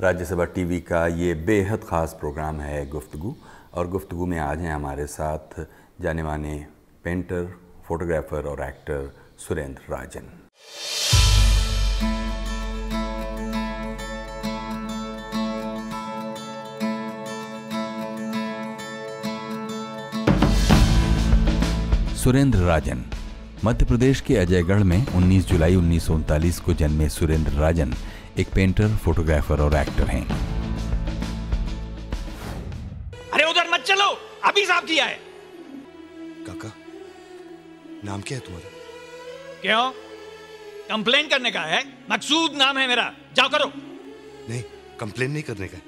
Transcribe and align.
Rajya Sabha 0.00 0.44
TV 0.44 0.80
का 0.80 1.06
ये 1.06 1.34
बेहद 1.34 1.84
ख़ास 1.84 2.16
प्रोग्राम 2.20 2.60
है 2.60 2.88
गुफ्तगु। 2.88 3.34
और 3.74 3.88
गुफ्तगु 3.88 4.26
में 4.26 4.38
आज 4.38 4.58
हैं 4.58 4.72
हमारे 4.74 5.06
साथ 5.06 5.66
जाने 6.00 6.22
माने 6.22 6.66
पेंटर, 7.04 7.46
फोटोग्राफर 7.88 8.46
और 8.46 8.62
एक्टर 8.62 9.10
सुरेंद्र 9.38 9.92
राजन। 9.92 10.30
सुरेंद्र 22.20 22.58
राजन। 22.58 23.04
मध्य 23.64 23.84
प्रदेश 23.84 24.20
के 24.20 24.36
अजयगढ़ 24.36 24.82
में 24.82 25.06
19 25.06 25.46
जुलाई 25.46 25.74
उन्नीस 25.74 26.06
सौ 26.06 26.14
उनतालीस 26.14 26.58
को 26.60 26.74
जन्मे 26.74 27.08
सुरेंद्र 27.08 27.52
राजन 27.52 27.94
एक 28.38 28.48
पेंटर 28.54 28.88
फोटोग्राफर 28.96 29.60
और 29.60 29.76
एक्टर 29.76 30.06
हैं। 30.06 30.26
अरे 33.30 33.44
उधर 33.44 33.70
मत 33.70 33.80
चलो 33.80 34.08
अभी 34.44 34.64
साफ़ 34.66 34.84
किया 34.84 35.04
है। 35.04 35.18
काका 36.46 36.72
नाम 38.04 38.20
क्या 38.20 38.38
है 38.38 38.44
तुम्हारा? 38.44 38.68
क्यों? 39.62 39.90
कंप्लेन 40.90 41.28
करने 41.28 41.50
का 41.50 41.60
है? 41.60 41.82
मकसूद 42.10 42.52
नाम 42.56 42.78
है 42.78 42.88
मेरा। 42.88 43.12
जाओ 43.36 43.48
करो। 43.48 43.72
नहीं 44.50 44.62
कंप्लेन 45.00 45.30
नहीं 45.30 45.42
करने 45.42 45.68
का 45.68 45.78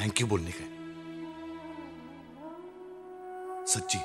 थैंक 0.00 0.20
यू 0.20 0.26
बोलने 0.26 0.50
का 0.50 0.66
सच्ची 3.66 3.98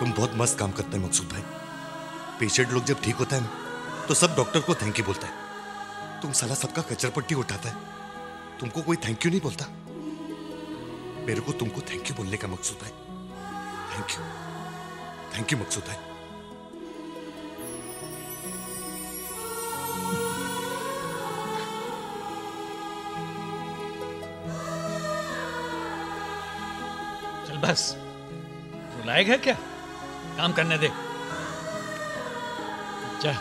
तुम 0.00 0.12
बहुत 0.12 0.32
मस्त 0.34 0.58
काम 0.58 0.70
करते 0.72 0.96
हैं, 0.96 1.04
मकसूद 1.04 1.28
भाई। 1.28 1.42
पेशेंट 2.40 2.70
लोग 2.70 2.84
जब 2.84 3.00
ठीक 3.02 3.16
होता 3.16 3.36
है 3.36 3.42
ना 3.42 4.06
तो 4.08 4.14
सब 4.14 4.34
डॉक्टर 4.36 4.60
को 4.60 4.74
थैंक 4.74 4.98
यू 4.98 5.04
बोलता 5.04 5.26
है। 5.26 6.22
तुम 6.22 6.32
साला 6.32 6.54
सबका 6.54 6.82
कचर 6.82 7.10
पट्टी 7.10 7.34
उठाता 7.34 7.68
है। 7.68 7.74
तुमको 8.60 8.82
कोई 8.82 8.96
थैंक 8.96 9.24
यू 9.26 9.30
नहीं 9.30 9.40
बोलता। 9.40 9.66
मेरे 11.26 11.40
को 11.40 11.52
तुमको 11.52 11.80
थैंक 11.90 12.10
यू 12.10 12.16
बोलने 12.16 12.36
का 12.36 12.48
मकसूद 12.48 12.84
है 12.84 12.90
thank 13.90 14.10
you 14.10 14.24
thank 15.36 15.52
you 15.52 15.58
Maqsood 15.58 15.84
भाई 27.60 27.72
चल 27.72 27.72
बस 27.72 27.96
रुलाएगा 29.00 29.36
क्या? 29.36 29.54
काम 30.36 30.52
करने 30.52 30.78
दे। 30.78 30.88
जा। 33.22 33.32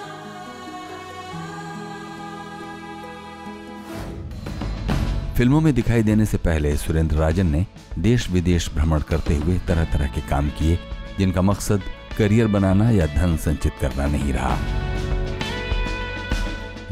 फ़िल्मों 5.38 5.62
में 5.62 5.74
दिखाई 5.74 6.04
देने 6.04 6.26
से 6.26 6.38
पहले 6.38 6.78
सुरेंद्र 6.78 7.16
राजन 7.16 7.48
ने 7.48 7.66
देश 8.00 8.30
विदेश 8.30 8.70
भ्रमण 8.74 9.02
करते 9.02 9.36
हुए 9.36 9.60
तरह 9.60 9.84
तरह 9.84 10.08
के 10.08 10.22
काम 10.22 10.50
किए, 10.50 10.80
जिनका 11.18 11.42
मकसद 11.42 11.82
करियर 12.18 12.48
बनाना 12.48 12.90
या 12.90 13.06
धन 13.06 13.38
संचित 13.38 13.74
करना 13.82 14.06
नहीं 14.06 14.34
रहा। 14.34 14.58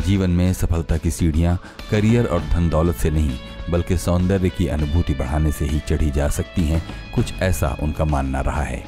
जीवन 0.06 0.30
में 0.30 0.54
सफलता 0.54 0.98
की 0.98 1.12
सीढ़ियाँ 1.12 1.60
करियर 1.92 2.26
और 2.26 2.40
धन 2.40 2.70
दौलत 2.70 2.96
से 2.96 3.10
नहीं 3.10 3.40
बल्कि 3.70 3.98
सौंदर्य 3.98 4.50
की 4.50 4.68
अनुभूति 4.68 5.14
बढ़ाने 5.14 5.52
से 5.52 5.66
ही 5.66 5.80
चढ़ी 5.80 6.12
जा 6.12 6.30
सकती 6.30 6.64
हैं, 6.64 6.84
कुछ 7.16 7.34
ऐसा 7.34 7.78
उनका 7.84 8.06
मानना 8.06 8.42
रहा 8.42 8.62
है। 8.62 8.84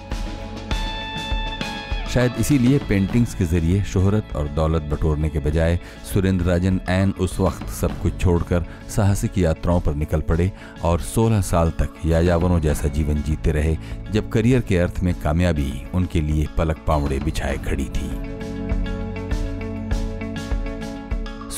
शायद 2.13 2.33
इसीलिए 2.39 2.77
पेंटिंग्स 2.79 3.35
के 3.35 3.45
ज़रिए 3.45 3.83
शोहरत 3.83 4.29
और 4.35 4.47
दौलत 4.47 4.81
बटोरने 4.81 5.29
के 5.29 5.39
बजाय 5.39 5.79
सुरेंद्र 6.13 6.45
राजन 6.45 6.79
ऐन 6.89 7.11
उस 7.11 7.39
वक्त 7.39 7.69
सब 7.69 8.01
कुछ 8.01 8.21
छोड़कर 8.21 8.65
साहसिक 8.89 9.37
यात्राओं 9.37 9.81
पर 9.81 9.95
निकल 9.95 10.21
पड़े 10.21 10.51
और 10.83 11.01
16 11.01 11.41
साल 11.41 11.71
तक 11.71 11.93
यायावरों 12.05 12.59
जैसा 12.59 12.87
जीवन 12.87 13.21
जीते 13.21 13.51
रहे, 13.51 13.77
जब 14.11 14.29
करियर 14.29 14.61
के 14.61 14.77
अर्थ 14.77 14.99
में 14.99 15.13
कामयाबी 15.21 15.71
उनके 15.93 16.21
लिए 16.21 16.47
पलक 16.57 16.83
पावड़े 16.87 17.19
बिछाए 17.19 17.57
खड़ी 17.57 17.85
थी। 17.85 18.28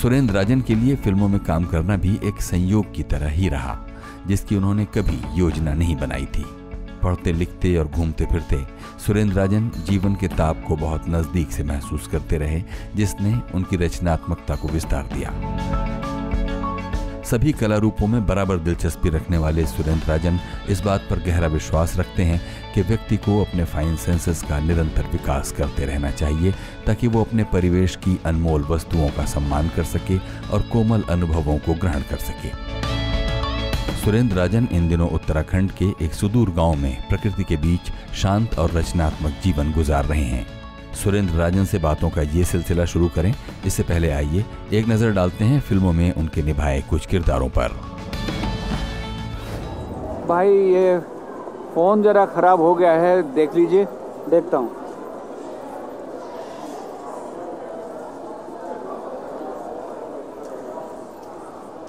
सुरेंद्र 0.02 0.34
राजन 0.34 0.62
के 0.62 0.76
लिए 0.76 0.96
फ़िल्मों 0.96 1.28
में 1.28 1.40
काम 1.40 1.66
करना 1.66 1.98
भी 1.98 2.20
एक 2.24 2.42
संयोग 2.42 2.94
की 2.96 3.04
तरह 3.04 3.30
ही 3.30 3.50
रहा, 3.50 3.78
जिसकी 4.28 4.56
उन्होंने 4.56 4.86
कभी 4.86 5.40
योजना 5.40 5.74
नहीं 5.74 5.96
बनाई 5.96 6.26
थी। 6.26 6.46
पढ़ते 7.04 7.34
लिखते 7.34 7.76
और 7.78 7.88
घूमते 7.88 8.26
फिरते 8.26 8.64
सुरेंद्र 9.06 9.36
राजन 9.36 9.72
जीवन 9.90 10.16
के 10.16 10.28
ताप 10.28 10.64
को 10.68 10.76
बहुत 10.76 11.10
नज़दीक 11.10 11.52
से 11.52 11.64
महसूस 11.64 12.08
करते 12.08 12.38
रहे, 12.38 12.64
जिसने 12.96 13.40
उनकी 13.56 13.78
रचनात्मकता 13.78 14.56
को 14.56 14.68
विस्तार 14.68 15.10
दिया। 15.14 15.30
सभी 17.32 17.52
कला 17.52 17.76
रूपों 17.78 18.08
में 18.08 18.26
बराबर 18.28 18.58
दिलचस्पी 18.58 19.10
रखने 19.10 19.38
वाले 19.38 19.66
सुरेंद्र 19.66 20.08
राजन 20.08 20.40
इस 20.70 20.82
बात 20.82 21.06
पर 21.10 21.20
गहरा 21.20 21.48
विश्वास 21.48 21.96
रखते 21.98 22.24
हैं 22.24 22.42
कि 22.74 22.82
व्यक्ति 22.82 23.18
को 23.18 23.40
अपने 23.46 23.66
फाइन 23.66 23.96
सेंसेस 23.96 24.42
का 24.44 24.60
निरंतर 24.60 25.06
विकास 25.06 25.52
करते 25.52 25.86
रहना 25.86 26.12
चाहिए, 26.12 26.52
ताकि 26.86 27.08
वो 27.08 27.24
अपने 27.24 27.44
परिवेश 27.44 27.96
की 27.96 28.20
अनमोल 28.26 28.62
वस्तुओं 28.62 29.10
का 29.10 29.26
सम्मान 29.26 29.70
कर 29.70 29.84
सके 29.84 30.18
और 30.50 30.62
कोमल 30.62 31.02
अनुभवों 31.02 31.58
को 31.58 31.74
ग्रहण 31.74 32.02
कर 32.02 32.18
सके। 32.18 32.50
सुरेंद्र 34.02 34.36
राजन 34.36 34.68
इन 34.72 34.90
दिनों 34.90 35.10
उत्तराखंड 35.10 35.72
के 35.72 36.06
एक 36.06 36.14
सुदूर 36.14 36.50
गाँव 36.50 36.76
में 36.76 37.08
प्रकृति 37.08 37.44
के 37.44 37.58
बीच 37.58 37.92
शांत 38.16 38.60
और 38.60 38.72
रचनात्मक 38.72 39.32
जीवन 39.44 39.72
गुजार 39.72 40.06
रहे 40.06 40.24
हैं। 40.24 40.61
सुरेंद्र 40.96 41.34
राजन 41.34 41.66
से 41.66 41.78
बातों 41.80 42.10
का 42.10 42.22
ये 42.22 42.44
सिलसिला 42.44 42.86
शुरू 42.86 43.08
करें। 43.08 43.34
इससे 43.66 43.84
पहले 43.84 44.10
आइए, 44.12 44.46
एक 44.74 44.90
नज़र 44.90 45.12
डालते 45.12 45.46
हैं 45.46 45.60
फ़िल्मों 45.60 45.94
में 45.94 46.14
उनके 46.14 46.44
निभाए 46.44 46.82
कुछ 46.90 47.06
किरदारों 47.06 47.50
पर। 47.50 47.80
भाई, 50.28 50.50
ये 50.50 51.00
फ़ोन 51.76 52.04
जरा 52.04 52.26
खराब 52.26 52.62
हो 52.62 52.74
गया 52.76 52.92
है, 52.94 53.22
देख 53.34 53.56
लीजिए, 53.56 53.86
देखता 54.30 54.58
हूँ। 54.58 54.70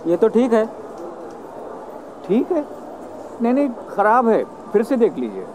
ये 0.06 0.16
तो 0.16 0.28
ठीक 0.28 0.52
है। 0.52 0.64
ठीक 2.26 2.52
है? 2.52 2.64
नहीं 3.42 3.52
नहीं, 3.52 3.68
खराब 3.90 4.28
है, 4.28 4.42
फिर 4.72 4.82
से 4.82 4.96
देख 4.96 5.18
लीजिए। 5.18 5.46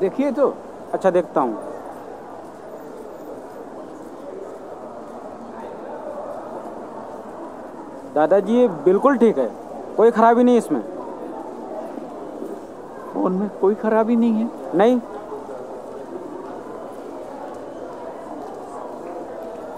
देखिए 0.00 0.30
तो। 0.32 0.54
अच्छा 0.92 1.10
देखता 1.10 1.40
हूँ। 1.40 1.73
दादाजी 8.14 8.56
ये 8.56 8.66
बिल्कुल 8.84 9.16
ठीक 9.18 9.38
है। 9.38 9.50
कोई 9.96 10.10
खराबी 10.10 10.44
नहीं 10.44 10.58
इसमें। 10.58 10.80
फ़ोन 13.12 13.32
में 13.32 13.48
कोई 13.60 13.74
खराबी 13.74 14.16
नहीं 14.16 14.32
है। 14.32 14.76
नहीं। 14.76 15.00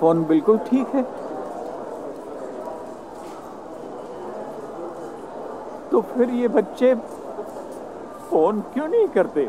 फ़ोन 0.01 0.25
बिल्कुल 0.25 0.59
ठीक 0.59 0.89
है। 0.89 1.03
तो 5.91 6.01
फिर 6.01 6.31
ये 6.31 6.49
बच्चे 6.49 6.95
फ़ोन 8.31 8.61
क्यों 8.75 8.89
नहीं 8.89 9.07
करते? 9.09 9.49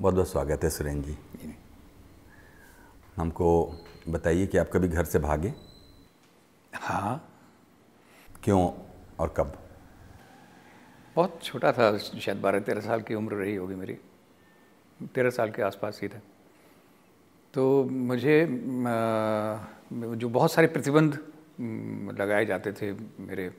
बहुत 0.00 0.14
बहुत 0.14 0.28
स्वागत 0.30 0.64
है 0.64 0.70
सुरेंद्र 0.70 1.10
जी। 1.10 1.54
हमको 3.16 3.48
बताइए 4.08 4.46
कि 4.46 4.58
आप 4.58 4.70
कभी 4.72 4.88
घर 4.88 5.04
से 5.04 5.18
भागे? 5.18 5.54
हाँ। 6.74 7.14
क्यों 8.44 8.60
और 9.18 9.34
कब? 9.36 9.52
बहुत 11.16 11.40
छोटा 11.42 11.72
था 11.72 11.98
शायद 11.98 12.38
बारह 12.38 12.60
तेरह 12.60 12.80
साल 12.80 13.02
की 13.02 13.14
उम्र 13.14 13.34
रही 13.34 13.54
होगी 13.54 13.74
मेरी। 13.74 13.98
तेरह 15.14 15.30
साल 15.30 15.50
के 15.50 15.62
आसपास 15.62 15.98
ही 16.02 16.08
था। 16.08 16.20
तो 17.54 17.84
मुझे 17.84 18.46
जो 20.14 20.28
बहुत 20.28 20.52
सारे 20.52 20.66
प्रतिबंध 20.66 21.18
लगाए 22.20 22.46
जाते 22.46 22.72
थे 22.72 22.92
मेरे 23.22 23.50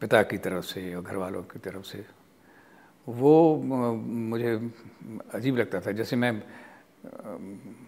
पिता 0.00 0.22
की 0.22 0.38
तरफ़ 0.38 0.64
से 0.64 0.90
या 0.90 1.00
घर 1.00 1.16
वालों 1.16 1.42
की 1.42 1.58
तरफ़ 1.58 1.84
से 1.84 2.21
वो 3.06 3.56
मुझे 3.56 4.50
अजीब 5.34 5.56
लगता 5.56 5.80
था। 5.80 5.92
जैसे 5.92 6.16
मैं 6.16 6.32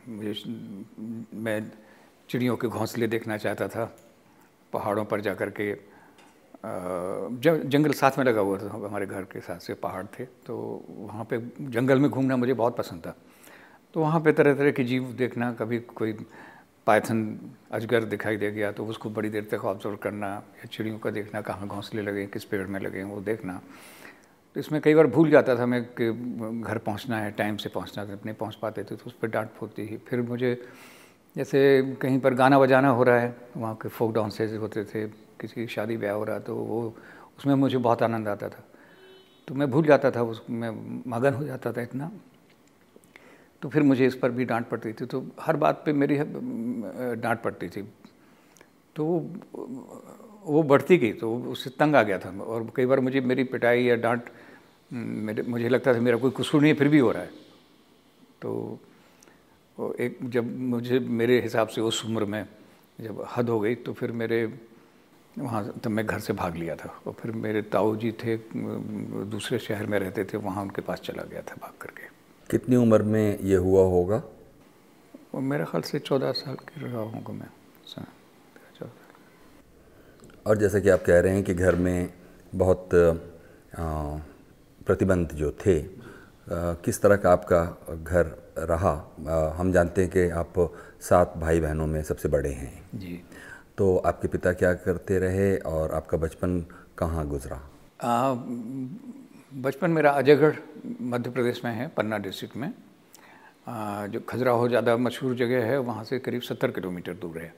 मुझे 0.08 0.32
मैं 1.34 1.60
चिड़ियों 2.28 2.56
के 2.56 2.68
घोंसले 2.68 3.06
देखना 3.06 3.36
चाहता 3.38 3.68
था, 3.68 3.84
पहाड़ों 4.72 5.04
पर 5.04 5.20
जा 5.20 5.34
कर 5.34 5.50
के 5.50 5.72
जंगल 6.64 7.92
साथ 7.92 8.18
में 8.18 8.24
लगा 8.24 8.40
हुआ 8.40 8.58
था, 8.58 8.70
हमारे 8.74 9.06
घर 9.06 9.24
के 9.26 9.40
साथ 9.40 9.58
से 9.60 9.74
पहाड़ 9.76 10.04
थे 10.08 10.24
तो 10.46 10.54
वहाँ 10.90 11.24
पे 11.30 11.38
जंगल 11.60 11.98
में 12.00 12.10
घूमना 12.10 12.36
मुझे 12.36 12.54
बहुत 12.54 12.76
पसंद 12.76 13.06
था। 13.06 13.14
तो 13.94 14.00
वहाँ 14.00 14.20
पे 14.20 14.32
तरह 14.32 14.54
तरह 14.54 14.70
के 14.72 14.84
जीव 14.84 15.12
देखना, 15.18 15.52
कभी 15.54 15.78
कोई 15.92 16.12
पाइथन 16.86 17.38
अजगर 17.72 18.04
दिखाई 18.06 18.36
दे 18.36 18.50
गया 18.50 18.70
तो 18.72 18.86
उसको 18.86 19.10
बड़ी 19.10 19.28
देर 19.30 19.48
तक 19.50 19.64
ऑब्ज़र्व 19.64 19.96
करना, 19.96 20.28
या 20.28 20.66
चिड़ियों 20.66 20.98
का 20.98 21.10
देखना, 21.10 21.40
कहाँ 21.40 21.68
घोंसले 21.68 22.02
लगे, 22.02 22.26
किस 22.26 22.44
पेड़ 22.44 22.66
में 22.66 22.80
लगे, 22.80 23.02
वो 23.04 23.20
देखना। 23.22 23.60
तो 24.54 24.60
इसमें 24.60 24.80
कई 24.82 24.94
बार 24.94 25.06
भूल 25.06 25.30
जाता 25.30 25.56
था 25.58 25.66
मैं 25.66 25.82
कि 26.00 26.10
घर 26.62 26.78
पहुँचना 26.78 27.18
है 27.18 27.30
टाइम 27.30 27.56
से 27.56 27.68
पहुँचना 27.68 28.04
था 28.06 28.18
नहीं 28.24 28.34
पहुँच 28.34 28.54
पाते 28.54 28.82
थे 28.84 28.96
तो 28.96 29.04
उस 29.06 29.12
पर 29.12 29.28
डांट 29.28 29.48
फूटती 29.50 29.82
ही 29.82 29.96
फिर 30.06 30.20
मुझे 30.22 30.54
जैसे 31.36 31.60
कहीं 32.00 32.18
पर 32.20 32.34
गाना 32.34 32.58
बजाना 32.58 32.88
हो 32.88 33.02
रहा 33.02 33.18
है, 33.18 33.34
वहाँ 33.56 33.74
के 33.74 33.88
फोक 33.88 34.12
डांसेज 34.14 34.54
होते 34.56 34.84
थे, 34.84 35.06
किसी 35.40 35.54
की 35.54 35.66
शादी 35.66 35.96
ब्याह 35.96 36.14
हो 36.14 36.24
रहा 36.24 36.38
तो 36.38 36.54
वो 36.56 36.94
उसमें 37.38 37.54
मुझे 37.54 37.78
बहुत 37.78 38.02
आनंद 38.02 38.28
आता 38.28 38.48
था। 38.48 38.62
तो 39.48 39.54
मैं 39.54 39.70
भूल 39.70 39.86
जाता 39.86 40.10
था 40.10 40.22
उसमें 40.22 41.02
मगन 41.06 41.34
हो 41.34 41.44
जाता 41.44 41.72
था 41.72 41.82
इतना। 41.82 42.10
तो 43.62 43.68
फिर 43.68 43.82
मुझे 43.82 44.06
इस 44.06 44.14
पर 44.14 44.30
भी 44.30 44.44
डांट 44.44 44.68
पड़ती 44.68 44.92
थी 44.92 45.06
तो 45.06 45.24
हर 45.40 45.56
बात 45.56 45.82
पे 45.86 45.92
मेरी 45.92 46.18
डांट 46.18 47.42
पड़ती 47.42 47.68
थी। 47.68 47.82
तो 48.96 49.04
वो 50.44 50.62
बढ़ती 50.62 50.96
गई 50.98 51.12
तो 51.12 51.34
उससे 51.50 51.70
तंग 51.70 51.96
आ 51.96 52.02
गया 52.02 52.18
था। 52.18 52.30
और 52.40 52.70
कई 52.76 52.86
बार 52.86 53.00
मुझे 53.00 53.20
मेरी 53.20 53.44
पिटाई 53.44 53.84
या 53.84 53.96
डांट 53.96 54.30
मेरे 54.92 55.42
मुझे 55.42 55.68
लगता 55.68 55.94
था 55.94 56.00
मेरा 56.00 56.16
कोई 56.16 56.30
कसूर 56.36 56.60
नहीं 56.60 56.72
है 56.72 56.78
फिर 56.78 56.88
भी 56.88 56.98
हो 56.98 57.10
रहा 57.10 57.22
है। 57.22 57.30
तो 58.42 58.78
एक 60.00 60.18
जब 60.30 60.56
मुझे 60.58 60.98
मेरे 60.98 61.40
हिसाब 61.40 61.68
से 61.68 61.80
उस 61.80 62.04
उम्र 62.04 62.24
में 62.24 62.46
जब 62.98 63.24
हद 63.36 63.48
हो 63.48 63.58
गई 63.60 63.74
तो 63.74 63.92
फिर 63.92 64.12
मेरे 64.12 64.44
वहाँ 65.38 65.62
तब 65.84 65.90
मैं 65.90 66.04
घर 66.06 66.18
से 66.20 66.32
भाग 66.32 66.56
लिया 66.56 66.76
था। 66.76 66.88
और 67.06 67.12
फिर 67.12 67.30
मेरे 67.32 67.62
ताऊ 67.62 67.96
जी 67.96 68.12
थे 68.12 68.36
दूसरे 69.30 69.58
शहर 69.58 69.86
में 69.86 69.98
रहते 69.98 70.24
थे 70.24 70.38
वहाँ 70.38 70.62
उनके 70.62 70.82
पास 70.82 71.00
चला 71.00 71.22
गया 71.22 71.42
था 71.42 71.54
भाग 71.62 71.72
करके। 71.80 72.06
कितनी 72.50 72.76
उम्र 72.76 73.02
में 73.02 73.38
ये 73.40 73.56
हुआ 73.56 73.82
होगा? 73.82 74.22
वो 75.34 75.40
मेरे 75.40 75.64
ख्याल 75.64 75.82
से 75.82 75.98
चौदह 75.98 76.32
साल 76.32 76.54
की 76.54 76.80
रहा 76.80 77.00
हूँ 77.00 77.34
मैं 77.34 77.48
और 80.46 80.58
जैसा 80.58 80.80
कि 80.80 80.88
आप 80.88 81.02
कह 81.06 81.20
रहे 81.20 81.34
हैं 81.34 81.42
कि 81.44 81.54
घर 81.54 81.74
में 81.76 82.12
बहुत 82.54 82.88
प्रतिबंध 84.86 85.32
जो 85.34 85.50
थे 85.66 85.78
किस 86.84 87.00
तरह 87.02 87.16
का 87.16 87.32
आपका 87.32 87.62
घर 87.96 88.26
रहा? 88.60 88.92
हम 89.58 89.72
जानते 89.72 90.02
हैं 90.02 90.10
कि 90.10 90.28
आप 90.32 90.54
सात 91.00 91.32
भाई 91.38 91.60
बहनों 91.60 91.86
में 91.86 92.02
सबसे 92.02 92.28
बड़े 92.28 92.50
हैं। 92.52 92.72
जी। 92.94 93.20
तो 93.78 93.96
आपके 93.98 94.28
पिता 94.28 94.52
क्या 94.52 94.72
करते 94.80 95.18
रहे 95.18 95.56
और 95.58 95.92
आपका 95.92 96.18
बचपन 96.18 96.60
कहाँ 96.98 97.26
गुजरा? 97.28 97.60
बचपन 99.62 99.90
मेरा 99.90 100.10
अजयगढ़ 100.12 100.56
मध्य 101.02 101.30
प्रदेश 101.30 101.64
में 101.64 101.72
है 101.72 101.88
पन्ना 101.88 102.18
डिस्ट्रिक्ट 102.18 102.56
में। 102.56 102.72
आ, 103.68 104.06
जो 104.06 104.20
खजुराहो 104.20 104.68
ज़्यादा 104.68 104.96
मशहूर 104.98 105.34
जगह 105.36 105.64
है 105.64 105.78
वहाँ 105.80 106.04
से 106.04 106.18
करीब 106.18 106.42
सत्तर 106.42 106.70
किलोमीटर 106.70 107.14
दूर 107.14 107.38
है। 107.38 107.52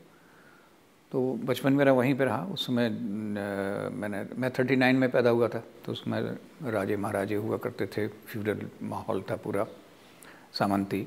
तो 1.12 1.20
बचपन 1.44 1.73
मेरा 1.73 1.93
वहीं 1.93 2.14
पे 2.14 2.25
रहा। 2.25 2.43
उस 2.44 2.67
समय 2.67 2.88
मैंने, 2.88 4.25
मैं 4.37 4.50
थर्टी 4.50 4.76
नाइन 4.76 4.97
में 4.97 5.11
पैदा 5.11 5.31
हुआ 5.31 5.49
था 5.49 5.62
तो 5.85 5.93
उसमें 5.93 6.20
राजे 6.64 6.97
महाराजे 6.97 7.35
हुआ 7.37 7.56
करते 7.58 7.87
थे। 7.87 8.06
फ्यूडल 8.08 8.67
माहौल 8.82 9.23
था 9.31 9.37
पूरा। 9.37 9.67
सामंती, 10.53 11.06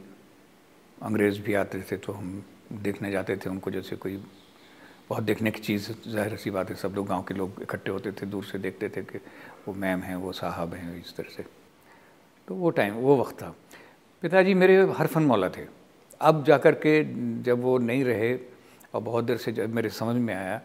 अंग्रेज़ 1.02 1.42
भी 1.42 1.54
आते 1.56 1.82
थे 1.82 1.98
तो 1.98 2.14
हम 2.14 2.44
देखने 2.74 3.12
जाते 3.12 3.36
थे 3.38 3.50
उनको, 3.50 3.72
जैसे 3.72 3.96
कोई 3.96 4.16
बहुत 5.10 5.24
देखने 5.24 5.52
की 5.52 5.60
चीज़, 5.60 5.92
ज़ाहिर 6.08 6.36
सी 6.38 6.50
बात 6.52 6.70
है, 6.70 6.76
सब 6.76 6.94
लोग, 6.96 7.08
गाँव 7.08 7.24
के 7.24 7.34
लोग 7.34 7.62
इकट्ठे 7.62 7.92
होते 7.92 8.12
थे, 8.12 8.26
दूर 8.26 8.44
से 8.44 8.58
देखते 8.60 8.90
थे 8.90 9.02
कि 9.04 9.18
वो 9.68 9.74
मैम 9.74 10.00
हैं, 10.00 10.16
वो 10.16 10.32
साहब 10.32 10.74
हैं, 10.74 11.00
इस 11.00 11.16
तरह 11.16 11.30
से। 11.30 11.46
तो 12.48 12.56
वो 12.56 12.70
टाइम, 12.70 12.94
वो 12.96 13.18
वक्त 13.18 13.36
था। 13.42 13.54
पिताजी 14.24 14.54
मेरे 14.54 14.76
हर 14.92 15.08
फन 15.08 15.24
मौला 15.24 15.50
थे। 15.50 15.66
अब 16.22 16.44
जा 16.46 16.58
कर 16.58 16.76
के 16.76 17.02
जब 17.44 17.62
वो 17.62 17.78
नहीं 17.80 18.04
रहे 18.04 18.34
और 18.94 19.02
बहुत 19.02 19.24
देर 19.24 19.38
से 19.38 19.52
जब 19.52 19.74
मेरे 19.76 19.90
समझ 19.92 20.16
में 20.16 20.34
आया 20.36 20.58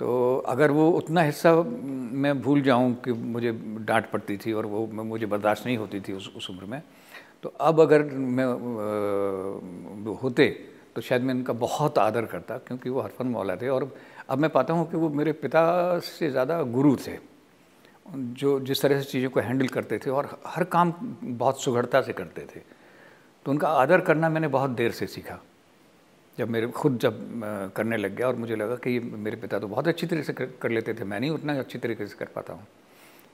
तो 0.00 0.36
अगर 0.48 0.70
वो 0.70 0.90
उतना 0.90 1.22
हिस्सा 1.22 1.52
मैं 1.54 2.40
भूल 2.42 2.62
जाऊँ 2.62 2.94
कि 3.04 3.12
मुझे 3.12 3.52
डांट 3.80 4.10
पड़ती 4.10 4.36
थी 4.36 4.52
और 4.52 4.66
वो 4.66 4.86
मुझे 4.86 5.26
बर्दाश्त 5.26 5.66
नहीं 5.66 5.76
होती 5.76 6.00
थी 6.00 6.12
उस 6.12 6.32
उस 6.36 6.50
उम्र 6.50 6.64
में 6.64 6.82
तो 7.42 7.48
अब 7.60 7.80
अगर 7.80 8.02
मैं 8.02 8.44
होते 10.22 10.48
तो 10.94 11.00
शायद 11.00 11.22
मैं 11.22 11.34
इनका 11.34 11.52
बहुत 11.52 11.98
आदर 11.98 12.24
करता 12.26 12.58
क्योंकि 12.58 12.90
वो 12.90 13.00
हरफन 13.00 13.26
मौला 13.26 13.56
थे 13.56 13.68
और 13.68 13.90
अब 14.30 14.38
मैं 14.38 14.50
पाता 14.50 14.74
हूँ 14.74 14.90
कि 14.90 14.96
वो 14.96 15.08
मेरे 15.10 15.32
पिता 15.34 15.98
से 16.00 16.30
ज़्यादा 16.30 16.62
गुरु 16.62 16.96
थे, 16.96 17.18
जो 18.08 18.58
जिस 18.60 18.82
तरह 18.82 19.00
से 19.00 19.10
चीज़ों 19.10 19.30
को 19.30 19.40
हैंडल 19.40 19.68
करते 19.68 19.98
थे 19.98 20.10
और 20.10 20.28
हर 20.46 20.64
काम 20.64 20.92
बहुत 21.24 21.62
सुघड़ता 21.62 22.00
से 22.02 22.12
करते 22.12 22.46
थे। 22.46 22.60
तो 23.46 23.50
उनका 23.50 23.68
आदर 23.70 24.00
करना 24.00 24.28
मैंने 24.28 24.48
बहुत 24.48 24.70
देर 24.70 24.90
से 24.92 25.06
सीखा। 25.06 25.38
जब 26.38 26.48
मेरे 26.50 26.66
खुद 26.68 26.98
जब 26.98 27.18
करने 27.76 27.96
लग 27.96 28.14
गया 28.16 28.26
और 28.28 28.36
मुझे 28.36 28.56
लगा 28.56 28.76
कि 28.76 28.98
मेरे 29.00 29.36
पिता 29.36 29.58
तो 29.58 29.68
बहुत 29.68 29.88
अच्छी 29.88 30.06
तरीके 30.06 30.24
से 30.24 30.32
कर 30.32 30.70
लेते 30.70 30.94
थे, 30.94 31.04
मैं 31.04 31.20
नहीं 31.20 31.30
उतना 31.30 31.58
अच्छी 31.58 31.78
तरीके 31.78 32.06
से 32.06 32.16
कर 32.18 32.28
पाता 32.34 32.52
हूँ। 32.52 32.66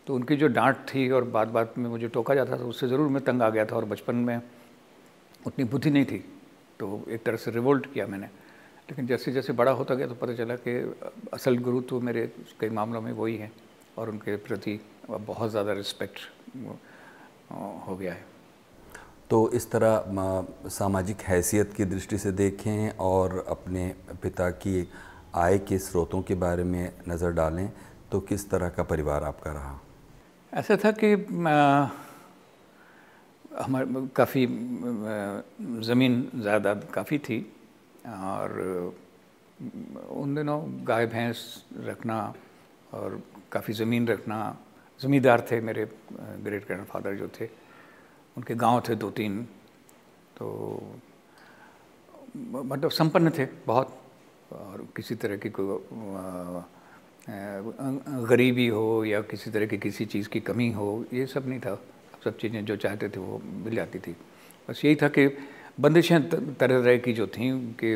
तो 0.06 0.14
उनकी 0.14 0.36
जो 0.36 0.48
डांट 0.48 0.76
थी 0.88 1.08
और 1.10 1.24
बात 1.26 1.48
बात 1.48 1.74
में 1.78 1.88
मुझे 1.90 2.08
टोका 2.08 2.34
जाता 2.34 2.58
था 2.58 2.64
उससे 2.64 2.88
ज़रूर 2.88 3.08
मैं 3.08 3.22
तंग 3.24 3.42
आ 3.42 3.48
गया 3.50 3.64
था 3.64 3.76
और 3.76 3.84
बचपन 3.86 4.16
में 4.16 4.40
उतनी 5.40 5.64
बुद्धि 5.66 5.90
नहीं 5.90 6.04
थी। 6.04 6.24
तो 6.80 7.04
एक 7.08 7.22
तरह 7.24 7.36
से 7.36 7.50
रिवोल्ट 7.50 7.92
किया 7.92 8.06
मैंने। 8.06 8.26
लेकिन 8.26 9.06
जैसे 9.06 9.32
जैसे 9.32 9.52
बड़ा 9.52 9.72
होता 9.72 9.94
गया 9.94 10.06
तो 10.06 10.14
पता 10.16 10.34
चला 10.34 10.54
कि 10.58 10.72
असल 11.32 11.58
गुरु 11.58 11.80
तो 11.82 12.00
मेरे 12.00 12.26
कई 12.60 12.68
मामलों 12.70 13.00
में 13.00 13.12
वही 13.12 13.36
हैं 13.36 13.52
और 13.98 14.10
उनके 14.10 14.36
प्रति 14.38 14.78
बहुत 15.10 15.50
ज़्यादा 15.50 15.72
रिस्पेक्ट 15.72 16.18
हो 17.86 17.96
गया 17.96 18.12
है। 18.12 18.24
तो 19.30 19.38
इस 19.54 19.70
तरह 19.70 20.68
सामाजिक 20.68 21.20
हैसियत 21.22 21.72
की 21.72 21.84
दृष्टि 21.84 22.18
से 22.18 22.30
देखें 22.32 22.96
और 22.98 23.44
अपने 23.48 23.86
पिता 24.22 24.48
की 24.62 24.88
आय 25.34 25.58
के 25.58 25.78
स्रोतों 25.78 26.22
के 26.22 26.34
बारे 26.34 26.64
में 26.64 26.92
नज़र 27.08 27.32
डालें 27.32 27.70
तो 28.12 28.20
किस 28.20 28.48
तरह 28.50 28.68
का 28.68 28.82
परिवार 28.82 29.24
आपका 29.24 29.52
रहा? 29.52 29.78
ऐसा 30.52 30.76
था 30.84 30.90
कि 30.92 31.12
हमारे 33.60 34.06
काफ़ी 34.16 34.46
ज़मीन 35.86 36.14
ज़्यादा 36.34 36.74
काफ़ी 36.94 37.18
थी 37.18 37.38
और, 38.06 38.50
उन 40.10 40.34
दिनों 40.34 40.60
गाय, 40.88 41.06
भैंस 41.06 41.38
रखना 41.86 42.18
और 42.94 43.20
काफ़ी 43.52 43.74
ज़मीन 43.74 44.08
रखना, 44.08 44.38
ज़मींदार 45.00 45.46
थे 45.50 45.60
मेरे 45.60 45.84
ग्रेट 46.44 46.66
ग्रैंडफादर 46.66 47.14
जो 47.16 47.28
थे 47.40 47.59
उनके 48.40 48.54
गाँव 48.56 48.80
थे 48.88 48.94
दो 48.96 49.10
तीन 49.12 49.42
तो 50.36 50.46
मतलब 52.32 52.90
संपन्न 52.90 53.30
थे 53.30 53.44
बहुत, 53.66 53.88
और 54.52 54.86
किसी 54.96 55.14
तरह 55.14 55.36
की 55.36 55.50
कोई 55.50 55.76
गरीबी 58.26 58.66
हो 58.68 59.04
या 59.04 59.20
किसी 59.22 59.50
तरह 59.50 59.66
की 59.66 59.78
किसी 59.78 60.04
चीज़ 60.06 60.28
की 60.28 60.40
कमी 60.40 60.70
हो, 60.72 61.04
ये 61.12 61.26
सब 61.26 61.48
नहीं 61.48 61.60
था। 61.60 61.74
सब 62.24 62.36
चीज़ें 62.38 62.64
जो 62.64 62.76
चाहते 62.76 63.08
थे 63.08 63.20
वो 63.20 63.40
मिल 63.44 63.74
जाती 63.76 63.98
थी। 63.98 64.12
बस 64.68 64.84
यही 64.84 64.96
था 64.96 65.08
कि 65.08 65.26
बंदिशें 65.76 66.28
तरह 66.28 66.56
तरह 66.56 66.96
की 66.98 67.12
जो 67.12 67.26
थी 67.28 67.50
कि 67.76 67.92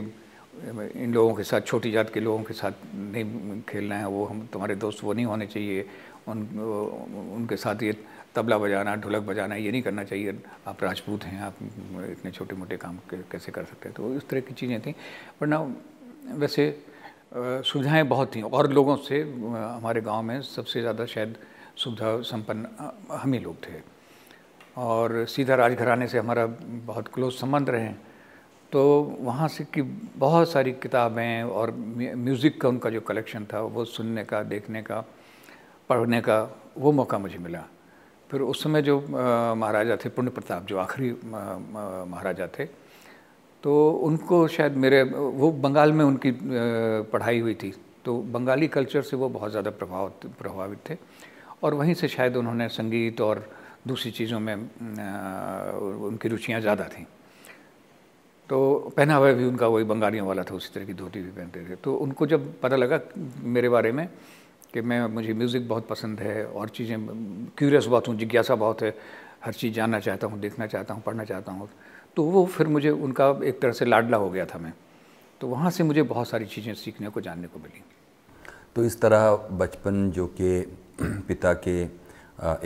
इन 1.03 1.13
लोगों 1.15 1.35
के 1.35 1.43
साथ, 1.43 1.61
छोटी 1.61 1.91
जात 1.91 2.11
के 2.15 2.21
लोगों 2.21 2.43
के 2.45 2.55
साथ 2.55 2.73
नहीं 2.95 3.61
खेलना 3.69 3.97
है, 3.97 4.09
वो 4.09 4.25
हम, 4.25 4.47
तुम्हारे 4.53 4.75
दोस्त 4.77 5.05
वो 5.05 5.13
नहीं 5.13 5.27
होने 5.27 5.47
चाहिए। 5.47 5.87
उन, 6.29 6.39
उनके 7.37 7.57
साथ 7.57 7.83
ये 7.83 7.97
तबला 8.35 8.59
बजाना, 8.59 8.95
ढोलक 8.97 9.23
बजाना, 9.23 9.55
ये 9.55 9.71
नहीं 9.71 9.83
करना 9.83 10.05
चाहिए। 10.05 10.39
आप 10.67 10.83
राजपूत 10.85 11.25
हैं, 11.25 11.41
आप 11.43 11.55
इतने 12.11 12.31
छोटे 12.31 12.55
मोटे 12.57 12.77
काम 12.77 12.99
कैसे 13.11 13.53
कर 13.53 13.65
सकते 13.65 13.89
हैं? 13.89 13.95
तो 13.97 14.15
इस 14.15 14.29
तरह 14.29 14.41
की 14.41 14.55
चीज़ें 14.55 14.81
थी। 14.81 14.95
वरना 15.41 15.59
वैसे 16.35 16.65
सुविधाएँ 17.35 18.03
बहुत 18.05 18.35
थी। 18.35 18.43
और 18.43 18.73
लोगों 18.73 18.97
से 18.99 19.21
हमारे 19.21 20.01
गाँव 20.01 20.23
में 20.23 20.41
सबसे 20.43 20.81
ज़्यादा 20.81 21.07
शायद 21.07 21.37
सुविधा 21.77 22.21
संपन्न 22.23 22.67
हम 23.13 23.33
ही 23.33 23.39
लोग 23.41 23.57
थे। 23.63 23.83
और 24.77 25.25
सीधा 25.27 25.55
राजघराने 25.55 26.07
से 26.09 26.19
हमारा 26.19 26.47
बहुत 26.87 27.09
क्लोज 27.09 27.33
संबंध 27.35 27.71
रहे। 27.71 27.93
तो 28.73 28.83
वहाँ 29.21 29.49
से 29.49 29.65
की 29.65 29.83
बहुत 30.19 30.51
सारी 30.51 30.73
किताबें 30.75 31.43
और 31.45 31.71
म्यूज़िक 31.71 32.61
का 32.61 32.69
उनका 32.69 32.91
जो 32.91 33.01
कलेक्शन 33.01 33.45
था, 33.45 33.61
वो 33.61 33.85
सुनने 33.85 34.25
का, 34.25 34.43
देखने 34.43 34.83
का, 34.83 35.05
पढ़ने 35.91 36.21
का, 36.21 36.39
वो 36.79 36.93
मौका 36.93 37.19
मुझे 37.19 37.39
मिला। 37.39 37.65
फिर 38.31 38.41
उस 38.43 38.63
समय 38.63 38.83
जो 38.83 39.01
महाराजा 39.01 39.97
थे 39.97 40.09
पुण्य 40.09 40.31
प्रताप 40.31 40.67
जो 40.67 40.79
आखिरी 40.79 41.11
महाराजा 41.25 42.47
थे 42.59 42.65
तो 43.65 43.91
उनको 44.05 44.47
शायद 44.49 44.77
मेरे, 44.77 45.03
वो 45.03 45.51
बंगाल 45.53 45.93
में 45.93 46.05
उनकी 46.05 46.31
पढ़ाई 47.13 47.41
हुई 47.41 47.55
थी 47.55 47.73
तो 48.05 48.17
बंगाली 48.33 48.69
कल्चर 48.69 49.03
से 49.03 49.17
वो 49.17 49.29
बहुत 49.31 49.51
ज़्यादा 49.51 49.71
प्रभाव 49.73 50.09
प्रभावित 50.39 50.79
थे 50.91 50.97
और 51.63 51.75
वहीं 51.75 51.95
से 51.95 52.09
शायद 52.09 52.37
उन्होंने 52.37 52.69
संगीत 52.69 53.21
और 53.21 53.49
दूसरी 53.87 54.11
चीज़ों 54.13 54.41
में 54.41 54.55
उनकी 54.55 56.29
रुचियाँ 56.29 56.61
ज़्यादा 56.61 56.85
थीं। 56.89 57.05
तो 58.51 58.93
पहनावा 58.97 59.33
भी 59.33 59.45
उनका 59.45 59.67
वही 59.67 59.85
बंगालियों 59.85 60.27
वाला 60.27 60.43
था, 60.43 60.55
उसी 60.55 60.71
तरह 60.75 60.85
की 60.85 60.95
धोती 60.95 61.21
भी 61.21 61.31
पहनते 61.31 61.61
थे। 61.69 61.77
तो 61.77 61.95
उनको 61.97 62.27
जब 62.27 62.53
पता 62.61 62.77
लगा 62.77 63.01
मेरे 63.41 63.69
बारे 63.69 63.93
में 63.93 64.09
कि 64.75 64.81
मैं 64.83 65.07
मुझे 65.07 65.33
म्यूज़िक 65.33 65.69
बहुत 65.69 65.87
पसंद 65.89 66.21
है 66.21 66.45
और 66.47 66.69
चीज़ें 66.69 67.07
क्यूरियस 67.59 67.87
बहुत 67.87 68.09
हूँ 68.09 68.17
जिज्ञासा 68.19 68.55
बहुत 68.55 68.83
है 68.83 68.95
हर 69.45 69.53
चीज़ 69.53 69.75
जानना 69.75 70.01
चाहता 70.01 70.27
हूँ 70.27 70.39
देखना 70.41 70.67
चाहता 70.67 70.95
हूँ 70.95 71.03
पढ़ना 71.03 71.25
चाहता 71.25 71.53
हूँ। 71.53 71.69
तो 72.17 72.23
वो 72.25 72.45
फिर 72.47 72.67
मुझे 72.67 72.91
उनका 72.91 73.29
एक 73.45 73.61
तरह 73.63 73.73
से 73.73 73.85
लाडला 73.85 74.17
हो 74.17 74.31
गया 74.31 74.47
था 74.47 74.59
मैं। 74.59 74.73
तो 75.41 75.49
वहाँ 75.49 75.71
से 75.71 75.85
मुझे 75.85 76.03
बहुत 76.03 76.29
सारी 76.29 76.47
चीज़ें 76.47 76.73
सीखने 76.75 77.09
को 77.09 77.21
जानने 77.21 77.49
को 77.49 77.59
मिली। 77.59 77.83
तो 78.77 78.85
इस 78.85 79.01
तरह 79.01 79.31
बचपन 79.53 80.11
जो 80.11 80.27
कि 80.41 80.61
पिता 81.29 81.53
के 81.67 81.83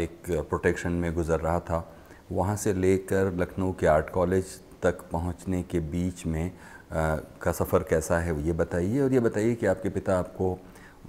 एक 0.03 0.31
प्रोटेक्शन 0.49 0.93
में 0.93 1.12
गुज़र 1.15 1.41
रहा 1.41 1.61
था 1.61 1.85
वहाँ 2.33 2.57
से 2.57 2.73
लेकर 2.75 3.33
लखनऊ 3.35 3.73
के 3.73 3.87
आर्ट 3.87 4.11
कॉलेज 4.11 4.59
तक 4.83 5.03
पहुँचने 5.12 5.62
के 5.62 5.81
बीच 5.93 6.25
में 6.27 6.47
आ, 6.47 7.17
का 7.17 7.53
सफ़र 7.53 7.83
कैसा 7.91 8.19
है 8.19 8.47
ये 8.47 8.53
बताइए 8.55 9.00
और 9.00 9.12
ये 9.12 9.21
बताइए 9.21 9.55
कि 9.55 9.67
आपके 9.67 9.88
पिता 9.91 10.19
आपको 10.19 10.59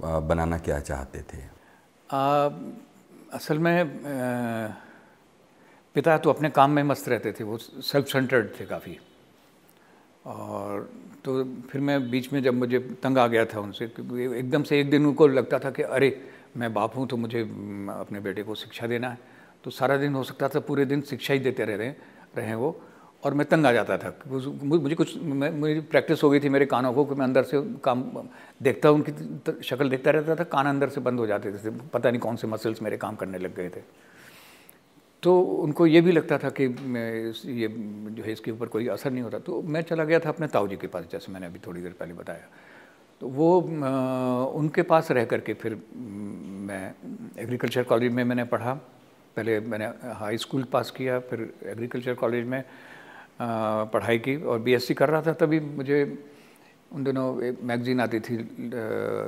बनाना 0.01 0.57
क्या 0.57 0.79
चाहते 0.79 1.21
थे? 1.21 1.41
आ, 2.09 2.49
असल 3.33 3.59
में 3.59 3.81
आ, 3.81 4.67
पिता 5.95 6.17
तो 6.17 6.29
अपने 6.29 6.49
काम 6.49 6.71
में 6.71 6.83
मस्त 6.83 7.09
रहते 7.09 7.31
थे 7.31 7.43
वो 7.43 7.57
सेल्फ 7.57 8.07
सेंटर्ड 8.07 8.49
थे 8.59 8.65
काफ़ी। 8.65 8.97
और 10.25 10.89
तो 11.25 11.43
फिर 11.69 11.81
मैं 11.81 12.09
बीच 12.11 12.31
में 12.33 12.41
जब 12.43 12.53
मुझे 12.53 12.79
तंग 13.03 13.17
आ 13.17 13.27
गया 13.27 13.45
था 13.45 13.59
उनसे 13.59 13.87
क्योंकि 13.87 14.37
एकदम 14.39 14.63
से 14.63 14.79
एक 14.79 14.89
दिन 14.89 15.05
उनको 15.05 15.27
लगता 15.27 15.59
था 15.59 15.71
कि 15.71 15.83
अरे 15.83 16.09
मैं 16.57 16.73
बाप 16.73 16.95
हूँ 16.95 17.07
तो 17.07 17.17
मुझे 17.17 17.41
अपने 17.41 18.19
बेटे 18.19 18.43
को 18.43 18.55
शिक्षा 18.55 18.87
देना 18.87 19.09
है। 19.09 19.17
तो 19.63 19.71
सारा 19.71 19.97
दिन 19.97 20.13
हो 20.15 20.23
सकता 20.23 20.47
था 20.47 20.59
पूरे 20.59 20.85
दिन 20.85 21.01
शिक्षा 21.01 21.33
ही 21.33 21.39
देते 21.39 21.65
रह 21.65 21.75
रहे 21.75 21.89
रहे 22.37 22.55
वो। 22.55 22.71
और 23.23 23.33
मैं 23.33 23.45
तंग 23.47 23.65
आ 23.65 23.71
जाता 23.71 23.97
था। 23.97 24.13
मुझे 24.27 24.95
कुछ 24.95 25.15
मेरी 25.17 25.79
प्रैक्टिस 25.81 26.23
हो 26.23 26.29
गई 26.29 26.39
थी 26.39 26.49
मेरे 26.49 26.65
कानों 26.65 26.93
को 26.93 27.05
कि 27.05 27.15
मैं 27.15 27.25
अंदर 27.25 27.43
से 27.43 27.61
काम, 27.83 28.03
देखता 28.63 28.91
उनकी 28.91 29.63
शक्ल 29.63 29.89
देखता 29.89 30.11
रहता 30.11 30.35
था, 30.35 30.43
कान 30.45 30.67
अंदर 30.67 30.89
से 30.89 31.01
बंद 31.01 31.19
हो 31.19 31.27
जाते 31.27 31.51
थे। 31.53 31.69
पता 31.69 32.09
नहीं 32.09 32.21
कौन 32.21 32.35
से 32.35 32.47
मसल्स 32.47 32.81
मेरे 32.81 32.97
काम 32.97 33.15
करने 33.15 33.37
लग 33.37 33.55
गए 33.55 33.69
थे। 33.69 33.81
तो 35.23 35.39
उनको 35.41 35.85
ये 35.87 36.01
भी 36.01 36.11
लगता 36.11 36.37
था 36.37 36.49
कि 36.49 36.67
मैं 36.67 37.33
ये 37.45 37.67
जो 37.67 38.23
है 38.23 38.31
इसके 38.31 38.51
ऊपर 38.51 38.67
कोई 38.67 38.87
असर 38.87 39.11
नहीं 39.11 39.23
होता। 39.23 39.39
तो 39.39 39.61
मैं 39.63 39.81
चला 39.81 40.03
गया 40.03 40.19
था 40.19 40.29
अपने 40.29 40.47
ताऊ 40.47 40.67
जी 40.67 40.75
के 40.77 40.87
पास, 40.87 41.05
जैसे 41.11 41.31
मैंने 41.31 41.45
अभी 41.45 41.59
थोड़ी 41.65 41.81
देर 41.81 41.95
पहले 41.99 42.13
बताया। 42.13 42.47
तो 43.21 43.27
वो 43.27 43.59
उनके 44.55 44.81
पास 44.81 45.11
रह 45.11 45.25
करके 45.25 45.53
फिर 45.53 45.75
मैं 45.95 46.93
एग्रीकल्चर 47.39 47.83
कॉलेज 47.83 48.13
में 48.13 48.23
मैंने 48.23 48.43
पढ़ा। 48.45 48.73
पहले 49.35 49.59
मैंने 49.61 49.85
हाई 50.15 50.37
स्कूल 50.37 50.63
पास 50.63 50.91
किया, 50.91 51.19
फिर 51.19 51.53
एग्रीकल्चर 51.65 52.13
कॉलेज 52.13 52.45
में 52.47 52.63
पढ़ाई 53.39 54.19
की 54.19 54.35
और 54.35 54.59
बीएससी 54.59 54.93
कर 54.93 55.09
रहा 55.09 55.21
था, 55.21 55.33
तभी 55.33 55.59
मुझे 55.59 55.99
उन 56.91 57.03
दिनों 57.03 57.43
एक 57.43 57.57
मैगज़ीन 57.63 57.99
आती 58.01 58.19
थी 58.19 58.35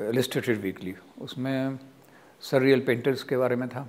इलिस्ट्रेटेड 0.10 0.62
वीकली 0.62 0.94
उसमें 1.22 1.80
सररियल 2.42 2.80
पेंटर्स 2.82 3.24
के 3.24 3.38
बारे 3.38 3.56
में 3.56 3.68
था 3.70 3.88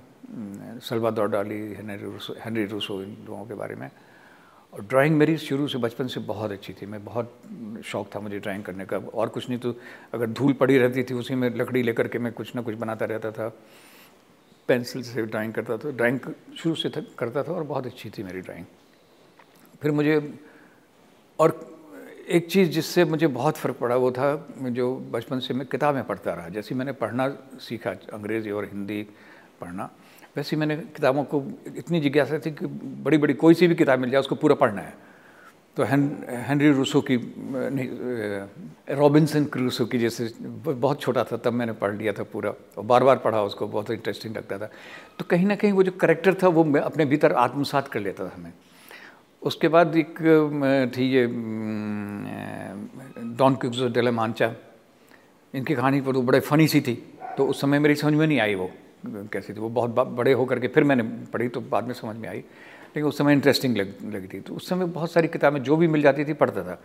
Salvador 0.79 1.29
Dali 1.29 1.59
Henri 1.75 2.03
Rousseau 2.03 2.35
Henri 2.39 2.65
Rousseau 2.65 3.01
इन 3.03 3.17
लोगों 3.27 3.45
के 3.45 3.53
बारे 3.53 3.75
में। 3.75 3.89
और 4.73 4.81
ड्राइंग 4.83 5.15
मेरी 5.17 5.37
शुरू 5.37 5.67
से 5.67 5.77
बचपन 5.77 6.07
से 6.07 6.19
बहुत 6.19 6.51
अच्छी 6.51 6.73
थी। 6.73 6.85
मैं 6.85 7.03
बहुत 7.05 7.33
शौक 7.85 8.09
था 8.15 8.19
मुझे 8.19 8.39
ड्राइंग 8.39 8.63
करने 8.63 8.85
का। 8.85 8.97
और 8.97 9.29
कुछ 9.29 9.49
नहीं 9.49 9.59
तो 9.59 9.75
अगर 10.13 10.29
धूल 10.29 10.53
पड़ी 10.53 10.77
रहती 10.77 11.03
थी, 11.03 11.13
उसी 11.13 11.35
में 11.35 11.49
लकड़ी 11.55 11.83
लेकर 11.83 12.07
के 12.07 12.19
मैं 12.19 12.31
कुछ 12.33 12.55
ना 12.55 12.61
कुछ 12.61 12.75
बनाता 12.75 13.05
रहता 13.05 13.31
था। 13.31 13.49
पेंसिल 14.69 15.03
से 15.03 15.21
ड्राइंग 15.23 15.53
करता 15.53 15.77
था। 15.77 15.91
ड्राइंग 15.91 16.19
शुरू 16.57 16.75
से 16.75 16.89
करता 17.17 17.43
था 17.43 17.51
और 17.51 17.63
बहुत 17.63 17.85
अच्छी 17.85 18.09
थी 18.09 18.23
मेरी 18.23 18.41
ड्राइंग 18.41 18.65
फिर 19.83 19.91
मुझे, 19.91 20.15
और 21.39 21.59
एक 22.29 22.47
चीज़ 22.47 22.69
जिससे 22.71 23.03
मुझे 23.05 23.27
बहुत 23.29 23.57
फ़र्क 23.57 23.75
पड़ा 23.75 23.95
वो 23.95 24.11
था, 24.11 24.27
जो 24.71 24.95
बचपन 25.11 25.39
से 25.39 25.53
मैं 25.53 25.67
किताबें 25.67 26.03
पढ़ता 26.03 26.33
रहा। 26.33 26.49
जैसे 26.49 26.75
मैंने 26.75 26.91
पढ़ना 26.95 27.27
सीखा, 27.59 27.91
अंग्रेज़ी 28.13 28.51
और 28.51 28.65
हिंदी 28.65 29.01
पढ़ना, 29.61 29.89
वैसे 30.35 30.55
मैंने 30.55 30.75
किताबों 30.95 31.23
को, 31.23 31.43
इतनी 31.75 31.99
जिज्ञासा 31.99 32.39
थी 32.39 32.51
कि 32.51 32.65
बड़ी 33.03 33.17
बड़ी 33.17 33.33
कोई 33.33 33.53
सी 33.53 33.67
भी 33.67 33.75
किताब 33.75 33.99
मिल 33.99 34.09
जाए, 34.09 34.19
उसको 34.19 34.35
पूरा 34.35 34.55
पढ़ना 34.55 34.81
है। 34.81 34.93
तो 35.77 35.83
हेन, 35.83 36.01
हेनरी 36.47 36.71
रूसो 36.71 37.01
की 37.01 37.15
रॉबिन्सन 38.95 39.45
क्रूसो 39.45 39.85
की 39.85 39.97
जैसे, 39.99 40.31
बहुत 40.39 41.01
छोटा 41.01 41.23
था, 41.23 41.37
तब 41.37 41.53
मैंने 41.53 41.73
पढ़ 41.73 41.95
लिया 41.95 42.13
था 42.13 42.23
पूरा, 42.23 42.53
और 42.77 42.83
बार 42.83 43.03
बार 43.03 43.17
पढ़ा 43.17 43.41
उसको, 43.43 43.67
बहुत 43.67 43.91
इंटरेस्टिंग 43.91 44.35
लगता 44.37 44.57
था। 44.57 44.69
तो 45.19 45.25
कहीं 45.25 45.45
ना 45.45 45.55
कहीं 45.55 45.71
वो 45.71 45.83
जो 45.83 45.91
करेक्टर 45.91 46.33
था, 46.33 46.47
वो 46.47 46.63
मैं 46.63 46.81
अपने 46.81 47.05
भीतर 47.05 47.33
आत्मसात 47.33 47.87
कर 47.87 47.99
लेता 47.99 48.25
था 48.25 48.37
मैं 48.37 48.53
उसके 49.43 49.67
बाद 49.67 49.95
एक 49.97 50.19
थी 50.95 51.09
ये 51.09 51.25
डॉन 53.37 53.55
क्यूक्सो 53.55 53.87
डेला 53.93 54.11
मानचा 54.11 54.53
इनकी 55.53 55.75
कहानी 55.75 56.01
पर 56.01 56.13
तो 56.13 56.21
बड़े 56.21 56.39
फ़नी 56.39 56.67
सी 56.67 56.81
थी 56.81 56.93
तो 57.37 57.45
उस 57.47 57.61
समय 57.61 57.79
मेरी 57.79 57.95
समझ 57.95 58.13
में 58.13 58.25
नहीं 58.27 58.39
आई 58.39 58.55
वो 58.55 58.69
कैसी 59.05 59.53
थी। 59.53 59.59
वो 59.59 59.69
बहुत 59.69 59.89
बड़े 59.89 60.33
होकर 60.33 60.59
के 60.59 60.67
फिर 60.67 60.83
मैंने 60.83 61.03
पढ़ी 61.03 61.47
तो 61.47 61.61
बाद 61.61 61.87
में 61.87 61.93
समझ 61.93 62.15
में 62.15 62.27
आई। 62.29 62.37
लेकिन 62.37 63.03
उस 63.03 63.17
समय 63.17 63.33
इंटरेस्टिंग 63.33 63.77
लग 63.77 63.95
लगी 64.13 64.27
थी। 64.27 64.39
तो 64.39 64.53
उस 64.53 64.69
समय 64.69 64.85
बहुत 64.87 65.11
सारी 65.11 65.27
किताबें 65.27 65.61
जो 65.63 65.75
भी 65.75 65.87
मिल 65.87 66.01
जाती 66.01 66.25
थी 66.25 66.33
पढ़ता 66.33 66.63
था। 66.63 66.79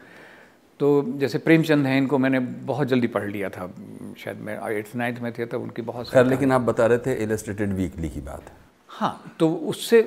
तो 0.80 1.04
जैसे 1.18 1.38
प्रेमचंद 1.38 1.86
हैं 1.86 1.98
इनको 1.98 2.18
मैंने 2.18 2.40
बहुत 2.40 2.88
जल्दी 2.88 3.06
पढ़ 3.06 3.28
लिया 3.30 3.48
था। 3.48 3.72
शायद 4.18 4.38
मैं 4.40 4.58
एट्थ 4.70 4.96
नाइन्थ 4.96 5.20
में 5.20 5.32
थे 5.32 5.46
तब 5.46 5.62
उनकी 5.62 5.82
बहुत 5.82 6.10
खैर 6.10 6.26
लेकिन 6.26 6.52
आप 6.52 6.60
बता 6.60 6.86
रहे 6.86 6.98
थे 6.98 7.14
इलस्ट्रेटेड 7.22 7.72
वीकली 7.72 8.08
की 8.08 8.20
बात 8.20 8.50
हाँ 8.98 9.36
तो 9.38 9.48
उससे 9.70 9.98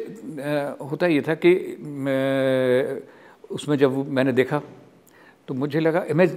होता 0.81 1.07
ये 1.07 1.21
था 1.27 1.35
कि 1.35 1.51
उसमें 3.51 3.77
जब 3.77 3.95
मैंने 4.11 4.31
देखा 4.33 4.61
तो 5.47 5.53
मुझे 5.53 5.79
लगा 5.79 6.03
इमेज 6.09 6.31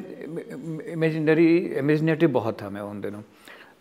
इमेजिनरी 0.88 1.56
इमेजिनेटिव 1.78 2.30
बहुत 2.32 2.61
था 2.62 2.68
मैं 2.70 2.80
उन 2.80 3.00
दिनों। 3.00 3.23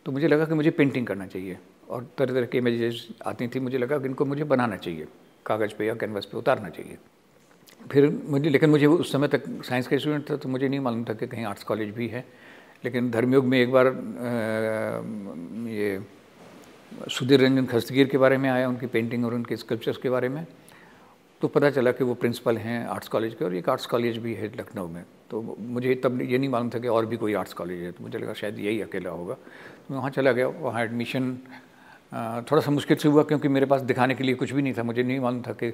तो 0.05 0.11
मुझे 0.11 0.27
लगा 0.27 0.45
कि 0.45 0.53
मुझे 0.53 0.69
पेंटिंग 0.69 1.05
करना 1.07 1.27
चाहिए 1.27 1.57
और 1.89 2.07
तरह 2.17 2.33
तरह 2.33 2.45
की 2.45 2.57
इमेजेस 2.57 3.07
आती 3.25 3.47
थी 3.47 3.59
मुझे 3.59 3.77
लगा 3.77 3.97
कि 3.97 4.07
इनको 4.07 4.25
मुझे 4.25 4.43
बनाना 4.43 4.77
चाहिए 4.77 5.07
कागज़ 5.45 5.73
पे 5.77 5.85
या 5.85 5.93
कैनवस 5.95 6.25
पे 6.25 6.37
उतारना 6.37 6.69
चाहिए। 6.69 6.97
फिर 7.91 8.09
मुझे 8.25 8.49
लेकिन 8.49 8.69
मुझे 8.69 8.85
उस 8.85 9.11
समय 9.11 9.27
तक 9.27 9.43
साइंस 9.65 9.87
का 9.87 9.97
स्टूडेंट 9.97 10.29
था 10.29 10.35
तो 10.37 10.49
मुझे 10.49 10.67
नहीं 10.67 10.79
मालूम 10.79 11.03
था 11.05 11.13
कि 11.13 11.27
कहीं 11.27 11.45
आर्ट्स 11.45 11.63
कॉलेज 11.63 11.89
भी 11.95 12.07
है 12.07 12.25
लेकिन 12.85 13.11
धर्मयुग 13.11 13.45
में 13.45 13.59
एक 13.61 13.71
बार 13.71 13.87
आ, 13.87 13.91
ये 15.69 15.99
सुधीर 17.09 17.41
रंजन 17.41 17.65
खस्तगीर 17.65 18.07
के 18.07 18.17
बारे 18.17 18.37
में 18.37 18.49
आया, 18.49 18.67
उनकी 18.69 18.87
पेंटिंग 18.87 19.25
और 19.25 19.33
उनके 19.33 19.57
स्कल्पचर्स 19.57 19.97
के 19.97 20.09
बारे 20.09 20.29
में। 20.29 20.45
तो 21.41 21.47
पता 21.47 21.69
चला 21.69 21.91
कि 21.91 22.03
वो 22.03 22.13
प्रिंसिपल 22.13 22.57
हैं 22.57 22.85
आर्ट्स 22.87 23.07
कॉलेज 23.07 23.33
के 23.35 23.45
और 23.45 23.55
एक 23.55 23.69
आर्ट्स 23.69 23.85
कॉलेज 23.85 24.17
भी 24.17 24.33
है 24.33 24.51
लखनऊ 24.57 24.87
में। 24.87 25.03
तो 25.29 25.41
मुझे 25.59 25.95
तब 25.95 26.21
ये 26.21 26.37
नहीं 26.37 26.49
मालूम 26.49 26.69
था 26.69 26.79
कि 26.79 26.87
और 26.87 27.05
भी 27.05 27.17
कोई 27.17 27.33
आर्ट्स 27.33 27.53
कॉलेज 27.53 27.81
है 27.83 27.91
तो 27.91 28.03
मुझे 28.03 28.17
लगा 28.19 28.33
शायद 28.33 28.59
यही 28.59 28.81
अकेला 28.81 29.09
होगा। 29.09 29.33
तो 29.33 29.93
मैं 29.93 29.97
वहाँ 29.97 30.09
चला 30.11 30.31
गया, 30.31 30.47
वहाँ 30.47 30.83
एडमिशन 30.83 31.37
थोड़ा 32.45 32.61
सा 32.61 32.71
मुश्किल 32.71 32.97
से 32.97 33.09
हुआ 33.09 33.23
क्योंकि 33.23 33.47
मेरे 33.47 33.65
पास 33.65 33.81
दिखाने 33.83 34.15
के 34.15 34.23
लिए 34.23 34.35
कुछ 34.35 34.51
भी 34.51 34.61
नहीं 34.61 34.73
था। 34.73 34.83
मुझे 34.83 35.03
नहीं 35.03 35.19
मालूम 35.19 35.41
था 35.41 35.53
कि 35.53 35.69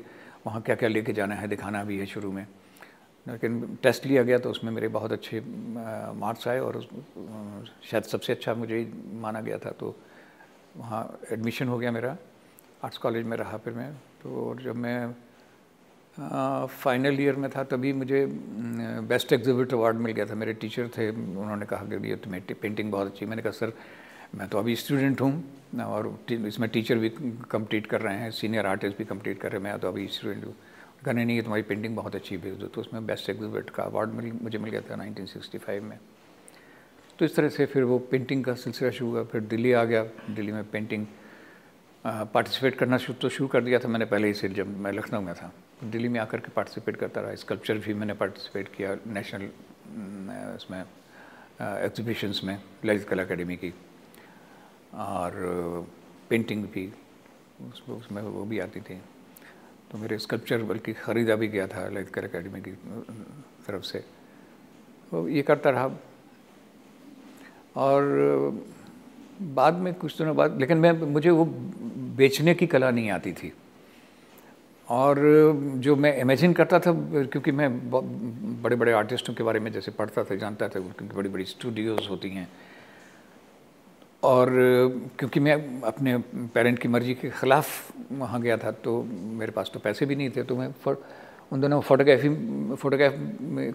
वहाँ 0.46 0.62
क्या 0.62 0.76
क्या 0.76 0.90
लेके 0.90 1.14
जाना 1.14 1.36
है, 1.36 1.48
दिखाना 1.48 1.84
भी 1.84 1.98
है 2.00 2.06
शुरू 2.06 2.32
में। 2.32 2.46
लेकिन 3.26 3.78
टेस्ट 3.84 4.06
लिया 4.06 4.24
गया 4.24 4.38
तो 4.40 4.50
उसमें 4.50 4.72
मेरे 4.72 4.88
बहुत 4.88 5.12
अच्छे 5.12 5.40
मार्क्स 6.18 6.48
आए 6.48 6.60
और 6.60 6.82
शायद 7.84 8.04
सबसे 8.04 8.34
अच्छा 8.34 8.54
मुझे 8.56 8.88
माना 9.14 9.42
गया 9.42 9.58
था। 9.58 9.72
तो 9.72 9.96
वहाँ 10.78 11.20
एडमिशन 11.32 11.68
हो 11.68 11.78
गया 11.80 11.92
मेरा 11.92 12.18
आर्ट्स 12.84 12.98
कॉलेज 12.98 13.26
में 13.26 13.36
रहा 13.38 13.58
फिर 13.58 13.74
मैं। 13.74 13.92
तो 14.22 14.56
जब 14.64 14.76
मैं 14.76 15.14
फाइनल 16.68 17.20
ईयर 17.22 17.36
में 17.36 17.50
था 17.50 17.64
तभी 17.64 17.92
मुझे 17.94 18.26
बेस्ट 19.10 19.34
एग्जिबिट 19.34 19.74
अवार्ड 19.74 19.98
मिल 19.98 20.12
गया 20.14 20.26
था। 20.26 20.36
मेरे 20.36 20.54
टीचर 20.54 20.88
थे, 20.98 21.10
उन्होंने 21.10 21.66
कहा 21.66 21.86
कि 21.86 22.10
ये 22.10 22.16
तुम्हें 22.18 22.44
पेंटिंग 22.54 22.92
बहुत 22.92 23.08
अच्छी 23.08 23.26
मैंने 23.26 23.42
कहा, 23.42 23.52
सर, 23.52 23.74
मैं 24.36 24.48
तो 24.50 24.58
अभी 24.60 24.76
स्टूडेंट 24.76 25.22
हूँ 25.22 25.82
और 25.86 26.18
इसमें 26.32 26.70
टीचर 26.70 26.98
भी 26.98 27.10
कंप्लीट 27.52 27.88
कर 27.88 28.02
रहे 28.02 28.18
हैं 28.18 28.32
सीनियर 28.32 28.66
आर्टिस्ट 28.68 28.98
भी 28.98 29.06
कंप्लीट 29.06 29.40
कर 29.42 29.52
रहे 29.52 29.62
हैं। 29.62 29.64
मैं 29.64 29.80
तो 29.80 29.88
अभी 29.88 30.08
स्टूडेंट 30.08 30.46
हूँ। 30.46 30.56
कहने 31.06 31.26
नहीं 31.26 31.42
तुम्हारी 31.42 31.64
पेंटिंग 31.64 31.96
बहुत 31.96 32.16
अच्छी 32.16 32.38
भेज 32.38 32.58
दो। 32.60 32.68
तो 32.68 32.82
उसमें 32.82 33.06
बेस्ट 33.06 33.30
एग्जिबिट 33.30 33.70
का 33.70 33.84
अवार्ड 33.84 34.10
मिल, 34.14 34.32
मुझे 34.42 34.58
मिल 34.58 34.72
गया 34.72 34.82
था 34.82 34.96
1965 34.96 35.82
में। 35.82 35.98
तो 37.20 37.26
इस 37.26 37.36
तरह 37.36 37.50
से 37.50 37.66
फिर 37.66 37.84
वो 37.84 37.98
पेंटिंग 38.12 38.44
का 38.44 38.54
सिलसिला 38.56 38.90
शुरू 38.92 39.10
हुआ, 39.12 39.24
फिर 39.24 39.42
दिल्ली 39.44 39.72
आ 39.72 39.84
गया, 39.84 40.04
दिल्ली 40.30 40.52
में 40.52 40.70
पेंटिंग 40.72 41.06
पार्टिसिपेट 42.06 42.76
करना 42.76 42.98
शुरू 42.98 43.20
तो 43.22 43.30
शुरू 43.30 43.48
कर 43.48 43.64
दिया 43.64 43.80
था 43.80 43.88
मैंने 43.88 44.06
पहले 44.06 44.28
ही 44.28 44.34
से 44.34 44.50
जब 44.50 44.78
मैं 44.80 44.92
लखनऊ 44.92 45.22
में 45.22 45.34
था। 45.36 45.52
दिल्ली 45.84 46.10
में 46.10 46.20
आकर 46.20 46.40
के 46.40 46.52
पार्टिसिपेट 46.56 46.96
करता 46.96 47.22
रहा 47.22 47.36
स्कल्पचर 47.36 47.78
भी 47.78 47.94
मैंने 47.94 48.14
पार्टिसिपेट 48.14 48.68
किया 48.76 48.96
नेशनल 49.08 49.44
उसमें 50.56 50.80
एग्जीबिशंस 51.60 52.42
में 52.44 52.58
ललित 52.86 53.08
कला 53.10 53.24
अकेडमी 53.24 53.56
की। 53.56 53.74
और 54.96 55.88
पेंटिंग 56.30 56.64
भी 56.66 56.92
उसमें 57.70 57.96
उसमें 57.96 58.22
वो 58.24 58.44
भी 58.46 58.60
आती 58.60 58.82
थी। 58.82 59.02
तो 59.92 59.98
मेरे 59.98 60.18
स्कल्पचर 60.20 60.64
बल्कि 60.64 60.94
ख़रीदा 60.96 61.36
भी 61.36 61.48
गया 61.48 61.68
था 61.68 61.88
ललित 61.90 62.10
कला 62.10 62.28
अकेडमी 62.28 62.62
की 62.62 62.72
तरफ़ 63.68 63.84
से। 63.84 64.00
तो 65.12 65.28
ये 65.30 65.42
करता 65.42 65.70
रहा। 65.70 65.88
और 67.79 68.03
बाद 69.55 69.74
में 69.75 69.93
कुछ 69.93 70.17
दिनों 70.17 70.36
बाद, 70.36 70.59
लेकिन 70.59 70.77
मैं, 70.77 70.91
मुझे 70.91 71.29
वो 71.29 71.45
बेचने 72.17 72.53
की 72.53 72.67
कला 72.67 72.91
नहीं 72.91 73.09
आती 73.12 73.31
थी। 73.33 73.51
और, 74.88 75.19
जो 75.77 75.95
मैं 75.95 76.15
इमेजिन 76.17 76.53
करता 76.53 76.79
था, 76.79 76.91
क्योंकि 77.25 77.51
मैं 77.51 77.69
बड़े 78.62 78.75
बड़े 78.75 78.91
आर्टिस्टों 78.91 79.33
के 79.33 79.43
बारे 79.43 79.59
में 79.59 79.71
जैसे 79.71 79.91
पढ़ता 79.91 80.24
था, 80.24 80.36
जानता 80.36 80.67
था 80.67 80.79
क्योंकि 80.79 81.15
बड़ी 81.15 81.29
बड़ी 81.29 81.45
स्टूडियोज़ 81.45 82.09
होती 82.09 82.29
हैं। 82.29 82.48
और, 84.24 84.50
क्योंकि 85.19 85.39
मैं 85.39 85.81
अपने 85.88 86.17
पेरेंट 86.53 86.79
की 86.79 86.88
मर्ज़ी 86.88 87.13
के 87.15 87.29
ख़िलाफ़ 87.31 87.67
वहाँ 88.12 88.41
गया 88.41 88.57
था 88.57 88.71
तो 88.83 89.01
मेरे 89.39 89.51
पास 89.51 89.71
तो 89.74 89.79
पैसे 89.79 90.05
भी 90.05 90.15
नहीं 90.15 90.29
थे 90.36 90.43
तो 90.43 90.55
मैं 90.55 90.74
उन 91.51 91.62
दोनों 91.62 91.79
फोटोग्राफी 91.81 92.29
फोटोग्राफ 92.75 93.13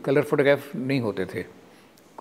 कलर 0.04 0.23
फोटोग्राफ 0.23 0.75
नहीं 0.76 1.00
होते 1.00 1.26
थे। 1.26 1.63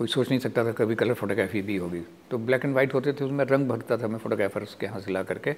कोई 0.03 0.12
सोच 0.12 0.29
नहीं 0.29 0.39
सकता 0.39 0.63
था 0.65 0.72
कभी 0.75 0.95
कलर 1.00 1.13
फोटोग्राफी 1.15 1.62
भी 1.63 1.75
होगी। 1.77 2.00
तो 2.27 2.38
ब्लैक 2.38 2.65
एंड 2.65 2.74
वाइट 2.75 2.93
होते 2.93 3.12
थे, 3.13 3.24
उसमें 3.24 3.43
रंग 3.48 3.67
भरता 3.69 3.98
था 3.98 4.07
मैं 4.07 4.19
फोटोग्राफर्स 4.19 4.75
के 4.75 4.86
यहाँ 4.86 5.00
से 5.00 5.12
ला 5.13 5.22
करके। 5.24 5.55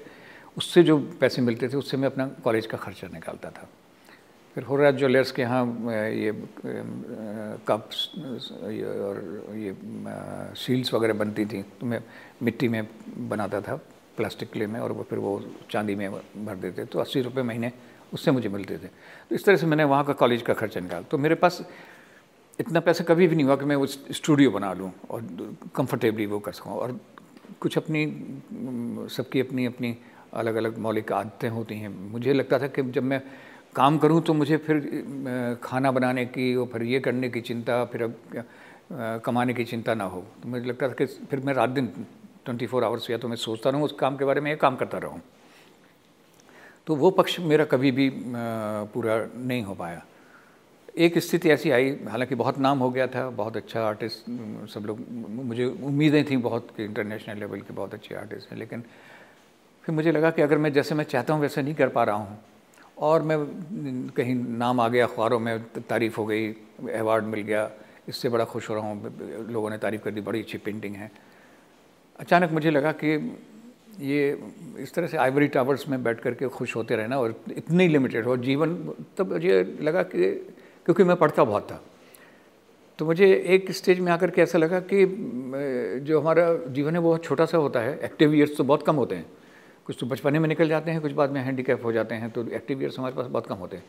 उससे 0.57 0.83
जो 0.85 0.97
पैसे 1.17 1.41
मिलते 1.41 1.67
थे, 1.69 1.77
उससे 1.77 1.97
मैं 1.97 2.07
अपना 2.07 2.27
कॉलेज 2.45 2.65
का 2.69 2.77
खर्चा 2.77 3.07
निकालता 3.09 3.49
था। 3.49 3.67
फिर 4.55 4.63
हो 4.63 4.75
रहा 4.77 4.91
ज्वेलर्स 4.91 5.31
के 5.31 5.41
यहाँ 5.41 5.65
ये 6.13 6.31
कप्स 7.65 7.97
और 8.21 9.17
ये 9.57 9.73
सील्स 10.53 10.93
वगैरह 10.93 11.13
बनती 11.17 11.45
थी 11.45 11.61
तो 11.81 11.85
मैं 11.85 11.99
मिट्टी 12.43 12.67
में 12.69 12.87
बनाता 13.29 13.61
था 13.61 13.75
प्लास्टिक 14.17 14.51
क्ले 14.51 14.67
में 14.67 14.79
और 14.79 14.91
वो 14.91 15.03
फिर 15.09 15.19
वो 15.19 15.33
चांदी 15.71 15.95
में 15.95 16.09
भर 16.45 16.55
देते 16.55 16.85
तो 16.85 16.99
अस्सी 16.99 17.21
रुपये 17.21 17.43
महीने 17.43 17.71
उससे 18.13 18.31
मुझे 18.31 18.49
मिलते 18.49 18.77
थे। 18.77 18.87
तो 19.27 19.35
इस 19.35 19.45
तरह 19.45 19.57
से 19.57 19.65
मैंने 19.65 19.83
वहाँ 19.83 20.03
का 20.05 20.13
कॉलेज 20.13 20.41
का 20.41 20.53
खर्चा 20.53 20.79
निकाला। 20.79 21.01
तो 21.01 21.17
मेरे 21.17 21.35
पास 21.35 21.61
इतना 22.59 22.79
पैसा 22.79 23.03
कभी 23.03 23.27
भी 23.27 23.35
नहीं 23.35 23.45
हुआ 23.45 23.55
कि 23.55 23.65
मैं 23.65 23.75
वो 23.75 23.85
स्टूडियो 23.85 24.51
बना 24.51 24.71
लूँ 24.73 24.91
और 25.09 25.21
कंफर्टेबली 25.75 26.25
वो 26.25 26.39
कर 26.39 26.51
सकूँ। 26.51 26.73
और 26.73 26.99
कुछ 27.61 27.77
अपनी 27.77 28.05
सबकी 29.11 29.39
अपनी 29.39 29.65
अपनी 29.65 29.95
अलग 30.33 30.55
अलग 30.55 30.77
मौलिक 30.77 31.11
आदतें 31.11 31.49
होती 31.49 31.75
हैं। 31.79 31.89
मुझे 32.11 32.33
लगता 32.33 32.59
था 32.59 32.67
कि 32.67 32.83
जब 32.91 33.03
मैं 33.03 33.21
काम 33.75 33.97
करूँ 33.97 34.21
तो 34.21 34.33
मुझे 34.33 34.57
फिर 34.57 34.79
खाना 35.63 35.91
बनाने 35.91 36.25
की 36.27 36.55
और 36.55 36.67
फिर 36.73 36.83
ये 36.83 36.99
करने 36.99 37.29
की 37.29 37.41
चिंता, 37.41 37.83
फिर 37.85 38.03
अब 38.03 38.15
कमाने 39.25 39.53
की 39.53 39.63
चिंता 39.65 39.93
ना 39.93 40.03
हो। 40.05 40.23
तो 40.43 40.49
मुझे 40.49 40.65
लगता 40.65 40.87
था 40.89 40.93
कि 40.93 41.05
फिर 41.05 41.39
मैं 41.39 41.53
रात 41.53 41.69
दिन 41.69 41.87
ट्वेंटी 42.45 42.65
फोर 42.65 42.83
आवर्स 42.83 43.09
या 43.09 43.17
तो 43.17 43.27
मैं 43.27 43.35
सोचता 43.35 43.69
रहूँ, 43.69 43.83
उस 43.83 43.95
काम 43.99 44.17
के 44.17 44.25
बारे 44.25 44.41
में 44.41 44.51
ये 44.51 44.57
काम 44.57 44.75
करता 44.75 44.97
रहूँ। 44.97 45.21
तो 46.87 46.95
वो 46.95 47.09
पक्ष 47.11 47.39
मेरा 47.41 47.65
कभी 47.65 47.91
भी 47.91 48.09
पूरा 48.93 49.15
नहीं 49.35 49.63
हो 49.63 49.73
पाया। 49.75 50.05
एक 50.97 51.17
स्थिति 51.19 51.49
ऐसी 51.49 51.71
आई, 51.71 51.89
हालाँकि 52.07 52.35
बहुत 52.35 52.57
नाम 52.59 52.79
हो 52.79 52.89
गया 52.89 53.07
था, 53.07 53.29
बहुत 53.29 53.57
अच्छा 53.57 53.81
आर्टिस्ट 53.83 54.29
सब 54.73 54.85
लोग 54.85 54.99
मुझे 55.43 55.65
उम्मीदें 55.65 56.23
थी 56.25 56.37
बहुत 56.37 56.67
कि 56.77 56.83
इंटरनेशनल 56.83 57.39
लेवल 57.39 57.61
के 57.61 57.73
बहुत 57.73 57.93
अच्छे 57.93 58.15
आर्टिस्ट 58.15 58.51
हैं, 58.51 58.57
लेकिन 58.59 58.83
फिर 59.83 59.95
मुझे 59.95 60.11
लगा 60.11 60.31
कि 60.31 60.41
अगर 60.41 60.57
मैं, 60.57 60.71
जैसे 60.73 60.95
मैं 60.95 61.03
चाहता 61.03 61.33
हूँ, 61.33 61.41
वैसे 61.41 61.61
नहीं 61.61 61.75
कर 61.75 61.89
पा 61.89 62.03
रहा 62.03 62.15
हूँ। 62.15 62.37
और 62.97 63.21
मैं 63.21 63.37
कहीं 64.09 64.35
नाम 64.35 64.79
आ 64.79 64.87
गया, 64.87 65.05
अखबारों 65.05 65.39
में 65.39 65.63
तारीफ़ 65.89 66.17
हो 66.17 66.25
गई 66.25 66.47
अवार्ड 66.95 67.25
मिल 67.25 67.41
गया, 67.41 67.69
इससे 68.07 68.29
बड़ा 68.29 68.45
खुश 68.45 68.69
हो 68.69 68.75
रहा 68.75 68.83
हूँ, 68.83 69.47
लोगों 69.51 69.69
ने 69.69 69.77
तारीफ़ 69.77 70.01
कर 70.01 70.11
दी, 70.11 70.21
बड़ी 70.21 70.39
अच्छी 70.39 70.57
पेंटिंग 70.57 70.95
है। 70.95 71.11
अचानक 72.19 72.51
मुझे 72.51 72.71
लगा 72.71 72.91
कि 72.91 73.15
ये, 73.99 74.37
इस 74.79 74.93
तरह 74.93 75.07
से 75.07 75.17
आइवरी 75.17 75.47
टावर्स 75.47 75.87
में 75.89 76.03
बैठ 76.03 76.19
करके 76.19 76.47
खुश 76.47 76.75
होते 76.75 76.95
रहना 76.95 77.19
और 77.19 77.43
इतनी 77.51 77.87
लिमिटेड 77.87 78.25
हो, 78.25 78.37
जीवन, 78.37 78.75
तब 79.17 79.33
मुझे 79.33 79.63
लगा 79.81 80.03
कि 80.03 80.55
क्योंकि 80.85 81.03
मैं 81.03 81.15
पढ़ता 81.17 81.43
बहुत 81.43 81.71
था। 81.71 81.81
तो 82.99 83.05
मुझे 83.05 83.31
एक 83.45 83.71
स्टेज 83.71 83.99
में 83.99 84.11
आकर 84.11 84.31
के 84.31 84.41
ऐसा 84.41 84.57
लगा 84.57 84.79
कि 84.83 85.05
जो 86.01 86.19
हमारा 86.19 86.53
जीवन 86.67 86.93
है 86.93 86.99
वो 86.99 87.17
छोटा 87.17 87.45
सा 87.45 87.57
होता 87.57 87.79
है। 87.79 87.97
एक्टिव 88.03 88.33
ईयर्स 88.35 88.57
तो 88.57 88.63
बहुत 88.63 88.85
कम 88.85 88.95
होते 88.95 89.15
हैं। 89.15 89.25
कुछ 89.85 89.97
तो 89.99 90.05
बचपने 90.05 90.39
में 90.39 90.47
निकल 90.49 90.69
जाते 90.69 90.91
हैं, 90.91 91.01
कुछ 91.01 91.11
बाद 91.11 91.31
में 91.31 91.41
हैंडीकैप 91.41 91.83
हो 91.85 91.91
जाते 91.91 92.15
हैं 92.15 92.29
तो 92.31 92.47
एक्टिव 92.49 92.81
ईयर्स 92.81 92.99
हमारे 92.99 93.15
पास 93.15 93.25
बहुत 93.27 93.47
कम 93.47 93.55
होते 93.55 93.77
हैं। 93.77 93.83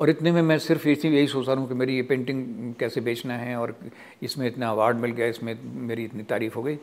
और 0.00 0.10
इतने 0.10 0.32
में 0.32 0.40
मैं 0.42 0.58
सिर्फ़ 0.58 0.88
इसी, 0.88 1.08
यही 1.08 1.26
सोच 1.26 1.48
रहा 1.48 1.56
हूँ 1.56 1.68
कि 1.68 1.74
मेरी 1.74 1.96
ये 1.96 2.02
पेंटिंग 2.02 2.74
कैसे 2.74 3.00
बेचना 3.00 3.36
है 3.36 3.56
और 3.56 3.74
इसमें 4.22 4.46
इतना 4.46 4.70
अवार्ड 4.70 4.96
मिल 4.96 5.10
गया, 5.10 5.26
इसमें 5.26 5.56
मेरी 5.88 6.04
इतनी 6.04 6.22
तारीफ़ 6.22 6.54
हो 6.54 6.62
गई। 6.62 6.78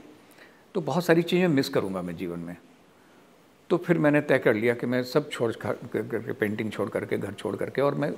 तो 0.75 0.81
बहुत 0.81 1.05
सारी 1.05 1.21
चीज़ें 1.21 1.47
मिस 1.47 1.69
करूँगा 1.69 2.01
मैं 2.01 2.15
जीवन 2.15 2.39
में। 2.39 2.55
तो 3.69 3.77
फिर 3.77 3.97
मैंने 3.97 4.21
तय 4.21 4.37
कर 4.39 4.53
लिया 4.53 4.73
कि 4.73 4.87
मैं 4.87 5.01
सब 5.03 5.29
छोड़ 5.29 5.51
करके 5.55 6.33
पेंटिंग 6.33 6.71
छोड़ 6.71 6.89
करके, 6.89 7.17
घर 7.17 7.33
छोड़ 7.33 7.55
करके 7.55 7.81
और 7.81 7.95
मैं 7.95 8.11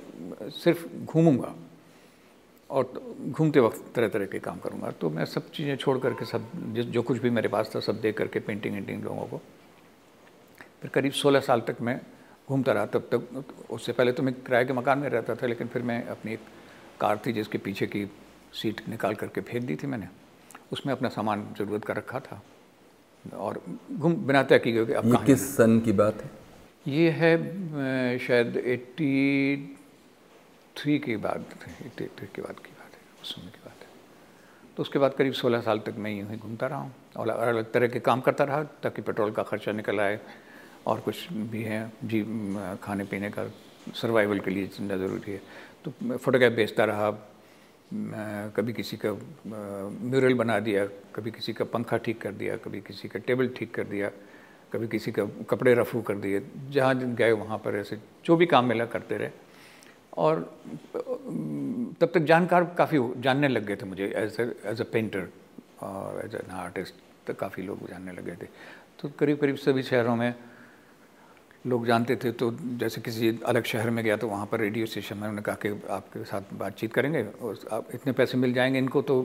सिर्फ़ 0.50 0.86
घूमूँगा 1.04 1.54
और 2.70 2.92
घूमते 3.28 3.60
वक्त 3.60 3.84
तरह 3.94 4.08
तरह 4.08 4.26
के 4.26 4.38
काम 4.38 4.58
करूँगा। 4.58 4.90
तो 4.90 5.10
मैं 5.10 5.24
सब 5.24 5.50
चीज़ें 5.50 5.76
छोड़ 5.76 5.98
करके 5.98 6.24
सब, 6.24 6.50
जिस, 6.74 6.86
जो 6.86 7.02
कुछ 7.02 7.18
भी 7.18 7.30
मेरे 7.30 7.48
पास 7.48 7.72
था 7.74 7.80
सब 7.80 8.00
देख 8.00 8.16
करके 8.18 8.40
पेंटिंग 8.40 8.74
वेंटिंग 8.74 9.04
लोगों 9.04 9.26
को। 9.26 9.40
फिर 10.82 10.90
करीब 10.90 11.12
16 11.12 11.40
साल 11.40 11.60
तक 11.60 11.80
मैं 11.80 12.00
घूमता 12.48 12.72
रहा। 12.72 12.86
तब 12.86 13.08
तक 13.12 13.70
उससे 13.70 13.92
पहले 13.92 14.12
तो 14.12 14.22
मैं 14.22 14.34
किराए 14.34 14.64
के 14.64 14.72
मकान 14.72 14.98
में 14.98 15.08
रहता 15.08 15.34
था, 15.34 15.46
लेकिन 15.46 15.68
फिर 15.68 15.82
मैं 15.82 16.04
अपनी 16.06 16.32
एक 16.32 16.40
कार 17.00 17.20
थी 17.26 17.32
जिसके 17.32 17.58
पीछे 17.58 17.86
की 17.86 18.06
सीट 18.52 18.80
निकाल 18.88 19.14
करके 19.14 19.40
फेंक 19.40 19.64
दी 19.64 19.76
थी 19.76 19.86
मैंने। 19.86 20.08
उसमें 20.72 20.92
अपना 20.92 21.08
सामान 21.08 21.46
ज़रूरत 21.58 21.84
का 21.84 21.94
रखा 21.94 22.20
था। 22.20 22.42
और 23.24 23.60
घूम 23.92 24.14
बिना 24.26 24.42
तय 24.42 24.58
की 24.58 24.72
गई 24.72 24.92
अब 24.94 25.06
ये 25.06 25.24
किस 25.26 25.48
सन 25.56 25.78
की 25.80 25.92
बात 25.92 26.22
है। 26.22 26.30
ये 26.88 27.10
है 27.10 28.18
शायद 28.18 28.56
एट्टी 28.56 29.76
थ्री 30.76 30.98
के 30.98 31.16
बाद 31.16 31.44
एट्टी 31.86 32.04
थ्री 32.18 32.28
के 32.34 32.42
बाद 32.42 32.56
की 32.56 32.72
बात 32.78 32.92
है 32.92 33.00
उस 33.22 33.34
समय 33.34 33.50
की 33.50 33.60
बात 33.64 33.82
है। 33.82 33.90
तो 34.76 34.82
उसके 34.82 34.98
बाद 34.98 35.14
करीब 35.14 35.32
सोलह 35.32 35.60
साल 35.60 35.78
तक 35.86 35.94
मैं 35.98 36.10
यूँ 36.10 36.28
ही 36.30 36.36
घूमता 36.36 36.66
रहा 36.66 36.78
हूँ 36.78 36.92
और 37.16 37.28
अलग 37.28 37.48
अलग 37.48 37.72
तरह 37.72 37.88
के 37.88 38.00
काम 38.00 38.20
करता 38.20 38.44
रहा 38.44 38.62
ताकि 38.82 39.02
पेट्रोल 39.02 39.30
का 39.32 39.42
खर्चा 39.42 39.72
निकल 39.72 40.00
आए 40.00 40.18
और 40.86 41.00
कुछ 41.00 41.32
भी 41.52 41.62
है 41.62 41.80
जी 42.04 42.22
खाने 42.82 43.04
पीने 43.04 43.30
का 43.30 43.46
सर्वाइवल 43.94 44.38
के 44.38 44.50
लिए 44.50 44.66
जितना 44.66 44.96
ज़रूरी 44.96 45.32
है 45.32 45.40
तो 45.84 46.16
फोटोग्राफ 46.16 46.52
बेचता 46.52 46.84
रहा 46.84 47.10
कभी 47.92 48.72
किसी 48.72 48.96
का 48.96 49.10
म्यूरल 49.46 50.34
बना 50.34 50.58
दिया, 50.60 50.84
कभी 51.14 51.30
किसी 51.30 51.52
का 51.52 51.64
पंखा 51.64 51.96
ठीक 51.98 52.20
कर 52.20 52.32
दिया, 52.32 52.56
कभी 52.56 52.80
किसी 52.80 53.08
का 53.08 53.18
टेबल 53.20 53.48
ठीक 53.56 53.74
कर 53.74 53.84
दिया, 53.84 54.10
कभी 54.72 54.88
किसी 54.88 55.12
का 55.12 55.24
कपड़े 55.50 55.74
रफू 55.74 56.00
कर 56.02 56.14
दिए, 56.16 56.42
जहाँ 56.70 56.94
गए 57.14 57.32
वहाँ 57.32 57.58
पर 57.58 57.76
ऐसे 57.76 57.98
जो 58.24 58.36
भी 58.36 58.46
काम 58.46 58.66
मिला 58.66 58.84
करते 58.86 59.16
रहे। 59.16 59.30
और 60.16 60.40
तब 60.94 62.10
तक 62.14 62.18
जानकार 62.22 62.64
काफ़ी 62.78 62.98
जानने 63.18 63.48
लग 63.48 63.66
गए 63.66 63.76
थे 63.76 63.86
मुझे 63.86 64.06
एज 64.16 64.40
एज 64.40 64.80
अ 64.80 64.84
पेंटर 64.92 65.28
और 65.82 66.20
एज 66.24 66.34
एन 66.34 66.50
आर्टिस्ट 66.56 66.94
तो 67.26 67.34
काफ़ी 67.34 67.62
लोग 67.62 67.88
जानने 67.88 68.12
लगे 68.12 68.32
थे। 68.32 68.46
तो 69.00 69.08
करीब 69.18 69.38
करीब 69.38 69.56
सभी 69.56 69.82
शहरों 69.82 70.16
में 70.16 70.34
लोग 71.66 71.86
जानते 71.86 72.16
थे 72.16 72.30
तो 72.32 72.50
जैसे 72.78 73.00
किसी 73.00 73.28
अलग 73.46 73.64
शहर 73.64 73.90
में 73.90 74.02
गया 74.04 74.16
तो 74.16 74.28
वहाँ 74.28 74.46
पर 74.52 74.60
रेडियो 74.60 74.86
स्टेशन 74.86 75.16
में 75.16 75.22
उन्होंने 75.22 75.42
कहा 75.42 75.54
कि 75.62 75.68
आपके 75.90 76.24
साथ 76.24 76.54
बातचीत 76.58 76.92
करेंगे 76.92 77.24
और 77.42 77.58
आप 77.72 77.88
इतने 77.94 78.12
पैसे 78.12 78.38
मिल 78.38 78.52
जाएँगे 78.54 78.78
इनको 78.78 79.02
तो 79.02 79.16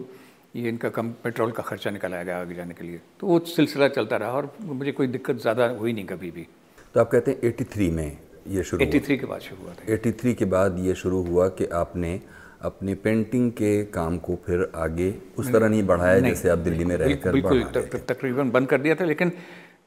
ये 0.55 0.69
इनका 0.69 0.89
कम 0.89 1.09
पेट्रोल 1.23 1.51
का 1.51 1.63
खर्चा 1.63 1.91
निकला 1.91 2.21
गया 2.23 2.39
आगे 2.41 2.55
जाने 2.55 2.73
के 2.73 2.85
लिए। 2.85 2.99
तो 3.19 3.27
वो 3.27 3.39
सिलसिला 3.47 3.87
चलता 3.87 4.17
रहा 4.17 4.31
और 4.31 4.51
मुझे 4.61 4.91
कोई 4.91 5.07
दिक्कत 5.07 5.41
ज़्यादा 5.41 5.67
हुई 5.79 5.93
नहीं 5.93 6.05
कभी 6.05 6.31
भी। 6.31 6.47
तो 6.95 6.99
आप 7.01 7.11
कहते 7.11 7.31
हैं 7.31 7.39
एटी 7.43 7.63
थ्री 7.73 7.89
में 7.89 8.17
ये 8.47 8.63
शुरू 8.63 8.83
एटी 8.83 8.99
थ्री 8.99 9.17
के 9.17 9.25
बाद 9.25 9.41
शुरू 9.41 9.63
हुआ 9.63 9.73
था। 9.73 9.93
एटी 9.93 10.11
थ्री 10.11 10.33
के 10.33 10.45
बाद 10.45 10.79
ये 10.79 10.95
शुरू 10.95 11.21
हुआ 11.23 11.47
कि 11.49 11.65
आपने 11.73 12.19
अपनी 12.61 12.93
पेंटिंग 12.95 13.51
के 13.51 13.83
काम 13.93 14.17
को 14.17 14.35
फिर 14.45 14.71
आगे 14.75 15.13
उस 15.37 15.51
तरह 15.53 15.69
नहीं 15.69 15.83
बढ़ाया 15.85 16.19
जैसे 16.19 16.49
आप 16.49 16.57
दिल्ली 16.59 16.85
में 16.85 16.95
रहकर 16.97 17.31
बिल्कुल 17.31 17.63
तकरीबन 18.09 18.51
बंद 18.51 18.67
कर 18.67 18.81
दिया 18.81 18.95
था 18.95 19.05
लेकिन 19.05 19.31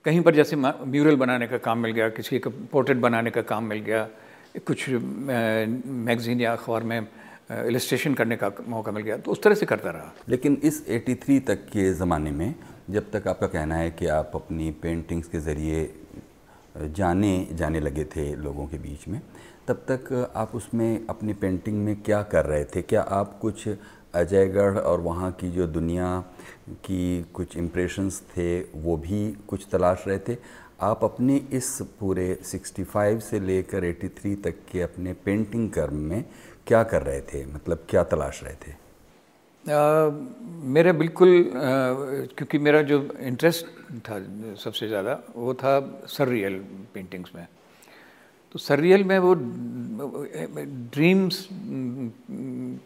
कहीं 0.05 0.21
पर 0.23 0.35
जैसे 0.35 0.57
म्यूरल 0.57 1.17
बनाने 1.17 1.47
का 1.47 1.59
काम 1.59 1.79
मिल 1.79 1.93
गया, 1.93 2.09
किसी 2.09 2.39
का 2.39 2.51
पोर्ट्रेट 2.73 2.99
बनाने 2.99 3.31
का 3.31 3.43
काम 3.43 3.65
मिल 3.65 3.79
गया, 3.81 4.09
कुछ 4.67 4.89
मैगज़ीन 4.89 6.41
या 6.41 6.53
अखबार 6.53 6.83
में 6.83 7.07
इलस्ट्रेशन 7.51 8.15
करने 8.15 8.37
का 8.37 8.51
मौका 8.69 8.93
मिल 8.93 9.03
गया 9.03 9.17
तो 9.17 9.31
उस 9.33 9.43
तरह 9.43 9.55
से 9.55 9.67
करता 9.67 9.91
रहा। 9.91 10.13
लेकिन 10.29 10.61
इस 10.65 10.87
83 10.89 11.39
तक 11.47 11.67
के 11.67 11.93
ज़माने 11.95 12.31
में, 12.31 12.55
जब 12.91 13.11
तक 13.13 13.29
आपका 13.29 13.47
कहना 13.47 13.77
है 13.77 13.91
कि 13.91 14.07
आप 14.09 14.33
अपनी 14.35 14.71
पेंटिंग्स 14.83 15.29
के 15.29 15.41
ज़रिए 15.41 15.93
जाने 16.97 17.49
जाने 17.53 17.81
लगे 17.81 18.05
थे 18.07 18.35
लोगों 18.37 18.67
के 18.67 18.79
बीच 18.79 19.09
में, 19.09 19.21
तब 19.69 19.85
तक 19.91 20.33
आप 20.37 20.55
उसमें 20.55 21.07
अपनी 21.11 21.33
पेंटिंग 21.35 21.85
में 21.85 21.97
क्या 22.03 22.23
कर 22.23 22.45
रहे 22.47 22.65
थे? 22.65 22.83
क्या 22.83 23.01
आप 23.03 23.39
कुछ 23.43 23.69
अजयगढ़ 24.15 24.79
और 24.81 25.01
वहाँ 25.01 25.31
की 25.33 25.51
जो 25.51 25.67
दुनिया 25.69 26.07
की 26.85 27.23
कुछ 27.35 27.57
इम्प्रेशंस 27.57 28.21
थे 28.37 28.61
वो 28.77 28.97
भी 28.97 29.21
कुछ 29.49 29.67
तलाश 29.73 30.05
रहे 30.09 30.19
थे। 30.19 30.37
आप 30.83 31.05
अपने 31.05 31.37
इस 31.53 31.79
पूरे 32.01 32.27
65 32.45 33.21
से 33.21 33.41
लेकर 33.41 33.85
83 33.85 34.35
तक 34.45 34.55
के 34.73 34.81
अपने 34.83 35.13
पेंटिंग 35.25 35.71
कर्म 35.71 35.97
में 36.11 36.25
क्या 36.67 36.83
कर 36.83 37.03
रहे 37.03 37.21
थे? 37.23 37.45
मतलब 37.47 37.85
क्या 37.91 38.03
तलाश 38.05 38.43
रहे 38.45 38.55
थे? 38.55 38.73
आ, 39.65 40.11
मेरा 40.75 40.93
बिल्कुल 40.93 41.29
आ, 41.29 41.63
क्योंकि 42.37 42.59
मेरा 42.59 42.83
जो 42.83 43.01
इंटरेस्ट 43.21 43.67
था 44.09 44.19
सबसे 44.65 44.89
ज़्यादा 44.89 45.19
वो 45.37 45.55
था 45.55 45.79
सररियल 46.09 46.59
पेंटिंग्स 46.95 47.31
में। 47.35 47.47
तो 48.55 48.59
सररियल 48.59 49.05
में 49.05 49.19
वो 49.19 49.35
ड्रीम्स 50.95 51.49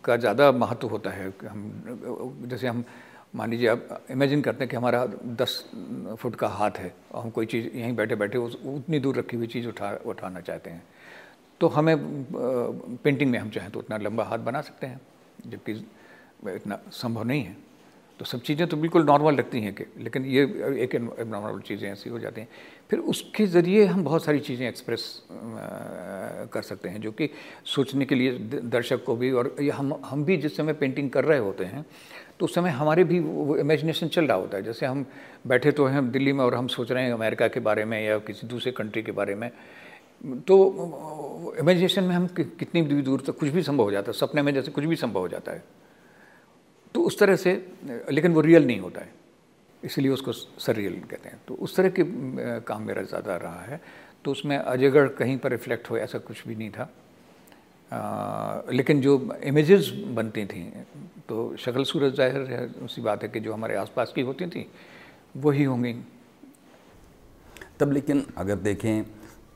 का 0.04 0.16
ज़्यादा 0.16 0.50
महत्व 0.52 0.88
होता 0.88 1.10
है। 1.10 1.32
हम 1.48 2.46
जैसे 2.50 2.66
हम 2.66 2.84
मान 3.34 3.50
लीजिए 3.50 3.68
आप 3.68 4.06
इमेजिन 4.10 4.40
करते 4.42 4.64
हैं 4.64 4.68
कि 4.70 4.76
हमारा 4.76 5.04
दस 5.38 5.64
फुट 6.18 6.34
का 6.36 6.48
हाथ 6.48 6.78
है 6.78 6.94
और 7.12 7.22
हम 7.22 7.30
कोई 7.30 7.46
चीज़ 7.46 7.66
यहीं 7.68 7.94
बैठे 7.96 8.14
बैठे 8.14 8.38
उस, 8.38 8.58
उतनी 8.66 8.98
दूर 8.98 9.16
रखी 9.18 9.36
हुई 9.36 9.46
चीज़ 9.46 9.66
उठा, 9.68 9.90
उठाना 10.06 10.40
चाहते 10.40 10.70
हैं। 10.70 10.82
तो 11.60 11.68
हमें 11.68 11.96
पेंटिंग 13.04 13.30
में 13.30 13.38
हम 13.38 13.50
चाहें 13.50 13.70
तो 13.70 13.78
उतना 13.78 13.96
लंबा 13.98 14.24
हाथ 14.24 14.38
बना 14.40 14.60
सकते 14.60 14.86
हैं, 14.86 15.00
जबकि 15.46 15.72
इतना 16.46 16.78
संभव 16.92 17.24
नहीं 17.24 17.42
है। 17.42 17.56
तो 18.20 18.24
सब 18.24 18.40
चीज़ें 18.42 18.66
तो 18.68 18.76
बिल्कुल 18.76 19.04
नॉर्मल 19.04 19.34
लगती 19.34 19.60
हैं 19.60 19.72
कि, 19.74 19.84
लेकिन 19.98 20.24
ये 20.24 20.42
एक 20.82 20.94
नॉर्मल 21.26 21.60
चीज़ें 21.60 21.90
ऐसी 21.90 22.10
हो 22.10 22.18
जाती 22.18 22.40
हैं। 22.40 22.48
फिर 22.90 22.98
उसके 23.00 23.46
ज़रिए 23.46 23.84
हम 23.84 24.04
बहुत 24.04 24.24
सारी 24.24 24.40
चीज़ें 24.40 24.66
एक्सप्रेस 24.68 25.22
कर 26.52 26.62
सकते 26.62 26.88
हैं, 26.88 27.00
जो 27.00 27.12
कि 27.12 27.28
सोचने 27.66 28.04
के 28.04 28.14
लिए 28.14 28.38
दर्शक 28.70 29.04
को 29.04 29.16
भी 29.16 29.30
और 29.32 29.54
हम 29.72 29.92
हम 30.04 30.24
भी 30.24 30.36
जिस 30.36 30.56
समय 30.56 30.72
पेंटिंग 30.74 31.10
कर 31.10 31.24
रहे 31.24 31.38
होते 31.38 31.64
हैं 31.64 31.84
तो 32.40 32.46
उस 32.46 32.54
समय 32.54 32.70
हमारे 32.70 33.04
भी 33.04 33.20
वो 33.20 33.56
इमेजिनेशन 33.56 34.08
चल 34.08 34.24
रहा 34.24 34.36
होता 34.36 34.56
है। 34.56 34.62
जैसे 34.62 34.86
हम 34.86 35.04
बैठे 35.46 35.70
तो 35.72 35.86
हैं 35.86 36.10
दिल्ली 36.10 36.32
में 36.32 36.44
और 36.44 36.54
हम 36.54 36.66
सोच 36.68 36.92
रहे 36.92 37.04
हैं 37.04 37.12
अमेरिका 37.12 37.48
के 37.48 37.60
बारे 37.60 37.84
में 37.84 38.00
या 38.00 38.18
किसी 38.20 38.46
दूसरे 38.46 38.72
कंट्री 38.72 39.02
के 39.02 39.12
बारे 39.12 39.34
में। 39.34 39.50
तो 40.46 41.54
इमेजिनेशन 41.60 42.04
में 42.04 42.14
हम 42.14 42.26
कितनी 42.28 42.82
भी 42.82 43.02
दूर 43.02 43.20
तक 43.26 43.38
कुछ 43.38 43.48
भी 43.48 43.62
संभव 43.62 43.84
हो 43.84 43.90
जाता 43.90 44.10
है, 44.10 44.18
सपने 44.18 44.42
में 44.42 44.52
जैसे 44.54 44.70
कुछ 44.70 44.84
भी 44.84 44.96
संभव 44.96 45.20
हो 45.20 45.28
जाता 45.28 45.52
है। 45.52 45.62
तो 46.94 47.02
उस 47.02 47.18
तरह 47.18 47.36
से, 47.36 47.52
लेकिन 48.10 48.32
वो 48.32 48.40
रियल 48.40 48.66
नहीं 48.66 48.80
होता 48.80 49.00
है। 49.00 49.12
इसलिए 49.82 50.10
उसको 50.10 50.32
सरियल 50.32 51.00
कहते 51.10 51.28
हैं। 51.28 51.40
तो 51.48 51.54
उस 51.54 51.76
तरह 51.76 51.88
के 51.88 52.02
काम 52.60 52.82
मेरा 52.82 53.02
ज़्यादा 53.02 53.36
रहा 53.36 53.62
है। 53.62 53.80
तो 54.24 54.30
उसमें 54.30 54.56
अजयगढ़ 54.56 55.08
कहीं 55.08 55.36
पर 55.38 55.50
रिफ्लेक्ट 55.50 55.90
हो, 55.90 55.96
ऐसा 55.98 56.18
कुछ 56.18 56.46
भी 56.48 56.54
नहीं 56.54 56.70
था। 56.70 56.90
आ, 57.90 58.60
लेकिन 58.72 59.00
जो 59.00 59.12
इमेजेस 59.44 59.92
बनती 60.08 60.44
थी 60.46 60.62
तो 61.28 61.56
शक्ल 61.56 61.84
सूरत 61.84 62.14
ज़ाहिर 62.14 62.42
है 62.50 62.66
उसी 62.84 63.02
बात 63.02 63.22
है 63.22 63.28
कि 63.28 63.40
जो 63.40 63.52
हमारे 63.52 63.74
आसपास 63.76 64.12
की 64.14 64.20
होती 64.22 64.46
थी 64.46 64.66
वही 65.36 65.64
होंगी। 65.64 65.92
तब 67.80 67.92
लेकिन 67.92 68.24
अगर 68.38 68.56
देखें 68.56 69.04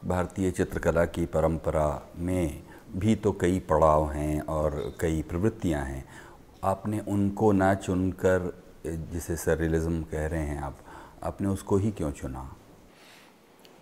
भारतीय 0.05 0.51
चित्रकला 0.51 1.05
की 1.07 1.27
परंपरा 1.27 1.89
में 2.19 2.63
भी 2.97 3.15
तो 3.15 3.33
कई 3.33 3.59
पड़ाव 3.69 4.11
हैं 4.11 4.41
और 4.43 4.97
कई 5.01 5.23
प्रवृत्तियाँ 5.23 5.85
हैं। 5.85 6.05
आपने 6.65 7.01
उनको 7.09 7.51
ना 7.53 7.75
चुनकर 7.77 8.53
जिसे 8.87 9.37
सररियलिज्म 9.37 10.03
कह 10.03 10.27
रहे 10.27 10.47
हैं 10.47 10.61
आप 10.63 10.79
आपने 11.25 11.49
उसको 11.49 11.77
ही 11.77 11.91
क्यों 11.91 12.11
चुना? 12.13 12.41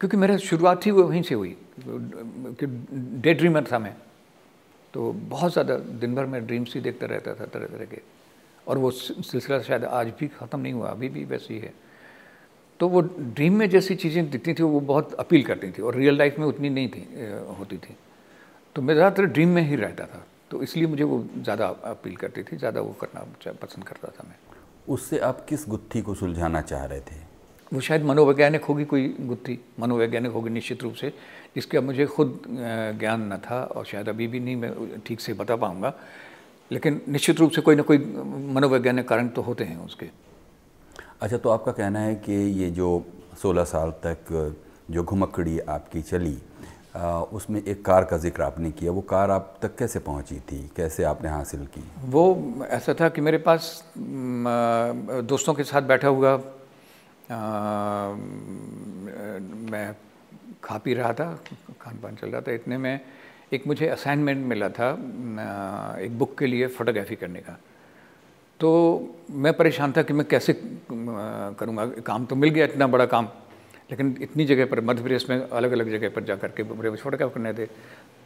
क्योंकि 0.00 0.16
मेरा 0.16 0.36
शुरुआत 0.38 0.86
ही 0.86 0.90
वहीं 0.90 1.22
से 1.22 1.34
हुई 1.34 1.56
कि 1.80 2.66
डे 3.22 3.34
ड्रीमर 3.34 3.64
था 3.72 3.78
मैं। 3.78 3.94
तो 4.96 5.12
बहुत 5.28 5.52
ज़्यादा 5.52 5.74
दिन 6.00 6.14
भर 6.14 6.26
में 6.26 6.46
ड्रीम्स 6.46 6.74
ही 6.74 6.80
देखता 6.80 7.06
रहता 7.06 7.34
था 7.34 7.44
तरह 7.46 7.66
तरह 7.68 7.84
के। 7.84 8.00
और 8.66 8.78
वो 8.78 8.90
सिलसिला 8.90 9.60
शायद 9.62 9.84
आज 9.84 10.12
भी 10.20 10.26
ख़त्म 10.30 10.60
नहीं 10.60 10.72
हुआ 10.72 10.90
अभी 10.90 11.08
भी 11.08 11.24
वैसी 11.26 11.58
है 11.58 11.72
तो 12.80 12.88
वो 12.88 13.00
ड्रीम 13.36 13.56
में 13.58 13.68
जैसी 13.70 13.94
चीज़ें 13.96 14.30
दिखती 14.30 14.54
थी 14.54 14.62
वो 14.64 14.80
बहुत 14.82 15.12
अपील 15.20 15.42
करती 15.44 15.70
थी 15.70 15.82
और 15.82 15.94
रियल 15.96 16.16
लाइफ 16.18 16.38
में 16.38 16.46
उतनी 16.46 16.70
नहीं 16.70 16.88
थी 16.88 17.04
होती 17.58 17.76
थी। 17.76 17.96
तो 18.76 18.82
मैं 18.82 18.94
ज़्यादातर 18.94 19.26
ड्रीम 19.26 19.48
में 19.50 19.62
ही 19.68 19.76
रहता 19.76 20.06
था 20.06 20.24
तो 20.50 20.62
इसलिए 20.62 20.86
मुझे 20.86 21.04
वो 21.04 21.24
ज़्यादा 21.36 21.66
अपील 21.86 22.16
करती 22.16 22.42
थी 22.42 22.56
ज़्यादा 22.56 22.80
वो 22.80 22.96
करना 23.00 23.52
पसंद 23.62 23.84
करता 23.84 24.08
था 24.08 24.28
मैं। 24.28 24.36
उससे 24.88 25.18
आप 25.20 25.44
किस 25.48 25.68
गुत्थी 25.68 26.02
को 26.02 26.14
सुलझाना 26.14 26.60
चाह 26.62 26.84
रहे 26.84 27.00
थे? 27.00 27.24
वो 27.72 27.80
शायद 27.80 28.04
मनोवैज्ञानिक 28.04 28.64
होगी 28.64 28.84
कोई 28.86 29.08
गुत्थी 29.20 29.58
मनोवैज्ञानिक 29.80 30.32
होगी 30.32 30.50
निश्चित 30.50 30.82
रूप 30.82 30.94
से। 30.94 31.12
जिसका 31.56 31.80
मुझे 31.80 32.06
खुद 32.06 32.40
ज्ञान 33.00 33.32
न 33.32 33.36
था 33.40 33.62
और 33.64 33.84
शायद 33.84 34.08
अभी 34.08 34.26
भी 34.28 34.40
नहीं 34.40 34.56
मैं 34.56 35.00
ठीक 35.06 35.20
से 35.20 35.32
बता 35.34 35.56
पाऊँगा। 35.56 35.92
लेकिन 36.70 37.00
निश्चित 37.08 37.38
रूप 37.40 37.50
से 37.52 37.60
कोई 37.62 37.76
ना 37.76 37.82
कोई 37.82 37.98
मनोवैज्ञानिक 38.54 39.08
कारण 39.08 39.28
तो 39.28 39.42
होते 39.42 39.64
हैं 39.64 39.76
उसके। 39.84 40.06
अच्छा 41.22 41.36
तो 41.38 41.48
आपका 41.50 41.72
कहना 41.72 42.00
है 42.00 42.14
कि 42.20 42.32
ये 42.62 42.70
जो 42.70 42.88
16 43.42 43.64
साल 43.64 43.90
तक 44.06 44.32
जो 44.90 45.02
घुमक्कड़ी 45.04 45.58
आपकी 45.60 46.02
चली 46.02 46.36
आ, 46.96 47.20
उसमें 47.20 47.62
एक 47.62 47.84
कार 47.84 48.04
का 48.04 48.16
ज़िक्र 48.18 48.42
आपने 48.42 48.70
किया 48.72 48.92
वो 48.92 49.00
कार 49.04 49.30
आप 49.30 49.58
तक 49.62 49.76
कैसे 49.76 49.98
पहुँची 50.00 50.38
थी? 50.42 50.58
कैसे 50.76 51.04
आपने 51.04 51.28
हासिल 51.28 51.64
की? 51.74 51.82
वो 52.04 52.64
ऐसा 52.68 52.94
था 53.00 53.08
कि 53.08 53.20
मेरे 53.20 53.38
पास 53.38 53.68
दोस्तों 53.98 55.54
के 55.54 55.64
साथ 55.64 55.82
बैठा 55.90 56.08
हुआ 56.08 56.32
आ, 56.32 58.12
मैं 59.70 59.94
खा 60.66 60.78
पी 60.78 60.94
रहा 60.94 61.12
था, 61.14 61.28
खान 61.80 61.96
पान 61.96 62.14
चल 62.16 62.28
रहा 62.28 62.40
था। 62.40 62.52
इतने 62.52 62.78
में 62.78 63.00
एक 63.52 63.66
मुझे 63.66 63.88
असाइनमेंट 63.88 64.46
मिला 64.46 64.68
था 64.70 64.90
एक 66.00 66.18
बुक 66.18 66.36
के 66.38 66.46
लिए 66.46 66.66
फ़ोटोग्राफी 66.68 67.16
करने 67.16 67.40
का। 67.40 67.58
तो 68.60 68.68
मैं 69.30 69.52
परेशान 69.52 69.92
था 69.92 70.02
कि 70.02 70.12
मैं 70.12 70.26
कैसे 70.26 70.52
करूँगा। 70.90 71.86
काम 72.02 72.26
तो 72.26 72.36
मिल 72.36 72.50
गया, 72.50 72.64
इतना 72.64 72.86
बड़ा 72.86 73.06
काम। 73.06 73.28
लेकिन 73.90 74.16
इतनी 74.22 74.44
जगह 74.44 74.66
पर, 74.66 74.80
मध्य 74.80 75.02
प्रदेश 75.02 75.28
में 75.30 75.36
अलग 75.40 75.72
अलग 75.72 75.90
जगह 75.90 76.08
पर 76.10 76.24
जा 76.24 76.36
करके 76.36 76.62
क्या 76.64 77.28
करने 77.28 77.52
थे 77.54 77.66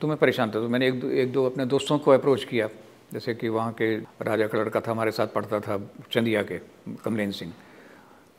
तो 0.00 0.08
मैं 0.08 0.16
परेशान 0.16 0.48
था। 0.48 0.52
तो 0.54 0.68
मैंने 0.68 0.86
एक 0.88 1.00
दो 1.00 1.08
एक 1.12 1.32
दो 1.32 1.44
अपने 1.46 1.66
दोस्तों 1.66 1.98
को 1.98 2.10
अप्रोच 2.10 2.44
किया, 2.44 2.68
जैसे 3.12 3.34
कि 3.34 3.48
वहाँ 3.48 3.72
के 3.72 3.96
राजा 3.96 4.46
का 4.46 4.58
लड़का 4.58 4.80
था, 4.80 4.90
हमारे 4.90 5.10
साथ 5.10 5.26
पढ़ता 5.26 5.60
था, 5.60 5.78
चंदिया 6.10 6.42
के, 6.42 6.58
कमलेन 7.04 7.30
सिंह। 7.32 7.52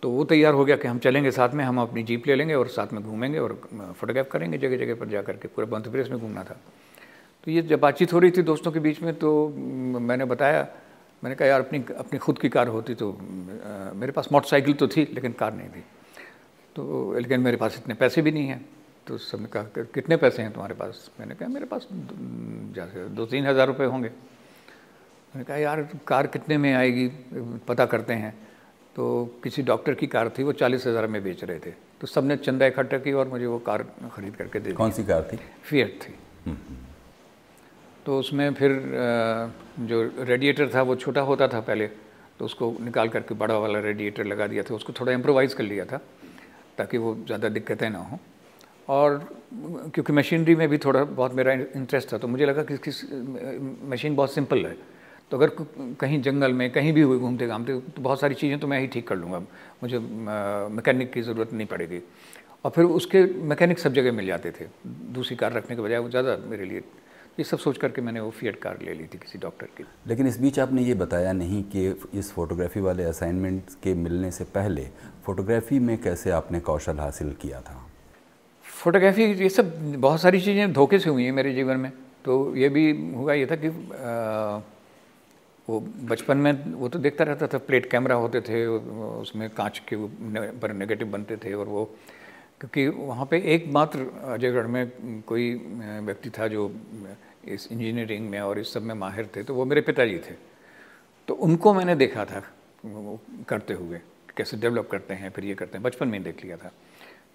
तो 0.03 0.09
वो 0.11 0.23
तैयार 0.25 0.53
हो 0.53 0.65
गया 0.65 0.75
कि 0.75 0.87
हम 0.87 0.99
चलेंगे 0.99 1.31
साथ 1.31 1.49
में 1.53 1.63
हम 1.65 1.79
अपनी 1.81 2.03
जीप 2.03 2.27
ले 2.27 2.35
लेंगे 2.35 2.53
और 2.53 2.67
साथ 2.69 2.93
में 2.93 3.03
घूमेंगे 3.03 3.39
और 3.39 3.53
फोटोग्राफ 3.97 4.29
करेंगे 4.31 4.57
जगह 4.57 4.77
जगह 4.77 4.95
पर 4.95 5.07
जा 5.09 5.21
करके 5.21 5.47
पूरे 5.47 5.67
मध्य 5.71 5.89
प्रदेश 5.89 6.09
में 6.09 6.19
घूमना 6.19 6.43
था। 6.43 6.57
तो 7.47 7.51
ये 7.51 7.61
जब 7.63 7.79
बातचीत 7.79 8.13
हो 8.13 8.19
रही 8.19 8.31
थी 8.31 8.41
दोस्तों 8.43 8.71
के 8.71 8.79
बीच 8.79 9.01
में 9.01 9.13
तो 9.15 9.47
मैंने 9.49 10.25
बताया 10.25 10.67
मैंने 11.23 11.35
कहा 11.35 11.47
यार 11.47 11.61
अपनी 11.61 11.83
अपनी 11.97 12.19
खुद 12.19 12.39
की 12.39 12.49
कार 12.49 12.67
होती 12.67 12.93
तो 12.95 13.11
आ, 13.11 13.93
मेरे 13.93 14.11
पास 14.11 14.27
मोटरसाइकिल 14.31 14.73
तो 14.73 14.87
थी 14.87 15.07
लेकिन 15.13 15.31
कार 15.33 15.53
नहीं 15.53 15.69
थी। 15.69 15.83
तो 16.75 17.13
लेकिन 17.17 17.41
मेरे 17.41 17.57
पास 17.57 17.77
इतने 17.77 17.93
पैसे 17.93 18.21
भी 18.21 18.31
नहीं 18.31 18.47
हैं। 18.47 18.65
तो 19.07 19.17
सबने 19.19 19.47
कहा 19.53 19.83
कितने 19.93 20.17
पैसे 20.17 20.41
हैं 20.41 20.51
तुम्हारे 20.51 20.75
पास? 20.75 21.09
मैंने 21.19 21.35
कहा 21.35 21.49
मेरे 21.49 21.65
पास 21.65 21.87
जैसे 22.75 23.07
दो 23.09 23.25
तीन 23.25 23.45
हज़ार 23.47 23.67
रुपये 23.67 23.87
होंगे। 23.87 24.09
मैंने 24.09 25.43
कहा 25.43 25.57
यार 25.57 25.81
कार 26.07 26.27
कितने 26.27 26.57
में 26.57 26.73
आएगी? 26.73 27.07
पता 27.67 27.85
करते 27.85 28.13
हैं। 28.13 28.33
तो 28.95 29.03
किसी 29.43 29.61
डॉक्टर 29.63 29.93
की 29.93 30.07
कार 30.07 30.29
थी 30.37 30.43
वो 30.43 30.51
चालीस 30.53 30.85
हज़ार 30.87 31.07
में 31.07 31.23
बेच 31.23 31.43
रहे 31.43 31.59
थे। 31.59 31.71
तो 32.01 32.07
सबने 32.07 32.37
चंदा 32.37 32.65
इकट्ठा 32.65 32.97
की 32.97 33.11
और 33.13 33.27
मुझे 33.27 33.45
वो 33.45 33.59
कार 33.61 33.83
ख़रीद 34.13 34.35
करके 34.35 34.59
दे 34.59 34.71
कौन 34.73 34.91
सी 34.91 35.03
कार 35.03 35.27
थी? 35.31 35.37
फियट 35.63 35.99
थी। 36.01 36.13
हम्म, 36.45 36.57
हम्म। 36.57 36.77
तो 38.05 38.17
उसमें 38.19 38.53
फिर 38.53 38.71
जो 39.81 40.01
रेडिएटर 40.19 40.69
था 40.73 40.81
वो 40.81 40.95
छोटा 40.97 41.21
होता 41.21 41.47
था 41.47 41.59
पहले 41.61 41.87
तो 42.39 42.45
उसको 42.45 42.75
निकाल 42.81 43.09
करके 43.09 43.35
बड़ा 43.35 43.57
वाला 43.57 43.79
रेडिएटर 43.79 44.25
लगा 44.25 44.47
दिया 44.47 44.63
था 44.63 44.75
उसको 44.75 44.93
थोड़ा 44.99 45.11
इम्प्रोवाइज़ 45.13 45.55
कर 45.55 45.63
लिया 45.63 45.85
था 45.85 46.01
ताकि 46.77 46.97
वो 46.97 47.15
ज़्यादा 47.25 47.49
दिक्कतें 47.49 47.89
ना 47.89 47.99
हों। 48.01 48.17
और 48.89 49.17
क्योंकि 49.93 50.13
मशीनरी 50.13 50.55
में 50.55 50.67
भी 50.69 50.77
थोड़ा 50.77 51.03
बहुत 51.05 51.33
मेरा 51.33 51.53
इंटरेस्ट 51.53 52.11
था 52.13 52.17
तो 52.17 52.27
मुझे 52.27 52.45
लगा 52.45 52.63
कि 52.63 52.77
किस 52.79 53.03
मशीन 53.87 54.15
बहुत 54.15 54.33
सिंपल 54.33 54.65
है। 54.65 54.75
तो 55.31 55.37
अगर 55.37 55.51
कहीं 55.99 56.21
जंगल 56.21 56.53
में 56.53 56.69
कहीं 56.71 56.93
भी 56.93 57.01
हुए 57.01 57.17
घूमते 57.17 57.47
घामते 57.47 57.73
तो 57.73 58.01
बहुत 58.01 58.19
सारी 58.19 58.35
चीज़ें 58.35 58.59
तो 58.59 58.67
मैं 58.67 58.79
ही 58.79 58.87
ठीक 58.87 59.07
कर 59.07 59.15
लूँगा। 59.15 59.39
मुझे 59.83 59.99
मैकेनिक 59.99 61.11
की 61.13 61.21
ज़रूरत 61.21 61.53
नहीं 61.53 61.67
पड़ेगी। 61.67 62.01
और 62.65 62.71
फिर 62.71 62.85
उसके 62.85 63.23
मैकेनिक 63.49 63.79
सब 63.79 63.93
जगह 63.93 64.11
मिल 64.11 64.25
जाते 64.27 64.51
थे। 64.51 64.65
दूसरी 65.13 65.35
कार 65.37 65.53
रखने 65.53 65.75
के 65.75 65.81
बजाय 65.81 65.99
वो 65.99 66.09
ज़्यादा 66.09 66.37
मेरे 66.49 66.65
लिए 66.65 66.83
ये 67.39 67.43
सब 67.43 67.59
सोच 67.59 67.77
करके 67.77 68.01
मैंने 68.01 68.19
वो 68.19 68.29
फीएट 68.31 68.59
कार 68.61 68.79
ले 68.81 68.93
ली 68.93 69.03
थी 69.03 69.17
किसी 69.17 69.39
डॉक्टर 69.39 69.67
की। 69.77 69.83
लेकिन 70.07 70.27
इस 70.27 70.39
बीच 70.41 70.59
आपने 70.59 70.81
ये 70.83 70.93
बताया 70.93 71.31
नहीं 71.33 71.63
कि 71.75 71.87
इस 72.19 72.31
फोटोग्राफी 72.31 72.79
वाले 72.79 73.03
असाइनमेंट 73.03 73.69
के 73.83 73.93
मिलने 73.95 74.31
से 74.31 74.43
पहले 74.55 74.87
फोटोग्राफी 75.25 75.79
में 75.79 75.97
कैसे 76.01 76.31
आपने 76.31 76.59
कौशल 76.59 76.99
हासिल 76.99 77.31
किया 77.41 77.61
था? 77.61 77.77
फोटोग्राफी 78.65 79.23
ये 79.33 79.49
सब 79.49 79.73
बहुत 79.95 80.21
सारी 80.21 80.41
चीज़ें 80.41 80.73
धोखे 80.73 80.99
से 80.99 81.09
हुई 81.09 81.23
हैं 81.23 81.31
मेरे 81.31 81.53
जीवन 81.53 81.77
में। 81.77 81.91
तो 82.25 82.55
ये 82.55 82.69
भी 82.69 82.91
हुआ 83.15 83.33
ये 83.33 83.45
था 83.45 83.55
कि 83.55 83.67
आ, 83.67 84.61
वो 85.67 85.79
बचपन 86.09 86.37
में 86.37 86.73
वो 86.73 86.89
तो 86.89 86.99
देखता 86.99 87.23
रहता 87.23 87.47
था, 87.47 87.57
प्लेट 87.57 87.89
कैमरा 87.91 88.15
होते 88.15 88.41
थे, 88.41 88.65
उसमें 88.65 89.49
कांच 89.49 89.79
के 89.87 89.95
पर 90.59 90.73
नेगेटिव 90.73 91.07
बनते 91.07 91.37
थे 91.37 91.53
और 91.53 91.67
वो, 91.67 91.85
क्योंकि 92.59 92.87
वहाँ 92.87 93.25
पे 93.25 93.37
एकमात्र 93.53 94.05
अजयगढ़ 94.33 94.67
में 94.67 95.21
कोई 95.27 95.53
व्यक्ति 96.05 96.29
था 96.29 96.47
जो 96.47 96.71
इस 97.45 97.67
इंजीनियरिंग 97.71 98.29
में 98.29 98.39
और 98.39 98.59
इस 98.59 98.73
सब 98.73 98.83
में 98.83 98.95
माहिर 98.95 99.29
थे 99.35 99.43
तो 99.43 99.53
वो 99.55 99.65
मेरे 99.65 99.81
पिताजी 99.81 100.17
थे। 100.19 100.35
तो 101.27 101.33
उनको 101.35 101.73
मैंने 101.73 101.95
देखा 101.95 102.25
था, 102.25 102.43
वो 102.85 103.19
करते 103.49 103.73
हुए, 103.73 103.99
कैसे 104.37 104.57
डेवलप 104.57 104.89
करते 104.91 105.13
हैं, 105.13 105.29
फिर 105.29 105.45
ये 105.45 105.55
करते 105.55 105.77
हैं, 105.77 105.83
बचपन 105.83 106.07
में 106.07 106.17
ही 106.17 106.23
देख 106.23 106.43
लिया 106.43 106.57
था। 106.57 106.71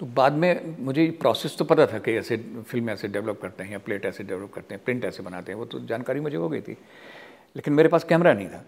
तो 0.01 0.07
बाद 0.07 0.33
में 0.33 0.77
मुझे 0.85 1.09
प्रोसेस 1.21 1.57
तो 1.59 1.65
पता 1.65 1.87
था 1.87 1.99
कि 1.99 2.13
ऐसे 2.13 2.37
फ़िल्म 2.69 2.91
ऐसे 2.91 3.09
डेवलप 3.09 3.39
करते 3.43 3.65
हैं 3.65 3.73
या 3.73 3.79
प्लेट 3.79 4.05
ऐसे 4.07 4.25
डेवलप 4.25 4.53
करते 4.55 4.75
हैं 4.75 4.83
प्रिंट 4.85 5.05
ऐसे 5.05 5.23
बनाते 5.23 5.53
हैं, 5.53 5.59
वो 5.59 5.65
तो 5.65 5.79
जानकारी 5.87 6.21
मुझे 6.21 6.37
हो 6.37 6.49
गई 6.49 6.61
थी। 6.61 6.77
लेकिन 7.57 7.75
मेरे 7.75 7.89
पास 7.89 8.05
कैमरा 8.05 8.33
नहीं 8.35 8.49
था। 8.49 8.65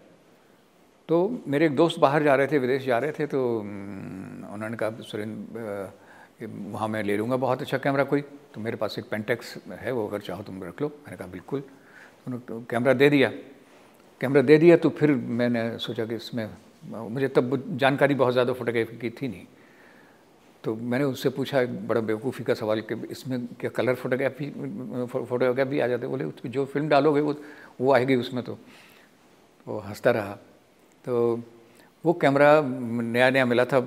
तो 1.08 1.16
मेरे 1.46 1.66
एक 1.66 1.74
दोस्त 1.76 1.98
बाहर 2.00 2.22
जा 2.22 2.34
रहे 2.34 2.46
थे, 2.46 2.58
विदेश 2.58 2.84
जा 2.84 2.98
रहे 2.98 3.12
थे 3.12 3.26
तो 3.26 3.40
उन्होंने 3.58 4.76
कहा, 4.76 4.90
सुरेंद्र 5.02 5.92
वहाँ 6.42 6.88
मैं 6.88 7.02
ले 7.02 7.16
लूँगा 7.16 7.36
बहुत 7.36 7.62
अच्छा 7.62 7.78
कैमरा 7.78 8.04
कोई। 8.04 8.20
तो 8.54 8.60
मेरे 8.60 8.76
पास 8.76 8.98
एक 8.98 9.04
पेंटेक्स 9.10 9.56
है, 9.70 9.92
वो 9.92 10.06
अगर 10.08 10.20
चाहो 10.20 10.42
तुम 10.42 10.62
रख 10.64 10.80
लो। 10.82 10.88
मैंने 10.88 11.16
कहा, 11.16 11.28
बिल्कुल। 11.28 11.62
उन्होंने 12.26 12.44
तो 12.46 12.60
कैमरा 12.70 12.92
दे 12.94 13.08
दिया। 13.10 13.30
कैमरा 14.20 14.42
दे 14.42 14.58
दिया 14.58 14.76
तो 14.76 14.90
फिर 14.90 15.10
मैंने 15.12 15.78
सोचा 15.78 16.04
कि 16.06 16.14
इसमें, 16.14 16.48
मुझे 16.84 17.28
तब 17.28 17.76
जानकारी 17.76 18.14
बहुत 18.14 18.32
ज़्यादा 18.32 18.52
फोटोग्राफी 18.52 18.96
की 18.98 19.10
थी 19.12 19.28
नहीं। 19.28 19.46
तो 20.64 20.74
मैंने 20.74 21.04
उससे 21.04 21.28
पूछा 21.30 21.60
एक 21.60 21.86
बड़ा 21.88 22.00
बेवकूफ़ी 22.00 22.44
का 22.44 22.54
सवाल 22.54 22.80
कि 22.82 22.94
इसमें 23.10 23.46
क्या 23.60 23.70
कलर 23.70 23.94
फोटोग्राफी 23.94 24.46
फोटोग्राफी 25.06 25.78
आ 25.80 25.86
जाते? 25.86 26.06
बोले, 26.06 26.24
उसमें 26.24 26.52
जो 26.52 26.64
फ़िल्म 26.64 26.88
डालोगे 26.88 27.20
वो 27.20 27.34
वो 27.80 27.92
आएगी 27.94 28.14
उसमें 28.16 28.42
तो। 28.44 28.58
वो 29.66 29.78
हंसता 29.78 30.10
रहा। 30.10 30.34
तो 31.04 31.42
वो 32.04 32.12
कैमरा 32.12 32.50
नया 32.62 33.30
नया 33.30 33.44
मिला 33.46 33.64
था 33.64 33.80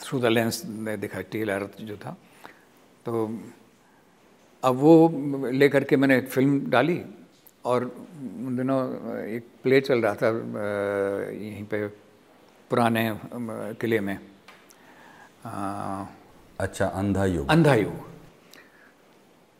थ्रू 0.00 0.20
द 0.20 0.26
लेंस 0.26 0.62
ने 0.66 0.96
दिखा 0.96 1.20
टी 1.32 1.44
जो 1.84 1.96
था। 1.96 2.16
तो 3.06 3.12
अब 4.62 4.74
वो 4.76 4.92
ले 5.52 5.68
करके 5.68 5.96
मैंने 5.96 6.16
एक 6.18 6.28
फ़िल्म 6.28 6.70
डाली 6.70 7.00
और 7.64 7.84
उन 7.84 8.56
दिनों 8.56 8.78
एक 9.28 9.44
प्ले 9.62 9.80
चल 9.80 10.02
रहा 10.02 10.14
था 10.14 10.28
यहीं 11.30 11.64
पे 11.64 11.86
पुराने 12.74 13.02
किले 13.78 14.00
में। 14.00 14.18
आ, 15.46 16.04
अच्छा 16.60 16.86
अंधा 16.86 17.24
युग 17.24 17.48
अंधा 17.50 17.74
युग 17.74 18.12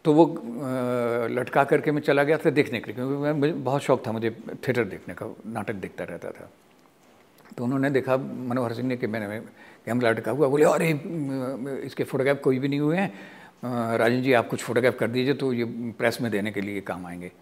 तो 0.05 0.12
वो 0.12 0.24
लटका 1.31 1.62
करके 1.64 1.92
मैं 1.92 2.03
चला 2.03 2.22
गया 2.22 2.38
था 2.38 2.50
देखने 2.50 2.81
के 2.81 2.87
लिए 2.87 2.94
क्योंकि 2.94 3.16
मैं 3.16 3.33
मुझे 3.33 3.53
बहुत 3.53 3.83
शौक 3.83 4.03
था 4.07 4.12
मुझे 4.12 4.31
थिएटर 4.66 4.85
देखने 4.85 5.14
का 5.14 5.27
नाटक 5.46 5.74
देखता 5.74 6.05
रहता 6.05 6.31
था। 6.31 6.48
तो 7.57 7.64
उन्होंने 7.64 7.90
देखा 7.90 8.16
मनोहर 8.50 8.72
सिंह 8.74 8.88
ने 8.88 8.96
कि 8.96 9.07
मैंने 9.07 9.38
कैमरा 9.87 10.11
लटका 10.11 10.31
हुआ 10.31 10.48
बोले 10.48 10.64
अरे 10.64 10.90
इसके 11.87 12.05
फोटोग्राफ 12.05 12.40
कोई 12.42 12.59
भी 12.59 12.68
नहीं 12.68 12.81
हुए 12.81 12.96
हैं। 12.96 13.96
राजन 13.98 14.22
जी 14.22 14.33
आप 14.33 14.48
कुछ 14.48 14.62
फोटोग्राफ 14.62 14.98
कर 14.98 15.09
दीजिए 15.11 15.35
तो 15.35 15.53
ये 15.53 15.64
प्रेस 15.98 16.20
में 16.20 16.31
देने 16.33 16.53
के 16.53 16.61
लिए 16.61 16.81
काम 16.81 17.07
आएँगे। 17.07 17.33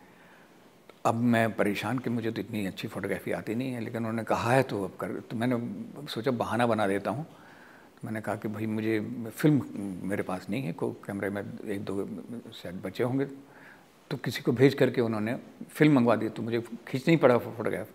अब 1.05 1.15
मैं 1.15 1.51
परेशान 1.57 1.99
कि 1.99 2.11
मुझे 2.11 2.31
तो 2.31 2.41
इतनी 2.41 2.65
अच्छी 2.67 2.89
फोटोग्राफी 2.89 3.33
आती 3.33 3.55
नहीं 3.55 3.73
है, 3.73 3.81
लेकिन 3.81 3.99
उन्होंने 3.99 4.25
कहा 4.25 4.53
है 4.53 4.63
तो 4.63 4.83
अब 4.85 4.93
कर 5.01 5.09
तो 5.31 5.37
मैंने 5.37 5.57
सोचा 6.09 6.31
बहाना 6.33 6.67
बना 6.67 6.87
देता 6.87 7.11
हूँ। 7.11 7.25
तो 7.25 8.07
मैंने 8.07 8.21
कहा 8.21 8.37
कि 8.37 8.49
भाई 8.49 8.67
मुझे 8.67 8.99
फ़िल्म 9.31 9.63
मेरे 10.09 10.23
पास 10.23 10.47
नहीं 10.51 10.63
है, 10.63 10.73
को 10.73 10.91
कैमरे 11.07 11.31
में 11.31 11.43
एक 11.43 11.85
दो 11.85 12.07
शायद 12.55 12.81
बचे 12.85 13.05
होंगे। 13.05 13.25
तो 14.11 14.17
किसी 14.17 14.43
को 14.43 14.53
भेज 14.53 14.75
करके 14.75 15.01
उन्होंने 15.01 15.35
फ़िल्म 15.71 15.95
मंगवा 15.95 16.17
दी 16.17 16.29
तो 16.29 16.43
मुझे 16.43 16.61
खींचना 16.89 17.11
ही 17.11 17.17
पड़ा 17.17 17.39
फोटोग्राफ। 17.39 17.89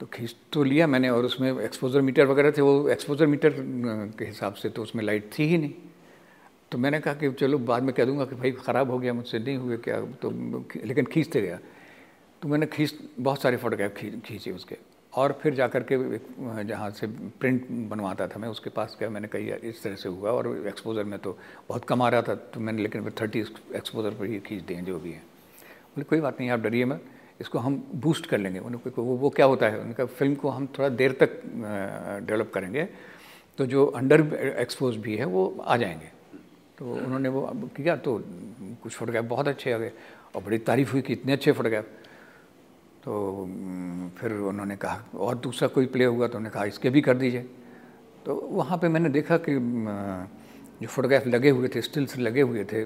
तो 0.00 0.06
खींच 0.06 0.34
तो 0.52 0.62
लिया 0.64 0.86
मैंने 0.86 1.08
और 1.10 1.24
उसमें 1.24 1.52
एक्सपोजर 1.54 2.00
मीटर 2.00 2.26
वगैरह 2.26 2.50
थे, 2.50 2.62
वो 2.62 2.88
एक्सपोजर 2.88 3.26
मीटर 3.26 3.54
के 4.18 4.24
हिसाब 4.24 4.54
से 4.54 4.68
तो 4.68 4.82
उसमें 4.82 5.04
लाइट 5.04 5.30
थी 5.38 5.46
ही 5.46 5.58
नहीं। 5.58 5.72
तो 6.72 6.78
मैंने 6.78 7.00
कहा 7.00 7.14
कि 7.14 7.30
चलो 7.32 7.58
बाद 7.60 7.82
में 7.82 7.94
कह 7.94 8.04
दूँगा 8.04 8.24
कि 8.24 8.36
भाई 8.36 8.52
ख़राब 8.58 8.90
हो 8.90 8.98
गया, 8.98 9.12
मुझसे 9.12 9.38
नहीं 9.38 9.56
हुए 9.56 9.76
क्या 9.78 10.00
तो 10.22 10.30
लेकिन 10.84 11.04
खींचते 11.04 11.40
गया। 11.40 11.58
तो 12.42 12.48
मैंने 12.48 12.66
खींच, 12.66 12.94
बहुत 13.18 13.42
सारे 13.42 13.56
फोटोग्राफ 13.56 13.94
खींचे 14.24 14.50
उसके। 14.52 14.76
और 15.12 15.38
फिर 15.42 15.54
जा 15.54 15.66
कर 15.68 15.82
के 15.90 16.64
जहाँ 16.64 16.90
से 16.90 17.06
प्रिंट 17.40 17.66
बनवाता 17.90 18.26
था 18.28 18.38
मैं, 18.38 18.48
उसके 18.48 18.70
पास 18.70 18.96
गया, 19.00 19.08
मैंने 19.10 19.28
कही 19.28 19.50
इस 19.68 19.82
तरह 19.82 19.94
से 19.96 20.08
हुआ 20.08 20.30
और 20.30 20.66
एक्सपोज़र 20.68 21.04
में 21.04 21.18
तो 21.18 21.36
बहुत 21.68 21.84
कम 21.84 22.02
आ 22.02 22.08
रहा 22.08 22.22
था 22.22 22.34
तो 22.34 22.60
मैंने, 22.60 22.82
लेकिन 22.82 23.02
फिर 23.02 23.12
थर्टी 23.20 23.40
एक्सपोज़र 23.40 24.10
पर 24.10 24.26
ही 24.26 24.38
खींच 24.40 24.62
दें 24.64 24.84
जो 24.84 24.98
भी 24.98 25.12
है। 25.12 25.18
बोले, 25.18 26.04
कोई 26.04 26.20
बात 26.20 26.40
नहीं, 26.40 26.50
आप 26.50 26.60
डरिए 26.60 26.84
मत, 26.84 27.02
इसको 27.40 27.58
हम 27.58 27.76
बूस्ट 27.96 28.26
कर 28.26 28.38
लेंगे। 28.38 28.58
उन्होंने 28.60 28.90
वो 28.96 29.16
वो 29.16 29.30
क्या 29.30 29.46
होता 29.46 29.66
है? 29.66 29.80
उनका 29.80 30.04
फ़िल्म 30.06 30.34
को 30.34 30.48
हम 30.50 30.66
थोड़ा 30.78 30.88
देर 30.90 31.12
तक 31.20 31.40
डेवलप 32.26 32.50
करेंगे 32.54 32.88
तो 33.58 33.66
जो 33.66 33.84
अंडर 33.86 34.20
एक्सपोज 34.60 34.96
भी 34.96 35.16
है, 35.16 35.24
वो 35.26 35.56
आ 35.60 35.76
जाएँगे। 35.76 36.10
तो 36.78 36.92
उन्होंने 36.96 37.28
वो 37.28 37.40
किया 37.76 37.96
तो 37.98 38.18
कुछ 38.82 38.92
फोटोग्राफ 38.92 39.24
बहुत 39.26 39.48
अच्छे 39.48 39.72
आ 39.72 39.78
गए, 39.78 39.92
और 40.34 40.42
बड़ी 40.42 40.58
तारीफ़ 40.60 40.92
हुई 40.92 41.02
कि 41.02 41.12
इतने 41.12 41.32
अच्छे 41.32 41.52
फोटोग्राफ 41.52 41.84
तो 43.04 43.12
फिर 44.18 44.32
उन्होंने 44.32 44.76
कहा, 44.76 45.04
और 45.16 45.34
दूसरा 45.38 45.68
कोई 45.68 45.86
प्ले 45.86 46.04
हुआ 46.04 46.26
तो 46.26 46.38
उन्होंने 46.38 46.54
कहा, 46.54 46.64
इसके 46.64 46.90
भी 46.90 47.00
कर 47.00 47.16
दीजिए। 47.16 47.46
तो 48.26 48.34
वहाँ 48.52 48.78
पे 48.78 48.88
मैंने 48.88 49.08
देखा 49.08 49.36
कि 49.38 49.54
जो 50.80 50.86
फोटोग्राफ 50.86 51.26
लगे 51.26 51.50
हुए 51.50 51.68
थे, 51.68 51.80
स्टिल्स 51.82 52.18
लगे 52.18 52.40
हुए 52.42 52.64
थे 52.64 52.84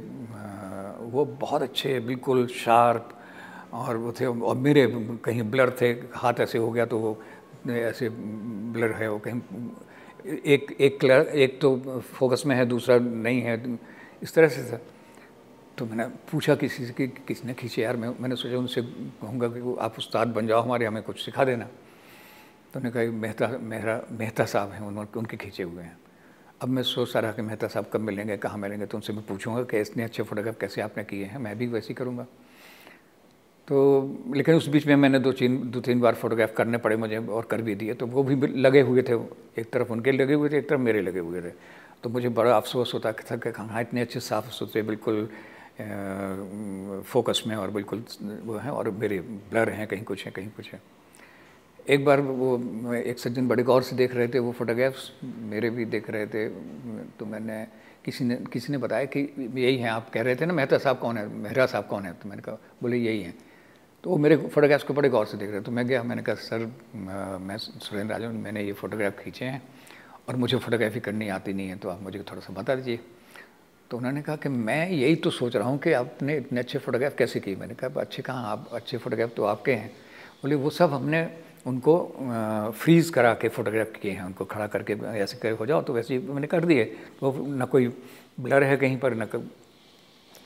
वो 1.05 1.25
बहुत 1.41 1.63
अच्छे, 1.63 1.99
बिल्कुल 2.01 2.47
शार्प, 2.49 3.09
और 3.75 3.97
वो 3.97 4.13
थे, 4.13 4.27
और 4.27 4.57
मेरे 4.57 4.87
कहीं 5.25 5.43
ब्लर 5.51 5.71
थे, 5.81 5.91
हाथ 6.15 6.41
ऐसे 6.41 6.59
हो 6.59 6.71
गया 6.71 6.87
तो 6.87 6.99
वो 6.99 7.19
ऐसे 7.69 8.09
ब्लर 8.09 8.93
है, 8.93 9.11
वो 9.11 9.19
कहीं, 9.19 9.41
एक 10.47 10.77
एक 10.81 11.01
कलर, 11.01 11.27
एक 11.27 11.61
तो 11.61 12.01
फोकस 12.15 12.43
में 12.47 12.55
है, 12.57 12.65
दूसरा 12.67 12.99
नहीं 12.99 13.41
है, 13.43 13.79
इस 14.23 14.35
तरह 14.35 14.49
से 14.49 14.63
था। 14.71 14.81
तो 15.79 15.87
मैंने 15.87 16.05
पूछा 16.05 16.55
किसी 16.55 16.87
से 16.87 16.93
कि 16.93 17.07
किसने 17.07 17.55
खींचे, 17.55 17.83
यार, 17.83 17.97
मैं, 17.97 18.09
मैंने 18.21 18.37
सोचा 18.37 18.59
उनसे 18.59 18.83
कहूँगा 18.83 19.49
कि 19.49 19.61
वो, 19.61 19.75
आप 19.75 19.99
उस्ताद 19.99 20.29
बन 20.29 20.47
जाओ 20.47 20.63
हमारे, 20.63 20.87
हमें 20.87 21.03
कुछ 21.03 21.25
सिखा 21.25 21.45
देना। 21.45 21.65
तो 21.65 22.81
उन्होंने 22.81 22.91
कहा, 22.91 23.19
मेहता, 23.19 23.49
मेहरा, 23.49 24.03
मेहता 24.11 24.45
साहब 24.45 24.71
हैं, 24.71 24.81
उन्होंने, 24.81 25.19
उनके 25.19 25.37
खींचे 25.37 25.63
हुए 25.63 25.83
हैं। 25.83 25.99
अब 26.63 26.69
मैं 26.69 26.83
सोच 26.83 27.17
रहा 27.17 27.33
कि 27.33 27.43
मेहता 27.43 27.69
साहब 27.69 27.91
कब 27.93 28.01
मिलेंगे, 28.01 28.37
कहाँ 28.37 28.59
मिलेंगे 28.59 28.87
तो 28.87 28.99
उनसे 28.99 29.13
मैं 29.13 29.27
पूछूँगा 29.27 29.63
कि 29.63 29.81
इतने 29.81 30.03
अच्छे 30.03 30.23
फोटोग्राफ 30.23 30.57
कैसे 30.61 30.81
आपने 30.81 31.05
किए 31.05 31.25
हैं, 31.25 31.39
मैं 31.39 31.59
भी 31.59 31.67
वैसे 31.67 31.89
ही 31.89 31.95
करूँगा। 31.95 32.27
तो 33.69 33.77
लेकिन 34.35 34.55
उस 34.55 34.69
बीच 34.69 34.87
में 34.87 34.97
मैंने 34.97 35.19
दो 35.19 35.33
तीन 35.33 35.71
दो 35.71 35.81
तीन 35.81 36.01
बार 36.01 36.15
फोटोग्राफ 36.15 36.55
करने 36.57 36.79
पड़े 36.79 36.97
मुझे 36.97 37.19
और 37.19 37.45
कर 37.45 37.63
भी 37.63 37.75
दिए 37.75 37.95
तो 37.95 38.07
वो 38.07 38.23
भी 38.23 38.37
लगे 38.47 38.81
हुए 38.81 39.03
थे, 39.03 39.15
एक 39.61 39.71
तरफ़ 39.73 39.93
उनके 39.93 40.13
लगे 40.13 40.35
हुए 40.35 40.49
थे, 40.49 40.59
एक 40.59 40.69
तरफ़ 40.69 40.81
मेरे 40.81 41.03
लगे 41.03 41.19
हुए 41.19 41.43
थे। 41.43 41.51
तो 42.03 42.11
मुझे 42.11 42.29
बड़ा 42.29 42.57
अफसोस 42.57 42.95
होता 42.95 43.13
था 43.13 43.37
कि 43.37 43.51
हाँ 43.51 43.81
इतने 43.81 44.01
अच्छे 44.01 44.21
साफ़ 44.21 44.51
सुथरे 44.51 44.83
बिल्कुल 44.83 45.29
फोकस 47.05 47.43
में 47.47 47.55
और 47.57 47.71
बिल्कुल 47.71 48.05
वो 48.45 48.57
हैं 48.57 48.71
और 48.71 48.91
मेरे 48.91 49.21
ब्लर 49.21 49.71
हैं, 49.71 49.87
कहीं 49.87 50.05
कुछ 50.05 50.25
है, 50.25 50.31
कहीं 50.33 50.51
कुछ 50.51 50.73
है। 50.73 50.81
एक 51.89 52.05
बार 52.05 52.21
वो, 52.21 52.95
एक 52.95 53.19
सज्जन 53.19 53.49
बड़े 53.49 53.63
गौर 53.63 53.83
से 53.83 53.97
देख 53.97 54.15
रहे 54.15 54.29
थे 54.29 54.39
वो 54.39 54.53
फोटोग्राफ्स 54.53 55.11
मेरे 55.25 55.71
भी 55.71 55.85
देख 55.85 56.11
रहे 56.11 56.27
थे। 56.27 56.49
तो 57.19 57.27
मैंने, 57.27 57.67
किसी 58.05 58.25
ने 58.25 58.37
किसी 58.53 58.73
ने 58.73 58.79
बताया 58.79 59.05
कि 59.05 59.21
यही 59.55 59.77
हैं, 59.77 59.91
आप 59.91 60.11
कह 60.11 60.23
रहे 60.23 60.37
थे 60.37 60.47
ना, 60.47 60.53
मेहता 60.53 60.79
साहब 60.79 60.99
कौन 60.99 61.19
है, 61.19 61.27
मेहरा 61.29 61.67
साहब 61.67 61.87
कौन 61.87 62.05
है? 62.05 62.13
तो 62.13 62.29
मैंने 62.29 62.43
कहा, 62.43 62.59
बोले, 62.83 62.97
यही 62.97 63.23
हैं। 63.23 63.35
तो 64.05 64.11
वो 64.11 64.17
मेरे 64.17 64.37
फोटोग्राफ्स 64.37 64.85
को 64.85 64.95
बड़े 64.95 65.09
गौर 65.09 65.27
से 65.27 65.37
देख 65.37 65.51
रहे 65.51 65.61
थे। 65.61 65.65
तो 65.65 65.73
मैं 65.73 65.87
गया, 65.87 66.03
मैंने 66.03 66.23
कहा, 66.23 66.35
सर, 66.37 66.67
मैं 66.95 67.57
सुरेंद्र 67.59 68.13
राजन, 68.13 68.37
मैंने 68.37 68.63
ये 68.63 68.73
फ़ोटोग्राफ 68.73 69.19
खींचे 69.19 69.45
हैं 69.45 69.63
और 70.29 70.37
मुझे 70.37 70.57
फ़ोटोग्राफी 70.57 71.01
करनी 71.01 71.29
आती 71.29 71.53
नहीं 71.53 71.69
है 71.69 71.77
तो 71.77 71.89
आप 71.89 72.03
मुझे 72.03 72.19
थोड़ा 72.21 72.41
सा 72.41 72.53
बता 72.53 72.75
दीजिए। 72.75 73.01
तो 73.91 73.97
उन्होंने 73.97 74.23
कहा 74.23 74.37
कि 74.37 74.49
मैं 74.49 74.91
यही 74.91 75.17
तो 75.17 75.31
सोच 75.31 75.57
रहा 75.57 75.69
हूँ 75.69 75.79
कि 75.79 75.93
आपने 75.93 76.37
इतने 76.37 76.61
अच्छे 76.61 76.79
फ़ोटोग्राफ 76.79 77.17
कैसे 77.19 77.41
किए? 77.41 77.57
मैंने 77.57 77.75
कहा 77.75 78.01
अच्छे 78.01 78.23
कहाँ 78.23 78.51
आप 78.51 78.69
अच्छे 78.73 78.99
फ़ोटोग्राफ 78.99 79.35
तो 79.37 79.45
आपके 79.45 79.73
हैं। 79.73 79.89
बोले, 80.43 80.55
वो 80.55 80.71
सब 80.71 80.93
हमने 80.93 81.29
उनको 81.67 81.95
फ्रीज़ 82.77 83.13
करा 83.13 83.35
के 83.35 83.49
फ़ोटोग्राफ 83.49 83.93
किए 84.03 84.13
हैं, 84.13 84.23
उनको 84.23 84.45
खड़ा 84.45 84.67
करके, 84.67 84.93
ऐसे 84.93 85.37
करे 85.39 85.57
हो 85.57 85.67
जाओ 85.67 85.83
तो 85.83 85.93
वैसे 85.93 86.15
ही 86.15 86.21
मैंने 86.21 86.47
कर 86.47 86.65
दिए। 86.65 86.85
तो 87.21 87.33
ना 87.49 87.65
कोई 87.65 87.89
ब्लर 88.41 88.63
है 88.63 88.77
कहीं 88.77 88.99
पर, 88.99 89.15
ना 89.15 89.29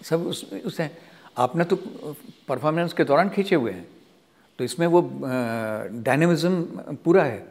सब 0.04 0.26
उस 0.26 0.44
उससे 0.54 0.90
आपने 1.38 1.64
तो 1.64 1.76
परफॉर्मेंस 2.48 2.92
के 2.92 3.04
दौरान 3.04 3.28
खींचे 3.30 3.54
हुए 3.54 3.72
हैं। 3.72 3.86
तो 4.58 4.64
इसमें 4.64 4.86
वो 4.86 5.00
डायनेमिज़म 5.22 6.62
पूरा 7.04 7.24
है। 7.24 7.46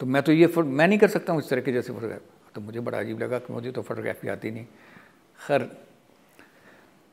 तो 0.00 0.06
मैं 0.06 0.22
तो 0.22 0.32
ये 0.32 0.46
मैं 0.56 0.88
नहीं 0.88 0.98
कर 0.98 1.08
सकता 1.08 1.32
हूँ 1.32 1.40
इस 1.40 1.48
तरह 1.50 1.60
के 1.60 1.72
जैसे 1.72 1.92
फोटोग्राफ 1.92 2.20
तो 2.56 2.60
मुझे 2.60 2.80
बड़ा 2.80 2.98
अजीब 2.98 3.18
लगा 3.22 3.38
कि 3.38 3.52
मुझे 3.52 3.70
तो 3.70 3.82
फोटोग्राफी 3.84 4.28
आती 4.30 4.50
नहीं। 4.50 4.64
खैर 5.38 5.62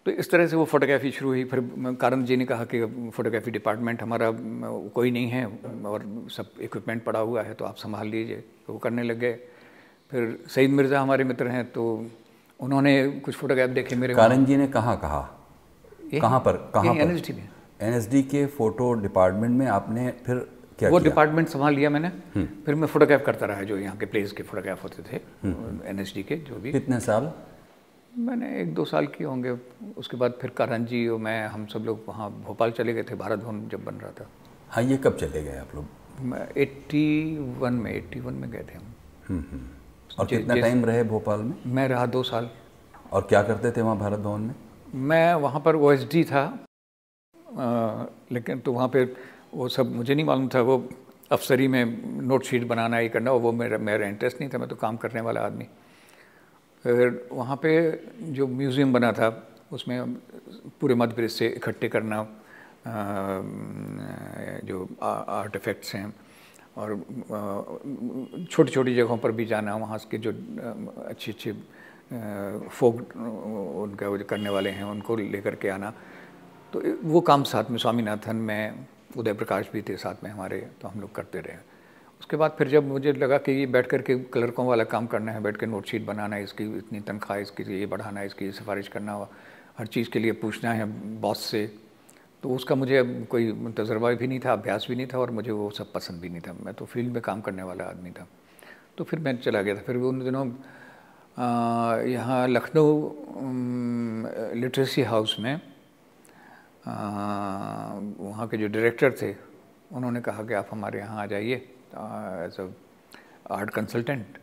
तो 0.06 0.12
इस 0.14 0.30
तरह 0.32 0.48
से 0.48 0.56
वो 0.56 0.66
फोटोग्राफी 0.66 1.12
शुरू 1.12 1.30
हुई। 1.30 1.44
फिर 1.46 1.60
कारण 2.00 2.24
जी 2.26 2.36
ने 2.38 2.46
कहा 2.46 2.66
कि 2.66 2.80
फ़ोटोग्राफी 3.12 3.52
डिपार्टमेंट 3.52 4.02
हमारा 4.02 4.32
कोई 4.96 5.12
नहीं 5.12 5.28
है 5.30 5.46
और 5.86 6.04
सब 6.32 6.62
इक्विपमेंट 6.62 7.04
पड़ा 7.04 7.20
हुआ 7.22 7.44
है 7.44 7.54
तो 7.54 7.66
आप 7.66 7.76
संभाल 7.78 8.08
लीजिए। 8.08 8.38
तो 8.68 8.74
वो 8.74 8.80
करने 8.80 9.04
लग 9.04 9.20
गए। 9.20 9.34
फिर 10.12 10.38
सईद 10.56 10.72
मिर्ज़ा 10.72 11.02
हमारे 11.02 11.24
मित्र 11.24 11.48
हैं 11.48 11.66
तो 11.72 11.84
उन्होंने 12.60 12.92
कुछ 13.20 13.36
फोटोग्राफ 13.36 13.70
देखे 13.72 13.96
मेरे 13.96 14.16
कारण 14.16 14.46
जी 14.46 14.58
ने 14.58 14.68
कहाँ 14.70 14.98
कहा? 15.00 15.22
कहाँ 16.14 16.40
पर? 16.40 16.58
कहाँ 16.74 16.96
एन 16.96 17.12
एस 17.12 17.28
डी 17.28 17.34
में। 17.34 17.48
एन 17.82 17.94
एस 17.94 18.10
डी 18.10 18.24
के 18.26 18.46
फ़ोटो 18.58 18.92
डिपार्टमेंट 19.02 19.58
में 19.60 19.66
आपने 19.70 20.10
फिर 20.26 20.46
क्या 20.80 20.90
वो 20.90 21.00
डिपार्टमेंट 21.00 21.48
संभाल 21.48 21.74
लिया 21.74 21.90
मैंने। 21.90 22.08
हम्म। 22.08 22.46
फिर 22.66 22.76
मैं 22.76 22.88
फोटोग्राफ 22.88 23.26
करता 23.26 23.46
रहा 23.46 23.64
जो 23.64 23.78
यहाँ 23.78 23.98
के 23.98 24.06
प्लेस 24.06 24.32
के 24.32 24.44
फोटोग्राफ 24.44 24.84
होते 24.84 25.04
थे 25.04 25.16
एन 25.16 26.00
हम्म। 26.00 26.22
के 26.22 26.36
जो 26.36 26.56
भी। 26.56 26.72
कितने 26.72 27.00
साल? 27.00 27.32
मैंने 28.18 28.62
एक 28.62 28.74
दो 28.74 28.86
साल 28.86 29.08
किए 29.08 29.28
होंगे। 29.28 29.58
उसके 29.98 30.18
बाद 30.18 30.34
फिर 30.42 30.50
करण 30.50 30.86
जी 30.86 31.08
और 31.08 31.20
मैं 31.20 31.48
हम 31.48 31.66
सब 31.66 31.80
लोग 31.80 32.04
वहाँ 32.08 32.30
भोपाल 32.32 32.72
चले 32.72 32.94
गए 32.94 33.04
थे 33.04 33.16
भारत 33.16 33.40
भवन 33.40 33.68
जब 33.68 33.84
बन 33.84 33.96
रहा 33.96 34.12
था। 34.12 34.28
हाँ 34.70 34.84
ये 34.84 34.98
कब 34.98 35.18
चले 35.18 35.44
गए 35.44 35.58
आप 35.58 35.76
लोग? 35.76 35.86
मैं 36.20 36.48
एट्टी 36.58 37.38
वन 37.38 37.74
में 37.74 37.92
एट्टी 37.94 38.20
वन 38.20 38.34
में 38.34 38.52
गए 38.52 38.66
थे 38.70 38.78
हम। 38.78 39.70
और 40.20 40.26
कितना 40.26 40.56
टाइम 40.56 40.86
रहे 40.86 41.04
भोपाल 41.04 41.40
में? 41.40 41.56
मैं 41.66 41.88
रहा 41.88 42.06
दो 42.06 42.24
साल। 42.24 42.50
और 43.12 43.22
क्या 43.22 43.44
करते 43.44 43.72
थे 43.72 43.82
वहाँ 43.82 43.98
भारत 43.98 44.20
भवन 44.20 44.42
में? 44.42 44.56
मैं 44.96 45.34
वहाँ 45.34 45.62
पर 45.62 45.76
ओ 45.76 45.96
था। 45.96 46.66
आ, 47.60 48.06
लेकिन 48.32 48.60
तो 48.60 48.74
वहाँ 48.74 48.88
पे 48.88 49.06
वो 49.54 49.68
सब 49.70 49.96
मुझे 49.96 50.14
नहीं 50.16 50.26
मालूम 50.26 50.48
था, 50.50 50.62
वो 50.62 50.90
अफसरी 51.32 51.68
में 51.68 51.86
नोट 52.22 52.44
शीट 52.44 52.64
बनाना 52.68 53.00
ये 53.00 53.10
करना 53.10 53.32
वो 53.32 53.52
मेरा 53.52 53.78
मेरा 53.78 54.08
इंटरेस्ट 54.08 54.40
नहीं 54.42 54.50
था, 54.50 54.58
मैं 54.58 54.68
तो 54.70 54.76
काम 54.76 54.98
करने 54.98 55.22
वाला 55.22 55.42
आदमी। 55.42 55.68
फिर 56.86 57.28
वहाँ 57.32 57.56
पे 57.58 57.72
जो 58.34 58.48
म्यूज़ियम 58.48 58.94
बना 58.94 59.12
था, 59.12 59.30
उसमें 59.72 60.14
पूरे 60.82 60.96
मध्य 60.96 61.16
प्रदेश 61.16 61.34
से 61.34 61.48
इकट्ठे 61.58 61.90
करना 61.90 62.18
जो 64.66 64.88
आर्टिफैक्ट्स 65.02 65.96
हैं, 65.96 66.14
और 66.78 66.90
छोटी 68.52 68.72
छोटी 68.72 68.96
जगहों 68.96 69.18
पर 69.18 69.32
भी 69.32 69.46
जाना, 69.46 69.76
वहाँ 69.76 70.00
के 70.12 70.18
जो 70.18 70.32
अच्छे 71.08 71.32
अच्छे 71.32 71.52
फोक 72.70 72.96
उनका 73.16 74.06
जो 74.08 74.26
करने 74.26 74.50
वाले 74.50 74.70
हैं, 74.70 74.84
उनको 74.84 75.16
लेकर 75.16 75.56
के 75.56 75.70
आना। 75.70 75.94
तो 76.74 76.82
वो 77.04 77.22
काम 77.22 77.44
साथ 77.46 77.70
में 77.72 77.78
स्वामीनाथन 77.78 78.36
में 78.36 78.86
उदय 79.18 79.34
प्रकाश 79.34 79.70
भी 79.74 79.82
थे 79.82 79.96
साथ 79.98 80.24
में 80.24 80.30
हमारे 80.32 80.60
तो 80.82 80.88
हम 80.88 81.02
लोग 81.02 81.14
करते 81.16 81.40
रहे। 81.40 81.58
उसके 82.20 82.38
बाद 82.38 82.56
फिर 82.58 82.68
जब 82.70 82.88
मुझे 82.88 83.12
लगा 83.14 83.38
कि 83.38 83.52
ये 83.52 83.66
बैठ 83.68 83.88
कर 83.88 84.02
के 84.02 84.16
क्लर्कों 84.34 84.66
वाला 84.68 84.84
काम 84.86 85.08
करना 85.08 85.32
है, 85.32 85.42
बैठ 85.44 85.58
कर 85.58 85.68
नोटशीट 85.68 86.06
बनाना 86.06 86.36
है, 86.36 86.44
इसकी 86.44 86.64
इतनी 86.78 87.00
तनख्वाह, 87.02 87.40
इसकी 87.40 87.64
ये 87.80 87.86
बढ़ाना 87.86 88.20
है, 88.20 88.26
इसकी 88.26 88.52
सिफारिश 88.54 88.88
करना 88.88 89.28
हर 89.78 89.88
चीज़ 89.88 90.10
के 90.10 90.20
लिए 90.20 90.32
पूछना 90.40 90.74
है 90.74 90.86
बॉस 91.22 91.40
से 91.46 91.66
तो 92.44 92.50
उसका 92.50 92.76
मुझे 92.76 93.02
कोई 93.30 93.52
तजर्बा 93.78 94.12
भी 94.12 94.28
नहीं 94.28 94.40
था, 94.40 94.54
अभ्यास 94.54 94.86
भी 94.90 94.96
नहीं 94.96 95.08
था 95.08 95.18
और 95.18 95.32
मुझे 95.32 95.52
वो 95.52 95.70
सब 95.72 95.92
पसंद 95.94 96.22
भी 96.22 96.30
नहीं 96.30 96.42
था। 96.42 96.54
मैं 96.60 96.74
तो 96.74 96.86
फ़ील्ड 96.86 97.14
में 97.14 97.22
काम 97.22 97.42
करने 97.42 97.64
वाला 97.64 97.84
आदमी 97.86 98.12
था। 98.12 98.28
तो 98.98 99.04
फिर 99.04 99.20
मैं 99.20 99.38
चला 99.38 99.62
गया 99.62 99.76
था। 99.76 99.82
फिर 99.82 99.96
उन 99.98 100.20
दिनों 100.24 100.46
यहाँ 102.10 102.48
लखनऊ 102.48 103.12
लिटरेसी 104.56 105.02
हाउस 105.04 105.36
में 105.40 105.60
वहाँ 106.86 108.48
के 108.48 108.58
जो 108.58 108.68
डायरेक्टर 108.68 109.12
थे, 109.22 109.34
उन्होंने 109.92 110.22
कहा 110.22 110.44
कि 110.44 110.54
आप 110.54 110.68
हमारे 110.72 111.00
यहाँ 111.00 111.22
आ 111.22 111.26
जाइए 111.26 111.56
एज 111.56 112.60
अ 112.60 112.68
आर्ट 113.52 113.70
कंसल्टेंट 113.70 114.38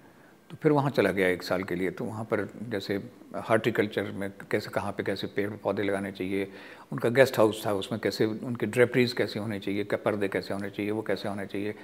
तो 0.50 0.56
फिर 0.62 0.72
वहाँ 0.72 0.90
चला 0.90 1.10
गया 1.10 1.28
एक 1.28 1.42
साल 1.42 1.62
के 1.62 1.74
लिए। 1.74 1.90
तो 1.90 2.04
वहाँ 2.04 2.24
पर 2.24 2.48
जैसे 2.70 2.94
हार्टिकल्चर 3.38 4.10
में 4.12 4.30
कैसे, 4.50 4.70
कहाँ 4.70 4.92
पे 4.92 5.02
कैसे 5.02 5.26
पेड़ 5.36 5.50
पौधे 5.62 5.82
लगाने 5.82 6.12
चाहिए, 6.12 6.48
उनका 6.92 7.08
गेस्ट 7.08 7.38
हाउस 7.38 7.64
था, 7.66 7.72
उसमें 7.74 8.00
कैसे, 8.00 8.24
उनके 8.24 8.66
ड्रेपरीज 8.66 9.12
कैसे 9.12 9.40
होने 9.40 9.58
चाहिए 9.60 9.84
क्या 9.84 9.98
पर्दे 10.04 10.28
कैसे 10.28 10.54
होने 10.54 10.70
चाहिए, 10.70 10.90
वो 10.90 11.02
कैसे 11.02 11.28
होने 11.28 11.46
चाहिए 11.46 11.74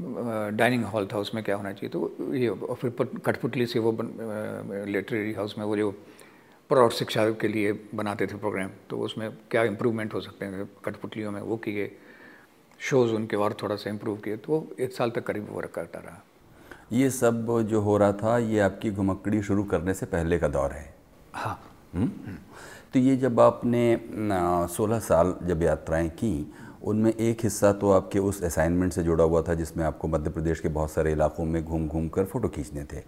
डाइनिंग 0.00 0.84
हॉल 0.84 1.08
था, 1.12 1.18
उसमें 1.18 1.42
क्या 1.44 1.56
होना 1.56 1.72
चाहिए। 1.72 1.90
तो 1.90 2.34
ये, 2.34 2.48
और 2.48 2.76
फिर 2.76 2.90
कठपुतली 3.26 3.66
से 3.66 3.78
वो 3.78 3.92
लिटरेरी 3.92 5.32
हाउस 5.34 5.58
में 5.58 5.64
वो 5.64 5.76
जो 5.76 5.90
प्रौढ़ 6.70 6.92
शिक्षा 6.92 7.30
के 7.32 7.48
लिए 7.48 7.72
बनाते 7.94 8.26
थे 8.26 8.36
प्रोग्राम 8.36 8.70
तो 8.90 8.98
उसमें 8.98 9.30
क्या 9.50 9.62
इम्प्रूवमेंट 9.64 10.14
हो 10.14 10.20
सकते 10.20 10.44
हैं? 10.44 10.68
कठपुतलियों 10.84 11.30
में 11.32 11.40
वो 11.40 11.56
किए 11.56 11.90
शोज़ 12.80 13.12
उनके 13.12 13.36
और 13.36 13.56
थोड़ा 13.62 13.76
सा 13.76 13.90
इम्प्रूव 13.90 14.16
किए 14.16 14.36
तो 14.36 14.52
वो 14.52 14.66
एक 14.80 14.92
साल 14.92 15.10
तक 15.10 15.26
करीब 15.26 15.48
वर्क 15.52 15.70
करता 15.70 15.98
रहा। 15.98 16.22
ये 16.92 17.08
सब 17.10 17.60
जो 17.70 17.80
हो 17.80 17.96
रहा 17.96 18.12
था 18.12 18.36
ये 18.38 18.60
आपकी 18.60 18.90
घुमक्कड़ी 18.90 19.42
शुरू 19.42 19.64
करने 19.64 19.94
से 19.94 20.06
पहले 20.06 20.38
का 20.38 20.48
दौर 20.48 20.72
है? 20.72 20.94
हाँ। 21.34 21.58
हुँ? 21.94 22.08
तो 22.92 22.98
ये 22.98 23.16
जब 23.16 23.40
आपने 23.40 24.00
सोलह 24.74 24.98
साल 25.00 25.34
जब 25.42 25.62
यात्राएँ 25.62 26.08
की 26.10 26.52
उनमें 26.82 27.12
एक 27.12 27.38
हिस्सा 27.42 27.72
तो 27.72 27.90
आपके 27.90 28.18
उस 28.18 28.42
असाइनमेंट 28.44 28.92
से 28.92 29.02
जुड़ा 29.02 29.24
हुआ 29.24 29.42
था 29.42 29.54
जिसमें 29.54 29.84
आपको 29.84 30.08
मध्य 30.08 30.30
प्रदेश 30.30 30.60
के 30.60 30.68
बहुत 30.68 30.90
सारे 30.90 31.12
इलाकों 31.12 31.44
में 31.44 31.64
घूम 31.64 31.88
घूम 31.88 32.08
कर 32.08 32.24
फ़ोटो 32.24 32.48
खींचने 32.48 32.84
थे। 32.84 33.02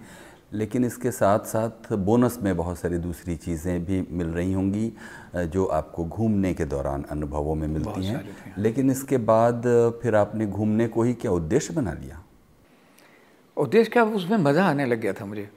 लेकिन 0.52 0.84
इसके 0.84 1.10
साथ 1.10 1.44
साथ 1.46 1.92
बोनस 1.94 2.38
में 2.42 2.56
बहुत 2.56 2.78
सारी 2.78 2.98
दूसरी 2.98 3.36
चीज़ें 3.36 3.84
भी 3.84 4.00
मिल 4.10 4.28
रही 4.28 4.52
होंगी 4.52 4.92
जो 5.36 5.64
आपको 5.66 6.04
घूमने 6.04 6.52
के 6.54 6.64
दौरान 6.64 7.04
अनुभवों 7.10 7.54
में 7.54 7.66
मिलती 7.68 8.04
हैं। 8.06 8.24
लेकिन 8.58 8.90
इसके 8.90 9.18
बाद 9.18 9.62
फिर 10.02 10.14
आपने 10.16 10.46
घूमने 10.46 10.88
को 10.88 11.02
ही 11.02 11.14
क्या 11.14 11.32
उद्देश्य 11.32 11.74
बना 11.74 11.92
लिया? 11.92 12.22
उद्देश्य 13.56 13.90
क्या 13.90 14.04
उसमें 14.04 14.36
मज़ा 14.38 14.64
आने 14.64 14.86
लग 14.86 15.00
गया 15.00 15.12
था 15.12 15.24
मुझे। 15.24 15.48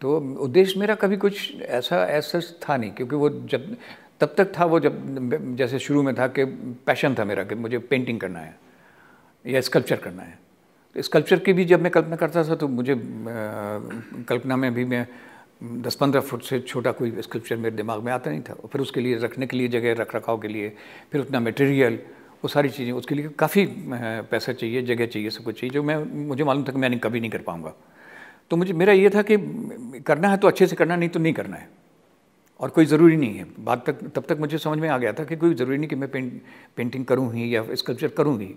तो 0.00 0.16
उद्देश्य 0.40 0.80
मेरा 0.80 0.94
कभी 0.94 1.16
कुछ 1.16 1.60
ऐसा 1.60 2.04
ऐसा 2.06 2.40
था 2.68 2.76
नहीं 2.76 2.90
क्योंकि 2.90 3.16
वो 3.16 3.30
जब 3.30 3.76
तब 4.20 4.34
तक 4.38 4.52
था 4.58 4.64
वो 4.64 4.80
जब 4.80 5.54
जैसे 5.56 5.78
शुरू 5.78 6.02
में 6.02 6.14
था 6.14 6.26
कि 6.28 6.44
पैशन 6.86 7.14
था 7.14 7.24
मेरा 7.24 7.44
कि 7.44 7.54
मुझे 7.54 7.78
पेंटिंग 7.78 8.20
करना 8.20 8.38
है 8.38 8.56
या 9.44 9.60
स्कल्पचर 9.60 9.96
करना 9.96 10.22
है। 10.22 10.38
स्कल्पचर 10.96 11.38
की 11.38 11.52
भी 11.52 11.64
जब 11.64 11.82
मैं 11.82 11.90
कल्पना 11.92 12.16
करता 12.16 12.44
था 12.48 12.54
तो 12.54 12.68
मुझे 12.68 12.94
कल्पना 14.28 14.56
में 14.56 14.72
भी 14.74 14.84
मैं 14.84 15.06
दस 15.82 15.94
पंद्रह 15.94 16.20
फुट 16.20 16.42
से 16.42 16.58
छोटा 16.60 16.92
कोई 16.92 17.10
स्कल्पचर 17.20 17.56
मेरे 17.56 17.76
दिमाग 17.76 18.02
में 18.02 18.12
आता 18.12 18.30
नहीं 18.30 18.40
था। 18.40 18.54
फिर 18.72 18.80
उसके 18.80 19.00
लिए 19.00 19.16
रखने 19.18 19.46
के 19.46 19.56
लिए 19.56 19.68
जगह 19.68 19.94
रख 20.00 20.14
रखाव 20.16 20.38
के 20.38 20.48
लिए, 20.48 20.72
फिर 21.12 21.20
उतना 21.20 21.40
मटेरियल 21.40 21.98
वो 22.42 22.48
सारी 22.48 22.68
चीज़ें, 22.68 22.92
उसके 22.92 23.14
लिए 23.14 23.28
काफ़ी 23.38 23.66
पैसा 24.30 24.52
चाहिए, 24.52 24.82
जगह 24.82 25.06
चाहिए, 25.06 25.30
सब 25.30 25.44
कुछ 25.44 25.60
चाहिए, 25.60 25.70
जो 25.70 25.82
मैं, 25.82 25.96
मुझे 26.26 26.44
मालूम 26.44 26.64
था 26.64 26.72
कि 26.72 26.78
मैं 26.78 26.98
कभी 26.98 27.20
नहीं 27.20 27.30
कर 27.30 27.42
पाऊँगा। 27.42 27.72
तो 28.50 28.56
मुझे, 28.56 28.72
मेरा 28.72 28.92
ये 28.92 29.10
था 29.10 29.22
कि 29.22 29.36
करना 30.06 30.28
है 30.28 30.36
तो 30.36 30.48
अच्छे 30.48 30.66
से 30.66 30.76
करना, 30.76 30.96
नहीं 30.96 31.08
तो 31.08 31.20
नहीं 31.20 31.32
करना 31.32 31.56
है। 31.56 31.68
और 32.60 32.70
कोई 32.70 32.86
ज़रूरी 32.86 33.16
नहीं 33.16 33.38
है। 33.38 33.46
बात 33.60 33.84
तक, 33.86 34.04
तब 34.14 34.24
तक 34.28 34.38
मुझे 34.40 34.58
समझ 34.58 34.78
में 34.78 34.88
आ 34.88 34.98
गया 34.98 35.12
था 35.12 35.24
कि 35.24 35.36
कोई 35.36 35.54
ज़रूरी 35.54 35.78
नहीं 35.78 35.88
कि 35.88 35.96
मैं 35.96 36.10
पेंट 36.10 36.40
पेंटिंग 36.76 37.04
करूँ 37.04 37.32
ही 37.34 37.54
या 37.54 37.64
स्कल्पचर 37.74 38.08
करूँ 38.08 38.38
ही। 38.40 38.54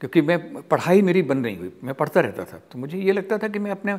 क्योंकि 0.00 0.20
मैं 0.22 0.62
पढ़ाई 0.62 1.02
मेरी 1.02 1.22
बंद 1.22 1.46
नहीं 1.46 1.56
हुई, 1.58 1.72
मैं 1.84 1.94
पढ़ता 1.94 2.20
रहता 2.20 2.44
था। 2.44 2.60
तो 2.72 2.78
मुझे 2.78 2.98
ये 2.98 3.12
लगता 3.12 3.38
था 3.38 3.48
कि 3.48 3.58
मैं 3.58 3.70
अपने 3.70 3.96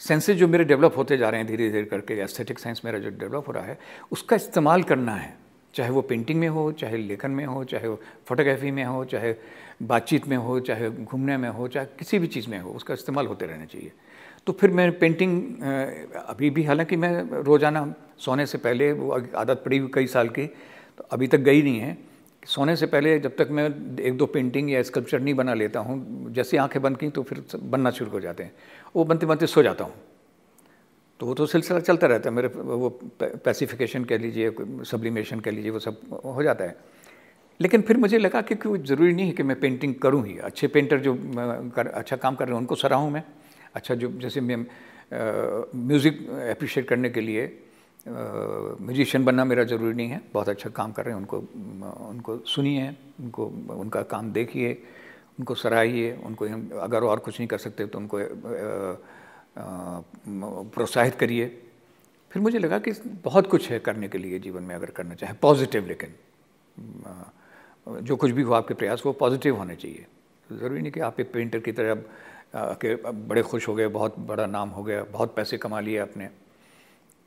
सेंसेज 0.00 0.36
जो 0.36 0.48
मेरे 0.48 0.64
डेवलप 0.64 0.96
होते 0.96 1.16
जा 1.16 1.28
रहे 1.28 1.40
हैं 1.40 1.48
धीरे 1.48 1.70
धीरे 1.70 1.84
करके 1.84 2.14
एस्थेटिक 2.14 2.58
साइंस 2.58 2.80
मेरा 2.84 2.98
जो 2.98 3.10
डेवलप 3.10 3.48
हो 3.48 3.52
रहा 3.52 3.64
है, 3.64 3.78
उसका 4.12 4.36
इस्तेमाल 4.36 4.82
करना 4.82 5.14
है। 5.14 5.38
चाहे 5.74 5.90
वो 5.90 6.02
पेंटिंग 6.02 6.38
में 6.40 6.48
हो, 6.48 6.70
चाहे 6.72 6.96
लेखन 6.96 7.30
में 7.30 7.44
हो, 7.46 7.62
चाहे 7.64 7.88
वो 7.88 8.00
फोटोग्राफी 8.26 8.70
में 8.70 8.84
हो, 8.84 9.04
चाहे 9.04 9.34
बातचीत 9.82 10.26
में 10.28 10.36
हो, 10.36 10.58
चाहे 10.60 10.90
घूमने 10.90 11.36
में 11.36 11.48
हो, 11.48 11.68
चाहे 11.68 11.86
किसी 11.98 12.18
भी 12.18 12.26
चीज़ 12.26 12.48
में 12.50 12.58
हो, 12.58 12.70
उसका 12.70 12.94
इस्तेमाल 12.94 13.26
होते 13.26 13.46
रहना 13.46 13.64
चाहिए। 13.64 13.92
तो 14.46 14.52
फिर 14.52 14.70
मैं 14.70 14.98
पेंटिंग 14.98 15.62
अभी 16.26 16.50
भी 16.50 16.64
हालाँकि 16.64 16.96
मैं 16.96 17.42
रोज़ाना 17.44 17.94
सोने 18.18 18.46
से 18.46 18.58
पहले, 18.58 18.92
वो 18.92 19.10
आदत 19.36 19.62
पड़ी 19.64 19.78
हुई 19.78 19.90
कई 19.94 20.06
साल 20.06 20.28
की 20.28 20.46
तो 20.98 21.04
अभी 21.10 21.26
तक 21.26 21.38
गई 21.40 21.62
नहीं 21.62 21.80
है। 21.80 21.96
सोने 22.42 22.74
से 22.76 22.86
पहले 22.86 23.18
जब 23.20 23.36
तक 23.36 23.48
मैं 23.50 23.64
एक 24.00 24.16
दो 24.16 24.26
पेंटिंग 24.26 24.70
या 24.70 24.82
स्कल्पचर 24.82 25.20
नहीं 25.20 25.34
बना 25.34 25.54
लेता 25.54 25.80
हूँ 25.80 26.32
जैसे 26.32 26.56
आँखें 26.56 26.80
बंद 26.82 26.96
की 26.96 27.08
तो 27.10 27.22
फिर 27.22 27.42
बनना 27.56 27.90
शुरू 27.90 28.10
हो 28.10 28.20
जाते 28.20 28.44
हैं। 28.44 28.52
वो 28.96 29.04
बनते 29.04 29.26
बनते 29.26 29.46
सो 29.46 29.62
जाता 29.62 29.84
हूँ। 29.84 29.94
तो 31.20 31.26
वो 31.26 31.34
तो 31.34 31.46
सिलसिला 31.46 31.80
चलता 31.80 32.06
रहता 32.06 32.28
है 32.30 32.34
मेरे 32.34 32.48
वो 32.48 32.88
पैसिफिकेशन 33.20 34.04
कह 34.04 34.18
लीजिए 34.18 34.50
सब्लिमेशन 34.84 35.40
कह 35.40 35.50
लीजिए 35.50 35.70
वो 35.70 35.78
सब 35.78 36.20
हो 36.24 36.42
जाता 36.42 36.64
है। 36.64 36.76
लेकिन 37.60 37.82
फिर 37.82 37.96
मुझे 37.96 38.18
लगा 38.18 38.40
कि 38.42 38.54
कोई 38.56 38.78
ज़रूरी 38.78 39.12
नहीं 39.12 39.26
है 39.26 39.32
कि 39.32 39.42
मैं 39.42 39.58
पेंटिंग 39.60 39.94
करूँ 39.94 40.26
ही। 40.26 40.38
अच्छे 40.40 40.66
पेंटर 40.68 40.98
जो 40.98 41.14
कर, 41.14 41.86
अच्छा 41.86 42.16
काम 42.16 42.34
कर 42.34 42.44
रहे 42.44 42.54
हैं 42.54 42.60
उनको 42.60 42.74
सराहूँ 42.74 43.10
मैं। 43.10 43.22
अच्छा 43.74 43.94
जो 43.94 44.10
जैसे 44.20 44.40
मैं 44.40 44.64
म्यूज़िक 45.76 46.28
अप्रिशिएट 46.50 46.88
करने 46.88 47.10
के 47.10 47.20
लिए 47.20 47.46
म्यूजिशियन 48.06 49.24
बनना 49.24 49.44
मेरा 49.44 49.64
ज़रूरी 49.64 49.94
नहीं 49.94 50.08
है। 50.08 50.20
बहुत 50.34 50.48
अच्छा 50.48 50.70
काम 50.70 50.92
कर 50.92 51.04
रहे 51.04 51.14
हैं, 51.14 51.20
उनको 51.20 51.38
उनको 52.08 52.36
सुनिए, 52.46 52.88
उनको, 53.20 53.46
उनका 53.70 54.02
काम 54.02 54.32
देखिए, 54.32 54.72
उनको 55.38 55.54
सराहिए, 55.54 56.12
उनको 56.16 56.44
अगर 56.80 57.04
और 57.04 57.18
कुछ 57.18 57.38
नहीं 57.38 57.48
कर 57.48 57.58
सकते 57.58 57.86
तो 57.86 57.98
उनको 57.98 58.18
प्रोत्साहित 60.70 61.14
करिए। 61.14 61.46
फिर 62.30 62.42
मुझे 62.42 62.58
लगा 62.58 62.78
कि 62.78 62.90
बहुत 63.24 63.46
कुछ 63.50 63.70
है 63.70 63.78
करने 63.80 64.08
के 64.08 64.18
लिए 64.18 64.38
जीवन 64.38 64.62
में 64.62 64.74
अगर 64.74 64.90
करना 64.92 65.14
चाहे 65.14 65.32
पॉजिटिव 65.42 65.86
लेकिन 65.86 66.14
जो 68.02 68.16
कुछ 68.16 68.30
भी 68.30 68.42
हो 68.42 68.52
आपके 68.54 68.74
प्रयास, 68.74 69.02
वो 69.06 69.12
पॉजिटिव 69.14 69.56
होने 69.56 69.76
चाहिए। 69.76 70.06
ज़रूरी 70.50 70.80
नहीं 70.80 70.92
कि 70.92 71.00
आप 71.00 71.20
एक 71.20 71.32
पेंटर 71.32 71.58
की 71.58 71.72
तरह 71.72 71.94
के 72.76 72.94
बड़े 72.94 73.42
खुश 73.42 73.68
हो 73.68 73.74
गए, 73.74 73.86
बहुत 73.88 74.18
बड़ा 74.20 74.46
नाम 74.46 74.68
हो 74.70 74.82
गया, 74.82 75.02
बहुत 75.04 75.34
पैसे 75.36 75.58
कमा 75.58 75.80
लिए 75.80 75.98
आपने। 75.98 76.28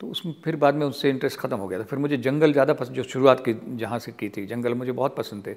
तो 0.00 0.06
उसमें 0.06 0.34
फिर 0.44 0.56
बाद 0.56 0.74
में 0.74 0.86
उससे 0.86 1.10
इंटरेस्ट 1.10 1.38
ख़त्म 1.38 1.56
हो 1.56 1.68
गया 1.68 1.78
था। 1.78 1.84
फिर 1.84 1.98
मुझे 1.98 2.16
जंगल 2.18 2.52
ज़्यादा 2.52 2.74
पसंद 2.74 2.96
जो 2.96 3.02
शुरुआत 3.04 3.42
की, 3.44 3.54
जहाँ 3.76 3.98
से 3.98 4.12
की 4.12 4.28
थी, 4.28 4.46
जंगल 4.46 4.74
मुझे 4.74 4.92
बहुत 4.92 5.16
पसंद 5.16 5.46
थे। 5.46 5.56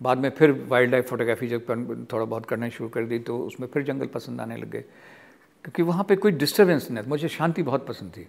बाद 0.00 0.18
में 0.18 0.30
फिर 0.30 0.52
वाइल्ड 0.68 0.90
लाइफ 0.90 1.08
फोटोग्राफी 1.08 1.48
जब 1.48 2.06
थोड़ा 2.12 2.24
बहुत 2.24 2.46
करना 2.46 2.68
शुरू 2.70 2.88
कर 2.88 3.04
दी 3.06 3.18
तो 3.20 3.38
उसमें 3.40 3.68
फिर 3.68 3.82
जंगल 3.84 4.06
पसंद 4.08 4.40
आने 4.40 4.56
लग 4.56 4.70
गए। 4.70 4.80
क्योंकि 4.80 5.82
वहाँ 5.84 6.04
पे 6.04 6.16
कोई 6.16 6.32
डिस्टर्बेंस 6.34 6.90
नहीं 6.90 7.04
मुझे 7.08 7.28
शांति 7.30 7.62
बहुत 7.62 7.86
पसंद 7.86 8.12
थी। 8.12 8.26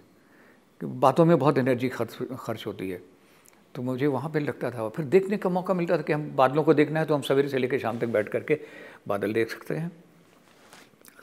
बातों 0.80 1.24
में 1.24 1.38
बहुत 1.38 1.58
एनर्जी 1.58 1.88
खर्च 1.88 2.16
खर्च 2.36 2.66
होती 2.66 2.90
है। 2.90 3.00
तो 3.74 3.82
मुझे 3.82 4.06
वहाँ 4.06 4.30
पे 4.30 4.40
लगता 4.40 4.70
था, 4.70 4.88
फिर 4.88 5.04
देखने 5.06 5.36
का 5.36 5.48
मौका 5.50 5.74
मिलता 5.74 5.96
था 5.98 6.02
कि 6.02 6.12
हम 6.12 6.30
बादलों 6.36 6.62
को 6.64 6.74
देखना 6.74 7.00
है 7.00 7.06
तो 7.06 7.14
हम 7.14 7.22
सवेरे 7.22 7.48
से 7.48 7.58
लेकर 7.58 7.78
शाम 7.78 7.98
तक 7.98 8.06
बैठ 8.08 8.28
करके 8.28 8.58
बादल 9.08 9.32
देख 9.32 9.50
सकते 9.50 9.74
हैं। 9.74 9.90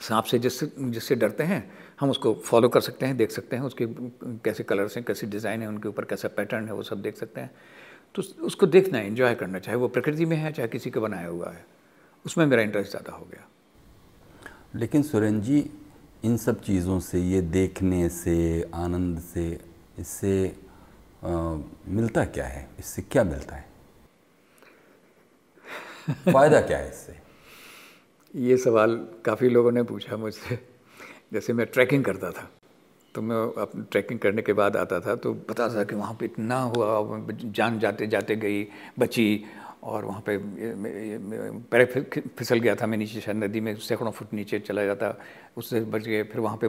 सांप 0.00 0.24
से 0.24 0.38
जिससे 0.38 0.70
जिससे 0.78 1.14
डरते 1.14 1.44
हैं 1.44 1.60
हम 2.00 2.10
उसको 2.10 2.34
फॉलो 2.34 2.68
कर 2.68 2.80
सकते 2.80 3.06
हैं 3.06 3.16
देख 3.16 3.30
सकते 3.30 3.56
हैं 3.56 3.62
उसके 3.62 3.86
कैसे 4.44 4.62
कलर्स 4.62 4.96
हैं 4.96 5.04
कैसे 5.04 5.26
डिज़ाइन 5.26 5.62
है 5.62 5.68
उनके 5.68 5.88
ऊपर 5.88 6.04
कैसा 6.04 6.28
पैटर्न 6.28 6.66
है 6.66 6.74
वो 6.74 6.82
सब 6.82 7.02
देख 7.02 7.16
सकते 7.16 7.40
हैं। 7.40 7.50
तो 8.14 8.22
उसको 8.22 8.66
देखना 8.66 8.98
है 8.98 9.06
इन्जॉय 9.06 9.34
करना 9.34 9.58
चाहे 9.58 9.76
वो 9.78 9.88
प्रकृति 9.88 10.24
में 10.24 10.36
है 10.36 10.52
चाहे 10.52 10.68
किसी 10.68 10.90
का 10.90 11.00
बनाया 11.00 11.26
हुआ 11.26 11.50
है। 11.50 11.64
उसमें 12.24 12.44
मेरा 12.46 12.62
इंटरेस्ट 12.62 12.90
ज़्यादा 12.90 13.12
हो 13.12 13.24
गया। 13.24 13.48
लेकिन 14.74 15.02
सुरेन 15.02 15.40
जी 15.40 15.70
इन 16.24 16.36
सब 16.36 16.60
चीज़ों 16.60 17.00
से 17.00 17.20
ये 17.20 17.40
देखने 17.40 18.08
से 18.08 18.70
आनंद 18.74 19.20
से 19.20 19.60
इससे 19.98 20.56
आ, 21.24 21.56
मिलता 21.88 22.24
क्या 22.24 22.44
है? 22.44 22.68
इससे 22.78 23.02
क्या 23.02 23.24
मिलता 23.24 23.56
है? 23.56 23.66
फ़ायदा 26.32 26.60
क्या 26.60 26.78
है 26.78 26.88
इससे? 26.88 27.16
ये 28.34 28.56
सवाल 28.56 28.96
काफ़ी 29.24 29.48
लोगों 29.48 29.72
ने 29.72 29.82
पूछा 29.82 30.16
मुझसे। 30.16 30.73
जैसे 31.32 31.52
मैं 31.52 31.66
ट्रैकिंग 31.66 32.04
करता 32.04 32.30
था। 32.30 32.48
तो 33.14 33.22
मैं 33.22 33.36
अपने 33.62 33.82
ट्रैकिंग 33.90 34.18
करने 34.20 34.42
के 34.42 34.52
बाद 34.52 34.76
आता 34.76 34.98
था 35.00 35.14
तो 35.16 35.32
पता 35.48 35.68
था 35.74 35.84
कि 35.84 35.94
वहाँ 35.94 36.14
पे 36.20 36.24
इतना 36.24 36.58
हुआ 36.60 36.86
जान 37.58 37.78
जाते 37.78 38.06
जाते 38.06 38.36
गई 38.36 38.66
बची 38.98 39.44
और 39.82 40.04
वहाँ 40.04 40.22
पे 40.28 40.38
पैर 41.70 41.84
फिसल 42.38 42.58
गया 42.58 42.74
था 42.74 42.86
मैं 42.86 42.98
नीचे 42.98 43.20
शायद 43.20 43.36
नदी 43.36 43.60
में 43.60 43.74
सैकड़ों 43.76 44.10
फुट 44.10 44.32
नीचे 44.34 44.58
चला 44.58 44.84
जाता 44.84 45.14
उससे 45.56 45.80
बच 45.94 46.02
गए 46.02 46.22
फिर 46.22 46.40
वहाँ 46.40 46.58
पे 46.64 46.68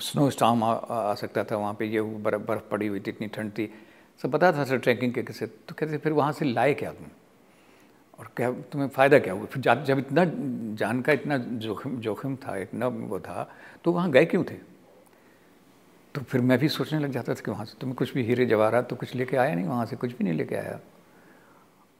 स्नो 0.00 0.28
स्टॉम 0.30 0.64
आ, 0.64 0.72
आ 0.72 1.14
सकता 1.14 1.44
था 1.44 1.56
वहाँ 1.56 1.74
पे 1.74 1.86
ये 1.86 2.00
बर्फ़ 2.00 2.68
पड़ी 2.70 2.86
हुई 2.86 3.00
थी 3.00 3.10
इतनी 3.10 3.28
ठंड 3.28 3.50
थी। 3.58 3.68
सब 4.22 4.32
पता 4.32 4.52
था 4.52 4.64
सर 4.64 4.78
ट्रैकिंग 4.78 5.12
के 5.14 5.22
कैसे 5.22 5.46
तो 5.46 5.74
कहते 5.78 5.98
फिर 5.98 6.12
वहाँ 6.12 6.32
से 6.32 6.44
लाए 6.44 6.74
क्या 6.74 6.92
तुम? 6.92 7.06
और 8.18 8.28
क्या, 8.36 8.50
तुम्हें 8.72 8.88
फ़ायदा 8.88 9.18
क्या 9.18 9.32
हुआ? 9.34 9.44
फिर 9.46 9.62
जब 9.84 9.98
इतना 9.98 10.24
जान 10.76 11.00
का, 11.02 11.12
इतना 11.12 11.36
जोखिम 11.38 11.98
जोखिम 12.00 12.36
था, 12.36 12.56
इतना 12.58 12.86
वो 12.86 13.20
था 13.20 13.48
तो 13.84 13.92
वहाँ 13.92 14.10
गए 14.10 14.24
क्यों 14.24 14.44
थे? 14.44 14.54
तो 16.14 16.20
फिर 16.22 16.40
मैं 16.40 16.58
भी 16.58 16.68
सोचने 16.68 16.98
लग 16.98 17.10
जाता 17.12 17.34
था 17.34 17.40
कि 17.44 17.50
वहाँ 17.50 17.64
से 17.64 17.76
तुम्हें 17.80 17.96
कुछ 17.96 18.12
भी 18.14 18.22
हीरे 18.24 18.46
जवाहरात 18.46 18.88
तो 18.88 18.96
कुछ 18.96 19.14
लेके 19.14 19.36
आया 19.36 19.54
नहीं, 19.54 19.66
वहाँ 19.66 19.86
से 19.86 19.96
कुछ 19.96 20.12
भी 20.12 20.24
नहीं 20.24 20.34
लेके 20.34 20.54
आया। 20.56 20.78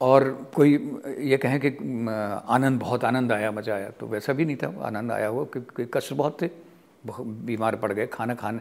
और 0.01 0.25
कोई 0.55 0.73
ये 1.21 1.37
कहें 1.37 1.59
कि 1.61 1.69
आनंद, 1.69 2.81
बहुत 2.81 3.05
आनंद 3.05 3.33
आया, 3.33 3.51
मज़ा 3.53 3.75
आया 3.75 3.91
तो 3.91 4.07
वैसा 4.07 4.33
भी 4.33 4.45
नहीं 4.45 4.57
था। 4.57 4.69
आनंद 4.87 5.13
आया 5.13 5.29
वो 5.31 5.45
क्योंकि 5.47 5.87
कष्ट 5.95 6.13
बहुत 6.13 6.43
थे। 6.43 6.51
बहुत 7.07 7.27
बीमार 7.27 7.77
पड़ 7.77 7.93
गए, 7.93 8.07
खाना 8.07 8.35
खान 8.35 8.59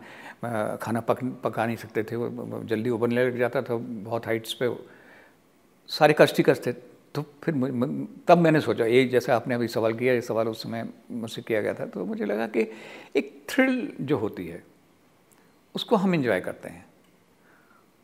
खाना 0.81 0.99
पक, 1.01 1.23
पका 1.43 1.65
नहीं 1.65 1.77
सकते 1.77 2.03
थे, 2.03 2.15
वो 2.15 2.61
जल्दी 2.63 2.89
उबलने 2.89 3.25
लग 3.27 3.37
जाता 3.39 3.61
था, 3.61 3.75
बहुत 3.75 4.25
हाइट्स 4.25 4.53
पे। 4.53 4.69
सारे 5.89 6.15
कष्ट 6.19 6.37
ही 6.37 6.43
कष्ट 6.43 6.65
थे। 6.67 6.73
तो 7.15 7.21
फिर 7.43 7.53
तब 8.27 8.37
मैंने 8.37 8.61
सोचा, 8.61 8.85
ये 8.85 9.05
जैसे 9.05 9.31
आपने 9.31 9.55
अभी 9.55 9.67
सवाल 9.67 9.93
किया, 9.93 10.13
ये 10.13 10.21
सवाल 10.21 10.47
उस 10.47 10.63
समय 10.63 10.87
मुझसे 11.11 11.41
किया 11.41 11.61
गया 11.61 11.73
था 11.73 11.85
तो 11.85 12.05
मुझे 12.05 12.25
लगा 12.25 12.47
कि 12.47 12.67
एक 13.15 13.43
थ्रिल 13.49 13.91
जो 14.01 14.17
होती 14.17 14.45
है, 14.47 14.63
उसको 15.75 15.95
हम 15.95 16.13
इंजॉय 16.15 16.41
करते 16.41 16.69
हैं। 16.69 16.85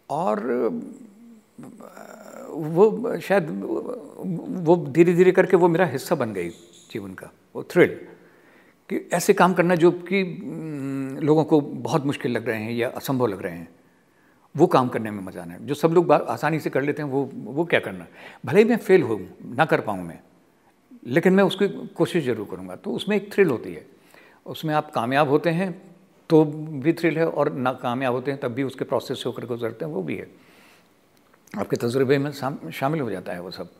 और, 0.09 0.39
वो 2.49 3.19
शायद, 3.19 3.49
वो 4.63 4.75
धीरे 4.89 5.13
धीरे 5.13 5.31
करके 5.31 5.57
वो 5.57 5.67
मेरा 5.67 5.85
हिस्सा 5.85 6.15
बन 6.15 6.33
गई 6.33 6.49
जीवन 6.91 7.13
का, 7.13 7.31
वो 7.55 7.63
थ्रिल 7.63 7.89
कि 8.89 9.07
ऐसे 9.13 9.33
काम 9.33 9.53
करना 9.53 9.75
जो 9.75 9.91
कि 9.91 10.23
लोगों 11.23 11.43
को 11.43 11.61
बहुत 11.61 12.05
मुश्किल 12.05 12.31
लग 12.31 12.47
रहे 12.47 12.63
हैं 12.63 12.71
या 12.71 12.89
असंभव 12.89 13.27
लग 13.27 13.41
रहे 13.41 13.53
हैं। 13.53 13.67
वो 14.55 14.67
काम 14.67 14.87
करने 14.89 15.11
में 15.11 15.21
मज़ा 15.23 15.41
आना 15.41 15.53
है। 15.53 15.65
जो 15.65 15.73
सब 15.73 15.93
लोग 15.93 16.11
आसानी 16.11 16.59
से 16.59 16.69
कर 16.69 16.81
लेते 16.81 17.01
हैं, 17.01 17.09
वो 17.09 17.29
वो 17.35 17.65
क्या 17.65 17.79
करना 17.79 18.07
भले 18.45 18.59
ही 18.59 18.69
मैं 18.69 18.77
फेल 18.79 19.01
हो, 19.03 19.19
ना 19.45 19.65
कर 19.65 19.81
पाऊँ 19.81 20.03
मैं, 20.03 20.19
लेकिन 21.07 21.33
मैं 21.33 21.43
उसकी 21.43 21.67
कोशिश 21.95 22.23
ज़रूर 22.25 22.47
करूँगा। 22.51 22.75
तो 22.75 22.91
उसमें 22.91 23.15
एक 23.15 23.31
थ्रिल 23.33 23.49
होती 23.49 23.73
है। 23.73 23.85
उसमें 24.45 24.73
आप 24.75 24.91
कामयाब 24.91 25.29
होते 25.29 25.49
हैं 25.51 25.71
तो 26.29 26.43
भी 26.43 26.93
थ्रिल 26.93 27.17
है, 27.17 27.25
और 27.27 27.51
ना 27.53 27.71
कामयाब 27.73 28.13
होते 28.13 28.31
हैं, 28.31 28.39
तब 28.39 28.53
भी 28.53 28.63
उसके 28.63 28.85
प्रोसेस 28.85 29.17
से 29.17 29.29
होकर 29.29 29.45
गुजरते 29.45 29.85
हैं, 29.85 29.91
वो 29.91 30.01
भी 30.01 30.15
है। 30.15 30.27
आपके 31.51 31.75
तजुर्बे 31.77 32.17
में 32.17 32.31
शामिल 32.31 33.01
हो 33.01 33.09
जाता 33.11 33.33
है 33.33 33.41
वो 33.41 33.51
सब। 33.51 33.71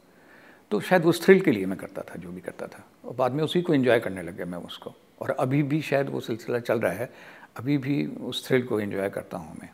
तो 0.72 0.80
शायद 0.82 1.06
उस 1.06 1.24
थ्रिल 1.24 1.42
के 1.42 1.52
लिए 1.52 1.66
मैं 1.66 1.78
करता 1.78 2.02
था, 2.02 2.16
जो 2.16 2.32
भी 2.32 2.42
करता 2.42 2.68
था। 2.68 2.84
और 3.06 3.16
बाद 3.16 3.32
में 3.32 3.44
उसी 3.44 3.62
को 3.62 3.74
इन्जॉय 3.74 4.00
करने 4.00 4.22
लग 4.22 4.36
गया 4.38 4.46
मैं 4.46 4.58
उसको। 4.60 4.94
और 5.22 5.32
अभी 5.32 5.62
भी 5.64 5.82
शायद 5.82 6.10
वो 6.10 6.20
सिलसिला 6.22 6.60
चल 6.62 6.80
रहा 6.80 6.92
है, 6.94 7.10
अभी 7.58 7.78
भी 7.78 8.06
उस 8.24 8.48
थ्रिल 8.48 8.66
को 8.66 8.80
इन्जॉय 8.80 9.10
करता 9.10 9.38
हूँ 9.38 9.58
मैं। 9.62 9.70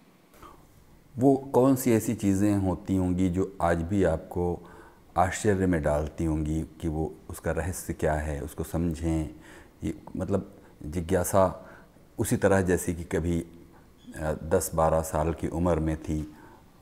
वो 1.20 1.36
कौन 1.53 1.76
सी 1.76 1.91
ऐसी 1.91 2.13
चीज़ें 2.13 2.55
होती 2.55 2.95
होंगी 2.95 3.30
जो 3.30 3.57
आज 3.61 3.82
भी 3.82 4.03
आपको 4.03 4.45
आश्चर्य 5.18 5.68
में 5.68 5.82
डालती 5.84 6.26
होंगी 6.26 6.61
कि 6.82 6.88
वो 6.88 7.13
उसका 7.30 7.51
रहस्य 7.51 7.93
क्या 7.93 8.13
है, 8.13 8.41
उसको 8.41 8.63
समझें? 8.63 9.30
ये 9.84 9.93
मतलब 10.18 10.51
जिज्ञासा 10.86 11.45
उसी 12.18 12.38
तरह 12.38 12.61
जैसी 12.61 12.93
कि 12.95 13.03
कभी 13.03 13.43
दस 14.43 14.72
बारह 14.76 15.01
साल 15.01 15.34
की 15.34 15.47
उम्र 15.47 15.80
में 15.80 15.95
थी, 15.97 16.20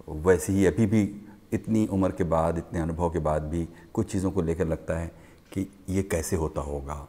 वैसे 0.09 0.53
ही 0.53 0.65
अभी 0.65 0.85
भी 0.85 1.03
इतनी 1.53 1.85
उम्र 1.87 2.11
के 2.11 2.23
बाद, 2.23 2.57
इतने 2.57 2.79
अनुभव 2.79 3.09
के 3.09 3.19
बाद 3.19 3.43
भी 3.43 3.67
कुछ 3.93 4.11
चीज़ों 4.11 4.31
को 4.31 4.41
लेकर 4.41 4.67
लगता 4.67 4.97
है 4.99 5.07
कि 5.51 5.67
ये 5.89 6.03
कैसे 6.03 6.35
होता 6.35 6.61
होगा? 6.61 7.07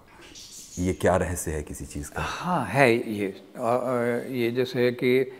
ये 0.78 0.92
क्या 0.92 1.16
रहस्य 1.16 1.50
है 1.50 1.62
किसी 1.62 1.86
चीज़ 1.86 2.10
का? 2.10 2.22
हाँ 2.22 2.64
है 2.66 2.92
ये। 2.92 3.28
ये 4.38 4.50
जैसे 4.50 4.90
कि 4.92 5.32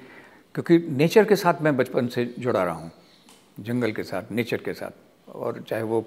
क्योंकि 0.56 0.78
नेचर 0.90 1.24
के 1.24 1.36
साथ 1.36 1.60
मैं 1.62 1.76
बचपन 1.76 2.06
से 2.08 2.24
जुड़ा 2.38 2.62
रहा 2.64 2.74
हूँ, 2.74 2.90
जंगल 3.60 3.92
के 3.92 4.02
साथ, 4.02 4.30
नेचर 4.32 4.56
के 4.64 4.72
साथ। 4.74 5.28
और 5.36 5.62
चाहे 5.68 5.82
वो 5.82 6.04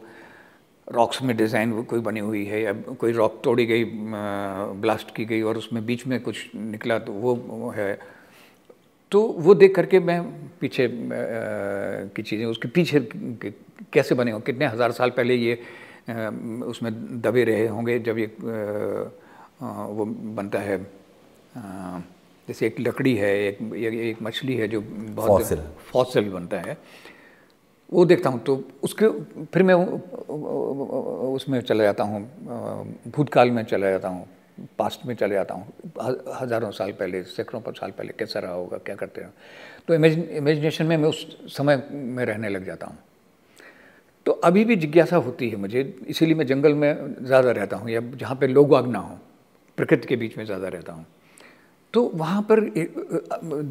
रॉक्स 0.88 1.22
में 1.24 1.36
डिज़ाइन 1.38 1.82
कोई 1.84 2.00
बनी 2.00 2.20
हुई 2.20 2.44
है 2.46 2.62
या 2.62 2.74
कोई 2.74 3.12
रॉक 3.14 3.40
तोड़ी 3.44 3.66
गई 3.66 3.84
ब्लास्ट 4.82 5.16
की 5.16 5.26
गई 5.26 5.42
और 5.42 5.58
उसमें 5.58 5.86
बीच 5.86 6.06
में 6.08 6.20
कुछ 6.22 6.50
निकला 6.56 7.00
तो 7.00 7.12
वो 7.14 7.70
है। 7.78 8.00
तो 9.12 9.22
वो 9.22 9.54
देख 9.56 9.76
करके 9.76 10.00
मैं 10.00 10.22
पीछे 10.60 10.90
की 10.90 12.22
चीज़ें, 12.22 12.46
उसके 12.46 12.68
पीछे 12.68 13.00
कैसे 13.94 14.16
बने 14.16 14.32
हों? 14.32 14.40
कितने 14.42 14.66
हज़ार 14.66 14.92
साल 14.92 15.10
पहले 15.12 15.36
ये 15.36 15.54
उसमें 16.66 17.22
दबे 17.22 17.44
रहे 17.44 17.68
होंगे 17.68 18.00
जब 18.00 18.18
ये 18.18 18.26
वो 19.62 20.06
बनता 20.36 20.60
है 20.60 20.78
जैसे 22.50 22.68
एक 22.68 22.80
लकड़ी 22.80 23.16
है 23.16 23.32
एक 23.40 23.62
एक 23.84 24.22
मछली 24.22 24.56
है 24.56 24.68
जो 24.68 24.82
बहुत 24.82 25.54
फॉसिल 25.92 26.30
बनता 26.32 26.60
है। 26.60 26.78
वो 27.90 28.06
देखता 28.06 28.30
हूँ 28.30 28.40
तो 28.44 28.56
उसके 28.84 29.08
फिर 29.46 29.64
मैं 29.64 29.74
उसमें 31.34 31.60
चला 31.62 31.84
जाता 31.84 32.04
हूँ 32.04 32.22
भूतकाल 33.16 33.52
में 33.52 33.64
चला 33.66 33.90
जाता 33.90 34.08
हूँ 34.08 34.28
पास्ट 34.78 35.06
में 35.06 35.14
चले 35.16 35.36
जाता 35.36 35.54
हूँ। 35.54 35.92
हज़ारों 36.36 36.72
साल 36.72 36.92
पहले 36.92 37.24
सैकड़ों 37.26 37.62
पर 37.62 37.74
साल 37.74 37.92
पहले 37.92 38.14
कैसा 38.20 38.40
रहा 38.40 38.54
होगा 38.54 38.78
क्या 38.80 38.96
करते 38.96 39.22
हैं? 39.22 39.34
तो 39.88 39.94
इमेजिनेशन 39.94 40.86
में 40.86 40.96
मैं 40.98 41.10
उस 41.10 41.38
समय 41.58 41.84
में 41.92 42.26
रहने 42.26 42.50
लग 42.50 42.66
जाता 42.66 42.88
हूँ। 42.88 42.98
तो 44.26 44.32
अभी 44.44 44.64
भी 44.66 44.76
जिज्ञासा 44.78 45.18
होती 45.18 45.50
है 45.50 45.56
मुझे 45.58 45.82
इसीलिए 46.08 46.36
मैं 46.36 46.46
जंगल 46.48 46.74
में 46.76 47.16
ज़्यादा 47.22 47.52
रहता 47.52 47.78
हूँ 47.78 47.90
या 47.90 48.02
जहाँ 48.16 48.36
पे 48.36 48.48
लोग 48.48 48.70
वाग 48.70 48.88
ना 48.88 49.00
हो 49.00 49.18
प्रकृति 49.78 50.08
के 50.08 50.16
बीच 50.16 50.38
में 50.38 50.46
ज़्यादा 50.46 50.68
रहता 50.68 50.94
हूँ। 50.94 51.06
तो 51.94 52.02
वहाँ 52.16 52.42
पर 52.52 52.60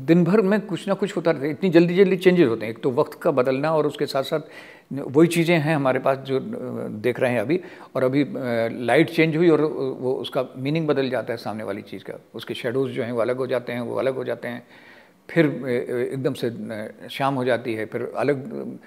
दिन 0.06 0.22
भर 0.24 0.40
में 0.42 0.60
कुछ 0.60 0.86
ना 0.88 0.94
कुछ 0.94 1.16
होता 1.16 1.30
रहता 1.30 1.44
है। 1.44 1.50
इतनी 1.50 1.70
जल्दी 1.70 1.94
जल्दी 1.94 2.16
चेंजेस 2.16 2.48
होते 2.48 2.66
हैं। 2.66 2.72
एक 2.72 2.82
तो 2.82 2.90
वक्त 2.90 3.18
का 3.22 3.30
बदलना 3.30 3.74
और 3.74 3.86
उसके 3.86 4.06
साथ 4.06 4.22
साथ 4.22 4.40
वही 4.92 5.28
चीज़ें 5.28 5.56
हैं 5.56 5.74
हमारे 5.74 5.98
पास 5.98 6.18
जो 6.26 6.40
देख 6.40 7.20
रहे 7.20 7.32
हैं 7.32 7.40
अभी। 7.40 7.60
और 7.96 8.04
अभी 8.04 8.24
लाइट 8.84 9.10
चेंज 9.10 9.36
हुई 9.36 9.48
और 9.48 9.60
वो 9.60 10.12
उसका 10.14 10.44
मीनिंग 10.56 10.86
बदल 10.88 11.10
जाता 11.10 11.32
है 11.32 11.36
सामने 11.38 11.64
वाली 11.64 11.82
चीज़ 11.82 12.04
का। 12.04 12.18
उसके 12.34 12.54
शेडोज़ 12.54 12.92
जो 12.92 13.02
हैं 13.02 13.12
वो 13.12 13.20
अलग 13.20 13.36
हो 13.36 13.46
जाते 13.46 13.72
हैं, 13.72 13.80
वो 13.80 13.96
अलग 13.96 14.14
हो 14.14 14.24
जाते 14.24 14.48
हैं। 14.48 14.66
फिर 15.28 15.46
एकदम 16.12 16.34
से 16.34 16.50
शाम 17.10 17.34
हो 17.34 17.44
जाती 17.44 17.74
है, 17.74 17.86
फिर 17.86 18.12
अलग 18.16 18.78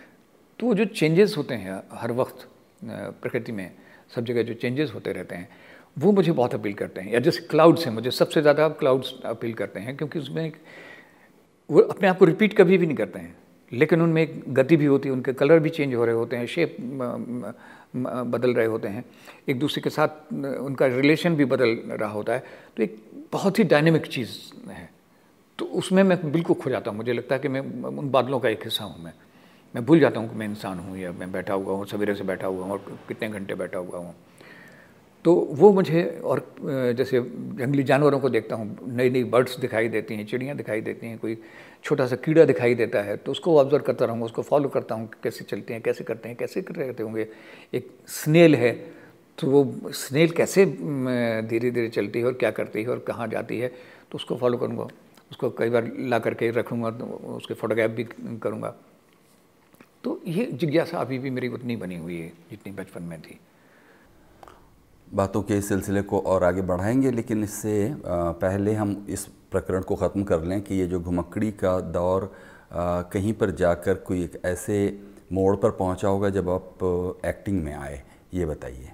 तो 0.59 0.73
जो 0.73 0.85
चेंजेस 0.85 1.35
होते 1.37 1.55
हैं 1.55 1.81
हर 1.93 2.11
वक्त 2.11 2.47
प्रकृति 2.83 3.51
में, 3.51 3.71
सब 4.15 4.25
जगह 4.25 4.43
जो 4.43 4.53
चेंजेस 4.53 4.91
होते 4.93 5.11
रहते 5.13 5.35
हैं 5.35 5.49
वो 5.97 6.11
मुझे 6.11 6.31
बहुत 6.31 6.53
अपील 6.53 6.73
करते 6.73 7.01
हैं, 7.01 7.11
या 7.13 7.19
जैसे 7.19 7.41
क्लाउड्स 7.49 7.85
हैं 7.85 7.93
मुझे 7.93 8.11
सबसे 8.11 8.41
ज़्यादा 8.41 8.67
क्लाउड्स 8.79 9.13
अपील 9.25 9.53
करते 9.53 9.79
हैं, 9.79 9.95
क्योंकि 9.97 10.19
उसमें 10.19 10.45
एक, 10.45 10.55
वो 11.69 11.81
अपने 11.81 12.07
आप 12.07 12.17
को 12.17 12.25
रिपीट 12.25 12.57
कभी 12.57 12.77
भी 12.77 12.85
नहीं 12.85 12.97
करते 12.97 13.19
हैं, 13.19 13.35
लेकिन 13.71 14.01
उनमें 14.01 14.21
एक 14.21 14.43
गति 14.49 14.77
भी 14.77 14.85
होती 14.85 15.09
है, 15.09 15.13
उनके 15.13 15.33
कलर 15.33 15.59
भी 15.59 15.69
चेंज 15.69 15.93
हो 15.95 16.05
रहे 16.05 16.15
होते 16.15 16.35
हैं 16.37 16.45
शेप 16.47 16.77
बदल 18.27 18.53
रहे 18.53 18.65
होते 18.67 18.87
हैं, 18.87 19.03
एक 19.49 19.59
दूसरे 19.59 19.81
के 19.81 19.89
साथ, 19.89 20.33
उनका 20.33 20.87
रिलेशन 20.87 21.35
भी 21.35 21.45
बदल 21.45 21.77
रहा 21.89 22.09
होता 22.11 22.33
है 22.33 22.43
तो 22.77 22.83
एक 22.83 22.97
बहुत 23.33 23.59
ही 23.59 23.63
डायनेमिक 23.65 24.05
चीज़ 24.07 24.37
है 24.69 24.89
तो 25.59 25.65
उसमें 25.77 26.01
मैं 26.03 26.31
बिल्कुल 26.31 26.55
खो 26.55 26.69
जाता 26.69 26.89
हूँ, 26.91 26.97
मुझे 26.97 27.13
लगता 27.13 27.35
है 27.35 27.41
कि 27.41 27.47
मैं 27.47 27.61
उन 27.89 28.09
बादलों 28.11 28.39
का 28.39 28.49
एक 28.49 28.63
हिस्सा 28.63 28.83
हूँ 28.83 29.03
मैं 29.03 29.13
मैं 29.73 29.85
भूल 29.85 29.99
जाता 29.99 30.19
हूँ 30.19 30.29
कि 30.29 30.35
मैं 30.35 30.45
इंसान 30.45 30.79
हूँ, 30.79 30.97
या 30.97 31.11
मैं 31.11 31.31
बैठा 31.31 31.53
हुआ 31.53 31.73
हूँ, 31.73 31.85
सवेरे 31.87 32.15
से 32.15 32.23
बैठा 32.23 32.47
हुआ 32.47 32.63
हूँ, 32.63 32.71
और 32.71 32.97
कितने 33.07 33.29
घंटे 33.29 33.55
बैठा 33.55 33.79
हुआ 33.79 33.97
हूँ 33.97 34.15
तो 35.25 35.33
वो 35.51 35.71
मुझे 35.73 36.03
और 36.23 36.39
जैसे 36.97 37.19
जंगली 37.21 37.83
जानवरों 37.83 38.19
को 38.19 38.29
देखता 38.29 38.55
हूँ 38.55 38.77
नई 38.87 39.09
नई 39.09 39.23
बर्ड्स 39.25 39.59
दिखाई 39.59 39.87
देती 39.89 40.15
हैं, 40.15 40.25
चिड़ियाँ 40.25 40.55
दिखाई 40.57 40.81
देती 40.81 41.07
हैं, 41.07 41.17
कोई 41.17 41.37
छोटा 41.85 42.07
सा 42.07 42.15
कीड़ा 42.17 42.45
दिखाई 42.45 42.75
देता 42.75 43.01
है 43.01 43.17
तो 43.17 43.31
उसको 43.31 43.57
ऑब्ज़र्व 43.59 43.83
करता 43.83 44.05
रहूँगा, 44.05 44.25
उसको 44.25 44.41
फॉलो 44.41 44.69
करता 44.69 44.95
हूँ 44.95 45.09
कैसे 45.23 45.45
चलते 45.45 45.73
हैं, 45.73 45.81
कैसे 45.83 46.03
करते 46.03 46.29
हैं, 46.29 46.37
कैसे 46.37 46.61
कर 46.61 46.73
करते 46.75 47.03
होंगे। 47.03 47.27
एक 47.73 47.91
स्नेल 48.07 48.55
है 48.55 48.73
तो 49.37 49.47
वो 49.47 49.91
स्नेल 49.91 50.31
कैसे 50.31 50.65
धीरे 50.65 51.71
धीरे 51.71 51.87
चलती 51.89 52.19
है 52.19 52.25
और 52.25 52.33
क्या 52.33 52.51
करती 52.51 52.81
है 52.81 52.89
और 52.89 52.99
कहाँ 53.07 53.27
जाती 53.27 53.59
है 53.59 53.67
तो 53.67 54.15
उसको 54.15 54.35
फॉलो 54.37 54.57
करूँगा, 54.57 54.87
उसको 55.31 55.49
कई 55.51 55.69
बार 55.69 55.91
ला 55.99 56.19
करके 56.19 56.49
रखूँगा 56.51 56.91
तो 56.91 57.05
उसके 57.35 57.53
फोटोग्राफ 57.53 57.91
भी 57.91 58.03
करूँगा। 58.41 58.75
तो 60.03 60.19
ये 60.27 60.45
जिज्ञासा 60.53 60.97
अभी 60.97 61.17
भी 61.19 61.29
मेरी 61.29 61.47
उतनी 61.49 61.75
बनी 61.75 61.97
हुई 61.97 62.17
है, 62.17 62.31
जितनी 62.49 62.73
बचपन 62.73 63.03
में 63.03 63.19
थी। 63.21 63.39
बातों 65.11 65.41
के 65.43 65.59
सिलसिले 65.61 66.01
को 66.01 66.19
और 66.19 66.43
आगे 66.43 66.61
बढ़ाएँगे, 66.61 67.11
लेकिन 67.11 67.43
इससे 67.43 67.93
पहले 68.05 68.73
हम 68.73 69.05
इस 69.09 69.25
प्रकरण 69.51 69.81
को 69.81 69.95
ख़त्म 69.95 70.23
कर 70.23 70.43
लें 70.43 70.61
कि 70.61 70.75
ये 70.75 70.85
जो 70.87 70.99
घुमक्कड़ी 70.99 71.51
का 71.53 71.79
दौर 71.91 72.31
कहीं 72.73 73.33
पर 73.33 73.51
जाकर 73.51 73.93
कोई 73.97 74.23
एक 74.23 74.41
ऐसे 74.45 74.77
मोड़ 75.33 75.55
पर 75.55 75.71
पहुँचा 75.71 76.07
होगा 76.07 76.29
जब 76.29 76.49
आप 76.49 77.19
एक्टिंग 77.25 77.63
में 77.63 77.73
आए। 77.73 78.01
ये 78.33 78.45
बताइए। 78.45 78.91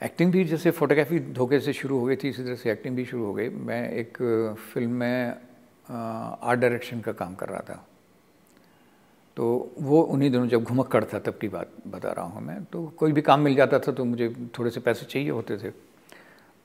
एक्टिंग 0.00 0.32
भी 0.32 0.44
जैसे 0.44 0.70
फोटोग्राफी 0.70 1.18
धोखे 1.32 1.60
से 1.60 1.72
शुरू 1.72 1.98
हो 1.98 2.06
गई 2.06 2.16
थी, 2.16 2.28
इसी 2.28 2.42
तरह 2.42 2.54
से 2.54 2.70
एक्टिंग 2.72 2.96
भी 2.96 3.04
शुरू 3.04 3.24
हो 3.24 3.32
गई। 3.34 3.48
मैं 3.48 3.90
एक 3.90 4.18
फ़िल्म 4.74 4.90
में 4.90 5.34
आर्ट 5.88 6.60
डायरेक्शन 6.60 7.00
का 7.00 7.12
काम 7.12 7.34
कर 7.34 7.48
रहा 7.48 7.60
था। 7.60 7.84
तो 9.36 9.46
वो 9.78 10.00
उन्हीं 10.02 10.30
दिनों 10.30 10.46
जब 10.48 10.62
घुमक 10.64 10.94
था 11.04 11.18
तब 11.20 11.38
की 11.40 11.48
बात 11.48 11.72
बता 11.86 12.12
रहा 12.12 12.24
हूँ 12.26 12.42
मैं। 12.42 12.62
तो 12.64 12.86
कोई 12.98 13.12
भी 13.12 13.22
काम 13.22 13.40
मिल 13.40 13.54
जाता 13.54 13.78
था 13.78 13.92
तो 13.92 14.04
मुझे 14.04 14.28
थोड़े 14.58 14.70
से 14.70 14.80
पैसे 14.80 15.06
चाहिए 15.06 15.30
होते 15.30 15.56
थे। 15.58 15.70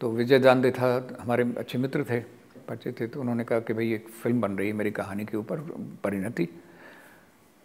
तो 0.01 0.11
विजय 0.11 0.39
दानदे 0.39 0.71
था, 0.71 1.17
हमारे 1.19 1.43
अच्छे 1.57 1.77
मित्र 1.77 2.03
थे 2.09 2.19
बच्चे 2.69 2.91
थे 2.91 3.07
तो 3.07 3.19
उन्होंने 3.21 3.43
कहा 3.43 3.59
कि 3.59 3.73
भाई 3.73 3.91
एक 3.93 4.07
फ़िल्म 4.23 4.41
बन 4.41 4.51
रही 4.57 4.67
है 4.67 4.73
मेरी 4.73 4.91
कहानी 4.91 5.25
के 5.25 5.37
ऊपर, 5.37 5.59
परिणति। 6.03 6.47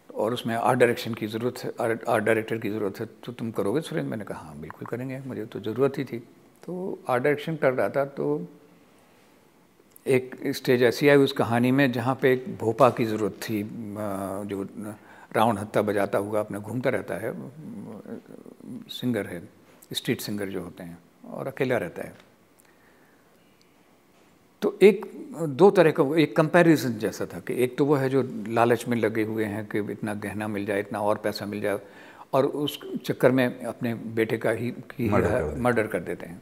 और 0.09 0.33
उसमें 0.33 0.55
आर्ट 0.55 0.79
डायरेक्शन 0.79 1.13
की 1.13 1.27
ज़रूरत 1.27 1.63
है 1.63 1.71
आर्ट 1.81 2.23
डायरेक्टर 2.25 2.57
की 2.57 2.69
ज़रूरत 2.69 2.99
है 2.99 3.05
तो 3.25 3.31
तुम 3.31 3.51
करोगे 3.51 3.81
सुरेंद्र? 3.81 4.09
मैंने 4.09 4.25
कहा 4.25 4.39
हाँ 4.39 4.59
बिल्कुल 4.59 4.87
करेंगे, 4.87 5.19
मुझे 5.25 5.45
तो 5.45 5.59
ज़रूरत 5.61 5.97
ही 5.97 6.03
थी। 6.03 6.19
तो 6.63 6.99
आर्ट 7.09 7.23
डायरेक्शन 7.23 7.55
कर 7.55 7.73
रहा 7.73 7.89
था 7.89 8.05
तो 8.07 8.37
एक 10.07 10.35
स्टेज 10.47 10.83
ऐसी 10.83 11.09
आई 11.09 11.17
उस 11.17 11.31
कहानी 11.31 11.71
में 11.71 11.91
जहाँ 11.91 12.17
पे 12.21 12.31
एक 12.33 12.45
भोपा 12.57 12.89
की 12.89 13.05
ज़रूरत 13.05 13.39
थी 13.43 13.63
जो 14.47 14.67
राउंड 15.35 15.59
हत्ता 15.59 15.81
बजाता 15.81 16.17
हुआ 16.17 16.39
अपने 16.39 16.59
घूमता 16.59 16.89
रहता 16.89 17.15
है 17.15 17.33
सिंगर 18.91 19.25
है 19.25 19.41
स्ट्रीट 19.93 20.21
सिंगर 20.21 20.49
जो 20.49 20.61
होते 20.61 20.83
हैं 20.83 20.97
और 21.29 21.47
अकेला 21.47 21.77
रहता 21.77 22.03
है। 22.03 22.15
तो 24.61 24.77
एक 24.81 25.05
दो 25.57 25.69
तरह 25.71 25.91
का 25.91 26.03
एक 26.19 26.35
कंपैरिजन 26.35 26.97
जैसा 26.99 27.25
था 27.25 27.39
कि 27.39 27.63
एक 27.63 27.77
तो 27.77 27.85
वो 27.85 27.95
है 27.95 28.09
जो 28.09 28.21
लालच 28.47 28.87
में 28.87 28.97
लगे 28.97 29.23
हुए 29.23 29.45
हैं 29.45 29.65
कि 29.65 29.79
इतना 29.91 30.13
गहना 30.13 30.47
मिल 30.47 30.65
जाए 30.65 30.79
इतना 30.79 30.99
और 30.99 31.17
पैसा 31.17 31.45
मिल 31.45 31.61
जाए 31.61 31.79
और 32.33 32.45
उस 32.45 32.79
चक्कर 33.05 33.31
में 33.31 33.63
अपने 33.63 33.93
बेटे 34.15 34.37
का 34.37 34.51
ही 34.51 34.71
की 34.91 35.09
मर्डर 35.09 35.87
कर 35.87 35.99
देते 35.99 36.25
हैं। 36.25 36.41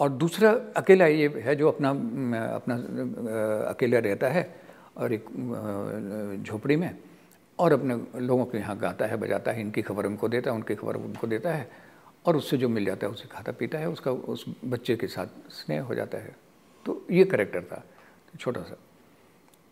और 0.00 0.08
दूसरा 0.08 0.50
अकेला 0.76 1.06
ये 1.06 1.28
है 1.44 1.54
जो 1.56 1.68
अपना 1.68 1.90
अपना 2.54 2.74
अकेला 3.70 3.98
रहता 3.98 4.28
है 4.28 4.42
और 4.96 5.12
एक 5.12 5.24
झोपड़ी 6.46 6.76
में 6.76 6.90
और 7.58 7.72
अपने 7.72 7.94
लोगों 8.20 8.44
के 8.46 8.58
यहाँ 8.58 8.76
गाता 8.78 9.06
है, 9.06 9.16
बजाता 9.16 9.52
है, 9.52 9.60
इनकी 9.60 9.82
खबर 9.82 10.06
उनको 10.06 10.28
देता 10.28 10.50
है, 10.50 10.56
उनकी 10.56 10.74
खबर 10.74 10.96
उनको 10.96 11.26
देता 11.26 11.54
है 11.54 11.68
और 12.26 12.36
उससे 12.36 12.56
जो 12.56 12.68
मिल 12.68 12.84
जाता 12.84 13.06
है 13.06 13.12
उसे 13.12 13.28
खाता 13.28 13.52
पीता 13.52 13.78
है, 13.78 13.88
उसका, 13.88 14.10
उस 14.10 14.44
बच्चे 14.64 14.96
के 14.96 15.06
साथ 15.06 15.26
स्नेह 15.50 15.82
हो 15.82 15.94
जाता 15.94 16.18
है। 16.18 16.36
तो 16.86 17.06
ये 17.10 17.24
करेक्टर 17.24 17.62
था, 17.62 17.82
छोटा 18.38 18.60
सा। 18.62 18.76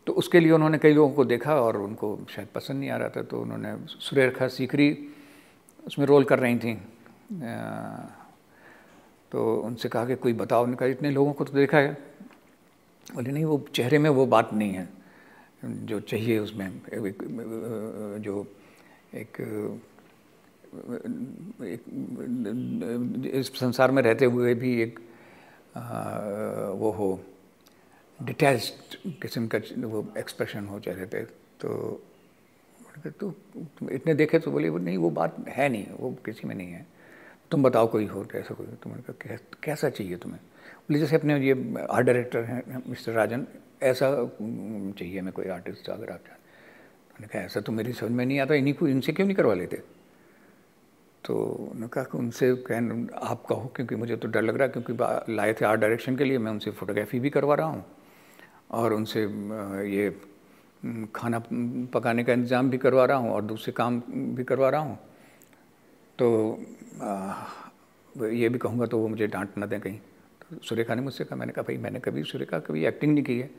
तो 0.06 0.12
उसके 0.12 0.40
लिए 0.40 0.52
उन्होंने 0.52 0.78
कई 0.78 0.92
लोगों 0.94 1.14
को 1.14 1.24
देखा 1.24 1.54
और 1.60 1.76
उनको 1.76 2.18
शायद 2.30 2.48
पसंद 2.54 2.80
नहीं 2.80 2.90
आ 2.90 2.96
रहा 2.96 3.08
था 3.08 3.22
तो 3.22 3.40
उन्होंने 3.40 3.76
सुरेखा 4.00 4.48
सीकरी 4.48 4.90
उसमें 5.86 6.06
रोल 6.06 6.24
कर 6.24 6.38
रही 6.38 6.58
थी। 6.58 6.74
तो 9.32 9.56
उनसे 9.60 9.88
कहा 9.88 10.04
कि 10.06 10.14
कोई 10.16 10.32
बताओ। 10.32 10.62
उन्होंने 10.62 10.76
कहा 10.76 10.88
इतने 10.88 11.10
लोगों 11.10 11.32
को 11.32 11.44
तो 11.44 11.52
देखा 11.52 11.78
है। 11.78 11.92
बोले 13.14 13.30
नहीं 13.30 13.44
वो 13.44 13.58
चेहरे 13.74 13.98
में 13.98 14.10
वो 14.10 14.26
बात 14.26 14.52
नहीं 14.54 14.72
है। 14.72 14.88
जो 15.64 16.00
चाहिए 16.00 16.38
उसमें 16.38 16.80
जो 18.22 18.46
एक, 19.14 19.40
एक 21.64 21.82
इस 23.34 23.48
संसार 23.58 23.90
में 23.90 24.02
रहते 24.02 24.24
हुए 24.24 24.54
भी 24.54 24.80
एक 24.82 24.98
आ, 25.76 25.80
वो 26.70 26.90
हो 26.90 27.08
डिटैच्ड 28.18 28.96
किस्म 29.22 29.46
का 29.46 29.58
वो 29.86 30.06
एक्सप्रेशन 30.18 30.66
हो 30.66 30.78
चेहरे 30.80 31.06
पे। 31.06 31.22
तो 31.60 32.02
तो 33.20 33.34
इतने 33.92 34.14
देखे 34.14 34.38
तो 34.38 34.50
बोले 34.50 34.68
वो 34.68 34.78
नहीं 34.78 34.96
वो 34.96 35.10
बात 35.10 35.36
है 35.48 35.68
नहीं 35.68 35.86
वो 36.00 36.10
किसी 36.24 36.48
में 36.48 36.54
नहीं 36.54 36.68
है। 36.68 36.86
तुम 37.50 37.62
बताओ 37.62 37.86
कोई 37.86 38.06
हो 38.06 38.24
ऐसा 38.34 38.54
कोई 38.54 38.66
तुम्हें 38.82 39.02
कहा, 39.02 39.36
कैसा 39.62 39.88
चाहिए 39.88 40.16
तुम्हें? 40.16 40.40
बोले, 40.88 40.98
जैसे 40.98 41.16
अपने 41.16 41.38
ये 41.40 41.52
आर्ट 41.90 42.06
डायरेक्टर 42.06 42.44
हैं, 42.44 42.82
मिस्टर 42.88 43.12
राजन, 43.12 43.46
ऐसा 43.82 44.08
चाहिए 44.98 45.20
मैं 45.20 45.32
कोई 45.32 45.48
आर्टिस्ट 45.48 45.88
अगर 45.90 46.10
आप 46.10 46.20
चाहते 46.26 46.44
मैंने 47.12 47.26
कहा, 47.26 47.42
ऐसा 47.42 47.60
तो 47.60 47.72
मेरी 47.72 47.92
समझ 47.92 48.10
में 48.10 48.24
नहीं 48.26 48.40
आता, 48.40 48.54
इन्हीं 48.54 48.74
को, 48.74 48.88
इनसे 48.88 49.12
क्यों 49.12 49.26
नहीं 49.26 49.36
करवा 49.36 49.54
लेते? 49.54 49.82
तो 51.24 51.34
उन्होंने 51.34 51.88
कहा 51.88 52.04
कि 52.04 52.18
उनसे 52.18 52.54
कह 52.66 52.76
आप 53.26 53.44
कहो, 53.48 53.72
क्योंकि 53.76 53.94
मुझे 53.96 54.16
तो 54.16 54.28
डर 54.28 54.42
लग 54.42 54.56
रहा 54.56 54.66
है, 54.66 54.72
क्योंकि 54.72 55.34
लाए 55.34 55.52
थे 55.54 55.64
आर्ट 55.64 55.80
डायरेक्शन 55.80 56.16
के 56.16 56.24
लिए, 56.24 56.38
मैं 56.38 56.52
उनसे 56.52 56.70
फ़ोटोग्राफी 56.70 57.20
भी 57.20 57.30
करवा 57.30 57.54
रहा 57.54 57.66
हूँ 57.66 57.84
और 58.70 58.92
उनसे 58.92 59.22
ये 59.90 60.10
खाना 61.14 61.42
पकाने 61.94 62.24
का 62.24 62.32
इंतज़ाम 62.32 62.70
भी 62.70 62.78
करवा 62.78 63.04
रहा 63.04 63.16
हूँ 63.16 63.30
और 63.32 63.42
दूसरे 63.44 63.72
काम 63.72 64.00
भी 64.36 64.44
करवा 64.44 64.68
रहा 64.70 64.80
हूँ। 64.80 64.98
तो 66.18 66.26
आ, 67.02 67.34
ये 68.14 68.48
भी 68.48 68.58
कहूँगा 68.58 68.86
तो 68.86 68.98
वो 68.98 69.08
मुझे 69.08 69.26
डांट 69.26 69.56
ना 69.58 69.66
दें 69.66 69.80
कहीं। 69.80 69.98
तो 70.42 70.58
सुरेखा 70.64 70.94
ने 70.94 71.02
मुझसे 71.02 71.24
कहा 71.24 71.36
मैंने 71.36 71.52
कहा 71.52 71.62
भाई 71.62 71.76
मैंने 71.76 72.00
कभी 72.00 72.22
सुरेखा 72.24 72.58
कभी 72.58 72.84
एक्टिंग 72.86 73.12
नहीं 73.14 73.24
की 73.24 73.38
है। 73.38 73.50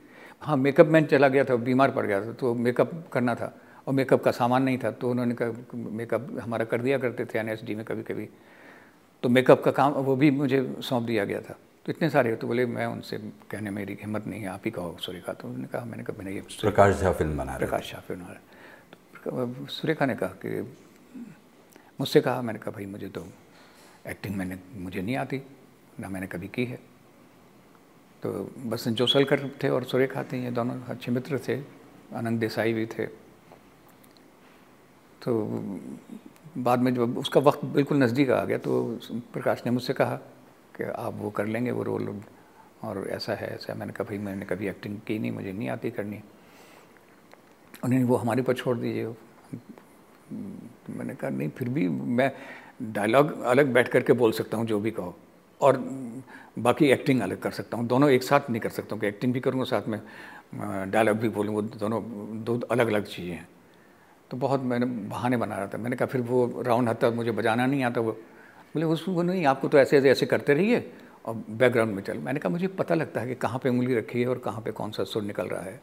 हाँ 0.41 0.57
मेकअप 0.57 0.87
मैन 0.87 1.05
चला 1.05 1.27
गया 1.27 1.43
था 1.43 1.55
बीमार 1.57 1.91
पड़ 1.91 2.05
गया 2.05 2.21
था 2.25 2.31
तो 2.33 2.53
मेकअप 2.55 2.91
करना 3.13 3.35
था 3.35 3.53
और 3.87 3.93
मेकअप 3.93 4.23
का 4.23 4.31
सामान 4.31 4.63
नहीं 4.63 4.77
था। 4.77 4.91
तो 4.91 5.09
उन्होंने 5.11 5.35
कहा 5.35 5.77
मेकअप 5.97 6.27
हमारा 6.43 6.65
कर 6.65 6.81
दिया 6.81 6.97
करते 6.97 7.25
थे 7.25 7.39
एन 7.39 7.57
में 7.77 7.85
कभी 7.85 8.03
कभी 8.03 8.27
तो 9.23 9.29
मेकअप 9.29 9.63
का 9.63 9.71
काम 9.71 9.93
वो 9.93 10.15
भी 10.15 10.31
मुझे 10.31 10.59
सौंप 10.81 11.03
दिया 11.03 11.25
गया 11.25 11.41
था। 11.41 11.57
तो 11.85 11.91
इतने 11.91 12.09
सारे 12.09 12.35
तो 12.35 12.47
बोले 12.47 12.65
मैं 12.65 12.85
उनसे 12.85 13.17
कहने 13.51 13.69
मेरी 13.71 13.97
हिम्मत 14.01 14.27
नहीं 14.27 14.41
है 14.41 14.47
आप 14.49 14.61
ही 14.65 14.71
कहो 14.71 14.97
सुरेखा। 15.01 15.33
तो 15.33 15.47
उन्होंने 15.47 15.67
कहा 15.67 15.85
मैंने 15.85 16.03
कहा 16.03 16.17
मैंने 16.17 16.35
ये 16.35 16.41
प्रकाश 16.61 17.01
झा 17.01 17.11
फ़िल्म 17.11 17.37
बना 17.37 17.57
प्रकाश 17.57 17.91
झा 17.91 17.99
फ़िल्म 18.07 18.21
बना 18.21 18.39
तो 19.23 19.65
सुरेखा 19.69 20.05
ने 20.05 20.15
कहा 20.15 20.29
कि 20.45 20.61
मुझसे 21.99 22.21
कहा, 22.21 22.41
मैंने 22.41 22.59
कहा, 22.59 22.71
भाई, 22.71 22.85
मुझे 22.85 23.07
तो 23.09 23.25
एक्टिंग 24.07 24.35
मैंने, 24.35 24.57
मुझे 24.75 25.01
नहीं 25.01 25.15
आती, 25.15 25.41
ना 25.99 26.09
मैंने 26.09 26.27
कभी 26.27 26.47
की 26.47 26.65
है। 26.65 26.79
तो 28.23 28.31
बस 28.65 28.87
जो 28.87 29.07
सलकर 29.07 29.49
थे 29.63 29.69
और 29.69 29.83
सुरेखा 29.83 30.23
थे 30.23 30.43
ये 30.43 30.51
दोनों 30.51 30.81
अच्छे 30.89 31.11
मित्र 31.11 31.39
थे, 31.47 31.59
आनंद 32.13 32.39
देसाई 32.39 32.73
भी 32.73 32.85
थे। 32.85 33.05
तो 35.21 35.33
बाद 36.57 36.79
में 36.79 36.93
जब 36.95 37.17
उसका 37.17 37.39
वक्त 37.39 37.65
बिल्कुल 37.65 37.97
नज़दीक 37.97 38.29
आ 38.29 38.43
गया 38.45 38.57
तो 38.57 38.99
प्रकाश 39.33 39.61
ने 39.65 39.71
मुझसे 39.71 39.93
कहा 39.93 40.15
कि 40.77 40.83
आप 40.83 41.13
वो 41.13 41.29
कर 41.29 41.45
लेंगे, 41.45 41.71
वो 41.71 41.83
रोल, 41.83 42.21
और 42.83 43.07
ऐसा 43.09 43.33
है 43.33 43.47
ऐसा 43.55 43.73
है। 43.73 43.79
मैंने 43.79 43.93
कहा, 43.93 44.07
भाई, 44.07 44.17
मैंने 44.17 44.45
कभी 44.45 44.67
एक्टिंग 44.67 44.99
की 45.07 45.19
नहीं, 45.19 45.31
मुझे 45.31 45.51
नहीं 45.53 45.69
आती 45.69 45.91
करनी। 45.91 46.21
उन्होंने, 47.83 48.03
वो 48.05 48.15
हमारे 48.15 48.41
पर 48.41 48.53
छोड़ 48.53 48.77
दीजिए 48.77 49.05
मैंने 50.89 51.15
कहा, 51.15 51.29
नहीं, 51.29 51.49
फिर 51.49 51.69
भी 51.69 51.89
मैं 51.89 52.31
डायलॉग 52.81 53.41
अलग 53.41 53.73
बैठ 53.73 53.87
करके 53.87 54.13
बोल 54.13 54.31
सकता 54.31 54.57
हूँ, 54.57 54.65
जो 54.65 54.79
भी 54.79 54.91
कहो। 54.91 55.17
और 55.61 55.77
बाकी 56.59 56.85
एक्टिंग 56.85 57.21
अलग 57.21 57.39
कर 57.39 57.51
सकता 57.51 57.77
हूँ। 57.77 57.87
दोनों 57.87 58.09
एक 58.09 58.23
साथ 58.23 58.49
नहीं 58.49 58.61
कर 58.61 58.69
सकता 58.69 58.95
हूँ। 58.95 59.01
कि 59.01 59.07
एक्टिंग 59.07 59.33
भी 59.33 59.39
करूँगा, 59.39 59.63
साथ 59.63 59.81
में 59.87 60.01
डायलॉग 60.91 61.17
भी 61.17 61.29
बोलूँ 61.29 61.53
वो 61.53 61.61
दोनों, 61.61 62.03
दो 62.43 62.59
अलग 62.59 62.87
अलग 62.87 63.05
चीज़ें 63.05 63.33
हैं। 63.33 63.49
तो 64.31 64.37
बहुत 64.37 64.61
मैंने 64.61 64.85
बहाने 64.85 65.37
बना 65.37 65.55
रहा 65.55 65.67
था। 65.67 65.77
मैंने 65.77 65.95
कहा, 65.95 66.05
फिर 66.05 66.21
वो 66.21 66.63
राउंड 66.65 66.89
हत्ता 66.89 67.09
मुझे 67.09 67.31
बजाना 67.31 67.65
नहीं 67.65 67.83
आता 67.83 68.01
वो। 68.01 68.11
बोले, 68.11 68.85
उस, 68.85 69.05
वो 69.09 69.21
नहीं, 69.21 69.45
आपको 69.45 69.67
तो 69.67 69.79
ऐसे 69.79 69.97
ऐसे 69.97 70.09
ऐसे 70.09 70.25
करते 70.25 70.53
रहिए 70.53 70.91
और 71.25 71.43
बैकग्राउंड 71.49 71.95
में 71.95 72.03
चल। 72.03 72.17
मैंने 72.17 72.39
कहा, 72.39 72.49
मुझे 72.49 72.67
पता 72.67 72.95
लगता 72.95 73.21
है 73.21 73.27
कि 73.27 73.35
कहाँ 73.35 73.59
पे 73.59 73.69
उंगली 73.69 73.95
रखी 73.95 74.21
है 74.21 74.27
और 74.27 74.37
कहाँ 74.37 74.61
पे 74.61 74.71
कौन 74.71 74.91
सा 74.91 75.03
सुर 75.03 75.23
निकल 75.23 75.47
रहा 75.47 75.61
है। 75.61 75.81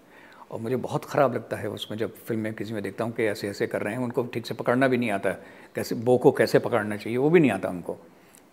और 0.51 0.61
मुझे 0.61 0.76
बहुत 0.78 1.05
ख़राब 1.05 1.34
लगता 1.34 1.57
है 1.57 1.68
उसमें 1.68 1.97
जब 1.99 2.14
फ़िल्में 2.26 2.53
किसी 2.55 2.72
में 2.74 2.82
देखता 2.82 3.05
हूँ 3.05 3.12
कि 3.12 3.24
ऐसे 3.24 3.49
ऐसे 3.49 3.66
कर 3.66 3.82
रहे 3.82 3.95
हैं, 3.95 4.01
उनको 4.01 4.22
ठीक 4.34 4.47
से 4.47 4.55
पकड़ना 4.55 4.88
भी 4.88 4.97
नहीं 4.99 5.11
आता 5.11 5.30
कैसे, 5.74 5.95
बो 5.95 6.16
को 6.18 6.32
कैसे 6.32 6.59
पकड़ना 6.59 6.97
चाहिए, 6.97 7.16
वो 7.18 7.30
भी 7.30 7.40
नहीं 7.40 7.51
आता 7.51 7.68
उनको 7.68 7.97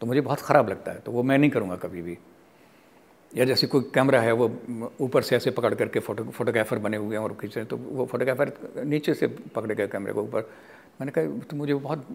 तो 0.01 0.07
मुझे 0.07 0.21
बहुत 0.21 0.41
ख़राब 0.41 0.69
लगता 0.69 0.91
है 0.91 0.99
तो 0.99 1.11
वो 1.11 1.23
मैं 1.23 1.37
नहीं 1.37 1.49
करूँगा 1.51 1.75
कभी 1.77 2.01
भी। 2.01 2.17
या 3.31 3.45
जैसे 3.45 3.67
कोई 3.67 3.81
कैमरा 3.95 4.19
है, 4.21 4.31
वो 4.31 4.91
ऊपर 5.01 5.21
से 5.21 5.35
ऐसे 5.35 5.51
पकड़ 5.51 5.73
करके 5.75 5.99
फ़ोटो, 5.99 6.23
फोटोग्राफर 6.25 6.79
बने 6.79 6.97
हुए 6.97 7.15
हैं 7.15 7.23
और 7.23 7.33
खींच 7.41 7.55
रहे 7.55 7.61
हैं 7.61 7.69
तो 7.69 7.77
वो 7.77 8.05
फोटोग्राफर 8.05 8.83
नीचे 8.85 9.13
से 9.13 9.27
पकड़े 9.27 9.75
गए 9.75 9.87
कैमरे 9.87 10.13
को 10.13 10.23
ऊपर। 10.23 10.49
मैंने 11.01 11.11
कहा 11.11 11.39
तो 11.49 11.57
मुझे 11.57 11.73
बहुत 11.75 12.05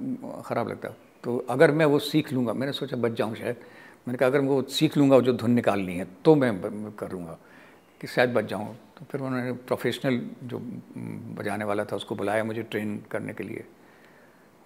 ख़राब 0.47 0.69
लगता 0.69 0.89
है। 0.89 0.97
तो 1.25 1.37
अगर 1.51 1.71
मैं 1.73 1.87
वो 1.87 1.99
सीख 2.01 2.33
लूँगा, 2.33 2.53
मैंने 2.53 2.73
सोचा 2.73 2.97
बच 2.97 3.13
जाऊँ 3.13 3.35
शायद। 3.37 3.57
मैंने 4.09 4.19
कहा, 4.19 4.29
अगर 4.29 4.41
मैं 4.41 4.49
वो 4.49 4.63
सीख 4.63 4.97
लूँगा 4.97 5.21
जो 5.21 5.33
धुन 5.33 5.51
निकालनी 5.51 5.97
है 5.97 6.07
तो 6.25 6.35
मैं 6.35 6.93
करूँगा। 6.99 7.39
कि 8.01 8.07
शायद 8.07 8.33
बच 8.35 8.45
जाऊँ। 8.45 8.75
तो 8.97 9.05
फिर 9.11 9.21
उन्होंने 9.21 9.53
प्रोफेशनल 9.69 10.21
जो 10.45 10.59
बजाने 11.39 11.65
वाला 11.65 11.85
था, 11.85 11.97
उसको 11.97 12.15
बुलाया 12.15 12.45
मुझे 12.45 12.63
ट्रेन 12.65 12.97
करने 13.11 13.33
के 13.35 13.45
लिए। 13.45 13.65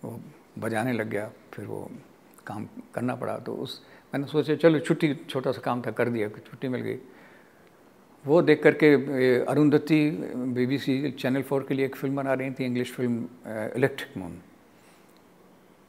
वो 0.05 0.21
बजाने 0.59 0.93
लग 0.93 1.09
गया, 1.11 1.31
फिर 1.55 1.65
वो 1.67 1.91
काम 2.47 2.67
करना 2.95 3.15
पड़ा 3.15 3.37
तो 3.39 3.55
उस, 3.55 3.81
मैंने 4.13 4.27
सोचा, 4.27 4.55
चलो, 4.55 4.79
छुट्टी 4.81 5.15
छोटा 5.29 5.53
सा 5.53 5.61
काम 5.61 5.83
था, 5.83 5.91
कर 5.91 6.09
दिया 6.09 6.29
छुट्टी 6.29 6.69
मिल 6.69 6.81
गई। 6.81 6.99
वो 8.25 8.41
देख 8.43 8.63
करके 8.63 8.95
अरुंधति 9.45 10.01
बीबीसी 10.55 11.11
चैनल 11.13 11.43
फोर 11.43 11.67
के 11.69 11.75
लिए 11.75 11.87
एक 11.87 11.97
फ़िल्म 11.97 12.17
बना 12.17 12.33
रही 12.35 12.51
थी 12.51 12.65
इंग्लिश 12.65 12.93
फ़िल्म 12.93 13.29
इलेक्ट्रिक 13.77 14.17
मून 14.19 14.41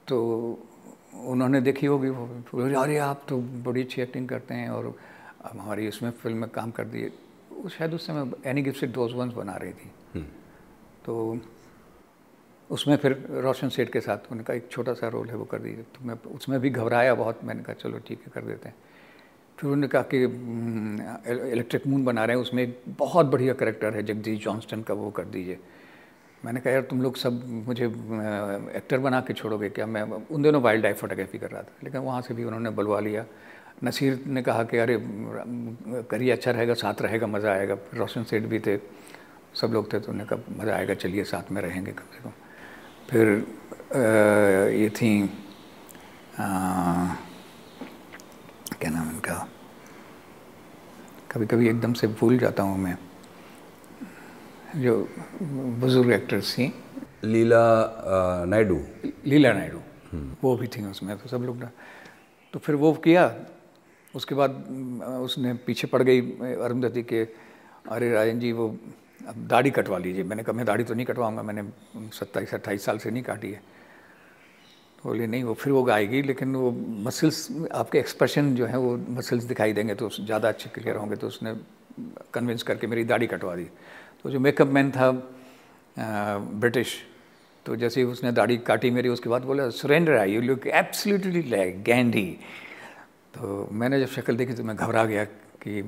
तो 0.07 0.17
उन्होंने 1.23 1.61
देखी 1.61 1.85
होगी, 1.85 2.09
वो 2.09 2.61
अरे, 2.75 2.97
आप 2.97 3.25
तो 3.27 3.37
बड़ी 3.37 3.81
अच्छी 3.81 4.01
एक्टिंग 4.01 4.27
करते 4.29 4.53
हैं 4.53 4.69
और 4.69 4.95
हमारी 5.43 5.87
उसमें 5.87 6.11
फ़िल्म 6.11 6.37
में 6.37 6.49
काम 6.49 6.71
कर 6.71 6.85
दिए। 6.85 7.11
शायद 7.69 7.93
उस 7.93 8.07
समय 8.07 8.31
एनी 8.45 8.61
गिफ्ट 8.61 8.85
दोज 8.87 9.13
वंस 9.13 9.33
बना 9.33 9.55
रही 9.55 9.73
थी। 9.73 9.91
तो 11.05 11.37
उसमें 12.69 12.95
फिर 12.97 13.13
रोशन 13.43 13.69
सेठ 13.69 13.89
के 13.89 14.01
साथ 14.01 14.31
उनका 14.31 14.53
एक 14.53 14.67
छोटा 14.71 14.93
सा 14.93 15.07
रोल 15.07 15.29
है 15.29 15.35
वो 15.35 15.45
कर 15.45 15.59
दीजिए 15.59 15.83
तो 15.95 16.05
मैं 16.05 16.15
उसमें 16.35 16.59
भी 16.59 16.69
घबराया 16.69 17.15
बहुत 17.15 17.43
मैंने 17.43 17.63
कहा 17.63 17.73
चलो 17.73 17.99
ठीक 17.99 18.19
है 18.19 18.31
कर 18.33 18.41
देते 18.41 18.69
हैं। 18.69 18.75
फिर 19.57 19.69
उन्होंने 19.69 19.87
कहा 19.87 20.01
कि 20.13 20.23
इलेक्ट्रिक 21.51 21.87
मून 21.87 22.05
बना 22.05 22.25
रहे 22.25 22.35
हैं 22.35 22.41
उसमें 22.41 22.63
एक 22.63 22.81
बहुत 22.99 23.25
बढ़िया 23.25 23.53
करेक्टर 23.53 23.93
है 23.93 24.03
जगदीश 24.03 24.43
जॉन्स्टन 24.43 24.81
का 24.81 24.93
वो 24.93 25.09
कर 25.11 25.25
दीजिए। 25.25 25.59
मैंने 26.45 26.59
कहा 26.59 26.73
यार 26.73 26.81
तुम 26.81 27.01
लोग 27.01 27.15
सब 27.15 27.43
मुझे 27.67 27.85
एक्टर 28.77 28.97
बना 28.99 29.19
के 29.21 29.33
छोड़ोगे 29.33 29.69
क्या? 29.69 29.85
मैं 29.85 30.01
उन 30.01 30.41
दिनों 30.41 30.61
वाइल्ड 30.61 30.83
लाइफ 30.83 30.99
फोटोग्राफी 31.01 31.37
कर 31.37 31.51
रहा 31.51 31.61
था। 31.61 31.73
लेकिन 31.83 32.01
वहाँ 32.01 32.21
से 32.21 32.33
भी 32.33 32.43
उन्होंने 32.43 32.69
बुलवा 32.69 32.99
लिया। 32.99 33.25
नसीर 33.83 34.23
ने 34.27 34.41
कहा 34.41 34.63
कि 34.63 34.77
अरे 34.77 34.97
करिए 36.09 36.31
अच्छा 36.31 36.51
रहेगा 36.51 36.73
साथ 36.73 37.01
रहेगा 37.01 37.27
मज़ा 37.27 37.51
आएगा। 37.51 37.75
रोशन 37.93 38.23
सेठ 38.23 38.43
भी 38.43 38.59
थे 38.59 38.77
सब 39.53 39.71
लोग 39.73 39.91
थे 39.93 39.99
तो 39.99 40.11
उन्होंने 40.11 40.29
कहा 40.29 40.61
मज़ा 40.61 40.75
आएगा 40.75 40.93
चलिए 40.93 41.23
साथ 41.23 41.51
में 41.51 41.61
रहेंगे 41.61 41.91
कम 41.91 42.07
से 42.13 42.19
कम 42.23 42.31
फिर 43.09 43.27
आ, 43.27 44.01
ये 44.71 44.89
थी 44.89 45.11
आ, 46.39 47.15
क्या 48.79 48.89
नाम 48.89 49.09
इनका 49.09 49.47
कभी 51.31 51.45
कभी 51.47 51.67
एकदम 51.69 51.93
से 51.93 52.07
भूल 52.09 52.37
जाता 52.37 52.63
हूँ 52.63 52.77
मैं। 52.77 52.97
जो 54.75 54.93
बुज़ुर्ग 55.79 56.11
एक्ट्रेस 56.11 56.53
थी। 56.53 56.65
लीला 57.23 58.45
नायडू। 58.47 58.79
लीला 59.25 59.51
नायडू। 59.53 59.79
वो 60.43 60.55
भी 60.57 60.67
थी 60.67 60.85
उसमें 60.85 61.17
तो 61.17 61.29
सब 61.29 61.43
लोग 61.43 61.63
तो 62.53 62.59
फिर 62.59 62.75
वो 62.75 62.91
किया 63.03 63.27
उसके 64.15 64.35
बाद 64.35 64.51
उसने 65.23 65.53
पीछे 65.65 65.87
पड़ 65.87 66.01
गई 66.03 66.21
अरुंधति 66.55 67.03
के, 67.03 67.21
अरे 67.89 68.11
राजन 68.11 68.39
जी, 68.39 68.51
वो, 68.51 68.67
अब 69.27 69.47
दाढ़ी 69.47 69.71
कटवा 69.71 69.97
लीजिए। 69.97 70.23
मैंने 70.23 70.43
कहा, 70.43 70.53
मैं 70.53 70.65
दाढ़ी 70.65 70.83
तो 70.83 70.93
नहीं 70.93 71.05
कटवाऊँगा, 71.05 71.41
मैंने 71.43 71.63
सत्ताईस, 72.13 72.53
अट्ठाईस 72.53 72.85
साल 72.85 72.97
से 72.97 73.11
नहीं 73.11 73.23
काटी 73.23 73.51
है। 73.51 73.61
बोले, 75.03 75.27
नहीं, 75.27 75.43
वो 75.43 75.53
फिर 75.53 75.73
वो 75.73 75.83
गाएगी 75.83 76.21
लेकिन 76.21 76.55
वो 76.55 76.71
मसल्स 77.05 77.47
आपके 77.73 77.99
एक्सप्रेशन 77.99 78.53
जो 78.55 78.65
है, 78.65 78.77
वो 78.77 78.97
मसल्स 79.09 79.43
दिखाई 79.43 79.73
देंगे 79.73 79.95
तो 79.95 80.09
ज़्यादा 80.11 80.49
अच्छे 80.49 80.69
क्लियर 80.69 80.95
होंगे। 80.95 81.15
तो 81.15 81.27
उसने 81.27 81.55
कन्विंस 82.33 82.63
करके 82.63 82.87
मेरी 82.87 83.03
दाढ़ी 83.03 83.27
कटवा 83.27 83.55
दी। 83.55 83.67
तो 84.23 84.29
जो 84.29 84.39
मेकअप 84.39 84.67
मैन 84.69 84.91
था 84.91 85.11
ब्रिटिश 85.97 86.97
तो 87.65 87.75
जैसे 87.75 88.01
ही 88.01 88.05
उसने 88.07 88.31
दाढ़ी 88.31 88.57
काटी 88.57 88.89
मेरी, 88.91 89.09
उसके 89.09 89.29
बाद 89.29 89.41
बोला 89.45 89.69
Surendra 89.69 90.17
I 90.17 90.31
you 90.33 90.41
look 90.41 90.67
absolutely 90.67 91.41
like 91.49 91.81
Gandhi 91.83 92.37
तो 93.33 93.67
मैंने 93.71 93.99
जब 93.99 94.07
शक्ल 94.09 94.35
देखी 94.35 94.53
तो 94.53 94.63
मैं 94.63 94.75
घबरा 94.75 95.03
गया 95.05 95.23
कि 95.63 95.81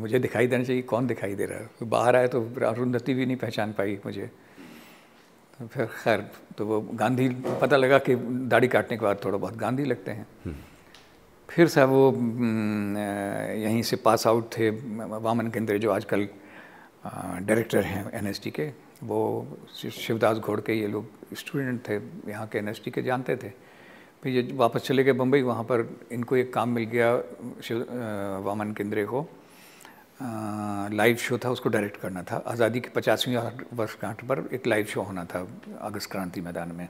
मुझे 0.00 0.18
दिखाई 0.18 0.46
देना 0.46 0.64
चाहिए 0.64 0.82
कौन 0.82 1.06
दिखाई 1.06 1.34
दे 1.34 1.46
रहा 1.46 1.58
है? 1.58 1.70
तो 1.78 1.86
बाहर 1.86 2.16
आए 2.16 2.28
तो 2.28 2.40
अरुंधति 2.66 3.14
भी 3.14 3.26
नहीं 3.26 3.36
पहचान 3.36 3.72
पाई 3.72 3.98
मुझे। 4.06 4.26
तो 5.58 5.66
फिर 5.66 5.86
खैर 5.94 6.20
तो 6.58 6.66
वो 6.66 6.80
गांधी 6.94 7.28
पता 7.60 7.76
लगा 7.76 7.98
कि 7.98 8.14
दाढ़ी 8.48 8.68
काटने 8.68 8.96
के 8.96 9.04
बाद 9.04 9.20
थोड़ा 9.24 9.38
बहुत 9.38 9.56
गांधी 9.56 9.84
लगते 9.84 10.10
हैं। 10.10 10.26
फिर 11.48 11.68
साहब 11.68 11.88
वो 11.88 12.12
यहीं 13.58 13.82
से 13.82 13.96
पास 13.96 14.26
आउट 14.26 14.50
थे 14.58 14.70
वामन 14.70 15.50
केंद्र 15.50 15.78
जो 15.78 15.90
आजकल 15.90 16.28
डायरेक्टर 17.06 17.82
हैं 17.84 18.10
एनएसटी 18.12 18.50
के। 18.50 18.70
वो 19.02 19.20
शिवदास 19.74 20.36
घोड़ 20.38 20.60
के 20.60 20.72
ये 20.74 20.86
लोग 20.86 21.34
स्टूडेंट 21.36 21.80
थे 21.88 21.94
यहाँ 22.30 22.46
के 22.46 22.58
एनएसटी 22.58 22.90
के 22.90 23.02
जानते 23.02 23.36
थे। 23.36 23.52
फिर 24.22 24.32
ये 24.32 24.42
वापस 24.56 24.80
चले 24.82 25.04
गए 25.04 25.12
बम्बई 25.12 25.42
वहाँ 25.42 25.64
पर 25.64 25.88
इनको 26.12 26.36
एक 26.36 26.52
काम 26.54 26.68
मिल 26.68 26.84
गया 26.86 27.12
वामन 28.40 28.72
केंद्रे 28.72 29.04
को। 29.04 29.26
लाइव 30.92 31.16
शो 31.16 31.38
था, 31.38 31.50
उसको 31.50 31.68
डायरेक्ट 31.68 31.96
करना 32.00 32.22
था। 32.22 32.42
आज़ादी 32.46 32.80
की 32.80 32.88
पचासवीं 32.94 33.36
वर्षगांठ 33.72 34.24
पर 34.24 34.48
एक 34.52 34.66
लाइव 34.66 34.86
शो 34.86 35.02
होना 35.02 35.24
था, 35.24 35.46
अगस्त 35.80 36.10
क्रांति 36.10 36.40
मैदान 36.40 36.72
में। 36.72 36.88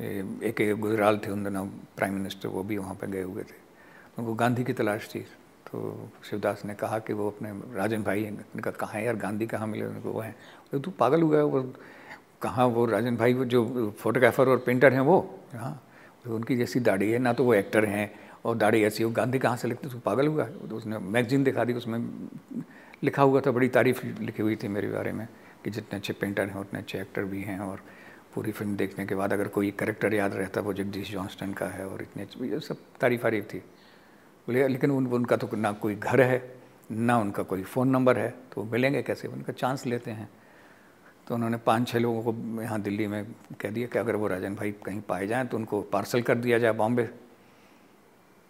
एक 0.00 0.60
एक 0.60 0.80
गुजराल 0.80 1.18
थे 1.18 1.30
उन 1.30 1.44
दिनों 1.44 1.66
प्राइम 1.96 2.14
मिनिस्टर 2.14 2.48
वो 2.48 2.62
भी 2.62 2.78
वहाँ 2.78 2.94
पर 2.94 3.06
गए 3.06 3.22
हुए 3.22 3.42
थे। 3.42 3.56
उनको 4.18 4.34
गांधी 4.34 4.64
की 4.64 4.72
तलाश 4.74 5.08
थी। 5.14 5.20
तो 5.66 6.10
शिवदास 6.24 6.62
ने 6.64 6.74
कहा 6.74 6.98
कि 6.98 7.12
वो 7.12 7.30
अपने 7.30 7.50
राजन 7.76 8.02
भाई 8.02 8.22
हैं 8.22 8.32
उनका 8.54 8.70
कहाँ 8.72 8.92
है 8.92 9.04
यार, 9.04 9.16
गांधी 9.16 9.46
कहाँ 9.46 9.66
मिले 9.66 9.84
उनको? 9.86 10.10
वो 10.10 10.20
हैं। 10.20 10.34
तो 10.72 10.78
तू 10.78 10.90
पागल 10.98 11.22
हुआ 11.22 11.36
है 11.36 11.44
वो 11.44 11.62
कहाँ 12.42 12.66
वो 12.68 12.84
राजन 12.86 13.16
भाई, 13.16 13.34
वो 13.34 13.44
जो 13.46 13.94
फोटोग्राफर 13.98 14.48
और 14.48 14.58
पेंटर 14.66 14.92
हैं 14.92 15.00
वो? 15.00 15.18
हाँ। 15.54 15.80
तो 16.24 16.34
उनकी 16.34 16.56
जैसी 16.56 16.80
दाढ़ी 16.80 17.10
है, 17.10 17.18
ना 17.18 17.32
तो 17.32 17.44
वो 17.44 17.54
एक्टर 17.54 17.84
हैं 17.84 18.10
और 18.44 18.56
दाढ़ी 18.56 18.82
ऐसी 18.84 19.02
हो, 19.02 19.10
गांधी 19.10 19.38
कहाँ 19.38 19.56
से 19.56 19.68
लिखते 19.68 19.88
तो 19.88 19.98
पागल 19.98 20.26
हुआ? 20.26 20.44
तो 20.44 20.76
उसने 20.76 20.98
मैगजीन 20.98 21.44
दिखा 21.44 21.64
दी, 21.64 21.72
उसमें 21.72 21.98
लिखा 23.04 23.22
हुआ 23.22 23.40
था, 23.40 23.50
बड़ी 23.50 23.68
तारीफ़ 23.68 24.04
लिखी 24.20 24.42
हुई 24.42 24.56
थी 24.56 24.68
मेरे 24.68 24.88
बारे 24.88 25.12
में 25.12 25.26
कि 25.64 25.70
जितने 25.70 25.98
अच्छे 25.98 26.12
पेंटर 26.12 26.46
हैं, 26.46 26.56
उतने 26.56 26.78
अच्छे 26.78 27.00
एक्टर 27.00 27.24
भी 27.24 27.42
हैं 27.42 27.58
और 27.58 27.80
पूरी 28.34 28.52
फ़िल्म 28.52 28.76
देखने 28.76 29.06
के 29.06 29.14
बाद 29.14 29.32
अगर 29.32 29.48
कोई 29.48 29.70
करेक्टर 29.70 30.14
याद 30.14 30.34
रहता, 30.34 30.60
वो 30.60 30.72
जगदीश 30.72 31.10
जॉन्स्टन 31.12 31.52
का 31.52 31.66
है 31.66 31.86
और 31.86 32.02
इतने 32.02 32.60
सब 32.60 32.76
तारीफ़ 33.00 33.22
वारीफ 33.22 33.44
थी। 33.54 33.58
बोले, 33.58 34.66
लेकिन 34.68 34.90
उन, 34.90 35.06
उनका 35.06 35.36
तो 35.36 35.48
ना 35.56 35.72
कोई 35.72 35.94
घर 35.94 36.20
है, 36.20 36.42
ना 36.90 37.18
उनका 37.18 37.42
कोई 37.42 37.62
फ़ोन 37.62 37.88
नंबर 37.88 38.18
है 38.18 38.28
तो 38.52 38.62
वो 38.62 38.70
मिलेंगे 38.72 39.02
कैसे? 39.02 39.28
उनका 39.28 39.52
चांस 39.52 39.86
लेते 39.86 40.10
हैं। 40.10 40.28
तो 41.26 41.34
उन्होंने 41.34 41.56
पाँच 41.56 41.88
छः 41.88 41.98
लोगों 41.98 42.22
को 42.22 42.62
यहाँ 42.62 42.80
दिल्ली 42.82 43.06
में 43.06 43.24
कह 43.60 43.70
दिया 43.70 43.86
कि 43.88 43.98
अगर 43.98 44.16
वो 44.16 44.26
राजन 44.28 44.54
भाई 44.54 44.72
कहीं 44.84 45.00
पाए 45.00 45.26
जाएँ 45.26 45.46
तो 45.46 45.56
उनको 45.56 45.80
पार्सल 45.92 46.22
कर 46.22 46.34
दिया 46.36 46.58
जाए 46.58 46.72
बॉम्बे। 46.72 47.04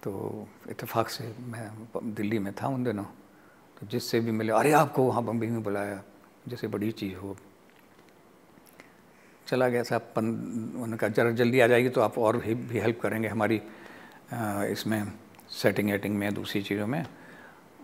तो 0.02 0.46
इतफाक़ 0.70 1.08
से 1.08 1.24
मैं 1.40 2.14
दिल्ली 2.14 2.38
में 2.38 2.52
था 2.52 2.68
उन 2.68 2.84
दिनों। 2.84 3.04
तो 3.76 3.86
जिससे 3.86 4.20
भी 4.20 4.30
मिले 4.30 4.52
अरे 4.52 4.72
आपको 4.74 5.02
वहाँ 5.04 5.22
बम्बई 5.24 5.46
में 5.46 5.62
बुलाया 5.62 6.02
जैसे 6.48 6.66
बड़ी 6.68 6.90
चीज़ 6.92 7.14
हो। 7.16 7.36
चला 9.46 9.68
गया 9.68 9.82
साहब 9.82 10.12
पन 10.16 10.24
उन्होंने 10.74 10.96
कहा 10.96 11.08
जरा 11.10 11.30
जल्दी 11.32 11.60
आ 11.60 11.66
जाएगी 11.66 11.88
तो 11.88 12.00
आप 12.00 12.18
और 12.18 12.36
भी, 12.36 12.54
भी 12.54 12.78
हेल्प 12.78 13.00
करेंगे 13.00 13.28
हमारी 13.28 13.60
इसमें 14.72 15.12
सेटिंग 15.52 15.90
एटिंग 15.90 16.16
में 16.16 16.32
दूसरी 16.34 16.62
चीज़ों 16.62 16.86
में। 16.86 17.04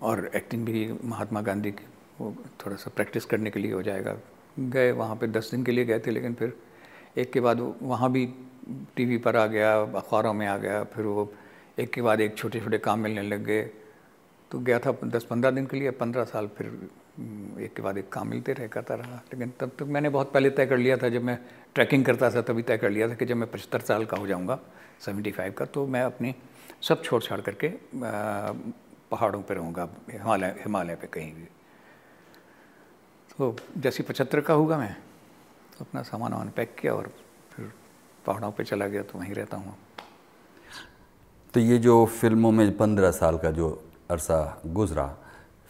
और 0.03 0.31
एक्टिंग 0.35 0.65
भी 0.67 0.93
महात्मा 1.05 1.41
गांधी 1.41 1.71
की 1.71 1.87
वो 2.21 2.35
थोड़ा 2.61 2.77
सा 2.77 2.91
प्रैक्टिस 2.97 3.25
करने 3.25 3.51
के 3.51 3.61
लिए 3.61 3.73
हो 3.73 3.83
जाएगा। 3.83 4.17
गए 4.61 4.91
वहाँ 4.93 5.17
पे 5.17 5.27
दस 5.27 5.51
दिन 5.51 5.65
के 5.65 5.73
लिए 5.73 5.85
गए 5.85 5.99
थे 5.99 6.11
लेकिन 6.11 6.35
फिर 6.35 6.53
एक 7.19 7.33
के 7.33 7.41
बाद 7.41 7.61
वहाँ 7.83 8.11
भी 8.13 8.27
टीवी 8.97 9.17
पर 9.19 9.37
आ 9.37 9.47
गया 9.47 9.75
अखबारों 9.83 10.33
में 10.33 10.47
आ 10.47 10.57
गया 10.57 10.83
फिर 10.85 11.05
वो 11.05 11.33
एक 11.79 11.91
के 11.93 12.03
बाद 12.03 12.21
एक 12.21 12.37
छोटे 12.37 12.61
छोटे 12.61 12.79
काम 12.79 13.01
मिलने 13.01 13.23
लग 13.23 13.45
गए। 13.45 13.63
तो 14.51 14.59
गया 14.59 14.79
था 14.79 14.93
दस 15.05 15.25
पंद्रह 15.25 15.51
दिन 15.51 15.67
के 15.67 15.77
लिए 15.77 15.91
पंद्रह 15.91 16.25
साल 16.25 16.47
फिर 16.57 16.67
हम्म, 16.67 17.61
एक 17.63 17.75
के 17.75 17.83
बाद 17.83 17.99
एक 17.99 18.09
काम 18.13 18.29
मिलते 18.29 18.53
रहे 18.53 18.69
करता 18.69 18.95
रहा। 18.95 19.21
लेकिन 19.33 19.53
तब 19.61 19.71
तक 19.79 19.87
मैंने 19.87 20.09
बहुत 20.09 20.33
पहले 20.33 20.51
तय 20.51 20.67
कर 20.67 20.79
लिया 20.79 20.97
था 20.97 21.09
जब 21.09 21.23
मैं 21.23 21.39
ट्रैकिंग 21.75 22.05
करता 22.05 22.31
था 22.31 22.43
तभी 22.43 22.63
तय 22.63 22.79
कर 22.79 22.91
लिया 22.91 23.09
था 23.09 23.15
कि 23.15 23.27
जब 23.27 23.37
मैं 23.37 23.51
पचहत्तर 23.51 23.81
साल 23.81 24.05
का 24.05 24.17
हो 24.17 24.27
जाऊँगा 24.27 24.59
सेवेंटी 25.01 25.31
फाइव 25.31 25.53
का 25.53 25.65
तो 25.65 25.87
मैं 25.87 26.03
अपनी 26.03 26.35
सब 26.83 27.03
छोड़ 27.03 27.23
छाड़ 27.23 27.41
करके 27.41 27.73
पहाड़ों 29.11 29.43
पर 29.43 29.55
रहूँगा 29.55 29.89
हिमालय 30.11 30.55
हिमालय 30.61 30.95
पर 30.95 31.07
कहीं 31.07 31.33
भी। 31.35 31.49
तो 33.41 33.55
जैसे 33.79 34.03
पचहत्तर 34.03 34.41
का 34.45 34.55
होगा 34.55 34.77
मैं 34.79 34.93
तो 35.73 35.85
अपना 35.85 36.03
सामान 36.05 36.33
वामान 36.33 36.49
पैक 36.57 36.75
किया 36.79 36.93
और 36.95 37.07
फिर 37.53 37.71
पहाड़ों 38.27 38.51
पे 38.53 38.65
चला 38.65 38.87
गया 38.87 39.03
तो 39.03 39.19
वहीं 39.19 39.35
रहता 39.35 39.57
हूँ। 39.57 39.77
तो 41.55 41.61
ये 41.61 41.79
जो 41.79 41.95
फ़िल्मों 42.21 42.51
में 42.53 42.77
पंद्रह 42.77 43.11
साल 43.11 43.39
का 43.39 43.51
जो 43.51 43.69
अरसा 44.11 44.61
गुजरा 44.67 45.07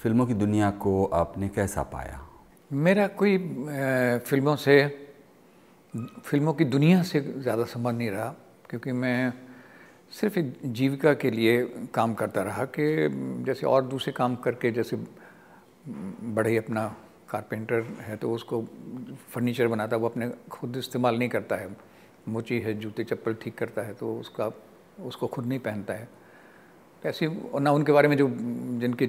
फ़िल्मों 0.03 0.27
की 0.27 0.35
दुनिया 0.35 0.71
को 0.83 1.05
आपने 1.15 1.49
कैसा 1.49 1.83
पाया? 1.83 2.19
मेरा 2.73 3.07
कोई 3.07 3.39
फ़िल्मों 4.27 4.55
से 4.57 4.75
फ़िल्मों 6.25 6.55
की 6.55 6.65
दुनिया 6.65 7.03
से 7.03 7.21
ज़्यादा 7.21 7.65
संबंध 7.65 7.99
नहीं 7.99 8.11
रहा 8.11 8.35
क्योंकि 8.71 8.93
मैं 8.93 9.33
सिर्फ़ 10.13 10.39
एक 10.39 10.59
जीविका 10.65 11.15
के 11.15 11.31
लिए 11.31 11.63
काम 11.95 12.15
करता 12.15 12.43
रहा 12.43 12.65
कि 12.65 12.89
जैसे 13.47 13.67
और 13.67 13.85
दूसरे 13.87 14.13
काम 14.13 14.37
करके 14.43 14.71
जैसे 14.73 14.97
बड़े 16.35 16.57
अपना 16.57 16.85
कारपेंटर 17.31 17.83
है 18.01 18.17
तो 18.17 18.33
उसको 18.33 18.63
फर्नीचर 19.31 19.69
बनाता 19.69 19.97
है, 19.97 20.03
वो 20.03 20.09
अपने 20.09 20.31
खुद 20.51 20.77
इस्तेमाल 20.77 21.19
नहीं 21.19 21.29
करता 21.29 21.57
है। 21.57 21.77
मोची 22.29 22.59
है, 22.61 22.75
जूते, 22.75 23.05
चप्पल 23.05 23.35
ठीक 23.35 23.59
करता 23.59 23.83
है 23.83 23.95
तो 23.95 24.15
उसका, 24.17 24.51
उसको 25.05 25.27
खुद 25.27 25.47
नहीं 25.47 25.59
पहनता 25.59 25.95
है। 25.95 26.09
ऐसे 27.03 27.29
ना 27.61 27.71
उनके 27.73 27.93
बारे 27.93 28.09
में 28.09 28.17
जो, 28.17 28.29
जिनकी 28.81 29.07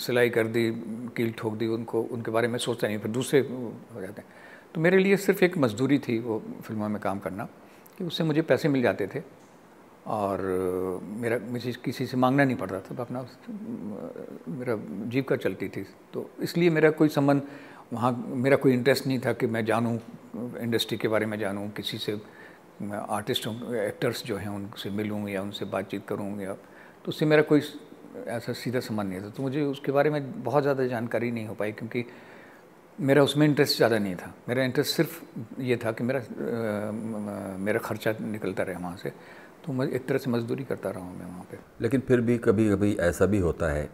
सिलाई 0.00 0.30
कर 0.30 0.46
दी, 0.46 0.70
कील 1.16 1.32
ठोक 1.32 1.54
दी, 1.54 1.66
उनको, 1.66 2.02
उनके 2.02 2.30
बारे 2.30 2.48
में 2.48 2.58
सोचता 2.58 2.88
नहीं, 2.88 2.98
फिर 2.98 3.10
दूसरे 3.10 3.40
हो 3.40 4.00
जाते 4.00 4.22
हैं। 4.22 4.28
तो 4.74 4.80
मेरे 4.80 4.98
लिए 4.98 5.16
सिर्फ़ 5.16 5.44
एक 5.44 5.58
मजदूरी 5.58 5.98
थी 5.98 6.18
वो 6.18 6.42
फ़िल्मों 6.62 6.88
में 6.88 7.00
काम 7.00 7.18
करना, 7.18 7.44
कि 7.98 8.04
उससे 8.04 8.24
मुझे 8.24 8.42
पैसे 8.42 8.68
मिल 8.68 8.82
जाते 8.82 9.06
थे। 9.06 9.20
और 10.06 10.40
मेरा 11.02 11.38
मुझे 11.50 11.72
किसी 11.84 12.06
से 12.06 12.16
मांगना 12.16 12.44
नहीं 12.44 12.56
पड़ता 12.56 12.80
था 12.80 12.94
तो 12.94 13.02
अपना 13.02 13.26
मेरा 14.48 14.76
जीविका 15.08 15.36
चलती 15.36 15.68
थी। 15.68 15.82
तो 16.12 16.30
इसलिए 16.42 16.70
मेरा 16.70 16.90
कोई 16.90 17.08
संबंध 17.08 17.42
वहाँ 17.92 18.12
मेरा 18.26 18.56
कोई 18.56 18.72
इंटरेस्ट 18.72 19.06
नहीं 19.06 19.18
था 19.20 19.32
कि 19.32 19.46
मैं 19.46 19.64
जानूँ 19.64 19.98
इंडस्ट्री 20.60 20.98
के 20.98 21.08
बारे 21.08 21.26
में 21.26 21.38
जानूँ 21.38 21.68
किसी 21.72 21.98
से 21.98 22.20
आर्टिस्टों 22.88 23.54
एक्टर्स 23.76 24.24
जो 24.24 24.36
हैं 24.36 24.48
उनसे 24.48 24.90
मिलूँ 24.90 25.28
या 25.28 25.42
उनसे 25.42 25.64
बातचीत 25.66 26.06
करूँ 26.08 26.40
या 26.42 26.52
तो 27.04 27.08
उससे 27.08 27.26
मेरा 27.26 27.42
कोई 27.42 27.62
ऐसा 28.28 28.52
सीधा 28.52 28.80
संबंध 28.80 29.10
नहीं 29.10 29.22
था। 29.22 29.28
तो 29.30 29.42
मुझे 29.42 29.62
उसके 29.62 29.92
बारे 29.92 30.10
में 30.10 30.42
बहुत 30.44 30.62
ज़्यादा 30.62 30.86
जानकारी 30.86 31.30
नहीं 31.30 31.46
हो 31.46 31.54
पाई 31.54 31.72
क्योंकि 31.72 32.04
मेरा 32.98 33.22
उसमें 33.22 33.46
इंटरेस्ट 33.46 33.76
ज़्यादा 33.76 33.98
नहीं 33.98 34.14
था। 34.16 34.32
मेरा 34.48 34.64
इंटरेस्ट 34.64 34.96
सिर्फ़ 34.96 35.20
ये 35.62 35.76
था 35.76 35.92
कि 35.92 36.04
मेरा 36.04 36.20
आ, 36.20 37.56
मेरा 37.58 37.78
खर्चा 37.78 38.14
निकलता 38.20 38.62
रहे 38.62 38.76
वहाँ 38.76 38.96
से। 38.96 39.12
तो 39.64 39.72
मैं 39.72 39.86
एक 39.88 40.06
तरह 40.06 40.18
से 40.18 40.30
मजदूरी 40.30 40.64
करता 40.64 40.90
रहा 40.90 41.04
हूँ 41.04 41.18
मैं 41.18 41.26
वहाँ 41.26 41.46
पे। 41.50 41.58
लेकिन 41.80 42.00
फिर 42.00 42.20
भी 42.20 42.36
कभी 42.38 42.68
कभी 42.70 42.94
ऐसा 43.00 43.26
भी 43.26 43.38
होता 43.38 43.72
है 43.72 43.88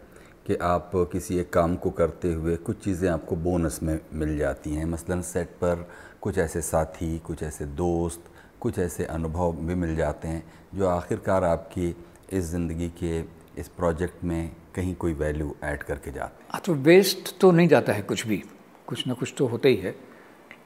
कि 0.46 0.56
आप 0.62 0.90
किसी 1.12 1.38
एक 1.38 1.52
काम 1.52 1.76
को 1.76 1.90
करते 1.90 2.32
हुए 2.32 2.56
कुछ 2.56 2.82
चीज़ें 2.84 3.08
आपको 3.10 3.36
बोनस 3.36 3.78
में 3.82 3.98
मिल 4.12 4.36
जाती 4.38 4.74
हैं। 4.74 4.84
मसलन 4.84 5.22
सेट 5.22 5.48
पर 5.62 5.88
कुछ 6.20 6.38
ऐसे 6.38 6.60
साथी 6.62 7.18
कुछ 7.18 7.42
ऐसे 7.42 7.66
दोस्त 7.76 8.30
कुछ 8.60 8.78
ऐसे 8.78 9.04
अनुभव 9.04 9.52
भी 9.56 9.74
मिल 9.74 9.96
जाते 9.96 10.28
हैं 10.28 10.42
जो 10.74 10.86
आखिरकार 10.88 11.44
आपकी 11.44 11.94
इस 12.32 12.44
ज़िंदगी 12.44 12.88
के 13.02 13.18
इस 13.60 13.68
प्रोजेक्ट 13.68 14.24
में 14.24 14.50
कहीं 14.74 14.94
कोई 14.94 15.12
वैल्यू 15.14 15.54
ऐड 15.64 15.82
करके 15.82 16.12
जाते 16.12 16.42
हैं। 16.42 16.48
हाँ 16.50 16.60
तो 16.66 16.74
वेस्ट 16.74 17.34
तो 17.40 17.50
नहीं 17.52 17.68
जाता 17.68 17.92
है 17.92 18.02
कुछ 18.02 18.26
भी। 18.26 18.42
कुछ 18.86 19.06
ना 19.06 19.14
कुछ 19.14 19.34
तो 19.38 19.46
होता 19.46 19.68
ही 19.68 19.76
है। 19.76 19.94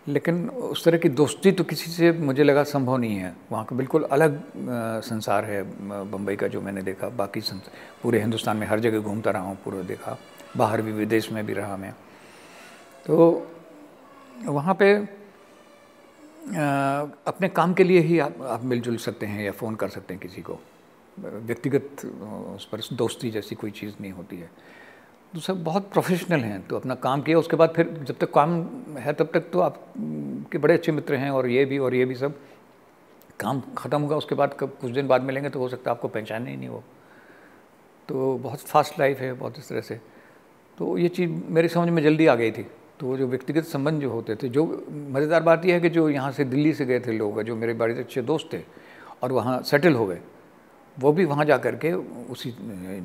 लेकिन 0.08 0.48
उस 0.48 0.84
तरह 0.84 0.98
की 0.98 1.08
दोस्ती 1.10 1.52
तो 1.52 1.64
किसी 1.64 1.90
से 1.90 2.10
मुझे 2.12 2.44
लगा 2.44 2.62
संभव 2.64 2.96
नहीं 2.96 3.16
है। 3.16 3.34
वहाँ 3.52 3.64
का 3.64 3.76
बिल्कुल 3.76 4.02
अलग 4.04 4.42
संसार 5.04 5.44
है 5.44 5.62
बम्बई 6.10 6.36
का 6.36 6.48
जो 6.48 6.60
मैंने 6.60 6.82
देखा। 6.82 7.08
बाकी 7.10 7.40
पूरे 8.02 8.20
हिंदुस्तान 8.20 8.56
में 8.56 8.66
हर 8.66 8.80
जगह 8.80 8.98
घूमता 9.00 9.30
रहा 9.30 9.42
हूँ 9.42 9.56
पूरा 9.64 9.82
देखा। 9.84 10.18
बाहर 10.56 10.82
भी 10.82 10.92
विदेश 10.92 11.30
में 11.32 11.44
भी 11.46 11.52
रहा 11.52 11.76
मैं। 11.76 11.92
तो 13.06 13.46
वहाँ 14.46 14.74
पे 14.74 14.94
अपने 17.26 17.48
काम 17.48 17.72
के 17.74 17.84
लिए 17.84 18.00
ही 18.00 18.18
आप, 18.18 18.40
आप 18.42 18.64
मिलजुल 18.64 18.96
सकते 18.96 19.26
हैं 19.26 19.44
या 19.44 19.52
फ़ोन 19.52 19.74
कर 19.74 19.88
सकते 19.88 20.14
हैं 20.14 20.22
किसी 20.22 20.42
को। 20.42 20.58
व्यक्तिगत 21.18 22.04
उस 22.54 22.68
पर 22.72 22.80
दोस्ती 22.96 23.30
जैसी 23.30 23.54
कोई 23.54 23.70
चीज़ 23.70 23.94
नहीं 24.00 24.12
होती 24.12 24.36
है। 24.36 24.50
सब 25.34 25.62
बहुत 25.64 25.90
प्रोफेशनल 25.92 26.40
हैं 26.40 26.60
तो 26.66 26.76
अपना 26.76 26.94
काम 26.96 27.22
किया, 27.22 27.38
उसके 27.38 27.56
बाद 27.56 27.72
फिर 27.76 27.88
जब 28.02 28.16
तक 28.18 28.30
काम 28.32 28.52
है, 28.98 29.12
तब 29.12 29.30
तक 29.34 29.50
तो 29.52 29.60
आप, 29.60 29.82
के 30.52 30.58
बड़े 30.58 30.74
अच्छे 30.74 30.92
मित्र 30.92 31.14
हैं 31.14 31.30
और 31.30 31.48
ये 31.48 31.64
भी, 31.64 31.78
और 31.78 31.94
ये 31.94 32.04
भी 32.04 32.14
सब। 32.14 32.38
काम 33.40 33.60
ख़त्म 33.78 34.00
होगा, 34.00 34.16
उसके 34.16 34.34
बाद 34.34 34.56
कब, 34.60 34.76
कुछ 34.80 34.90
दिन 34.92 35.08
बाद 35.08 35.22
मिलेंगे 35.22 35.48
तो 35.48 35.58
हो 35.58 35.68
सकता 35.68 35.90
है 35.90 35.96
आपको 35.96 36.08
पहचाने 36.08 36.50
ही 36.50 36.56
नहीं 36.56 36.68
वो 36.68 36.82
तो 38.08 38.36
बहुत 38.42 38.60
फास्ट 38.60 38.98
लाइफ 39.00 39.20
है, 39.20 39.32
बहुत 39.34 39.58
इस 39.58 39.68
तरह 39.68 39.80
से। 39.80 40.00
तो 40.78 40.96
ये 40.98 41.08
चीज़ 41.08 41.30
मेरी 41.30 41.68
समझ 41.68 41.88
में 41.88 42.02
जल्दी 42.02 42.26
आ 42.26 42.34
गई 42.34 42.50
थी। 42.50 42.66
तो 43.00 43.16
जो 43.16 43.26
व्यक्तिगत 43.26 43.64
संबंध 43.64 44.00
जो 44.00 44.10
होते 44.10 44.34
थे, 44.34 44.48
जो 44.48 44.64
मज़ेदार 45.12 45.42
बात 45.42 45.64
यह 45.66 45.74
है 45.74 45.80
कि 45.80 45.88
जो 45.90 46.08
यहाँ 46.08 46.32
से 46.32 46.44
दिल्ली 46.46 46.72
से 46.72 46.84
गए 46.86 47.00
थे 47.00 47.12
लोग, 47.12 47.42
जो 47.42 47.56
मेरे 47.56 47.74
बड़े 47.74 47.98
अच्छे 47.98 48.22
दोस्त 48.22 48.48
थे, 48.52 48.62
और 49.22 49.32
वहाँ 49.32 49.60
सेटल 49.62 49.94
हो 49.94 50.06
गए। 50.06 50.20
वो 50.98 51.12
भी 51.12 51.24
वहाँ 51.24 51.44
जा 51.44 51.56
कर 51.58 51.76
के 51.76 51.92
उसी 52.32 52.50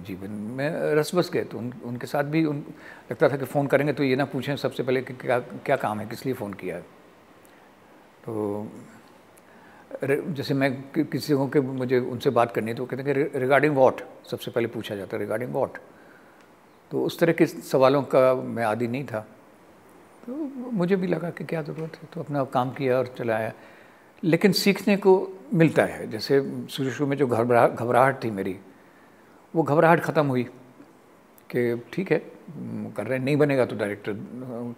जीवन 0.08 0.32
में 0.58 0.70
रस 0.96 1.14
बस 1.16 1.30
गए। 1.30 1.44
तो 1.44 1.58
उन 1.58 1.72
उनके 1.86 2.08
साथ 2.08 2.24
भी 2.34 2.44
उन 2.46 2.64
लगता 3.12 3.30
था 3.30 3.38
कि 3.38 3.46
फ़ोन 3.46 3.68
करेंगे 3.68 3.94
तो 3.94 4.04
ये 4.04 4.16
ना 4.16 4.26
पूछें 4.26 4.56
सबसे 4.58 4.84
पहले 4.84 5.02
कि 5.02 5.14
क्या 5.16 5.40
क्या 5.40 5.76
काम 5.76 6.00
है 6.00 6.06
किस 6.08 6.26
लिए 6.26 6.34
फ़ोन 6.36 6.54
किया 6.54 6.76
है। 6.76 6.82
तो 8.26 8.68
जैसे 10.04 10.54
मैं 10.54 10.72
कि, 10.92 11.04
किसी 11.04 11.34
को 11.34 11.48
के 11.48 11.60
मुझे 11.62 12.00
उनसे 12.00 12.30
बात 12.32 12.52
करनी 12.52 12.72
है 12.72 12.76
तो 12.78 12.86
कहते 12.86 13.04
हैं 13.04 13.14
कि 13.30 13.40
रिगार्डिंग 13.40 13.76
वॉट 13.76 14.02
सबसे 14.32 14.52
पहले 14.52 14.68
पूछा 14.68 14.96
जाता 14.96 15.16
है 15.18 15.22
रिगार्डिंग 15.22 15.54
वॉट 15.54 15.78
तो 16.92 17.04
उस 17.04 17.20
तरह 17.20 17.34
के 17.34 17.46
सवालों 17.46 18.02
का 18.06 18.34
मैं 18.36 18.64
आदि 18.66 18.88
नहीं 18.88 19.04
था। 19.06 19.20
तो 20.26 20.34
मुझे 20.72 20.96
भी 20.96 21.08
लगा 21.08 21.30
कि 21.30 21.44
क्या 21.44 21.62
ज़रूरत 21.62 21.96
है? 21.96 22.08
तो 22.14 22.22
अपना 22.22 22.44
काम 22.54 22.72
किया 22.72 22.98
और 22.98 23.08
चलाया। 23.18 23.52
लेकिन 24.24 24.52
सीखने 24.54 24.96
को 24.98 25.14
मिलता 25.54 25.84
है। 25.86 26.10
जैसे 26.10 26.40
शुरू 26.70 26.90
शुरू 26.90 27.08
में 27.10 27.16
जो 27.18 27.28
घबरा, 27.28 27.68
घबराहट 27.68 28.24
थी 28.24 28.32
मेरी, 28.32 28.56
वो 29.54 29.64
घबराहट 29.64 30.00
ख़त्म 30.02 30.26
हुई 30.28 30.44
कि 31.50 31.82
ठीक 31.94 32.12
है 32.12 32.22
कर 32.98 33.08
रहे 33.08 33.20
नहीं 33.20 33.36
बनेगा 33.38 33.66
तो 33.66 33.76
डायरेक्टर 33.76 34.14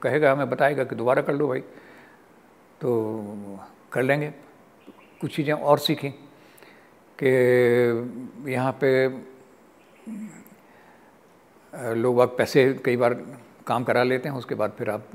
कहेगा, 0.03 0.31
हमें 0.31 0.49
बताएगा 0.49 0.83
कि 0.83 0.95
दोबारा 0.95 1.21
कर 1.21 1.33
लो 1.33 1.47
भाई। 1.47 1.59
तो 2.81 3.59
कर 3.91 4.03
लेंगे। 4.03 4.33
कुछ 5.21 5.35
चीज़ें 5.35 5.53
और 5.53 5.79
सीखी 5.79 6.09
कि 7.19 8.51
यहाँ 8.51 8.71
पे 8.83 9.07
लोग 11.95 12.15
वक्त 12.15 12.35
पैसे 12.37 12.73
कई 12.85 12.97
बार 12.97 13.13
काम 13.67 13.83
करा 13.83 14.03
लेते 14.03 14.29
हैं, 14.29 14.35
उसके 14.35 14.55
बाद 14.55 14.73
फिर 14.77 14.89
आप 14.89 15.07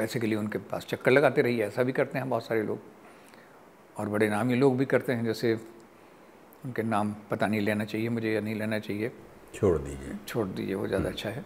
पैसे 0.00 0.20
के 0.20 0.26
लिए 0.26 0.38
उनके 0.38 0.58
पास 0.70 0.86
चक्कर 0.88 1.10
लगाते 1.10 1.42
रहिए 1.42 1.64
ऐसा 1.64 1.82
भी 1.82 1.92
करते 1.92 2.18
हैं 2.18 2.28
बहुत 2.28 2.46
सारे 2.46 2.62
लोग। 2.62 2.78
और 3.96 4.08
बड़े 4.08 4.28
नामी 4.28 4.54
लोग 4.56 4.76
भी 4.78 4.84
करते 4.86 5.12
हैं 5.12 5.24
जैसे 5.24 5.54
उनके 6.64 6.82
नाम 6.84 7.14
पता 7.30 7.46
नहीं 7.46 7.60
लेना 7.60 7.84
चाहिए 7.84 8.08
मुझे 8.08 8.32
या 8.32 8.40
नहीं 8.40 8.54
लेना 8.54 8.78
चाहिए। 8.78 9.10
छोड़ 9.54 9.76
दीजिए। 9.78 10.16
छोड़ 10.28 10.46
दीजिए 10.48 10.74
वो 10.74 10.86
ज़्यादा 10.86 11.08
अच्छा 11.08 11.30
है। 11.30 11.44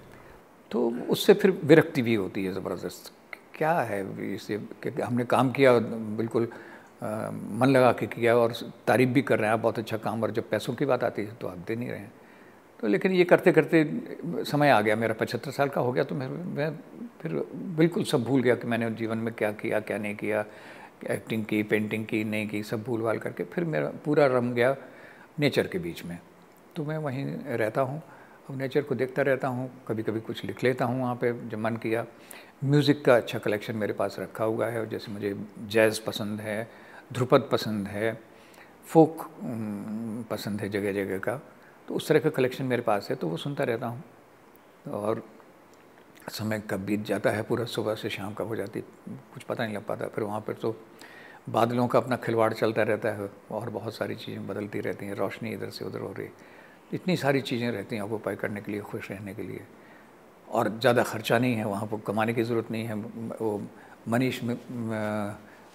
तो 0.70 0.88
उससे 1.11 1.34
फिर 1.34 1.50
विरक्ति 1.64 2.02
भी 2.02 2.14
होती 2.14 2.44
है 2.44 2.52
ज़बरदस्त। 2.55 3.12
क्या 3.55 3.72
है 3.80 4.00
इसे 4.34 4.61
हमने 5.02 5.24
काम 5.24 5.50
किया 5.52 5.72
बिल्कुल 6.18 6.48
आ, 7.02 7.30
मन 7.30 7.68
लगा 7.68 7.92
के 7.92 8.07
किया 8.07 8.36
और 8.36 8.52
तारीफ़ 8.86 9.11
भी 9.11 9.22
कर 9.22 9.38
रहे 9.38 9.46
हैं 9.46 9.55
आप 9.55 9.61
बहुत 9.61 9.78
अच्छा 9.78 9.96
काम 9.96 10.22
और 10.22 10.30
जब 10.30 10.48
पैसों 10.50 10.74
की 10.74 10.84
बात 10.84 11.05
आती 11.05 11.22
है 11.22 11.34
तो 11.40 11.46
आप 11.48 11.59
दे 11.59 11.76
नहीं 11.76 11.88
रहे 11.88 11.98
हैं। 11.98 12.12
तो 12.85 12.89
लेकिन 12.89 13.12
ये 13.12 13.24
करते 13.24 13.53
करते 13.53 13.78
समय 14.45 14.70
आ 14.70 14.80
गया, 14.80 14.95
मेरा 14.97 15.14
पचहत्तर 15.16 15.51
साल 15.51 15.68
का 15.68 15.80
हो 15.80 15.93
गया 15.93 16.03
तो 16.05 16.14
मैं 16.14 16.26
मैं 16.28 16.68
फिर 17.20 17.32
बिल्कुल 17.76 18.05
सब 18.05 18.24
भूल 18.24 18.43
गया 18.43 18.55
कि 18.55 18.66
मैंने 18.68 18.91
जीवन 18.91 19.18
में 19.18 19.32
क्या 19.35 19.51
किया, 19.53 19.78
क्या 19.80 19.99
नहीं 19.99 20.14
किया 20.14 20.45
एक्टिंग 21.11 21.45
की 21.45 21.62
पेंटिंग 21.62 22.05
की, 22.07 22.22
नहीं 22.24 22.49
की, 22.49 22.62
सब 22.62 22.82
भूल 22.85 23.03
भाल 23.03 23.18
करके 23.18 23.45
फिर 23.45 23.64
मेरा 23.64 23.87
पूरा 24.05 24.26
रम 24.26 24.53
गया 24.55 24.76
नेचर 25.41 25.66
के 25.66 25.78
बीच 25.78 26.05
में। 26.05 26.18
तो 26.76 26.85
मैं 26.85 26.99
वहीं 26.99 27.24
रहता 27.57 27.80
हूँ, 27.80 28.03
अब 28.51 28.59
नेचर 28.59 28.82
को 28.82 28.95
देखता 28.95 29.22
रहता 29.22 29.49
हूँ 29.49 29.70
कभी 29.89 30.03
कभी 30.03 30.20
कुछ 30.20 30.45
लिख 30.45 30.62
लेता 30.64 30.85
हूँ 30.85 31.01
वहाँ 31.01 31.14
पे 31.14 31.32
जब 31.49 31.59
मन 31.59 31.76
किया। 31.76 32.05
म्यूज़िक 32.64 33.05
का 33.05 33.16
अच्छा 33.16 33.39
कलेक्शन 33.39 33.76
मेरे 33.76 33.93
पास 33.95 34.16
रखा 34.20 34.45
हुआ 34.45 34.66
है, 34.66 34.87
जैसे 34.91 35.12
मुझे 35.12 35.35
जैज़ 35.68 36.01
पसंद 36.07 36.41
है, 36.41 36.68
ध्रुपद 37.12 37.49
पसंद 37.53 37.89
है 37.89 38.18
फोक 38.87 39.26
पसंद 40.30 40.61
है 40.61 40.68
जगह 40.68 40.93
जगह 40.93 41.18
का। 41.18 41.41
तो 41.89 41.95
उस 41.95 42.09
तरह 42.09 42.20
का 42.20 42.30
कलेक्शन 42.30 42.64
मेरे 42.64 42.82
पास 42.82 43.09
है 43.11 43.16
तो 43.16 43.28
वो 43.28 43.37
सुनता 43.37 43.64
रहता 43.64 43.87
हूँ। 43.87 44.03
और 44.93 45.22
समय 46.30 46.62
कब 46.70 46.80
बीत 46.80 47.05
जाता 47.07 47.30
है, 47.30 47.43
पूरा 47.43 47.64
सुबह 47.66 47.95
से 47.95 48.11
शाम 48.11 48.35
कब 48.35 48.47
हो 48.47 48.57
जाती, 48.57 48.80
कुछ 48.80 49.43
पता 49.43 49.64
नहीं 49.64 49.76
लग 49.76 49.85
पाता। 49.87 50.07
फिर 50.07 50.24
वहाँ 50.24 50.41
पर 50.41 50.53
तो 50.55 50.74
बादलों 51.49 51.87
का 51.89 51.99
अपना 51.99 52.16
खिलवाड़ 52.16 52.53
चलता 52.55 52.82
रहता 52.82 53.09
है 53.11 53.28
और 53.51 53.70
बहुत 53.70 53.95
सारी 53.95 54.14
चीज़ें 54.16 54.47
बदलती 54.47 54.80
रहती 54.80 55.07
हैं, 55.07 55.14
रोशनी 55.14 55.51
इधर 55.53 55.70
से 55.70 55.85
उधर 55.85 56.01
हो 56.01 56.12
रही 56.12 56.26
है। 56.26 56.32
इतनी 56.93 57.16
सारी 57.16 57.41
चीज़ें 57.43 57.70
रहती 57.70 57.97
हैं 57.97 58.03
ऑक्यूपाई 58.03 58.37
करने 58.37 58.61
के 58.61 58.72
लिए, 58.72 58.80
खुश 58.82 59.11
रहने 59.11 59.35
के 59.35 59.43
लिए। 59.43 59.61
और 60.49 60.68
ज़्यादा 60.70 61.03
खर्चा 61.03 61.39
नहीं 61.39 61.55
है 61.55 61.64
वहाँ 61.64 61.87
पर 61.87 62.01
कमाने 62.07 62.35
की 62.35 62.43
ज़रूरत 62.43 62.70
नहीं 62.70 62.85
है। 62.85 62.95
वो 62.95 63.61
मनीष 64.09 64.41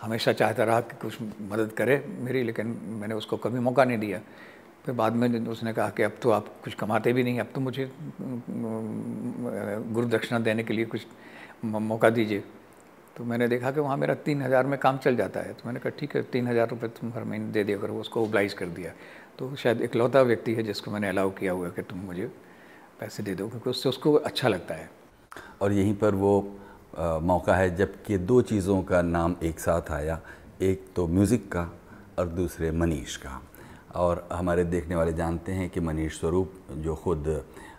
हमेशा 0.02 0.34
चाहता 0.34 0.64
रहा 0.64 0.82
कि 0.82 0.98
कुछ 0.98 1.18
मदद 1.22 1.72
करे 1.78 2.04
मेरी, 2.20 2.44
लेकिन 2.44 2.68
मैंने 3.00 3.16
उसको 3.16 3.38
कभी 3.38 3.60
मौका 3.60 3.86
नहीं 3.86 3.98
दिया। 3.98 4.22
फिर 4.90 4.96
बाद 4.98 5.14
में 5.14 5.48
उसने 5.48 5.72
कहा 5.74 5.90
कि 5.90 6.04
अब 6.04 6.12
तो 6.22 6.30
आप 6.32 6.46
कुछ 6.64 6.74
कमाते 6.74 7.12
भी 7.14 7.24
नहीं 7.24 7.40
अब 7.40 7.48
तो 7.56 7.62
मुझे 7.62 7.90
गुरु 9.94 10.08
दक्षिणा 10.10 10.40
देने 10.42 10.64
के 10.64 10.74
लिए 10.74 10.86
कुछ 10.86 11.06
मौका 11.64 12.10
दीजिए। 12.10 12.44
तो 13.18 13.24
मैंने 13.24 13.48
देखा 13.48 13.72
कि 13.72 13.80
वहाँ 13.80 13.98
मेरा 13.98 14.14
तीन 14.26 14.42
हज़ार 14.42 14.66
में 14.66 14.78
काम 14.80 14.98
चल 14.98 15.16
जाता 15.16 15.40
है। 15.40 15.54
तो 15.54 15.64
मैंने 15.66 15.80
कहा 15.80 15.90
ठीक 16.00 16.16
है 16.16 16.22
तीन 16.34 16.48
हज़ार 16.48 16.70
रुपये 16.70 16.90
तुम 16.90 17.12
हर 17.16 17.24
महीने 17.24 17.52
दे 17.52 17.64
दिया 17.64 17.78
करो। 17.78 17.96
उसको 18.00 18.24
ओब्लाइज 18.24 18.54
कर 18.54 18.66
दिया। 18.70 18.92
तो 19.40 19.56
शायद 19.56 19.82
इकलौता 19.82 20.22
व्यक्ति 20.22 20.54
है 20.54 20.64
जिसको 20.64 20.92
मैंने 20.92 21.10
अलाउ 21.10 21.30
किया 21.32 21.52
हुआ 21.52 21.70
कि 21.70 21.82
तुम 21.82 22.00
मुझे 22.00 22.26
पैसे 23.00 23.24
दे 23.24 23.36
दो 23.36 23.48
क्योंकि 23.50 23.70
उससे 23.70 23.90
उसको 23.90 24.14
अच्छा 24.14 24.48
लगता 24.48 24.76
है। 24.76 24.90
और 25.62 25.72
यहीं 25.72 25.94
पर 25.96 26.16
वो 26.16 26.34
आ, 26.98 27.20
मौका 27.20 27.56
है 27.56 27.76
जबकि 27.76 28.18
दो 28.18 28.42
चीज़ों 28.44 28.82
का 28.84 29.02
नाम 29.02 29.36
एक 29.44 29.60
साथ 29.60 29.92
आया। 29.92 30.20
एक 30.62 30.86
तो 30.96 31.08
म्यूज़िक 31.08 31.48
का 31.52 31.70
और 32.20 32.28
दूसरे 32.30 32.72
मनीष 32.72 33.16
का। 33.18 33.42
और 33.96 34.28
हमारे 34.34 34.64
देखने 34.66 34.96
वाले 34.96 35.14
जानते 35.14 35.52
हैं 35.52 35.70
कि 35.70 35.80
मनीष 35.80 36.20
स्वरूप, 36.20 36.54
जो 36.72 36.96
खुद 36.96 37.26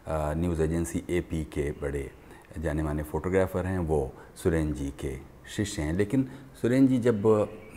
न्यूज़ 0.08 0.62
एजेंसी 0.62 1.02
एपी 1.10 1.42
के 1.44 1.70
बड़े 1.82 2.10
जाने 2.58 2.82
माने 2.82 3.02
फ़ोटोग्राफ़र 3.02 3.66
हैं, 3.66 3.78
वो 3.80 4.12
सुरेन 4.36 4.72
जी 4.74 4.88
के 5.00 5.16
शिष्य 5.56 5.82
हैं। 5.82 5.92
लेकिन 5.92 6.28
सुरेन 6.62 6.86
जी, 6.88 6.98
जब 6.98 7.26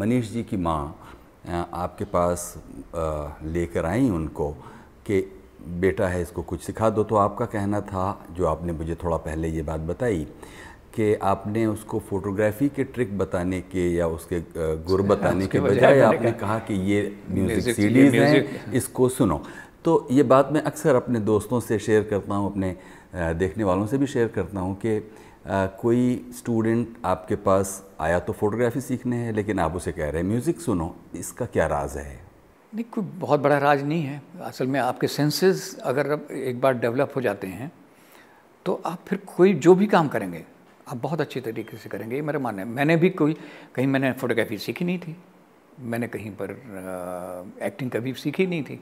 मनीष 0.01 0.31
जी 0.31 0.43
की 0.43 0.57
माँ 0.57 0.99
आपके 1.45 2.05
पास 2.05 2.53
लेकर 3.43 3.85
आई 3.85 4.09
उनको 4.09 4.51
कि 5.05 5.21
बेटा 5.79 6.07
है, 6.07 6.21
इसको 6.21 6.41
कुछ 6.41 6.61
सिखा 6.61 6.89
दो 6.89 7.03
तो 7.03 7.15
आपका 7.15 7.45
कहना 7.45 7.81
था, 7.81 8.25
जो 8.31 8.45
आपने 8.47 8.73
मुझे 8.73 8.95
थोड़ा 8.95 9.17
पहले 9.19 9.47
ये 9.49 9.61
बात 9.61 9.79
बताई 9.81 10.27
कि 10.93 11.13
आपने 11.23 11.65
उसको 11.65 11.99
फोटोग्राफी 11.99 12.67
के 12.69 12.83
ट्रिक 12.85 13.17
बताने 13.17 13.59
के 13.61 13.87
या 13.89 14.07
उसके 14.07 14.39
गुर 14.85 15.01
बताने 15.01 15.47
के 15.47 15.59
बजाय 15.59 15.99
आपने 16.01 16.31
कहा। 16.33 16.57
कि 16.59 16.73
ये 16.91 17.01
म्यूज़िक 17.29 17.75
सीडीज़ 17.75 18.15
हैं 18.15 18.73
इसको 18.73 19.09
सुनो। 19.09 19.41
तो 19.85 20.07
ये 20.11 20.23
बात 20.23 20.51
मैं 20.51 20.61
अक्सर 20.63 20.95
अपने 20.95 21.19
दोस्तों 21.21 21.59
से 21.59 21.79
शेयर 21.79 22.03
करता 22.03 22.35
हूँ 22.35 22.51
अपने 22.51 22.75
देखने 23.35 23.63
वालों 23.63 23.87
से 23.87 23.97
भी 23.97 24.07
शेयर 24.07 24.27
करता 24.27 24.59
हूँ 24.59 24.75
कि 24.85 24.99
कोई 25.81 26.03
स्टूडेंट 26.37 26.95
आपके 27.05 27.35
पास 27.47 27.71
आया 28.01 28.19
तो 28.19 28.33
फोटोग्राफी 28.33 28.81
सीखने 28.81 29.17
है 29.17 29.31
लेकिन 29.31 29.59
आप 29.59 29.75
उसे 29.75 29.91
कह 29.91 30.09
रहे 30.09 30.21
हैं 30.21 30.29
म्यूज़िक 30.29 30.59
सुनो 30.61 30.95
इसका 31.15 31.45
क्या 31.45 31.67
राज 31.67 31.97
है? 31.97 32.21
नहीं 32.73 32.85
कोई 32.91 33.03
बहुत 33.19 33.39
बड़ा 33.39 33.57
राज 33.57 33.83
नहीं 33.83 34.03
है। 34.03 34.21
असल 34.41 34.67
में 34.67 34.79
आपके 34.79 35.07
सेंसेस 35.07 35.77
अगर 35.83 36.17
एक 36.33 36.61
बार 36.61 36.73
डेवलप 36.77 37.11
हो 37.15 37.21
जाते 37.21 37.47
हैं 37.47 37.71
तो 38.65 38.81
आप 38.85 38.99
फिर 39.07 39.19
कोई 39.27 39.53
जो 39.55 39.75
भी 39.75 39.87
काम 39.87 40.07
करेंगे 40.07 40.43
आप 40.93 41.01
बहुत 41.01 41.21
अच्छे 41.21 41.41
तरीके 41.41 41.77
से 41.77 41.89
करेंगे 41.89 42.15
ये 42.15 42.21
मेरा 42.21 42.39
मानना 42.39 42.61
है। 42.61 42.67
मैंने 42.69 42.95
भी 43.01 43.09
कोई 43.09 43.33
कहीं 43.75 43.87
मैंने 43.87 44.11
फोटोग्राफी 44.13 44.57
सीखी 44.57 44.85
नहीं 44.85 44.99
थी। 44.99 45.15
मैंने 45.81 46.07
कहीं 46.07 46.31
पर 46.31 46.51
आ, 46.53 47.65
एक्टिंग 47.65 47.91
कभी 47.91 48.13
सीखी 48.13 48.45
नहीं 48.45 48.63
थी। 48.63 48.79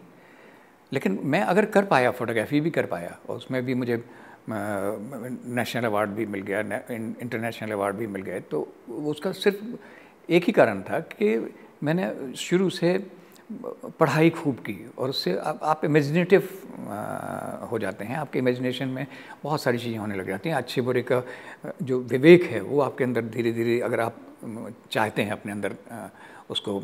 लेकिन 0.91 1.19
मैं 1.23 1.41
अगर 1.41 1.65
कर 1.65 1.85
पाया 1.85 2.11
फोटोग्राफी 2.11 2.59
भी 2.61 2.71
कर 2.71 2.85
पाया 2.85 3.17
और 3.29 3.37
उसमें 3.37 3.63
भी 3.65 3.73
मुझे 3.73 4.03
नेशनल 4.49 5.85
अवार्ड 5.85 6.09
भी 6.09 6.25
मिल 6.25 6.41
गया 6.41 6.59
इंटरनेशनल 6.91 7.71
अवार्ड 7.71 7.95
भी 7.95 8.07
मिल 8.07 8.21
गए 8.21 8.39
तो 8.51 8.59
उसका 8.89 9.31
सिर्फ़ 9.31 9.63
एक 10.29 10.43
ही 10.43 10.53
कारण 10.53 10.81
था 10.81 10.99
कि 10.99 11.53
मैंने 11.83 12.35
शुरू 12.35 12.69
से 12.69 13.07
पढ़ाई 13.99 14.29
खूब 14.31 14.55
की 14.57 14.75
और 14.97 15.09
उससे 15.09 15.35
आप, 15.37 15.59
आप 15.63 15.85
इमेजिनेटिव 15.85 16.49
हो 17.71 17.79
जाते 17.79 18.05
हैं। 18.05 18.15
आपके 18.17 18.39
इमेजिनेशन 18.39 18.87
में 18.87 19.05
बहुत 19.43 19.61
सारी 19.61 19.77
चीज़ें 19.77 19.97
होने 19.97 20.15
लग 20.15 20.27
जाती 20.27 20.49
हैं। 20.49 20.55
अच्छे 20.55 20.81
बुरे 20.81 21.01
का 21.01 21.21
जो 21.81 21.99
विवेक 22.01 22.43
है 22.43 22.61
वो 22.61 22.79
आपके 22.81 23.03
अंदर 23.03 23.25
धीरे 23.27 23.51
धीरे 23.51 23.79
अगर 23.81 23.99
आप 23.99 24.15
चाहते 24.91 25.21
हैं 25.21 25.31
अपने 25.31 25.51
अंदर 25.51 25.75
उसको 26.49 26.77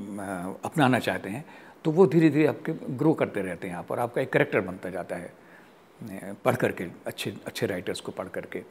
अपनाना 0.65 0.99
चाहते 0.99 1.29
हैं 1.29 1.43
तो 1.85 1.91
वो 1.91 2.05
धीरे 2.07 2.29
धीरे 2.29 2.45
आपके 2.47 2.73
ग्रो 2.97 3.13
करते 3.13 3.41
रहते 3.41 3.67
हैं 3.67 3.75
आप 3.75 3.91
और 3.91 3.99
आपका 3.99 4.21
एक 4.21 4.31
करेक्टर 4.33 4.61
बनता 4.61 4.89
जाता 4.89 5.15
है 5.15 6.35
पढ़ 6.45 6.55
करके 6.55 6.83
अच्छे 7.07 7.33
अच्छे 7.45 7.65
राइटर्स 7.65 8.01
को 8.01 8.11
पढ़ 8.11 8.27
करके। 8.29 8.63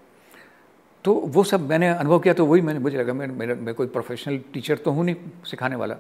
तो 1.05 1.13
वो 1.13 1.45
सब 1.45 1.69
मैंने 1.69 1.89
अनुभव 1.89 2.19
किया 2.19 2.35
तो 2.35 2.47
वही 2.47 2.61
मैंने 2.63 2.79
मुझे 2.81 2.99
लगा 2.99 3.13
मैं 3.13 3.27
मेरा 3.29 3.55
मैं 3.57 3.75
कोई 3.75 3.87
प्रोफेशनल 3.89 4.39
टीचर 4.53 4.77
तो 4.79 4.91
हूँ 4.91 5.05
नहीं 5.05 5.17
सिखाने 5.47 5.77
वाला। 5.77 5.97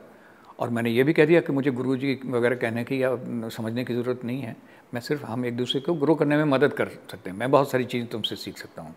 और 0.58 0.70
मैंने 0.70 0.90
ये 0.90 1.02
भी 1.04 1.12
कह 1.12 1.24
दिया 1.26 1.40
कि 1.40 1.52
मुझे 1.52 1.70
गुरु 1.70 1.96
जी 1.96 2.18
वगैरह 2.26 2.56
कहने 2.56 2.84
की 2.84 3.02
या 3.02 3.16
समझने 3.48 3.84
की 3.84 3.94
ज़रूरत 3.94 4.24
नहीं 4.24 4.40
है। 4.40 4.56
मैं 4.94 5.00
सिर्फ़ 5.00 5.24
हम 5.24 5.44
एक 5.46 5.56
दूसरे 5.56 5.80
को 5.80 5.94
ग्रो 5.94 6.14
करने 6.14 6.36
में 6.36 6.44
मदद 6.44 6.72
कर 6.72 6.88
सकते 7.10 7.30
हैं। 7.30 7.36
मैं 7.36 7.50
बहुत 7.50 7.70
सारी 7.70 7.84
चीज़ें 7.84 8.08
तुमसे 8.08 8.36
सीख 8.36 8.58
सकता 8.58 8.82
हूँ। 8.82 8.94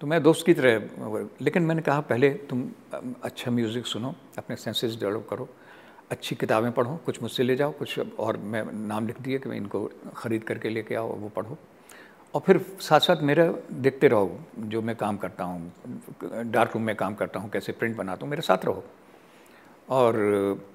तो 0.00 0.06
मैं 0.06 0.22
दोस्त 0.22 0.46
की 0.46 0.54
तरह, 0.54 1.28
लेकिन 1.42 1.62
मैंने 1.62 1.82
कहा, 1.82 2.00
पहले 2.00 2.30
तुम 2.30 2.68
अच्छा 3.22 3.50
म्यूज़िक 3.50 3.86
सुनो, 3.86 4.14
अपने 4.38 4.56
सेंसेस 4.56 4.96
डेवलप 5.00 5.26
करो, 5.30 5.48
अच्छी 6.10 6.34
किताबें 6.36 6.70
पढ़ो, 6.72 6.96
कुछ 7.06 7.22
मुझसे 7.22 7.42
ले 7.42 7.56
जाओ, 7.56 7.72
कुछ 7.72 7.98
और 8.18 8.36
मैं 8.36 8.64
नाम 8.88 9.06
लिख 9.06 9.20
दिए 9.20 9.38
कि 9.38 9.48
मैं 9.48 9.56
इनको 9.56 9.90
ख़रीद 10.16 10.44
करके 10.44 10.68
लेके 10.68 10.94
आओ, 10.94 11.08
वो 11.08 11.28
पढ़ो। 11.28 11.58
और 12.34 12.40
फिर 12.40 12.60
साथ 12.80 13.00
साथ 13.00 13.22
मेरा 13.22 13.52
देखते 13.72 14.08
रहो, 14.08 14.38
जो 14.58 14.82
मैं 14.82 14.96
काम 14.96 15.16
करता 15.16 15.44
हूँ, 15.44 15.72
डार्क 16.44 16.74
रूम 16.74 16.82
में 16.82 16.94
काम 16.96 17.14
करता 17.14 17.40
हूँ, 17.40 17.50
कैसे 17.50 17.72
प्रिंट 17.72 17.96
बनाता 17.96 18.24
हूँ, 18.24 18.30
मेरे 18.30 18.42
साथ 18.42 18.64
रहो। 18.64 18.84
और 19.88 20.14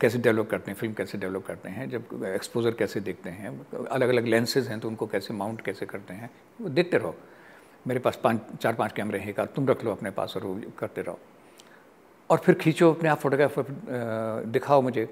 कैसे 0.02 0.18
डेवलप 0.18 0.50
करते 0.50 0.72
हैं 0.72 0.78
फ़िल्म 0.78 0.94
कैसे 0.94 1.18
डेवलप 1.18 1.46
करते 1.46 1.70
हैं, 1.70 1.90
जब 1.90 2.24
एक्सपोजर 2.26 2.72
कैसे 2.74 3.00
देखते 3.00 3.30
हैं 3.30 3.50
अलग 3.86 4.10
अलग 4.10 4.26
लेंसेज 4.28 4.68
हैं 4.68 4.80
तो 4.80 4.88
उनको 4.88 5.08
कैसे 5.08 5.34
माउंट 5.34 5.62
कैसे 5.62 5.86
करते 5.86 6.14
हैं, 6.14 6.30
वो 6.62 6.70
देखते 6.70 6.98
रहो। 6.98 7.16
मेरे 7.86 8.00
पास 8.00 8.20
पाँच 8.24 8.40
चार 8.62 8.74
पाँच 8.76 8.92
कैमरे 8.94 9.20
हैं 9.20 9.34
का 9.34 9.46
तुम 9.48 9.68
रख 9.68 9.84
लो 9.86 9.92
अपने 9.92 10.12
पास 10.12 10.36
और 10.38 10.62
करते 10.80 11.02
रहो। 11.02 11.20
और 12.30 12.38
फिर 12.38 12.56
खींचो 12.56 12.92
अपने 12.94 13.10
आप 13.10 13.20
फोटोग्राफर 13.20 14.44
दिखाओ 14.48 14.82
मुझे। 14.82 15.06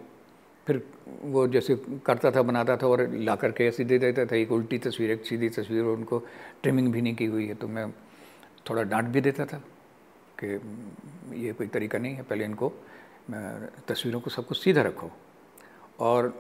फिर 0.67 0.81
वो 1.23 1.47
जैसे 1.47 1.75
करता 2.05 2.31
था, 2.31 2.41
बनाता 2.41 2.75
था 2.77 2.87
और 2.87 3.07
ला 3.09 3.35
करके 3.35 3.65
ऐसे 3.67 3.83
दे 3.83 3.97
देता 3.99 4.25
था, 4.25 4.35
एक 4.35 4.51
उल्टी 4.51 4.77
तस्वीर, 4.79 5.11
एक 5.11 5.25
सीधी 5.25 5.49
तस्वीर 5.49 5.83
और 5.83 5.97
उनको 5.97 6.19
ट्रिमिंग 6.63 6.91
भी 6.93 7.01
नहीं 7.01 7.15
की 7.15 7.25
हुई 7.25 7.47
है 7.47 7.55
तो 7.55 7.67
मैं 7.67 7.89
थोड़ा 8.69 8.83
डांट 8.83 9.05
भी 9.05 9.21
देता 9.21 9.45
था 9.45 9.61
कि 10.43 10.47
ये 11.41 11.53
कोई 11.53 11.67
तरीका 11.67 11.97
नहीं 11.97 12.15
है, 12.15 12.23
पहले 12.23 12.45
इनको 12.45 12.71
तस्वीरों 13.87 14.19
को 14.19 14.29
सब 14.29 14.45
कुछ 14.45 14.57
सीधा 14.57 14.81
रखो 14.81 15.09
और 15.99 16.33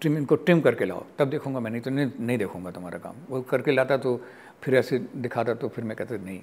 ट्रिम 0.00 0.16
इनको 0.16 0.34
ट्रिम 0.36 0.60
करके 0.60 0.84
लाओ 0.84 1.04
तब 1.18 1.30
देखूँगा 1.30 1.60
मैं 1.60 1.70
नहीं 1.70 1.80
तो 1.82 1.90
नहीं, 1.90 2.10
नहीं 2.20 2.38
देखूँगा 2.38 2.70
तुम्हारा 2.70 2.98
काम। 2.98 3.14
वो 3.30 3.40
करके 3.42 3.72
लाता 3.72 3.96
तो 3.96 4.20
फिर 4.62 4.74
ऐसे 4.76 4.98
दिखाता 4.98 5.54
तो 5.54 5.68
फिर 5.68 5.84
मैं 5.84 5.96
कहता 5.96 6.16
नहीं 6.16 6.40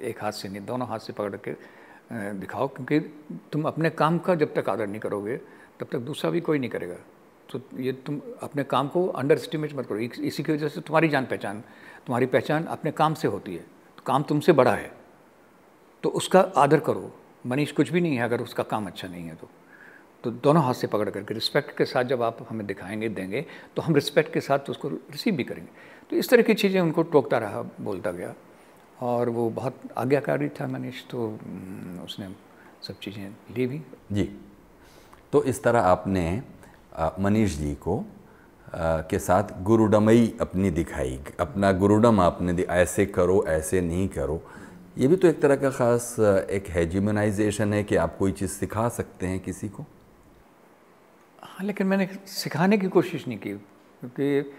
एक 0.00 0.22
हाथ 0.22 0.32
से 0.32 0.48
नहीं 0.48 0.64
दोनों 0.66 0.88
हाथ 0.88 0.98
से 0.98 1.12
पकड़ 1.12 1.36
के 1.38 1.54
दिखाओ 2.38 2.68
क्योंकि 2.68 2.98
तुम 3.52 3.64
अपने 3.66 3.90
काम 3.92 4.18
का 4.18 4.34
जब 4.34 4.54
तक 4.54 4.68
आदर 4.68 4.86
नहीं 4.86 5.00
करोगे 5.00 5.36
तब 5.80 5.86
तक 5.92 5.98
दूसरा 5.98 6.30
भी 6.30 6.40
कोई 6.40 6.58
नहीं 6.58 6.70
करेगा। 6.70 6.96
तो 7.50 7.60
ये 7.78 7.92
तुम 8.06 8.20
अपने 8.42 8.64
काम 8.64 8.88
को 8.88 9.06
अंडर 9.08 9.34
एस्टिमेट 9.34 9.74
मत 9.76 9.86
करो। 9.86 9.98
इसी 9.98 10.42
की 10.42 10.52
वजह 10.52 10.68
से 10.68 10.80
तुम्हारी 10.80 11.08
जान 11.08 11.26
पहचान 11.26 11.60
तुम्हारी 12.06 12.26
पहचान 12.26 12.64
अपने 12.66 12.90
काम 12.92 13.14
से 13.14 13.28
होती 13.28 13.54
है। 13.54 13.62
तो 13.62 14.02
काम 14.06 14.22
तुमसे 14.22 14.52
बड़ा 14.52 14.74
है। 14.74 14.90
तो 16.04 16.08
उसका 16.10 16.40
आदर 16.56 16.80
करो। 16.80 17.10
मनीष 17.46 17.72
कुछ 17.72 17.90
भी 17.90 18.00
नहीं 18.00 18.16
है 18.16 18.22
अगर 18.22 18.40
उसका 18.40 18.62
काम 18.62 18.86
अच्छा 18.86 19.08
नहीं 19.08 19.24
है 19.24 19.34
तो। 19.34 19.48
तो 20.24 20.30
दोनों 20.30 20.62
हाथ 20.64 20.74
से 20.74 20.86
पकड़ 20.86 21.08
करके 21.10 21.34
रिस्पेक्ट 21.34 21.76
के 21.78 21.84
साथ 21.84 22.04
जब 22.04 22.22
आप 22.22 22.46
हमें 22.48 22.66
दिखाएँगे 22.66 23.08
देंगे 23.08 23.44
तो 23.76 23.82
हम 23.82 23.94
रिस्पेक्ट 23.94 24.32
के 24.32 24.40
साथ 24.40 24.70
उसको 24.70 24.88
रिसीव 24.88 25.34
भी 25.36 25.44
करेंगे। 25.44 25.70
तो 26.10 26.16
इस 26.16 26.28
तरह 26.28 26.42
की 26.42 26.54
चीज़ें 26.54 26.80
उनको 26.80 27.02
टोकता 27.04 27.38
रहा 27.38 27.62
बोलता 27.80 28.10
गया। 28.12 28.34
और 29.02 29.28
वो 29.28 29.48
बहुत 29.50 29.80
आज्ञाकारी 29.98 30.48
था 30.48 30.66
मनीष 30.66 31.02
तो 31.10 31.26
हम्म, 31.44 32.04
उसने 32.04 32.28
सब 32.82 32.98
चीज़ें 32.98 33.28
ली 33.56 33.66
भी। 33.66 33.80
जी। 34.12 34.24
तो 35.32 35.42
इस 35.44 35.62
तरह 35.62 35.80
आपने 35.82 36.42
मनीष 37.20 37.56
जी 37.56 37.74
को 37.74 37.98
आ, 37.98 39.00
के 39.00 39.18
साथ 39.18 39.50
गुरुडमई 39.62 40.32
अपनी 40.40 40.70
दिखाई 40.70 41.18
अपना 41.40 41.70
गुरुडम 41.72 42.20
आपने 42.20 42.62
ऐसे 42.62 43.06
करो 43.06 43.44
ऐसे 43.48 43.80
नहीं 43.80 44.08
करो। 44.08 44.40
ये 44.96 45.06
भी 45.08 45.16
तो 45.16 45.28
एक 45.28 45.40
तरह 45.40 45.56
का 45.56 45.70
ख़ास, 45.70 46.16
एक 46.50 46.68
हेजिमनाइजेशन 46.70 47.72
है 47.72 47.82
कि 47.84 47.96
आप 47.96 48.16
कोई 48.18 48.32
चीज़ 48.32 48.50
सिखा 48.50 48.88
सकते 48.90 49.26
हैं 49.26 49.40
किसी 49.40 49.68
को। 49.68 49.84
हाँ 51.42 51.66
लेकिन 51.66 51.86
मैंने 51.86 52.08
सिखाने 52.26 52.78
की 52.78 52.88
कोशिश 52.88 53.26
नहीं 53.28 53.38
की, 53.38 53.52
क्योंकि 54.00 54.52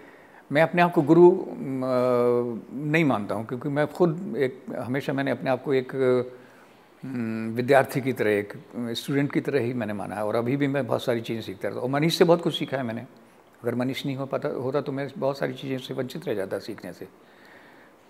मैं 0.51 0.61
अपने 0.61 0.81
आप 0.81 0.91
को 0.93 1.01
गुरु 1.03 1.31
नहीं 1.49 3.03
मानता 3.05 3.35
हूँ, 3.35 3.45
क्योंकि 3.45 3.69
मैं 3.69 3.88
खुद 3.88 4.35
एक, 4.38 4.63
हमेशा 4.79 5.13
मैंने 5.13 5.31
अपने 5.31 5.49
आप 5.49 5.63
को 5.63 5.73
एक 5.73 5.93
विद्यार्थी 7.55 8.01
की 8.01 8.13
तरह, 8.13 8.31
एक 8.31 8.53
स्टूडेंट 8.93 9.31
की 9.33 9.41
तरह 9.41 9.59
ही 9.61 9.73
मैंने 9.73 9.93
माना 9.93 10.15
है, 10.15 10.23
और 10.23 10.35
अभी 10.35 10.57
भी 10.57 10.67
मैं 10.67 10.85
बहुत 10.88 11.03
सारी 11.03 11.21
चीज़ें 11.21 11.41
सीखता 11.41 11.67
रहता 11.67 11.79
हूँ। 11.79 11.89
और 11.89 11.93
मनीष 11.93 12.17
से 12.17 12.25
बहुत 12.25 12.41
कुछ 12.41 12.57
सीखा 12.57 12.77
है 12.77 12.83
मैंने। 12.83 13.01
अगर 13.63 13.75
मनीष 13.75 14.05
नहीं 14.05 14.15
हो 14.15 14.25
पाता, 14.25 14.49
होता 14.49 14.81
तो 14.81 14.91
मैं 14.91 15.09
बहुत 15.17 15.38
सारी 15.38 15.53
चीज़ें 15.53 15.77
से 15.79 15.93
वंचित 15.93 16.27
रह 16.27 16.33
जाता 16.35 16.59
सीखने 16.59 16.93
से। 16.93 17.07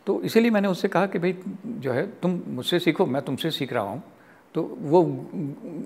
तो 0.08 0.22
इसीलिए 0.24 0.52
मैंने 0.52 0.68
उससे 0.68 0.88
कहा 0.88 1.06
कि 1.06 1.20
भाई 1.20 1.36
जो 1.78 1.92
है 1.92 2.06
तुम 2.22 2.40
मुझसे 2.50 2.80
सीखो 2.80 3.06
मैं 3.06 3.22
तुमसे 3.22 3.52
सीख 3.52 3.74
रहा 3.74 3.84
हूँ 3.84 4.02
तो 4.56 4.62
वो 4.84 5.02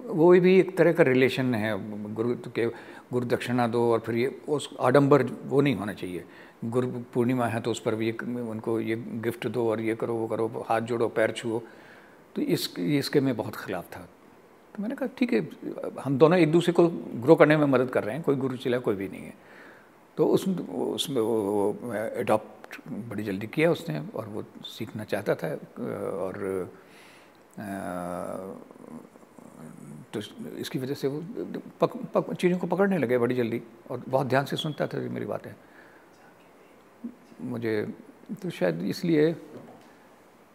वो 0.09 0.29
भी 0.39 0.53
एक 0.59 0.77
तरह 0.77 0.93
का 0.93 1.03
रिलेशन 1.03 1.55
है 1.55 1.71
गुरु 2.13 2.35
के 2.47 2.65
गुरु 3.11 3.25
दक्षिणा 3.27 3.67
दो 3.67 3.81
और 3.91 3.99
फिर 3.99 4.15
ये 4.15 4.27
उस 4.47 4.69
आडंबर 4.81 5.23
वो 5.45 5.61
नहीं 5.61 5.75
होना 5.75 5.93
चाहिए 5.93 6.23
गुरु 6.65 6.87
पूर्णिमा 7.13 7.45
है 7.47 7.61
तो 7.61 7.71
उस 7.71 7.79
पर 7.79 7.95
भी 7.95 8.09
एक, 8.09 8.23
उनको 8.23 8.79
ये 8.81 8.95
गिफ्ट 9.23 9.47
दो 9.47 9.69
और 9.69 9.81
ये 9.81 9.95
करो 9.95 10.13
वो 10.15 10.27
करो 10.27 10.65
हाथ 10.69 10.81
जोड़ो 10.83 11.07
पैर 11.09 11.31
छुओ 11.31 11.61
तो 12.35 12.41
इस 12.43 12.69
इसके 12.79 13.19
में 13.19 13.35
बहुत 13.35 13.55
ख़िलाफ़ 13.55 13.85
था 13.95 14.07
तो 14.75 14.81
मैंने 14.83 14.95
कहा 14.95 15.09
ठीक 15.17 15.33
है 15.33 15.47
हम 15.99 16.17
दोनों 16.17 16.39
एक 16.39 16.51
दूसरे 16.51 16.73
को 16.73 16.87
ग्रो 17.23 17.35
करने 17.35 17.57
में 17.57 17.65
मदद 17.67 17.89
कर 17.89 18.03
रहे 18.03 18.15
हैं 18.15 18.23
कोई 18.23 18.35
गुरु 18.37 18.57
चिला 18.57 18.77
कोई 18.79 18.95
भी 18.95 19.07
नहीं 19.07 19.23
है 19.23 19.33
तो 20.17 20.27
उस 20.29 20.47
उसमें 20.47 21.21
वो 21.21 21.93
एडॉप्ट 22.17 22.60
बड़ी 22.87 23.23
जल्दी 23.23 23.47
किया 23.47 23.71
उसने 23.71 23.99
और 24.15 24.25
वो 24.27 24.43
सीखना 24.65 25.03
चाहता 25.03 25.35
था 25.35 25.47
और 26.17 26.35
तो 30.13 30.19
इसकी 30.59 30.79
वजह 30.79 30.93
से 30.93 31.07
वो 31.07 31.19
पक, 31.81 31.91
पक, 32.13 32.33
चीज़ों 32.33 32.57
को 32.59 32.67
पकड़ने 32.67 32.97
लगे 32.97 33.17
बड़ी 33.17 33.35
जल्दी 33.35 33.61
और 33.91 34.03
बहुत 34.07 34.27
ध्यान 34.27 34.45
से 34.45 34.55
सुनता 34.57 34.87
था 34.87 34.97
मेरी 35.09 35.25
बातें। 35.25 35.51
मुझे 37.41 37.73
तो 38.41 38.49
शायद 38.49 38.81
इसलिए 38.85 39.35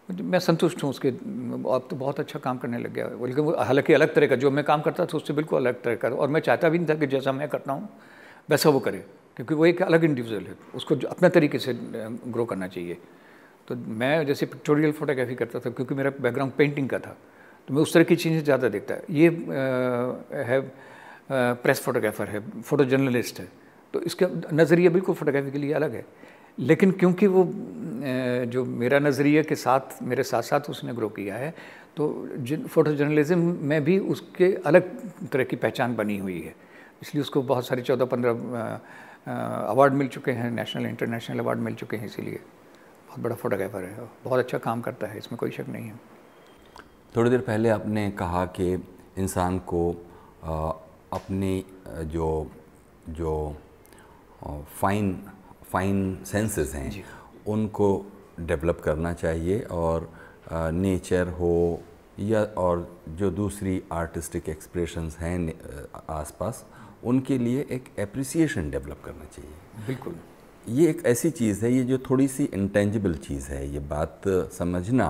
मैं 0.08 0.38
संतुष्ट 0.38 0.82
हूँ 0.82 0.90
उसके 0.90 1.08
अब 1.08 1.86
तो 1.90 1.96
बहुत 1.96 2.20
अच्छा 2.20 2.38
काम 2.38 2.58
करने 2.58 2.78
लग 2.78 2.92
गया। 2.92 3.06
बल्कि 3.16 3.40
वो 3.40 3.56
हालाँकि 3.58 3.92
अलग 3.92 4.14
तरह 4.14 4.26
का 4.26 4.36
जो 4.36 4.50
मैं 4.50 4.64
काम 4.64 4.82
करता 4.82 5.06
था 5.06 5.16
उससे 5.16 5.32
बिल्कुल 5.34 5.58
अलग 5.60 5.82
तरह 5.82 5.96
का 5.96 6.08
और 6.08 6.28
मैं 6.28 6.40
चाहता 6.40 6.68
भी 6.68 6.78
नहीं 6.78 6.88
था 6.88 6.94
कि 6.94 7.06
जैसा 7.06 7.32
मैं 7.32 7.48
करता 7.48 7.72
हूँ 7.72 7.88
वैसा 8.50 8.70
वो 8.70 8.80
करे। 8.80 9.04
क्योंकि 9.36 9.54
वो 9.54 9.66
एक 9.66 9.82
अलग 9.82 10.04
इंडिविजुअल 10.04 10.44
है। 10.44 10.54
उसको 10.74 10.94
अपने 11.08 11.28
तरीके 11.28 11.58
से 11.58 11.72
ग्रो 11.74 12.44
करना 12.44 12.66
चाहिए। 12.68 12.96
तो 13.68 13.74
मैं 13.74 14.26
जैसे 14.26 14.46
पिक्टोरियल 14.46 14.92
फोटोग्राफी 14.92 15.34
करता 15.34 15.60
था 15.60 15.70
क्योंकि 15.70 15.94
मेरा 15.94 16.10
बैकग्राउंड 16.20 16.52
पेंटिंग 16.52 16.88
का 16.88 16.98
था। 16.98 17.16
तो 17.68 17.74
मैं 17.74 17.82
उस 17.82 17.92
तरह 17.94 18.04
की 18.04 18.16
चीज़ें 18.16 18.42
ज़्यादा 18.44 18.68
देखता। 18.68 18.94
ये 19.10 19.28
है 20.42 20.60
प्रेस 21.30 21.80
फोटोग्राफर 21.82 22.28
है 22.28 22.40
फ़ोटो 22.62 22.84
जर्नलिस्ट 22.86 23.40
है। 23.40 23.48
तो 23.94 24.00
इसका 24.02 24.26
नज़रिया 24.52 24.90
बिल्कुल 24.90 25.14
फोटोग्राफी 25.14 25.50
के 25.50 25.58
लिए 25.58 25.72
अलग 25.74 25.94
है। 25.94 26.04
लेकिन 26.58 26.90
क्योंकि 26.92 27.26
वो 27.26 27.44
जो 28.48 28.64
मेरा 28.64 28.98
नज़रिए 28.98 29.42
के 29.42 29.54
साथ, 29.56 30.02
मेरे 30.02 30.22
साथ 30.22 30.42
साथ 30.42 30.70
उसने 30.70 30.92
ग्रो 30.94 31.08
किया 31.10 31.36
है 31.36 31.54
तो 31.96 32.28
जिन 32.38 32.66
फ़ोटो 32.66 32.92
जर्नलिज्म 32.94 33.38
में 33.60 33.84
भी 33.84 33.98
उसके 34.14 34.52
अलग 34.66 34.88
तरह 35.32 35.44
की 35.44 35.56
पहचान 35.56 35.96
बनी 35.96 36.18
हुई 36.18 36.40
है। 36.40 36.54
इसलिए 37.02 37.20
उसको 37.22 37.42
बहुत 37.42 37.66
सारे 37.66 37.82
चौदह 37.82 38.04
पंद्रह 38.04 38.80
अवार्ड 39.26 39.92
मिल 39.92 40.08
चुके 40.08 40.32
हैं 40.32 40.50
नेशनल 40.50 40.86
इंटरनेशनल 40.86 41.38
अवार्ड 41.38 41.60
मिल 41.60 41.74
चुके 41.74 41.96
हैं 41.96 42.06
इसीलिए। 42.06 42.40
बहुत 43.08 43.20
बड़ा 43.20 43.36
फोटोग्राफर 43.36 43.84
है 43.84 44.08
बहुत 44.24 44.38
अच्छा 44.38 44.58
काम 44.58 44.80
करता 44.80 45.06
है 45.06 45.18
इसमें 45.18 45.38
कोई 45.38 45.50
शक 45.50 45.68
नहीं 45.68 45.86
है। 45.86 46.00
थोड़ी 47.16 47.30
देर 47.30 47.40
पहले 47.40 47.68
आपने 47.68 48.10
कहा 48.10 48.44
कि 48.58 48.72
इंसान 49.18 49.58
को 49.72 49.90
अपनी 51.12 51.64
जो 52.12 52.50
जो 53.10 53.32
फाइन 54.80 55.12
फाइन 55.64 56.24
सेंसेस 56.26 56.74
हैं 56.74 57.04
उनको 57.46 57.88
डेवलप 58.40 58.80
करना 58.84 59.12
चाहिए 59.14 59.60
और 59.72 60.08
नेचर 60.52 61.28
हो 61.38 61.82
या 62.20 62.42
और 62.58 62.88
जो 63.10 63.30
दूसरी 63.30 63.82
आर्टिस्टिक 63.92 64.48
एक्सप्रेशंस 64.48 65.16
हैं 65.18 65.38
आसपास 66.10 66.64
उनके 67.06 67.38
लिए 67.38 67.66
एक 67.70 67.84
एप्रिसिएशन 67.98 68.70
डेवलप 68.70 69.02
करना 69.04 69.24
चाहिए। 69.24 69.86
बिल्कुल। 69.86 70.14
ये 70.68 70.88
एक 70.90 71.04
ऐसी 71.06 71.30
चीज़ 71.30 71.64
है 71.64 71.72
ये 71.72 71.82
जो 71.84 71.98
थोड़ी 72.10 72.26
सी 72.28 72.44
इंटेंजिबल 72.44 73.14
चीज़ 73.26 73.48
है 73.48 73.66
ये 73.72 73.78
बात 73.88 74.22
समझना 74.52 75.08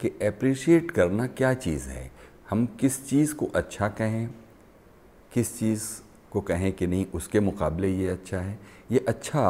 कि 0.00 0.08
अप्रिशिएट 0.26 0.90
करना 0.90 1.26
क्या 1.26 1.52
चीज़ 1.54 1.88
है। 1.88 2.10
हम 2.50 2.66
किस 2.80 3.06
चीज़ 3.08 3.34
को 3.34 3.46
अच्छा 3.54 3.88
कहें 3.88 4.28
किस 5.34 5.58
चीज़ 5.58 5.84
को 6.32 6.40
कहें 6.40 6.72
कि 6.72 6.86
नहीं 6.86 7.06
उसके 7.14 7.40
मुकाबले 7.40 7.88
ये 7.88 8.08
अच्छा 8.08 8.38
है 8.38 8.58
ये 8.92 9.04
अच्छा 9.08 9.42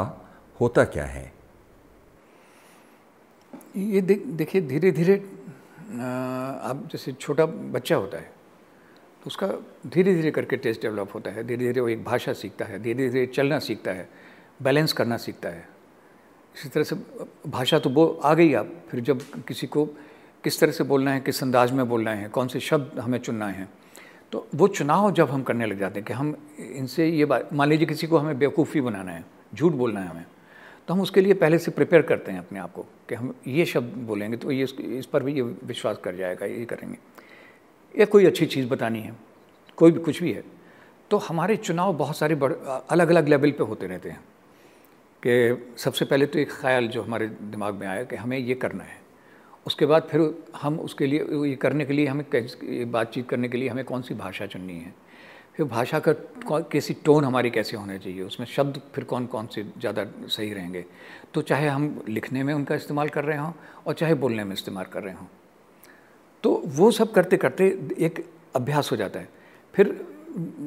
होता 0.60 0.84
क्या 0.84 1.04
है? 1.04 1.32
ये 3.76 4.00
देख 4.00 4.26
देखिए 4.36 4.60
धीरे 4.62 4.90
धीरे 4.92 5.14
आप 6.00 6.88
जैसे 6.92 7.12
छोटा 7.12 7.46
बच्चा 7.46 7.96
होता 7.96 8.18
है 8.18 8.30
तो 9.22 9.26
उसका 9.26 9.46
धीरे 9.86 10.14
धीरे 10.14 10.30
करके 10.30 10.56
टेस्ट 10.56 10.82
डेवलप 10.82 11.14
होता 11.14 11.30
है 11.30 11.46
धीरे 11.46 11.64
धीरे 11.64 11.80
वो 11.80 11.88
एक 11.88 12.04
भाषा 12.04 12.32
सीखता 12.32 12.64
है 12.64 12.78
धीरे 12.82 13.08
धीरे 13.10 13.26
चलना 13.26 13.58
सीखता 13.58 13.90
है 13.90 14.08
बैलेंस 14.62 14.92
करना 14.92 15.16
सीखता 15.16 15.48
है। 15.48 15.66
इसी 16.54 16.68
तरह 16.68 16.84
से 16.84 16.96
भाषा 17.46 17.78
तो 17.78 17.90
वो 17.90 18.06
आ 18.24 18.34
गई 18.34 18.52
आप 18.54 18.72
फिर 18.90 19.00
जब 19.00 19.20
किसी 19.48 19.66
को 19.66 19.84
किस 20.44 20.60
तरह 20.60 20.72
से 20.72 20.84
बोलना 20.84 21.12
है, 21.12 21.20
किस 21.20 21.42
अंदाज 21.42 21.72
में 21.72 21.88
बोलना 21.88 22.10
है, 22.10 22.28
कौन 22.28 22.48
से 22.48 22.60
शब्द 22.60 22.98
हमें 22.98 23.18
चुनना 23.18 23.48
है 23.48 23.68
तो 24.32 24.46
वो 24.54 24.68
चुनाव 24.68 25.10
जब 25.12 25.30
हम 25.30 25.42
करने 25.42 25.66
लग 25.66 25.78
जाते 25.78 26.00
हैं 26.00 26.06
कि 26.06 26.12
हम 26.12 26.36
इनसे 26.58 27.08
ये 27.08 27.24
बात, 27.24 27.48
मान 27.52 27.68
लीजिए 27.68 27.86
किसी 27.86 28.06
को 28.06 28.18
हमें 28.18 28.38
बेवकूफ़ी 28.38 28.80
बनाना 28.80 29.12
है, 29.12 29.24
झूठ 29.54 29.72
बोलना 29.72 30.00
है 30.00 30.08
हमें 30.08 30.24
तो 30.88 30.94
हम 30.94 31.00
उसके 31.00 31.20
लिए 31.20 31.34
पहले 31.34 31.58
से 31.58 31.70
प्रिपेयर 31.70 32.02
करते 32.02 32.32
हैं 32.32 32.38
अपने 32.38 32.58
आप 32.58 32.72
को 32.72 32.82
कि 33.08 33.14
हम 33.14 33.34
ये 33.46 33.64
शब्द 33.66 33.96
बोलेंगे 34.06 34.36
तो 34.36 34.50
ये 34.50 34.66
इस 34.98 35.06
पर 35.06 35.22
भी 35.22 35.34
ये 35.34 35.42
विश्वास 35.42 35.98
कर 36.04 36.16
जाएगा, 36.16 36.46
ये 36.46 36.64
करेंगे। 36.64 36.98
या 37.98 38.06
कोई 38.06 38.26
अच्छी 38.26 38.46
चीज़ 38.46 38.66
बतानी 38.68 39.00
है, 39.00 39.14
कोई 39.78 39.90
भी 39.92 40.00
कुछ 40.00 40.22
भी 40.22 40.32
है 40.32 40.44
तो 41.10 41.16
हमारे 41.18 41.56
चुनाव 41.58 41.92
बहुत 41.96 42.16
सारे 42.16 42.34
बड़ 42.34 42.52
अलग 42.52 43.08
अलग 43.08 43.28
लेवल 43.28 43.50
पे 43.50 43.64
होते 43.64 43.86
रहते 43.86 44.10
हैं 44.10 44.20
कि 45.22 45.74
सबसे 45.78 46.04
पहले 46.04 46.26
तो 46.26 46.38
एक 46.38 46.50
ख्याल 46.52 46.88
जो 46.88 47.02
हमारे 47.02 47.26
दिमाग 47.26 47.74
में 47.74 47.86
आया 47.86 48.02
कि 48.04 48.16
हमें 48.16 48.36
ये 48.38 48.54
करना 48.54 48.84
है, 48.84 48.96
उसके 49.66 49.86
बाद 49.86 50.08
फिर 50.10 50.20
हम 50.56 50.78
उसके 50.80 51.06
लिए, 51.06 51.20
ये 51.48 51.54
करने 51.56 51.84
के 51.84 51.92
लिए 51.92 52.06
हमें 52.06 52.24
बातचीत 52.90 53.28
करने 53.28 53.48
के 53.48 53.58
लिए 53.58 53.68
हमें 53.68 53.84
कौन 53.84 54.02
सी 54.02 54.14
भाषा 54.14 54.46
चुननी 54.46 54.74
है, 54.74 54.94
फिर 55.56 55.66
भाषा 55.66 55.98
का 55.98 56.12
कैसी 56.72 56.94
टोन 57.04 57.24
हमारी 57.24 57.50
कैसे 57.50 57.76
होना 57.76 57.96
चाहिए, 57.96 58.22
उसमें 58.22 58.46
शब्द 58.46 58.80
फिर 58.94 59.04
कौन 59.04 59.26
कौन 59.26 59.46
से 59.54 59.62
ज़्यादा 59.78 60.06
सही 60.28 60.52
रहेंगे 60.52 60.84
तो 61.34 61.42
चाहे 61.42 61.68
हम 61.68 62.04
लिखने 62.08 62.42
में 62.42 62.54
उनका 62.54 62.74
इस्तेमाल 62.74 63.08
कर 63.08 63.24
रहे 63.24 63.38
हों 63.38 63.52
और 63.86 63.94
चाहे 63.94 64.14
बोलने 64.16 64.44
में 64.44 64.52
इस्तेमाल 64.52 64.84
कर 64.92 65.02
रहे 65.02 65.14
हों 65.14 65.26
तो 66.44 66.62
वो 66.66 66.90
सब 66.90 67.12
करते 67.12 67.36
करते 67.36 67.66
एक 67.98 68.24
अभ्यास 68.56 68.90
हो 68.92 68.96
जाता 68.96 69.20
है। 69.20 69.28
फिर 69.74 70.06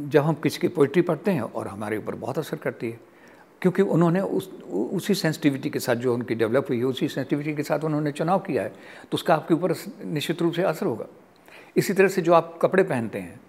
जब 0.06 0.22
हम 0.22 0.34
किसी 0.34 0.60
की 0.60 0.68
पोइट्री 0.68 1.02
पढ़ते 1.02 1.32
हैं 1.32 1.42
और 1.42 1.68
हमारे 1.68 1.98
ऊपर 1.98 2.16
बहुत 2.16 2.38
असर 2.38 2.58
करती 2.58 2.90
है, 2.92 3.00
क्योंकि 3.62 3.82
उन्होंने 3.84 4.22
उस, 4.22 4.50
उसी 4.64 5.14
सेंसिटिविटी 5.16 5.70
के 5.70 5.80
साथ 5.80 5.96
जो 5.96 6.14
उनकी 6.14 6.36
डेवलप 6.36 6.66
हुई 6.70 6.78
है, 6.78 6.84
उसी 6.84 7.08
सेंसिटिविटी 7.08 7.54
के 7.56 7.64
साथ 7.64 7.84
उन्होंने 7.84 8.12
चुनाव 8.12 8.40
किया 8.40 8.64
है 8.64 8.70
तो 8.70 9.16
उसका 9.16 9.36
आपके 9.36 9.54
ऊपर 9.54 9.74
निश्चित 10.06 10.42
रूप 10.42 10.54
से 10.54 10.64
असर 10.64 10.86
होगा। 10.86 11.06
इसी 11.78 11.94
तरह 11.94 12.08
से 12.08 12.22
जो 12.22 12.34
आप 12.34 12.58
कपड़े 12.62 12.84
पहनते 12.84 13.20
हैं 13.20 13.40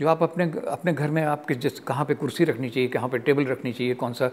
जो 0.00 0.08
आप 0.08 0.22
अपने 0.22 0.44
अपने 0.68 0.92
घर 0.92 1.10
में 1.10 1.22
आपके 1.22 1.54
जिस 1.54 1.78
कहाँ 1.80 2.04
पे 2.04 2.14
कुर्सी 2.14 2.44
रखनी 2.44 2.70
चाहिए 2.70 2.88
कहाँ 2.88 3.08
पे 3.08 3.18
टेबल 3.18 3.44
रखनी 3.46 3.72
चाहिए 3.72 3.94
कौन 3.94 4.12
सा 4.12 4.30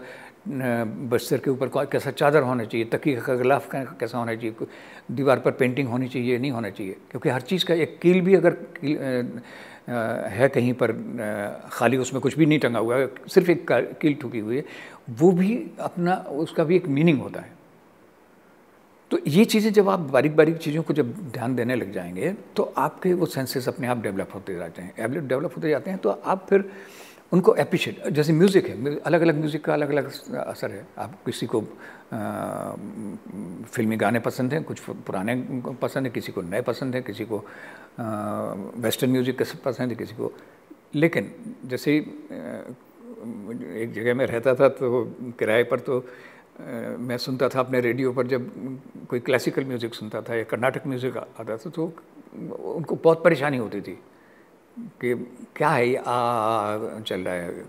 बस्तर 1.10 1.38
के 1.38 1.50
ऊपर 1.50 1.86
कैसा 1.86 2.10
चादर 2.10 2.42
होना 2.42 2.64
चाहिए 2.64 2.86
तकी 2.86 3.14
का 3.16 3.34
गिलाफ 3.34 3.68
कैसा 3.74 4.18
होना 4.18 4.34
चाहिए 4.34 4.66
दीवार 5.12 5.38
पर 5.38 5.50
पेंटिंग 5.50 5.88
होनी 5.88 6.08
चाहिए 6.08 6.38
नहीं 6.38 6.50
होना 6.50 6.70
चाहिए 6.70 6.96
क्योंकि 7.10 7.28
हर 7.28 7.40
चीज़ 7.40 7.64
का 7.64 7.74
एक 7.74 7.98
कील 8.02 8.20
भी 8.20 8.34
अगर 8.34 8.50
कील, 8.50 8.98
आ, 9.88 9.94
है 10.28 10.48
कहीं 10.48 10.72
पर 10.74 10.90
आ, 10.90 11.68
खाली 11.68 11.96
उसमें 11.96 12.20
कुछ 12.22 12.38
भी 12.38 12.46
नहीं 12.46 12.58
टंगा 12.58 12.78
हुआ 12.78 12.96
है 12.96 13.10
सिर्फ़ 13.28 13.50
एक 13.50 13.66
कील 14.00 14.14
ठुकी 14.14 14.38
हुई 14.38 14.56
है 14.56 14.64
वो 15.10 15.32
भी 15.32 15.54
अपना 15.80 16.14
उसका 16.42 16.64
भी 16.64 16.76
एक 16.76 16.88
मीनिंग 16.88 17.20
होता 17.20 17.40
है। 17.40 17.61
तो 19.12 19.18
ये 19.26 19.44
चीज़ें 19.44 19.72
जब 19.72 19.88
आप 19.88 20.00
बारीक 20.12 20.36
बारीक 20.36 20.56
चीज़ों 20.56 20.82
को 20.82 20.94
जब 20.94 21.12
ध्यान 21.32 21.54
देने 21.56 21.74
लग 21.76 21.92
जाएँगे 21.92 22.32
तो 22.56 22.62
आपके 22.78 23.12
वो 23.14 23.26
सेंसेस 23.26 23.68
अपने 23.68 23.86
आप 23.86 24.02
डेवलप 24.02 24.28
होते 24.34 24.54
जाते 24.54 24.82
हैं। 24.82 25.26
डेवलप 25.28 25.56
होते 25.56 25.70
जाते 25.70 25.90
हैं 25.90 25.98
तो 25.98 26.10
आप 26.10 26.46
फिर 26.48 26.64
उनको 27.32 27.54
एप्रिशिएट 27.54 28.08
जैसे 28.08 28.32
म्यूज़िक 28.32 28.66
है 28.68 28.94
अलग 29.00 29.20
अलग 29.20 29.38
म्यूज़िक 29.38 29.64
का 29.64 29.72
अलग 29.74 29.90
अलग 29.90 30.06
असर 30.36 30.70
है। 30.70 30.86
आप 30.98 31.18
किसी 31.26 31.46
को 31.46 31.60
आ, 31.60 32.74
फिल्मी 33.72 33.96
गाने 33.96 34.20
पसंद 34.20 34.52
हैं 34.52 34.62
कुछ 34.64 34.80
पुराने 34.80 35.36
पसंद 35.82 36.06
हैं 36.06 36.12
किसी 36.14 36.32
को 36.32 36.42
नए 36.42 36.60
पसंद 36.62 36.94
हैं 36.94 37.02
किसी 37.04 37.24
को 37.24 37.38
आ, 37.38 37.44
वेस्टर्न 38.76 39.10
म्यूज़िक 39.10 39.42
पसंद 39.64 39.90
है 39.90 39.96
किसी 39.96 40.14
को। 40.14 40.32
लेकिन 40.94 41.30
जैसे 41.66 41.96
एक 41.96 43.92
जगह 43.94 44.14
में 44.14 44.26
रहता 44.26 44.54
था 44.54 44.68
तो 44.68 45.04
किराए 45.38 45.64
पर 45.64 45.80
तो 45.80 46.04
मैं 46.98 47.16
सुनता 47.18 47.48
था 47.48 47.60
अपने 47.60 47.80
रेडियो 47.80 48.12
पर 48.12 48.26
जब 48.26 48.50
कोई 49.08 49.20
क्लासिकल 49.20 49.64
म्यूज़िक 49.64 49.94
सुनता 49.94 50.20
था 50.22 50.34
या 50.34 50.44
कर्नाटक 50.44 50.86
म्यूज़िक 50.86 51.16
आता 51.16 51.56
था 51.56 51.70
तो 51.70 51.92
उनको 52.74 52.94
बहुत 52.94 53.22
परेशानी 53.24 53.56
होती 53.56 53.80
थी 53.80 53.98
कि 55.00 55.14
क्या 55.56 55.68
है 55.68 55.88
ये? 55.88 55.96
आ 55.96 57.00
चल 57.00 57.20
रहा 57.20 57.34
है। 57.34 57.64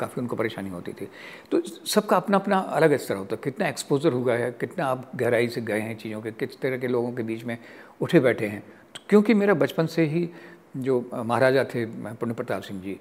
काफ़ी 0.00 0.20
उनको 0.20 0.36
परेशानी 0.36 0.70
होती 0.70 0.92
थी। 0.92 1.08
तो 1.50 1.60
सबका 1.62 2.16
अपना 2.16 2.36
अपना 2.36 2.58
अलग 2.58 2.96
स्तर 2.96 3.16
होता 3.16 3.36
है 3.36 3.40
कितना 3.44 3.68
एक्सपोजर 3.68 4.12
हुआ 4.12 4.34
है 4.34 4.50
कितना 4.60 4.86
आप 4.86 5.10
गहराई 5.16 5.48
से 5.48 5.60
गए 5.60 5.80
हैं 5.80 5.96
चीज़ों 5.98 6.20
के 6.22 6.30
किस 6.32 6.60
तरह 6.60 6.78
के 6.78 6.88
लोगों 6.88 7.12
के 7.12 7.22
बीच 7.22 7.44
में 7.44 7.56
उठे 8.00 8.20
बैठे 8.20 8.46
हैं। 8.46 8.62
तो 8.94 9.00
क्योंकि 9.08 9.34
मेरा 9.34 9.54
बचपन 9.54 9.86
से 9.86 10.04
ही 10.06 10.28
जो 10.76 10.98
महाराजा 11.14 11.64
थे 11.64 11.84
पुण्य 11.86 12.34
प्रताप 12.34 12.62
सिंह 12.62 12.80
जी 12.82 12.98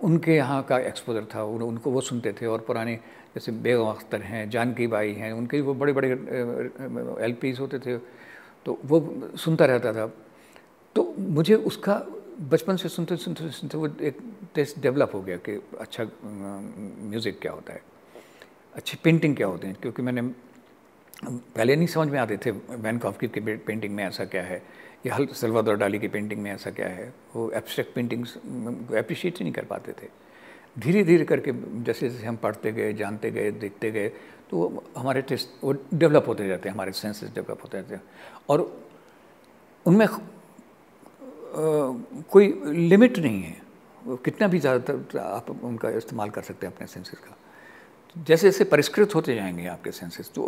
उनके 0.00 0.34
यहाँ 0.34 0.62
का 0.62 0.78
एक्सपोजर 0.78 1.24
था 1.34 1.42
उन, 1.44 1.62
उनको 1.62 1.90
वो 1.90 2.00
सुनते 2.00 2.32
थे 2.32 2.46
और 2.46 2.60
पुराने 2.60 2.98
जैसे 3.36 3.52
बेगम 3.52 3.86
अख्तर 3.86 4.20
हैं, 4.22 4.48
जानकी 4.50 4.86
बाई 4.88 5.12
हैं, 5.14 5.32
उनके 5.34 5.60
वो 5.60 5.74
बड़े 5.76 5.92
बड़े 5.92 6.08
एल 6.08 7.54
होते 7.58 7.78
थे 7.78 7.96
तो 8.66 8.78
वो 8.84 8.98
सुनता 9.36 9.64
रहता 9.66 9.92
था। 9.92 10.06
तो 10.96 11.02
मुझे 11.18 11.54
उसका 11.68 11.94
बचपन 12.50 12.76
से 12.76 12.88
सुनते 12.88 13.16
सुनते 13.16 13.50
सुनते 13.50 13.78
वो 13.78 13.88
एक 14.02 14.18
टेस्ट 14.54 14.78
डेवलप 14.80 15.14
हो 15.14 15.20
गया 15.22 15.36
कि 15.38 15.60
अच्छा 15.80 16.04
म्यूज़िक 16.24 17.38
क्या 17.40 17.52
होता 17.52 17.72
है, 17.72 17.82
अच्छी 18.74 18.98
पेंटिंग 19.04 19.36
क्या 19.36 19.46
होते 19.46 19.66
हैं, 19.66 19.76
क्योंकि 19.82 20.02
मैंने 20.02 20.22
पहले 21.24 21.76
नहीं 21.76 21.86
समझ 21.88 22.08
में 22.08 22.18
आते 22.18 22.36
थे, 22.36 22.50
वैन 22.50 22.98
कॉफ 22.98 23.18
की 23.20 23.26
पेंटिंग 23.28 23.94
में 23.94 24.04
ऐसा 24.04 24.24
क्या 24.24 24.42
है, 24.42 24.62
या 25.06 25.14
हल 25.14 25.26
सलवादौर 25.34 25.76
डाली 25.76 25.98
की 25.98 26.08
पेंटिंग 26.08 26.42
में 26.42 26.50
ऐसा 26.52 26.70
क्या 26.70 26.88
है, 26.88 27.12
वो 27.34 27.50
एब्स्ट्रैक्ट 27.52 27.94
पेंटिंग्स 27.94 28.36
अप्रिशिएट 28.36 29.38
ही 29.38 29.44
नहीं 29.44 29.54
कर 29.54 29.64
पाते 29.64 29.92
थे। 29.92 30.08
धीरे 30.76 31.02
धीरे 31.04 31.24
करके 31.24 31.52
जैसे 31.84 32.08
जैसे 32.08 32.26
हम 32.26 32.36
पढ़ते 32.36 32.72
गए, 32.72 32.92
जानते 32.94 33.30
गए, 33.30 33.50
देखते 33.52 33.90
गए 33.90 34.08
तो 34.50 34.84
हमारे 34.96 35.22
टेस्ट 35.22 35.48
वो 35.64 35.72
डेवलप 35.94 36.24
होते 36.28 36.48
जाते 36.48 36.68
हैं, 36.68 36.74
हमारे 36.74 36.92
सेंसेस 36.92 37.30
डेवलप 37.34 37.62
होते 37.62 37.78
जाते 37.78 37.94
हैं। 37.94 38.02
और 38.48 38.60
उनमें 39.86 40.08
कोई 42.30 42.48
लिमिट 42.66 43.18
नहीं 43.18 43.42
है। 43.42 43.56
कितना 44.24 44.48
भी 44.48 44.58
ज़्यादातर 44.58 45.18
आप 45.18 45.50
उनका 45.50 45.90
इस्तेमाल 45.98 46.30
कर 46.30 46.42
सकते 46.42 46.66
हैं 46.66 46.74
अपने 46.74 46.86
सेंसेस 46.86 47.18
का। 47.18 47.36
जैसे 48.16 48.46
जैसे 48.46 48.64
परिष्कृत 48.64 49.14
होते 49.14 49.34
जाएँगे 49.34 49.66
आपके 49.68 49.90
सेंसेस 49.92 50.30
तो 50.34 50.42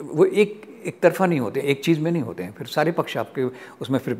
वो 0.00 0.24
एक 0.24 0.62
एक 0.86 1.00
तरफा 1.00 1.26
नहीं 1.26 1.40
होते, 1.40 1.60
एक 1.60 1.82
चीज़ 1.84 2.00
में 2.00 2.10
नहीं 2.10 2.22
होते 2.22 2.42
हैं। 2.42 2.52
फिर 2.52 2.66
सारे 2.66 2.92
पक्ष 2.92 3.16
आपके, 3.16 3.44
उसमें 3.80 3.98
फिर 3.98 4.14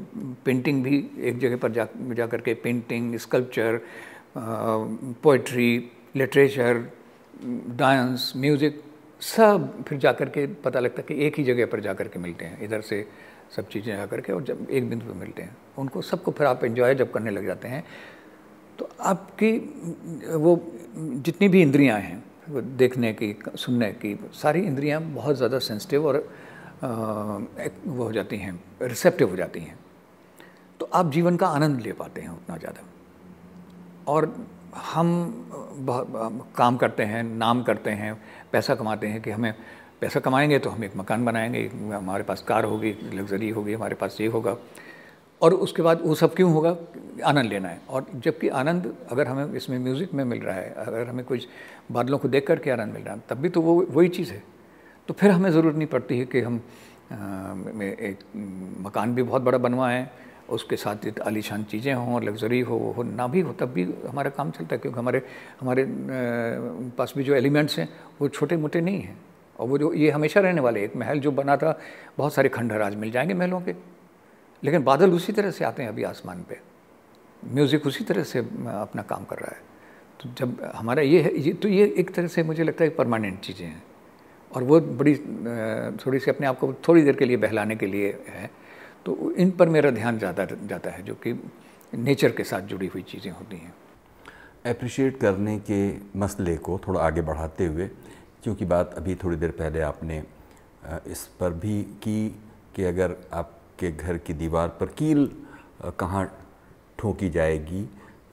पेंटिंग 0.44 0.82
भी 0.84 0.98
एक 1.20 1.38
जगह 1.38 1.56
पर 1.56 1.72
जा 1.72 1.86
जा 1.94 2.26
कर 2.26 2.40
के 2.40 2.54
painting, 2.56 3.16
sculpture 3.16 3.80
poetry 4.36 5.90
literature 6.16 6.82
dance 7.76 8.32
music 8.36 8.82
सब 9.20 9.84
फिर 9.88 9.98
जा 9.98 10.12
कर 10.12 10.28
के 10.28 10.46
पता 10.62 10.80
लगता 10.80 11.02
है 11.02 11.06
कि 11.08 11.26
एक 11.26 11.38
ही 11.38 11.44
जगह 11.44 11.66
पर 11.66 11.80
जा 11.80 11.92
कर 11.94 12.08
के 12.08 12.18
मिलते 12.18 12.44
हैं। 12.44 12.62
इधर 12.64 12.80
से 12.80 13.06
सब 13.56 13.68
चीज़ें 13.68 13.96
जा 13.96 14.06
कर 14.06 14.20
के 14.20 14.32
और 14.32 14.42
जब 14.44 14.66
एक 14.70 14.88
बिंदु 14.90 15.06
पर 15.06 15.14
मिलते 15.14 15.42
हैं। 15.42 15.56
उनको 15.78 16.02
सबको 16.02 16.30
फिर 16.30 16.46
आप 16.46 16.64
एंजॉय 16.64 16.94
जब 16.94 17.12
करने 17.12 17.30
लग 17.30 17.46
जाते 17.46 17.68
हैं 17.68 17.84
तो 18.78 18.88
आपकी, 19.00 19.50
वो 20.34 20.60
जितनी 20.96 21.48
भी 21.48 21.60
इंद्रियाँ 21.62 21.98
हैं 22.00 22.22
देखने 22.76 23.12
की, 23.12 23.34
सुनने 23.56 23.90
की, 23.94 24.18
सारी 24.34 24.60
इंद्रियाँ 24.62 25.00
बहुत 25.02 25.36
ज़्यादा 25.36 25.58
सेंसिटिव 25.60 26.06
और 26.06 26.16
वो 26.82 28.04
हो 28.04 28.12
जाती 28.12 28.36
हैं 28.36 28.58
रिसेप्टिव 28.82 29.30
हो 29.30 29.36
जाती 29.36 29.60
हैं। 29.60 29.78
तो 30.80 30.88
आप 30.94 31.10
जीवन 31.12 31.36
का 31.36 31.46
आनंद 31.48 31.80
ले 31.80 31.92
पाते 31.92 32.20
हैं 32.20 32.30
उतना 32.30 32.56
ज़्यादा। 32.56 32.88
और 34.08 34.34
हम 34.74 35.08
काम 36.56 36.76
करते 36.76 37.02
हैं 37.02 37.22
नाम 37.22 37.62
करते 37.62 37.90
हैं 37.90 38.14
पैसा 38.52 38.74
कमाते 38.74 39.06
हैं 39.06 39.20
कि 39.22 39.30
हमें 39.30 39.54
पैसा 40.00 40.20
कमाएँगे 40.20 40.58
तो 40.58 40.70
हम 40.70 40.84
एक 40.84 40.96
मकान 40.96 41.24
बनाएँगे 41.24 41.66
हमारे 41.94 42.24
पास 42.24 42.42
कार 42.42 42.64
होगी 42.64 42.94
लग्जरी 43.14 43.50
होगी 43.50 43.72
हमारे 43.72 43.94
पास 43.94 44.16
ये 44.20 44.26
होगा। 44.26 44.56
और 45.42 45.54
उसके 45.54 45.82
बाद 45.82 46.00
वो 46.02 46.14
सब 46.14 46.34
क्यों 46.34 46.52
होगा? 46.52 46.76
आनंद 47.24 47.50
लेना 47.50 47.68
है। 47.68 47.80
और 47.88 48.06
जबकि 48.14 48.48
आनंद 48.48 48.94
अगर 49.12 49.28
हमें 49.28 49.54
इसमें 49.54 49.78
म्यूज़िक 49.78 50.14
में 50.14 50.24
मिल 50.24 50.40
रहा 50.40 50.56
है 50.56 50.72
अगर 50.78 51.08
हमें 51.08 51.24
कुछ 51.24 51.46
बादलों 51.92 52.18
को 52.18 52.28
देख 52.28 52.46
करके 52.46 52.70
आनंद 52.70 52.92
मिल 52.94 53.02
रहा 53.02 53.14
है 53.14 53.22
तब 53.28 53.36
भी 53.36 53.48
तो 53.48 53.60
वो 53.60 53.74
वही 53.90 54.08
चीज़ 54.08 54.32
है। 54.32 54.42
तो 55.08 55.14
फिर 55.14 55.30
हमें 55.30 55.50
ज़रूरत 55.50 55.76
नहीं 55.76 55.88
पड़ती 55.88 56.18
है 56.18 56.24
कि 56.24 56.40
हम 56.40 56.60
आ, 57.12 57.16
एक 57.82 58.18
मकान 58.80 59.14
भी 59.14 59.22
बहुत 59.22 59.42
बड़ा 59.42 59.58
बनवाएँ 59.58 60.06
उसके 60.48 60.76
साथ 60.76 61.20
आलीशान 61.26 61.64
चीज़ें 61.64 61.92
हों 61.94 62.22
लग्जरी 62.22 62.60
हो 62.60 62.78
हो, 62.96 63.02
ना 63.02 63.26
भी 63.26 63.40
हो, 63.40 63.52
तब 63.52 63.72
भी 63.72 63.82
हमारा 64.08 64.30
काम 64.30 64.50
चलता 64.50 64.74
है, 64.74 64.78
क्योंकि 64.78 64.98
हमारे 64.98 65.22
हमारे 65.60 65.86
पास 66.98 67.14
भी 67.16 67.24
जो 67.24 67.34
एलिमेंट्स 67.34 67.78
हैं, 67.78 67.88
वो 68.20 68.28
छोटे 68.28 68.56
मोटे 68.56 68.80
नहीं 68.80 69.00
हैं। 69.00 69.16
और 69.58 69.68
वो 69.68 69.78
जो, 69.78 69.92
ये 69.92 70.10
हमेशा 70.10 70.40
रहने 70.40 70.60
वाले 70.60 70.84
एक 70.84 70.96
महल 70.96 71.20
जो 71.20 71.30
बना 71.32 71.56
था, 71.56 71.78
बहुत 72.18 72.34
सारे 72.34 72.48
खंडहर 72.48 72.82
आज 72.82 72.94
मिल 72.94 73.10
जाएँगे 73.10 73.34
महलों 73.34 73.60
के। 73.60 73.74
लेकिन 74.62 74.84
बादल 74.84 75.12
उसी 75.12 75.32
तरह 75.32 75.50
से 75.50 75.64
आते 75.64 75.82
हैं 75.82 75.88
अभी 75.90 76.02
आसमान 76.02 76.42
पे। 76.48 76.58
म्यूज़िक 77.42 77.86
उसी 77.86 78.04
तरह 78.04 78.22
से 78.22 78.38
अपना 78.38 79.02
काम 79.02 79.24
कर 79.24 79.36
रहा 79.36 79.54
है। 79.54 79.62
तो 80.20 80.28
जब 80.38 80.72
हमारा 80.74 81.02
ये 81.02 81.20
है, 81.20 81.36
ये 81.38 81.52
तो 81.52 81.68
ये 81.68 81.94
एक 81.98 82.14
तरह 82.14 82.26
से 82.26 82.42
मुझे 82.42 82.64
लगता 82.64 82.84
है 82.84 82.90
परमानेंट 82.90 83.40
चीज़ें 83.40 83.66
हैं। 83.66 83.82
और 84.52 84.62
वो 84.62 84.80
बड़ी 84.80 85.14
थोड़ी 85.96 86.18
सी 86.18 86.30
अपने 86.30 86.46
आप 86.46 86.58
को 86.58 86.72
थोड़ी 86.88 87.02
देर 87.02 87.16
के 87.16 87.24
लिए 87.24 87.36
बहलाने 87.36 87.76
के 87.76 87.86
लिए 87.86 88.18
है। 88.28 88.50
तो 89.06 89.32
इन 89.36 89.50
पर 89.50 89.68
मेरा 89.68 89.90
ध्यान 89.90 90.18
ज़्यादा 90.18 90.44
जाता 90.44 90.90
है 90.90 91.02
जो 91.02 91.14
कि 91.24 91.32
नेचर 91.92 92.30
के 92.30 92.44
साथ 92.44 92.60
जुड़ी 92.68 92.86
हुई 92.86 93.02
चीज़ें 93.02 93.30
होती 93.30 93.56
हैं। 93.56 93.72
अप्रिशिएट 94.66 95.16
करने 95.20 95.58
के 95.70 95.80
मसले 96.18 96.56
को 96.58 96.78
थोड़ा 96.86 97.00
आगे 97.00 97.22
बढ़ाते 97.22 97.66
हुए 97.66 97.86
क्योंकि 98.42 98.64
बात 98.64 98.94
अभी 98.96 99.14
थोड़ी 99.14 99.36
देर 99.36 99.50
पहले 99.50 99.80
आपने 99.82 100.22
इस 101.06 101.26
पर 101.40 101.52
भी 101.60 101.82
की 102.02 102.28
कि 102.76 102.84
अगर 102.84 103.16
आपके 103.32 103.90
घर 103.90 104.18
की 104.18 104.34
दीवार 104.34 104.68
पर 104.80 104.86
कील 104.98 105.28
कहाँ 105.98 106.24
ठोकी 106.98 107.28
जाएगी 107.30 107.88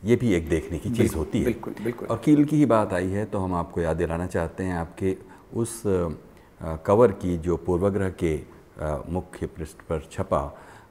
ये 0.06 0.16
भी 0.16 0.34
एक 0.34 0.50
देखने 0.50 0.78
की 0.80 0.90
चीज़ 0.92 1.16
होती 1.16 1.40
है। 1.40 1.46
बिल्कुल 1.46 1.74
बिल्कुल। 1.84 2.08
और 2.08 2.18
कील 2.26 2.44
की 2.46 2.56
ही 2.56 2.66
बात 2.66 2.94
आई 2.94 3.10
है 3.10 3.26
तो 3.26 3.40
हम 3.40 3.54
आपको 3.56 3.82
याद 3.82 3.98
दिलाना 3.98 4.28
चाहते 4.28 4.64
हैं 4.64 4.76
आपके 4.76 5.16
उस 5.56 5.82
कवर 6.86 7.12
की 7.22 7.38
जो 7.40 7.58
पूर्वग्रह 7.58 8.10
के 8.24 8.36
मुख्य 9.10 9.48
पृष्ठ 9.48 9.82
पर 9.90 10.08
छपा 10.12 10.42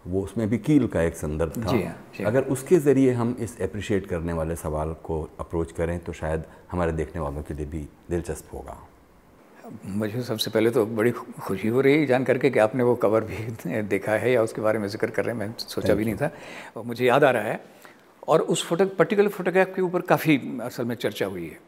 वो 0.06 0.22
उसमें 0.22 0.48
भी 0.48 0.58
कील 0.58 0.86
का 0.86 1.02
एक 1.02 1.16
संदर्भ 1.16 1.52
था। 1.56 1.70
जी 1.70 1.82
हाँ, 1.82 1.96
जी 2.16 2.24
अगर 2.24 2.42
उसके 2.52 2.78
ज़रिए 2.78 3.12
हम 3.12 3.36
इस 3.40 3.60
अप्रिशिएट 3.62 4.06
करने 4.06 4.32
वाले 4.32 4.56
सवाल 4.56 4.92
को 5.04 5.22
अप्रोच 5.40 5.72
करें 5.72 5.98
तो 6.04 6.12
शायद 6.12 6.44
हमारे 6.70 6.92
देखने 6.92 7.20
वालों 7.22 7.42
के 7.42 7.54
लिए 7.54 7.66
भी 7.66 7.86
दिलचस्प 8.10 8.54
होगा। 8.54 8.76
मुझे 9.86 10.22
सबसे 10.22 10.50
पहले 10.50 10.70
तो 10.70 10.84
बड़ी 10.86 11.10
खुशी 11.10 11.68
हो 11.68 11.80
रही 11.80 11.98
है 12.00 12.06
जान 12.06 12.24
करके 12.24 12.50
कि 12.50 12.58
आपने 12.58 12.82
वो 12.82 12.94
कवर 13.02 13.24
भी 13.24 13.82
देखा 13.92 14.12
है 14.12 14.32
या 14.32 14.42
उसके 14.42 14.60
बारे 14.60 14.78
में 14.78 14.88
ज़िक्र 14.88 15.10
कर 15.10 15.24
रहे 15.24 15.34
हैं 15.34 15.40
मैं 15.40 15.54
सोचा 15.58 15.94
भी 15.94 16.04
नहीं 16.04 16.14
था। 16.16 16.30
और 16.76 16.84
मुझे 16.84 17.04
याद 17.06 17.24
आ 17.24 17.30
रहा 17.30 17.42
है 17.42 17.60
और 18.28 18.40
उस 18.54 18.64
फ़ोटो 18.66 18.86
पर्टिकुलर 18.98 19.28
फोटोग्राफ 19.28 19.74
के 19.76 19.82
ऊपर 19.82 20.00
काफ़ी 20.08 20.40
असल 20.62 20.84
में 20.84 20.94
चर्चा 20.96 21.26
हुई 21.26 21.46
है। 21.46 21.58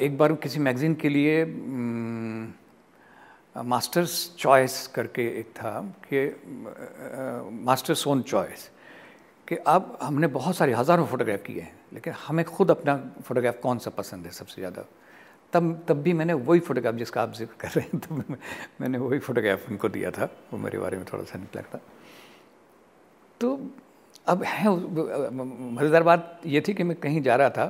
एक 0.00 0.18
बार 0.18 0.32
किसी 0.42 0.60
मैगज़ीन 0.60 0.94
के 0.94 1.08
लिए 1.08 1.44
मास्टर्स 3.56 4.34
चॉइस 4.38 4.86
करके 4.94 5.26
एक 5.40 5.50
था 5.56 5.80
कि 6.04 6.20
मास्टर्स 7.64 8.06
ओन 8.06 8.22
चॉइस 8.22 8.68
कि 9.48 9.56
अब 9.56 9.98
हमने 10.02 10.26
बहुत 10.26 10.56
सारे, 10.56 10.72
हज़ारों 10.74 11.06
फोटोग्राफ 11.06 11.42
किए 11.46 11.60
हैं, 11.60 11.72
लेकिन 11.92 12.12
हमें 12.26 12.44
खुद 12.46 12.70
अपना 12.70 12.96
फ़ोटोग्राफ 13.22 13.60
कौन 13.62 13.78
सा 13.78 13.90
पसंद 13.90 14.26
है 14.26 14.32
सबसे 14.32 14.60
ज़्यादा? 14.60 14.84
तब 15.52 15.84
तब 15.88 16.02
भी 16.02 16.12
मैंने 16.12 16.32
वही 16.34 16.60
फ़ोटोग्राफ 16.60 16.94
जिसका 16.94 17.22
आप 17.22 17.32
ज़िक्र 17.34 17.54
कर 17.60 17.68
रहे 17.70 17.84
हैं, 17.84 18.00
तब 18.00 18.36
मैंने 18.80 18.98
वही 18.98 19.18
फ़ोटोग्राफ 19.20 19.70
उनको 19.70 19.88
दिया 19.88 20.10
था, 20.10 20.28
वो 20.52 20.58
मेरे 20.58 20.78
बारे 20.78 20.96
में 20.96 21.04
थोड़ा 21.12 21.24
सा 21.24 21.38
निकला 21.38 21.62
था। 21.62 21.80
तो 23.40 23.58
अब 24.26 24.42
है, 24.42 24.68
मज़ेदार 25.74 26.02
बात 26.02 26.40
ये 26.46 26.60
थी 26.68 26.74
कि 26.74 26.82
मैं 26.82 26.96
कहीं 26.96 27.22
जा 27.22 27.36
रहा 27.36 27.50
था 27.50 27.66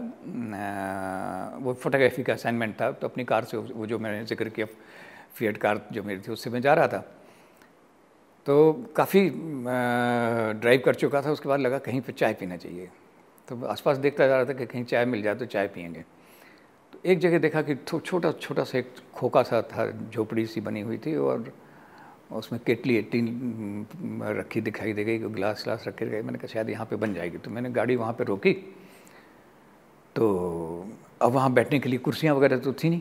वो 1.60 1.74
फोटोग्राफी 1.74 2.22
का 2.22 2.32
असाइनमेंट 2.32 2.74
था 2.80 2.90
तो 2.92 3.08
अपनी 3.08 3.24
कार 3.24 3.44
से 3.44 3.56
वो 3.56 3.86
जो 3.86 3.98
मैंने 3.98 4.24
ज़िक्र 4.24 4.48
किया 4.48 4.66
फीएड 5.34 5.58
कार 5.58 5.80
जो 5.92 6.02
मेरी 6.02 6.20
थी, 6.20 6.32
उससे 6.32 6.50
मैं 6.50 6.60
जा 6.60 6.74
रहा 6.74 6.88
था। 6.88 6.98
तो 8.46 8.72
काफ़ी 8.96 9.28
ड्राइव 9.30 10.82
कर 10.84 10.94
चुका 10.94 11.22
था, 11.22 11.30
उसके 11.30 11.48
बाद 11.48 11.60
लगा 11.60 11.78
कहीं 11.80 12.00
पर 12.00 12.12
चाय 12.12 12.34
पीना 12.34 12.56
चाहिए। 12.56 12.88
तो 13.48 13.64
आसपास 13.66 13.96
देखता 13.98 14.26
जा 14.26 14.36
रहा 14.36 14.44
था 14.44 14.52
कि 14.52 14.66
कहीं 14.66 14.84
चाय 14.84 15.04
मिल 15.04 15.22
जाए 15.22 15.34
तो 15.34 15.46
चाय 15.46 15.68
पियेंगे। 15.68 16.04
तो 16.92 16.98
एक 17.04 17.18
जगह 17.18 17.38
देखा 17.38 17.62
कि 17.62 17.74
छोटा 17.86 18.32
छोटा 18.32 18.64
सा 18.64 18.78
एक 18.78 18.94
खोखा 19.14 19.42
सा 19.42 19.62
था, 19.62 19.90
झोपड़ी 20.10 20.46
सी 20.46 20.60
बनी 20.60 20.80
हुई 20.80 20.98
थी 20.98 21.14
और 21.16 21.52
उसमें 22.32 22.60
केटली 22.66 23.00
टीन 23.02 23.86
रखी 24.22 24.60
दिखाई 24.60 24.92
दे 24.92 25.04
गई, 25.04 25.18
गिलास, 25.18 25.62
ग्लास 25.64 25.84
रखे 25.88 26.06
गए। 26.06 26.22
मैंने 26.22 26.38
कहा, 26.38 26.52
शायद 26.52 26.70
यहाँ 26.70 26.86
पे 26.86 26.96
बन 26.96 27.14
जाएगी। 27.14 27.38
तो 27.38 27.50
मैंने 27.50 27.70
गाड़ी 27.70 27.96
वहाँ 27.96 28.12
पे 28.12 28.24
रोकी। 28.24 28.52
तो 30.16 30.24
अब 31.22 31.32
वहाँ 31.32 31.52
बैठने 31.52 31.78
के 31.78 31.88
लिए 31.88 31.98
कुर्सियाँ 31.98 32.34
वगैरह 32.34 32.58
तो 32.58 32.72
थी 32.72 32.90
नहीं। 32.90 33.00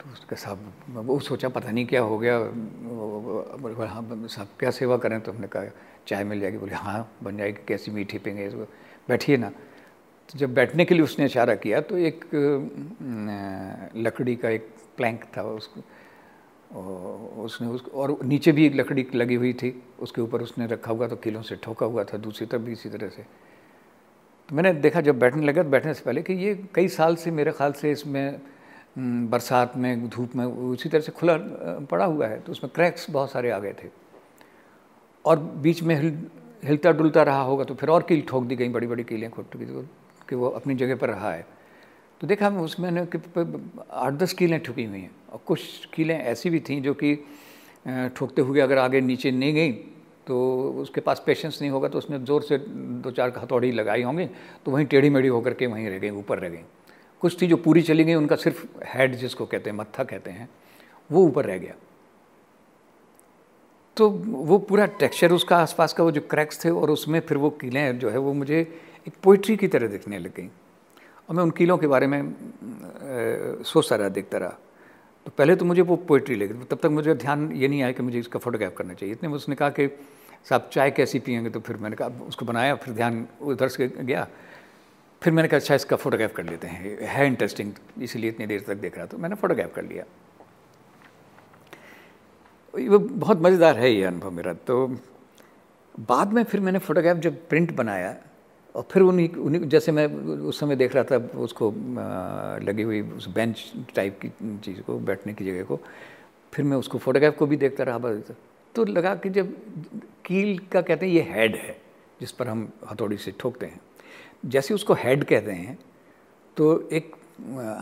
तो 0.00 0.10
उसका 0.12 0.36
साहब 0.36 0.58
वो 1.06 1.18
सोचा 1.20 1.48
पता 1.48 1.70
नहीं 1.70 1.86
क्या 1.86 2.00
हो 2.02 2.18
गया। 2.18 2.36
हाँ 3.86 4.02
साहब 4.26 4.48
क्या 4.58 4.70
सेवा 4.70 4.96
करें 4.96 5.20
तो 5.20 5.32
हमने 5.32 5.46
कहा, 5.46 5.64
चाय 6.08 6.24
मिल 6.24 6.40
जाएगी। 6.40 6.58
बोले 6.58 6.74
हाँ 6.74 7.16
बन 7.22 7.36
जाएगी, 7.36 7.62
कैसी 7.68 7.90
मीठी 7.90 8.18
पेंगे। 8.18 8.48
बैठिए 9.08 9.36
ना। 9.36 9.48
तो 9.48 10.38
जब 10.38 10.54
बैठने 10.54 10.84
के 10.84 10.94
लिए 10.94 11.04
उसने 11.04 11.24
इशारा 11.26 11.54
किया 11.54 11.80
तो 11.80 11.98
एक 11.98 12.24
लकड़ी 13.96 14.36
का 14.36 14.48
एक 14.48 14.68
प्लैंक 14.96 15.24
था 15.36 15.42
उसको। 15.44 15.80
उसने 17.44 17.68
उस, 17.68 17.84
और 17.94 18.18
नीचे 18.24 18.52
भी 18.52 18.66
एक 18.66 18.74
लकड़ी 18.74 19.06
लगी 19.14 19.34
हुई 19.34 19.52
थी। 19.52 19.82
उसके 20.00 20.20
ऊपर 20.22 20.42
उसने 20.42 20.66
रखा 20.66 20.92
हुआ 20.92 21.06
तो 21.08 21.16
किलों 21.18 21.42
से 21.42 21.56
ठोका 21.56 21.86
हुआ 21.86 22.04
था, 22.04 22.16
दूसरी 22.18 22.46
तरफ़ 22.46 22.62
भी 22.62 22.72
इसी 22.72 22.88
तरह 22.88 23.08
से। 23.08 23.22
तो 24.48 24.56
मैंने 24.56 24.72
देखा, 24.74 25.00
जब 25.00 25.18
बैठने 25.18 25.46
लगा 25.46 25.62
तो 25.62 25.70
बैठने 25.70 25.94
से 25.94 26.02
पहले 26.04 26.22
कि 26.22 26.32
ये 26.34 26.54
कई 26.74 26.88
साल 26.88 27.16
से 27.16 27.30
मेरे 27.30 27.52
ख्याल 27.52 27.72
से 27.72 27.90
इसमें 27.92 28.40
बरसात 28.96 29.76
में, 29.76 30.08
धूप 30.08 30.34
में, 30.36 30.44
उसी 30.44 30.88
तरह 30.88 31.00
से 31.00 31.12
खुला 31.12 31.36
पड़ा 31.90 32.04
हुआ 32.04 32.26
है 32.26 32.40
तो 32.40 32.52
उसमें 32.52 32.70
क्रैक्स 32.74 33.10
बहुत 33.10 33.30
सारे 33.30 33.50
आ 33.50 33.58
गए 33.58 33.72
थे। 33.74 33.88
और 35.24 35.38
बीच 35.38 35.82
में 35.82 35.94
हिल, 35.96 36.18
हिलता 36.64 36.92
डुलता 36.92 37.22
रहा 37.22 37.42
होगा 37.42 37.64
तो 37.64 37.74
फिर 37.74 37.90
और 37.90 38.02
कील 38.02 38.22
ठोक 38.28 38.44
दी 38.44 38.56
गई 38.56 38.68
बड़ी 38.70 38.86
बड़ी 38.86 39.04
कीलें 39.04 39.28
खोट 39.30 39.56
की 39.56 39.66
कि 40.28 40.36
वो 40.36 40.48
अपनी 40.50 40.74
जगह 40.76 40.96
पर 40.96 41.08
रहा 41.08 41.32
है। 41.32 41.46
तो 42.20 42.26
देखा 42.26 42.50
मैं 42.50 42.60
उसमें 42.60 43.08
आठ 43.90 44.12
दस 44.14 44.32
कीलें 44.32 44.58
ठुकी 44.60 44.84
हुई 44.84 44.98
हैं, 44.98 45.10
और 45.32 45.40
कुछ 45.46 45.86
कीलें 45.94 46.18
ऐसी 46.18 46.50
भी 46.50 46.60
थी, 46.60 46.80
जो 46.80 46.94
कि 46.94 47.14
ठोकते 48.16 48.42
हुए 48.42 48.60
अगर 48.60 48.78
आगे 48.78 49.00
नीचे 49.00 49.30
नहीं 49.30 49.54
गई 49.54 49.72
तो 50.26 50.36
उसके 50.80 51.00
पास 51.00 51.22
पेशेंस 51.26 51.58
नहीं 51.60 51.70
होगा 51.70 51.88
तो 51.88 51.98
उसने 51.98 52.18
ज़ोर 52.20 52.42
से 52.42 52.58
दो 52.58 53.10
चार 53.10 53.32
हथौड़ी 53.38 53.70
लगाई 53.72 54.02
होंगी 54.02 54.26
तो 54.64 54.70
वहीं 54.70 54.86
टेढ़ी 54.86 55.10
मेढ़ी 55.10 55.28
होकर 55.28 55.54
के 55.54 55.66
वहीं 55.66 55.88
रह 55.88 55.98
गई, 55.98 56.10
ऊपर 56.12 56.38
रह 56.38 56.48
गई। 56.48 56.62
कुछ 57.20 57.42
थी 57.42 57.46
जो 57.46 57.56
पूरी 57.56 57.82
चली 57.82 58.04
गई, 58.04 58.14
उनका 58.14 58.36
सिर्फ़ 58.36 58.66
हेड 58.84 59.14
जिसको 59.14 59.46
कहते 59.46 59.70
हैं, 59.70 59.76
मत्था 59.76 60.04
कहते 60.04 60.30
हैं, 60.30 60.48
वो 61.12 61.24
ऊपर 61.24 61.44
रह 61.44 61.58
गया। 61.58 61.74
तो 63.96 64.10
वो 64.26 64.58
पूरा 64.58 64.86
टेक्सचर 64.86 65.32
उसका, 65.32 65.56
आसपास 65.56 65.92
का 65.92 66.04
वो 66.04 66.10
जो 66.10 66.20
क्रैक्स 66.20 66.64
थे 66.64 66.70
और 66.70 66.90
उसमें 66.90 67.20
फिर 67.20 67.38
वो 67.38 67.50
कीलें 67.50 67.98
जो 67.98 68.10
है, 68.10 68.18
वो 68.18 68.32
मुझे 68.32 68.60
एक 69.08 69.12
पोइट्री 69.22 69.56
की 69.56 69.68
तरह 69.68 69.86
दिखने 69.86 70.18
लग 70.18 70.34
गई। 70.34 70.46
और 71.28 71.36
मैं 71.36 71.42
उन 71.42 71.50
कीलों 71.50 71.78
के 71.78 71.86
बारे 71.86 72.06
में 72.06 72.34
सोचता 73.64 73.96
रहा, 73.96 74.08
देखता 74.08 74.38
रहा। 74.38 74.58
तो 75.26 75.32
पहले 75.38 75.56
तो 75.56 75.64
मुझे 75.64 75.82
वो 75.82 75.96
पोइट्री 75.96 76.34
लगी, 76.34 76.64
तब 76.64 76.76
तक 76.76 76.86
मुझे 76.86 77.14
ध्यान 77.14 77.52
ये 77.52 77.68
नहीं 77.68 77.82
आया 77.82 77.92
कि 77.92 78.02
मुझे 78.02 78.18
इसका 78.18 78.38
फोटोग्राफ 78.38 78.74
करना 78.76 78.94
चाहिए। 78.94 79.14
इतने 79.14 79.28
उसने 79.28 79.54
कहा 79.54 79.70
कि, 79.70 79.86
साहब, 80.48 80.70
चाय 80.72 80.90
कैसी 80.90 81.18
पियेंगे? 81.18 81.50
तो 81.50 81.60
फिर 81.60 81.76
मैंने 81.76 81.96
कहा 81.96 82.08
उसको 82.28 82.46
बनाया, 82.46 82.74
फिर 82.74 82.94
ध्यान 82.94 83.26
उधर 83.42 83.68
से 83.68 83.88
गया। 83.88 84.28
फिर 85.22 85.32
मैंने 85.32 85.48
कहा 85.48 85.58
अच्छा 85.58 85.74
इसका 85.74 85.96
फ़ोटोग्राफ 85.96 86.32
कर 86.34 86.44
लेते 86.44 86.66
हैं। 86.66 86.96
है 87.08 87.26
इंटरेस्टिंग 87.26 87.72
इसीलिए 88.02 88.30
इतनी 88.30 88.46
देर 88.46 88.60
तक 88.66 88.74
देख 88.76 88.96
रहा 88.96 89.06
तो 89.06 89.18
मैंने 89.18 89.34
फ़ोटोग्राफ 89.36 89.74
कर 89.74 89.84
लिया। 89.84 90.04
वो 92.74 92.98
बहुत 92.98 93.40
मज़ेदार 93.42 93.78
है 93.78 93.92
ये 93.92 94.04
अनुभव 94.04 94.30
मेरा। 94.30 94.52
तो 94.54 94.86
बाद 96.00 96.32
में 96.32 96.42
फिर 96.44 96.60
मैंने 96.60 96.78
फ़ोटोग्राफ 96.78 97.16
जब 97.18 97.48
प्रिंट 97.48 97.74
बनाया, 97.76 98.14
और 98.74 98.82
फिर 98.90 99.02
उन्हीं 99.02 99.28
उन्हीं, 99.28 99.68
जैसे 99.68 99.92
मैं 99.92 100.06
उस 100.46 100.60
समय 100.60 100.76
देख 100.76 100.94
रहा 100.94 101.04
था, 101.04 101.16
उसको 101.38 101.70
लगी 102.64 102.82
हुई 102.82 103.00
उस 103.02 103.28
बेंच 103.28 103.72
टाइप 103.94 104.18
की 104.22 104.28
चीज़ 104.64 104.80
को, 104.80 104.98
बैठने 105.00 105.34
की 105.34 105.44
जगह 105.44 105.64
को, 105.64 105.80
फिर 106.52 106.64
मैं 106.64 106.76
उसको 106.76 106.98
फोटोग्राफ 106.98 107.36
को 107.36 107.46
भी 107.46 107.56
देखता 107.56 107.84
रहा 107.84 108.14
तो 108.74 108.84
लगा 108.84 109.14
कि 109.14 109.30
जब 109.30 109.54
कील 110.26 110.58
का 110.72 110.80
कहते 110.80 111.06
हैं, 111.06 111.12
ये 111.12 111.22
हेड 111.30 111.56
है, 111.56 111.76
जिस 112.20 112.32
पर 112.32 112.48
हम 112.48 112.68
हथौड़ी 112.90 113.16
से 113.16 113.32
ठोकते 113.40 113.66
हैं। 113.66 113.80
जैसे 114.42 114.74
उसको 114.74 114.94
हेड 114.94 115.24
कहते 115.24 115.52
हैं 115.52 115.78
तो 116.56 116.88
एक 116.88 117.16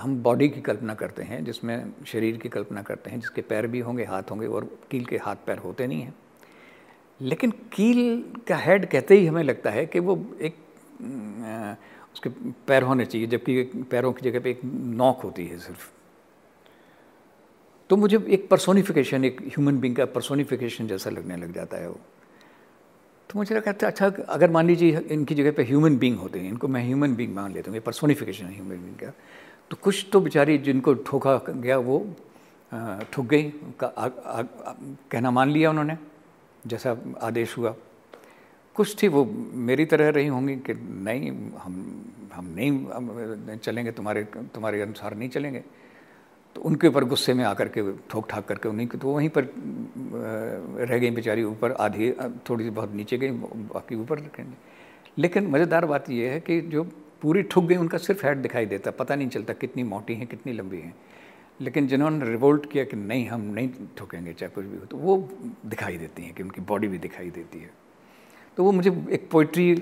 हम 0.01 0.17
बॉडी 0.23 0.49
की 0.49 0.61
कल्पना 0.61 0.95
करते 0.95 1.23
हैं, 1.23 1.45
जिसमें 1.45 1.93
शरीर 2.07 2.37
की 2.37 2.49
कल्पना 2.49 2.83
करते 2.83 3.11
हैं, 3.11 3.21
जिसके 3.21 3.43
पैर 3.43 3.67
भी 3.67 3.79
होंगे, 3.81 4.05
हाथ 4.05 4.31
होंगे, 4.31 4.47
और 4.47 4.65
कील 4.91 5.05
के 5.05 5.17
हाथ 5.17 5.37
पैर 5.47 5.59
होते 5.59 5.87
नहीं 5.87 6.03
हैं। 6.03 6.15
लेकिन 7.21 7.51
कील 7.73 8.23
का 8.49 8.57
हेड 8.57 8.87
कहते 8.87 9.15
ही 9.15 9.27
हमें 9.27 9.43
लगता 9.43 9.71
है 9.71 9.85
कि 9.87 9.99
वो 9.99 10.17
एक 10.41 10.57
उसके 12.15 12.31
पैर 12.67 12.83
होने 12.83 13.05
चाहिए, 13.05 13.27
जबकि 13.27 13.63
पैरों 13.91 14.13
की 14.13 14.31
जगह 14.31 14.41
पे 14.41 14.51
एक 14.51 14.61
नोक 14.65 15.21
होती 15.21 15.47
है 15.47 15.59
सिर्फ़। 15.59 15.91
तो 17.91 17.97
मुझे 17.97 18.19
एक 18.29 18.49
पर्सोनिफिकेशन 18.49 19.25
एक 19.25 19.41
ह्यूमन 19.43 19.79
बींग 19.81 19.97
का 19.97 20.05
पर्सोनिफिकेशन 20.07 20.87
जैसा 20.87 21.11
लगने 21.11 21.37
लग 21.37 21.53
जाता 21.53 21.77
है 21.77 21.89
वो। 21.89 22.01
तो 23.31 23.39
मुझे 23.39 23.55
लगा 23.55 23.73
था 23.73 23.87
अच्छा 23.87 24.07
अगर 24.29 24.51
मान 24.51 24.67
लीजिए 24.67 24.99
इनकी 24.99 25.35
जगह 25.35 25.53
पे 25.53 25.63
ह्यूमन 25.63 25.97
बींग 25.99 26.17
होते 26.17 26.39
हैं 26.39 26.49
इनको 26.49 26.69
मैं 26.69 26.85
ह्यूमन 26.87 27.15
बींग 27.15 27.35
मान 27.35 27.53
लेता 27.53 27.71
हूँ 27.71 27.77
ये 27.77 27.81
पर्सोनिफिकेशन 27.81 28.45
है 28.45 28.55
ह्यूमन 28.55 28.77
बींग 28.77 28.97
का 28.97 29.13
तो 29.71 29.77
कुछ 29.83 30.07
तो 30.13 30.21
बेचारी 30.21 30.59
जिनको 30.59 30.95
ठोका 30.95 31.37
गया 31.49 31.79
वो 31.79 31.99
ठुक 33.13 33.27
गई 33.27 33.43
का, 33.81 33.87
आ, 33.87 34.07
आ, 34.07 34.41
आ, 34.41 34.73
कहना 35.11 35.31
मान 35.31 35.51
लिया 35.51 35.71
उन्होंने 35.71 35.97
जैसा 36.67 36.97
आदेश 37.23 37.59
हुआ। 37.59 37.75
कुछ 38.75 39.03
थी 39.03 39.09
वो 39.09 39.25
मेरी 39.69 39.85
तरह 39.85 40.09
रही 40.09 40.27
होंगी 40.27 40.57
कि 40.57 40.75
नहीं 40.75 41.31
हम 41.59 41.75
हम 42.35 42.45
नहीं 42.59 43.59
चलेंगे 43.59 43.93
तुम्हारे 43.93 44.25
तुम्हारे 44.25 44.81
अनुसार 44.81 45.17
नहीं 45.17 45.29
चलेंगे। 45.29 45.65
तो 46.59 46.63
उनके 46.65 46.89
ऊपर 46.89 47.05
गुस्से 47.05 47.33
में 47.35 47.45
आकर 47.45 47.69
के 47.69 47.83
ठोक 48.11 48.29
ठाक 48.31 48.47
करके 48.47 48.69
उन्हीं 48.69 48.87
तो 48.89 49.09
वहीं 49.09 49.29
पर 49.29 49.45
रह 50.83 50.99
गई 50.99 51.11
बेचारी 51.11 51.43
ऊपर, 51.45 51.73
आधी 51.73 52.11
थोड़ी 52.49 52.65
सी 52.65 52.71
बहुत 52.71 52.95
नीचे 52.95 53.19
गई 53.19 53.31
बाकी 53.31 53.95
ऊपर 53.95 54.23
लेकिन 55.19 55.47
मज़ेदार 55.47 55.87
बात 55.87 56.11
यह 56.11 56.33
है 56.33 56.41
कि 56.41 56.61
जो 56.63 56.83
पूरी 57.23 57.43
ठुक 57.43 57.65
गई, 57.65 57.77
उनका 57.77 57.99
सिर्फ़ 57.99 58.27
हेड 58.27 58.39
दिखाई 58.39 58.67
देता, 58.67 58.91
पता 58.91 59.15
नहीं 59.15 59.29
चलता 59.29 59.53
कितनी 59.55 59.83
मोटी 59.85 60.15
हैं, 60.15 60.27
कितनी 60.27 60.53
लंबी 60.53 60.81
हैं। 60.81 60.95
लेकिन 61.61 61.87
जिन्होंने 61.89 62.31
रिवोल्ट 62.31 62.71
किया 62.73 62.85
कि 62.85 62.97
नहीं, 62.97 63.27
हम 63.29 63.41
नहीं 63.55 63.69
ठोकेंगे, 63.97 64.33
चाहे 64.33 64.51
कुछ 64.55 64.65
भी 64.65 64.77
हो 64.77 64.85
तो 64.85 64.97
वो 64.97 65.17
दिखाई 65.67 65.99
देती 65.99 66.23
हैं 66.23 66.35
कि 66.35 66.43
उनकी 66.43 66.61
बॉडी 66.63 66.89
भी 66.89 66.99
दिखाई 66.99 67.31
देती 67.31 67.59
है। 67.59 67.71
तो 68.59 68.65
वो 68.65 68.73
मुझे 68.73 68.91
एक 69.11 69.29
पोइट्री 69.31 69.75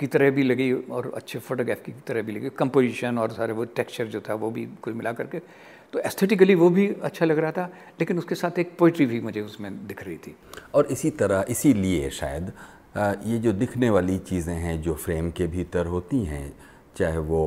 की 0.00 0.06
तरह 0.06 0.30
भी 0.30 0.42
लगी 0.42 0.72
और 0.72 1.12
अच्छे 1.16 1.38
फोटोग्राफ 1.38 1.82
की 1.84 1.92
तरह 2.06 2.22
भी 2.22 2.32
लगी, 2.32 2.48
कंपोजिशन 2.58 3.18
और 3.18 3.32
सारे 3.32 3.52
वो 3.52 3.64
टेक्सचर 3.76 4.06
जो 4.06 4.20
था, 4.20 4.34
वो 4.34 4.50
भी 4.50 4.66
कुल 4.82 4.94
मिला 4.94 5.12
करके 5.12 5.40
तो 5.92 5.98
एस्थेटिकली 5.98 6.54
वो 6.54 6.68
भी 6.70 6.86
अच्छा 7.02 7.26
लग 7.26 7.38
रहा 7.38 7.52
था 7.52 7.70
लेकिन 8.00 8.18
उसके 8.18 8.34
साथ 8.34 8.58
एक 8.58 8.76
पोइट्री 8.78 9.06
भी 9.06 9.20
मुझे 9.20 9.40
उसमें 9.40 9.86
दिख 9.86 10.02
रही 10.04 10.16
थी। 10.16 10.34
और 10.74 10.86
इसी 10.86 11.10
तरह 11.12 11.44
इसीलिए 11.48 12.10
शायद 12.10 12.52
ये 13.26 13.38
जो 13.38 13.52
दिखने 13.52 13.90
वाली 13.90 14.18
चीज़ें 14.20 14.54
हैं 14.54 14.80
जो 14.82 14.94
फ्रेम 14.96 15.30
के 15.30 15.46
भीतर 15.46 15.86
होती 15.86 16.24
हैं 16.24 16.52
चाहे 16.96 17.18
वो 17.18 17.42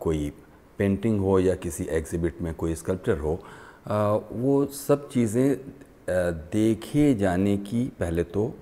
कोई 0.00 0.30
पेंटिंग 0.78 1.20
हो 1.20 1.38
या 1.38 1.54
किसी 1.54 1.84
एग्ज़िबिट 1.90 2.40
में 2.42 2.52
कोई 2.54 2.74
स्कल्पचर 2.74 3.18
हो 3.18 3.32
वो 4.32 4.64
सब 4.66 5.08
चीज़ें 5.08 5.56
देखे 6.52 7.14
जाने 7.14 7.56
की 7.56 7.84
पहले 8.00 8.24
तो 8.26 8.54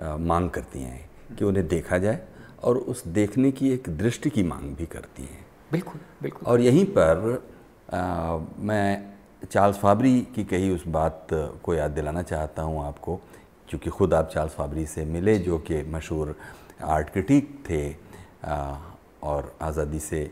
मांग 0.00 0.48
करती 0.50 0.80
हैं 0.80 1.08
कि 1.38 1.44
उन्हें 1.44 1.66
देखा 1.68 1.98
जाए 1.98 2.20
और 2.62 2.76
उस 2.76 3.06
देखने 3.08 3.50
की 3.52 3.70
एक 3.70 3.88
दृष्टि 3.98 4.30
की 4.30 4.42
मांग 4.42 4.74
भी 4.76 4.86
करती 4.86 5.22
हैं। 5.22 5.44
बिल्कुल 5.72 6.00
बिल्कुल। 6.22 6.46
और 6.46 6.60
यहीं 6.60 6.84
पर 6.86 7.42
आ, 7.94 8.38
मैं 8.58 9.14
चार्ल्स 9.50 9.78
फाबरी 9.78 10.20
की 10.34 10.44
कही 10.44 10.70
उस 10.70 10.86
बात 10.88 11.26
को 11.62 11.74
याद 11.74 11.90
दिलाना 11.90 12.22
चाहता 12.22 12.62
हूँ 12.62 12.84
आपको 12.86 13.16
क्योंकि 13.68 13.90
ख़ुद 13.90 14.14
आप 14.14 14.30
चार्ल्स 14.34 14.52
फाबरी 14.54 14.86
से 14.86 15.04
मिले 15.04 15.38
जो 15.38 15.58
कि 15.58 15.82
मशहूर 15.92 16.34
आर्ट 16.82 17.10
क्रिटिक 17.10 17.58
थे 17.70 17.82
आ, 18.44 18.76
और 19.22 19.54
आज़ादी 19.62 19.98
से 19.98 20.30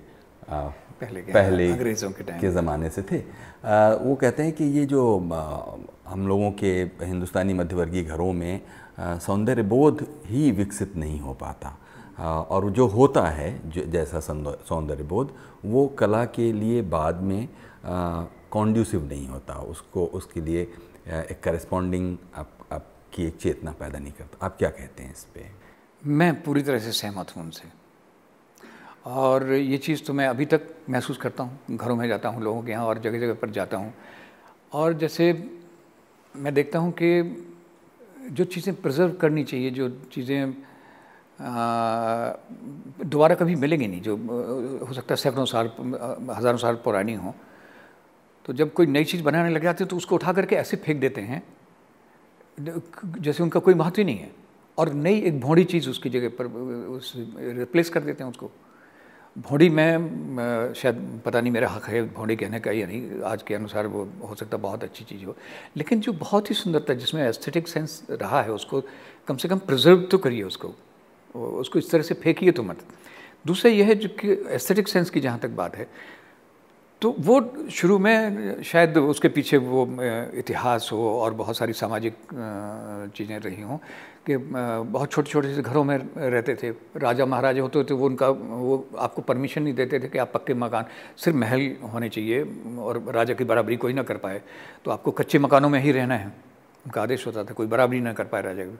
आ, 0.48 0.60
पहले 1.00 1.22
के, 1.22 1.32
पहले 1.32 1.70
अंग्रेज़ों 1.72 2.10
के, 2.10 2.24
टाइम 2.24 2.40
के 2.40 2.50
ज़माने 2.50 2.90
से 2.90 3.02
थे। 3.02 3.18
आ, 3.18 3.94
वो 3.94 4.14
कहते 4.14 4.42
हैं 4.42 4.52
कि 4.52 4.64
ये 4.78 4.84
जो 4.86 5.02
आ, 5.32 6.10
हम 6.10 6.26
लोगों 6.28 6.50
के 6.52 6.72
हिंदुस्तानी 7.02 7.54
मध्यवर्गीय 7.54 8.02
घरों 8.02 8.32
में 8.32 8.60
सौंदर्य 9.00 9.62
बोध 9.62 10.06
ही 10.26 10.50
विकसित 10.50 10.96
नहीं 10.96 11.20
हो 11.20 11.32
पाता। 11.34 11.76
और 12.18 12.70
जो 12.70 12.86
होता 12.86 13.22
है 13.28 13.50
जैसा 13.70 14.20
सौंदर्य 14.20 15.02
बोध 15.04 15.34
वो 15.64 15.86
कला 15.98 16.24
के 16.26 16.52
लिए 16.52 16.82
बाद 16.88 17.20
में 17.22 17.48
कॉन्ड्यूसिव 17.84 19.04
नहीं 19.04 19.26
होता। 19.28 19.54
उसको, 19.54 20.04
उसके 20.06 20.40
लिए 20.40 20.62
एक 21.06 21.40
करस्पॉन्डिंग 21.42 22.16
आप, 22.34 22.50
आपकी 22.72 23.24
एक 23.24 23.36
चेतना 23.36 23.72
पैदा 23.72 23.98
नहीं 23.98 24.12
करता। 24.12 24.46
आप 24.46 24.56
क्या 24.58 24.70
कहते 24.70 25.02
हैं 25.02 25.12
इस 25.12 25.24
पर 25.36 25.50
मैं 26.02 26.42
पूरी 26.42 26.62
तरह 26.62 26.78
से 26.78 26.92
सहमत 26.92 27.36
हूँ 27.36 27.42
उनसे। 27.44 27.68
और 29.06 29.52
ये 29.52 29.78
चीज़ 29.78 30.02
तो 30.04 30.12
मैं 30.12 30.26
अभी 30.28 30.44
तक 30.46 30.68
महसूस 30.90 31.16
करता 31.16 31.42
हूँ। 31.42 31.76
घरों 31.76 31.96
में 31.96 32.06
जाता 32.08 32.28
हूँ, 32.28 32.42
लोगों 32.42 32.62
के 32.62 32.72
यहाँ 32.72 32.86
और 32.86 32.98
जगह 32.98 33.20
जगह 33.20 33.34
पर 33.34 33.50
जाता 33.50 33.76
हूँ। 33.76 33.92
और 34.72 34.92
जैसे 34.98 35.32
मैं 36.34 36.54
देखता 36.54 36.78
हूँ 36.78 36.92
कि 36.92 37.10
जो 38.30 38.44
चीज़ें 38.44 38.74
प्रिजर्व 38.74 39.12
करनी 39.12 39.44
चाहिए, 39.44 39.70
जो 39.70 39.88
चीज़ें 40.12 40.54
दोबारा 43.04 43.34
कभी 43.34 43.54
मिलेंगी 43.56 43.86
नहीं, 43.86 44.00
जो, 44.00 44.16
हो 44.86 44.92
सकता 44.94 45.14
है 45.14 45.16
सैकड़ों 45.16 45.44
साल, 45.46 45.70
हज़ारों 46.30 46.58
साल 46.58 46.74
पुरानी 46.84 47.14
हो। 47.14 47.34
तो 48.44 48.52
जब 48.52 48.72
कोई 48.72 48.86
नई 48.86 49.04
चीज़ 49.04 49.22
बनाने 49.22 49.50
लग 49.50 49.62
जाती 49.62 49.84
है 49.84 49.88
तो 49.88 49.96
उसको 49.96 50.14
उठा 50.14 50.32
करके 50.32 50.56
ऐसे 50.56 50.76
फेंक 50.76 51.00
देते 51.00 51.20
हैं, 51.22 51.42
जैसे 53.20 53.42
उनका 53.42 53.60
कोई 53.60 53.74
महत्व 53.74 54.00
ही 54.00 54.04
नहीं 54.04 54.18
है। 54.18 54.30
और 54.78 54.92
नई 54.92 55.20
एक 55.20 55.40
भोड़ी 55.40 55.64
चीज़ 55.64 55.88
उसकी 55.90 56.10
जगह 56.10 56.28
पर, 56.38 56.46
उस 56.46 57.12
रिप्लेस 57.58 57.90
कर 57.90 58.00
देते 58.02 58.24
हैं 58.24 58.30
उसको। 58.30 58.50
भोड़ी 59.36 59.68
में, 59.68 60.72
शायद 60.76 61.22
पता 61.24 61.40
नहीं 61.40 61.52
मेरा 61.52 61.68
हक 61.68 61.84
है 61.84 62.02
भोड़ी 62.14 62.36
कहने 62.36 62.60
का 62.60 62.72
या 62.72 62.86
नहीं, 62.86 63.20
आज 63.24 63.42
के 63.42 63.54
अनुसार 63.54 63.86
वो 63.86 64.06
हो 64.22 64.34
सकता 64.34 64.56
बहुत 64.58 64.84
अच्छी 64.84 65.04
चीज़ 65.04 65.24
हो। 65.24 65.36
लेकिन 65.76 66.00
जो 66.00 66.12
बहुत 66.14 66.50
ही 66.50 66.54
सुंदरता 66.54 66.94
जिसमें 66.94 67.22
एस्थेटिक 67.22 67.68
सेंस 67.68 68.02
रहा 68.10 68.42
है 68.42 68.52
उसको, 68.52 68.82
कम 69.28 69.36
से 69.36 69.48
कम 69.48 69.58
प्रिजर्व 69.60 70.02
तो 70.10 70.18
करिए 70.18 70.42
उसको। 70.44 70.74
उसको 71.34 71.78
इस 71.78 71.90
तरह 71.90 72.02
से 72.02 72.14
फेंकिए 72.16 72.52
तो 72.52 72.62
मत। 72.62 72.84
दूसरा 73.46 73.70
यह 73.72 73.86
है 73.86 73.94
जो 73.94 74.08
कि 74.20 74.32
एस्थेटिक 74.50 74.88
सेंस 74.88 75.10
की 75.10 75.20
जहाँ 75.20 75.38
तक 75.38 75.50
बात 75.52 75.76
है 75.76 75.88
तो 77.02 77.14
वो 77.20 77.34
शुरू 77.70 77.98
में 77.98 78.62
शायद 78.64 78.96
उसके 78.98 79.28
पीछे 79.28 79.56
वो 79.56 79.84
इतिहास 80.38 80.88
हो 80.92 81.08
और 81.12 81.34
बहुत 81.34 81.56
सारी 81.56 81.72
सामाजिक 81.72 82.14
चीज़ें 83.16 83.38
रही 83.38 83.62
हों 83.62 83.76
कि 84.26 84.36
बहुत 84.36 85.10
छोटे 85.12 85.30
छोटे 85.30 85.54
से 85.54 85.62
घरों 85.62 85.82
में 85.84 85.96
रहते 86.16 86.54
थे, 86.54 86.70
राजा 86.96 87.26
महाराजा 87.26 87.62
होते 87.62 87.84
थे, 87.84 87.94
वो 87.94 88.06
उनका, 88.06 88.28
वो 88.28 88.88
आपको 88.98 89.22
परमिशन 89.22 89.62
नहीं 89.62 89.74
देते 89.74 90.00
थे 90.00 90.08
कि 90.08 90.18
आप 90.18 90.30
पक्के 90.34 90.54
मकान, 90.54 90.86
सिर्फ़ 91.18 91.38
महल 91.38 91.76
होने 91.92 92.08
चाहिए 92.08 92.42
और 92.78 93.02
राजा 93.14 93.34
की 93.34 93.44
बराबरी 93.44 93.76
कोई 93.76 93.92
ना 93.92 94.02
कर 94.02 94.16
पाए 94.16 94.40
तो 94.84 94.90
आपको 94.90 95.10
कच्चे 95.12 95.38
मकानों 95.38 95.68
में 95.68 95.80
ही 95.80 95.92
रहना 95.92 96.16
है, 96.16 96.32
उनका 96.84 97.02
आदेश 97.02 97.26
होता 97.26 97.44
था, 97.44 97.52
कोई 97.52 97.66
बराबरी 97.66 98.00
ना 98.00 98.12
कर 98.12 98.24
पाए 98.24 98.42
राजा 98.42 98.64
की। 98.64 98.78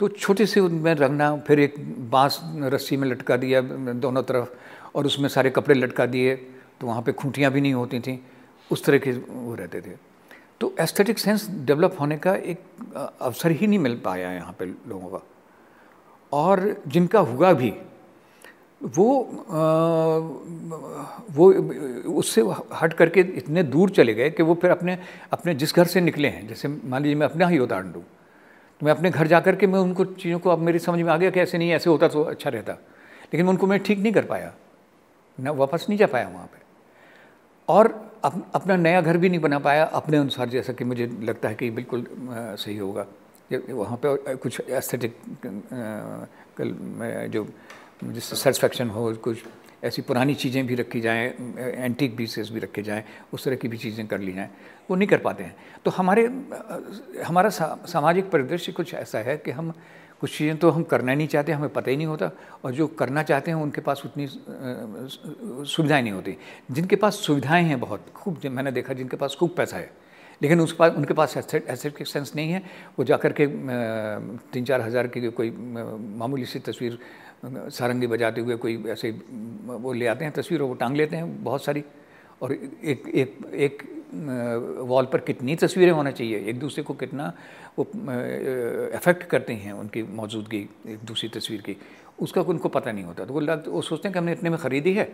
तो 0.00 0.08
छोटे 0.08 0.46
से 0.46 0.60
उनमें 0.60 0.94
रंगना 0.94 1.36
फिर 1.46 1.60
एक 1.60 1.74
बाँस 2.10 2.40
रस्सी 2.72 2.96
में 2.96 3.08
लटका 3.08 3.36
दिया 3.36 3.60
दोनों 3.60 4.22
तरफ़ 4.22 4.96
और 4.96 5.06
उसमें 5.06 5.28
सारे 5.28 5.50
कपड़े 5.50 5.74
लटका 5.74 6.06
दिए 6.06 6.34
तो 6.80 6.86
वहाँ 6.86 7.02
पे 7.02 7.12
खूंटियाँ 7.12 7.50
भी 7.52 7.60
नहीं 7.60 7.74
होती 7.74 8.00
थी। 8.00 8.20
उस 8.70 8.84
तरह 8.84 8.98
के 8.98 9.12
वो 9.12 9.54
रहते 9.54 9.80
थे। 9.80 9.96
तो 10.60 10.74
एस्थेटिक 10.80 11.18
सेंस 11.18 11.48
डेवलप 11.66 11.96
होने 12.00 12.16
का 12.18 12.34
एक 12.34 12.58
अवसर 13.20 13.50
ही 13.50 13.66
नहीं 13.66 13.78
मिल 13.78 13.96
पाया 14.04 14.32
यहाँ 14.32 14.54
पे 14.58 14.66
लोगों 14.66 15.08
का। 15.08 15.20
और 16.32 16.82
जिनका 16.88 17.20
हुआ 17.20 17.52
भी 17.52 17.72
वो 18.80 19.06
आ, 19.22 19.62
वो 21.30 21.52
उससे 22.12 22.42
हट 22.80 22.92
करके 22.94 23.20
इतने 23.36 23.62
दूर 23.64 23.90
चले 23.90 24.14
गए 24.14 24.30
कि 24.30 24.42
वो 24.42 24.54
फिर 24.54 24.70
अपने 24.70 24.98
अपने 25.32 25.54
जिस 25.54 25.74
घर 25.74 25.86
से 25.86 26.00
निकले 26.00 26.28
हैं 26.28 26.46
जैसे 26.48 26.68
मान 26.68 27.02
लीजिए 27.02 27.16
मैं 27.16 27.26
अपना 27.26 27.46
ही 27.48 27.58
उदाहरण 27.58 27.92
दूँ। 27.92 28.02
मैं 28.84 28.92
अपने 28.92 29.10
घर 29.10 29.26
जा 29.26 29.40
कर 29.40 29.56
के 29.56 29.66
मैं 29.66 29.78
उनको 29.80 30.04
चीज़ों 30.04 30.38
को 30.38 30.50
अब 30.50 30.58
मेरी 30.58 30.78
समझ 30.78 31.00
में 31.00 31.12
आ 31.12 31.16
गया 31.16 31.30
कि 31.30 31.40
ऐसे 31.40 31.58
नहीं 31.58 31.70
ऐसे 31.72 31.90
होता 31.90 32.08
तो 32.08 32.22
अच्छा 32.24 32.50
रहता। 32.50 32.72
लेकिन 32.72 33.48
उनको 33.48 33.66
मैं 33.66 33.78
ठीक 33.80 33.98
नहीं 33.98 34.12
कर 34.12 34.24
पाया। 34.24 34.52
ना 35.38 35.50
वापस 35.52 35.86
नहीं 35.88 35.98
जा 35.98 36.06
पाया 36.06 36.28
वहाँ 36.28 36.46
पर 36.46 36.62
और 37.68 37.86
अप, 38.24 38.34
अपना 38.54 38.76
नया 38.76 39.00
घर 39.00 39.16
भी 39.16 39.28
नहीं 39.28 39.40
बना 39.40 39.58
पाया 39.58 39.84
अपने 39.84 40.16
अनुसार 40.16 40.48
जैसा 40.48 40.72
कि 40.72 40.84
मुझे 40.84 41.06
लगता 41.22 41.48
है 41.48 41.54
कि 41.54 41.70
बिल्कुल 41.70 42.06
सही 42.60 42.76
होगा। 42.78 43.06
वहाँ 43.70 43.98
पे 44.04 44.34
कुछ 44.36 44.60
एस्थेटिक 44.60 45.16
जो 47.30 47.46
जिससे 48.04 48.36
सेटिस्फैक्शन 48.36 48.88
हो 48.90 49.12
कुछ 49.14 49.42
ऐसी 49.84 50.02
पुरानी 50.02 50.34
चीज़ें 50.34 50.66
भी 50.66 50.74
रखी 50.74 51.00
जाएँ 51.00 51.26
एंटीक 51.58 52.16
पीसेस 52.16 52.50
भी 52.50 52.60
रखे 52.60 52.82
जाएँ 52.82 53.04
उस 53.32 53.44
तरह 53.44 53.56
की 53.56 53.68
भी 53.68 53.78
चीज़ें 53.78 54.06
कर 54.06 54.20
ली 54.20 54.32
जाएँ 54.32 54.48
वो 54.90 54.96
नहीं 54.96 55.08
कर 55.08 55.18
पाते 55.18 55.44
हैं। 55.44 55.56
तो 55.84 55.90
हमारे 55.90 56.24
हमारा 57.24 57.48
सा, 57.50 57.78
सामाजिक 57.86 58.30
परिदृश्य 58.30 58.72
कुछ 58.72 58.94
ऐसा 58.94 59.18
है 59.20 59.36
कि 59.36 59.50
हम 59.50 59.72
कुछ 60.20 60.36
चीज़ें 60.36 60.56
तो 60.56 60.70
हम 60.70 60.82
करना 60.84 61.14
नहीं 61.14 61.28
चाहते 61.28 61.52
हमें 61.52 61.72
पता 61.72 61.90
ही 61.90 61.96
नहीं 61.96 62.06
होता 62.06 62.30
और 62.64 62.72
जो 62.72 62.86
करना 62.98 63.22
चाहते 63.22 63.50
हैं 63.50 63.58
उनके 63.58 63.80
पास 63.80 64.02
उतनी 64.04 64.26
सुविधाएँ 65.66 66.02
नहीं 66.02 66.12
होती। 66.12 66.36
जिनके 66.70 66.96
पास 66.96 67.14
सुविधाएँ 67.26 67.64
हैं 67.64 67.80
बहुत 67.80 68.06
खूब 68.14 68.40
मैंने 68.46 68.72
देखा 68.72 68.92
जिनके 68.94 69.16
पास 69.16 69.36
खूब 69.40 69.54
पैसा 69.56 69.76
है 69.76 69.90
लेकिन 70.40 70.60
उस 70.60 70.74
पास 70.76 70.92
उनके 70.96 71.14
पास 71.14 71.36
एसेट 71.36 71.96
के 71.96 72.04
सेंस 72.04 72.32
नहीं 72.36 72.52
है 72.52 72.62
वो 72.98 73.04
जाकर 73.04 73.32
के 73.32 73.46
तीन 74.52 74.64
चार 74.64 74.80
हज़ार 74.80 75.06
की 75.06 75.28
कोई 75.30 75.50
मामूली 75.50 76.44
सी 76.44 76.58
तस्वीर 76.60 76.98
सारंगी 77.44 78.06
बजाते 78.06 78.40
हुए 78.40 78.56
कोई 78.56 78.82
ऐसे 78.88 79.10
वो 79.64 79.92
ले 79.92 80.06
आते 80.06 80.24
हैं 80.24 80.32
तस्वीर 80.34 80.62
वो 80.62 80.74
टांग 80.74 80.96
लेते 80.96 81.16
हैं 81.16 81.44
बहुत 81.44 81.64
सारी। 81.64 81.84
और 82.42 82.52
एक 82.52 83.08
एक 83.08 83.38
एक 83.54 83.82
वॉल 84.84 85.04
पर 85.12 85.18
कितनी 85.20 85.56
तस्वीरें 85.56 85.92
होना 85.92 86.10
चाहिए? 86.10 86.38
एक 86.40 86.58
दूसरे 86.58 86.82
को 86.84 86.94
कितना 86.94 87.32
वो 87.78 87.84
अफेक्ट 88.94 89.22
करते 89.24 89.52
हैं 89.54 89.72
उनकी 89.72 90.02
मौजूदगी 90.02 90.68
एक 90.86 91.04
दूसरी 91.04 91.28
तस्वीर 91.28 91.60
की? 91.60 91.76
उसका 92.20 92.40
उनको 92.42 92.68
पता 92.68 92.92
नहीं 92.92 93.04
होता। 93.04 93.24
तो 93.24 93.34
वो 93.34 93.40
लग 93.40 93.68
वो 93.68 93.82
सोचते 93.82 94.08
हैं 94.08 94.12
कि 94.12 94.18
हमने 94.18 94.32
इतने 94.32 94.50
में 94.50 94.58
ख़रीदी 94.58 94.92
है 94.94 95.08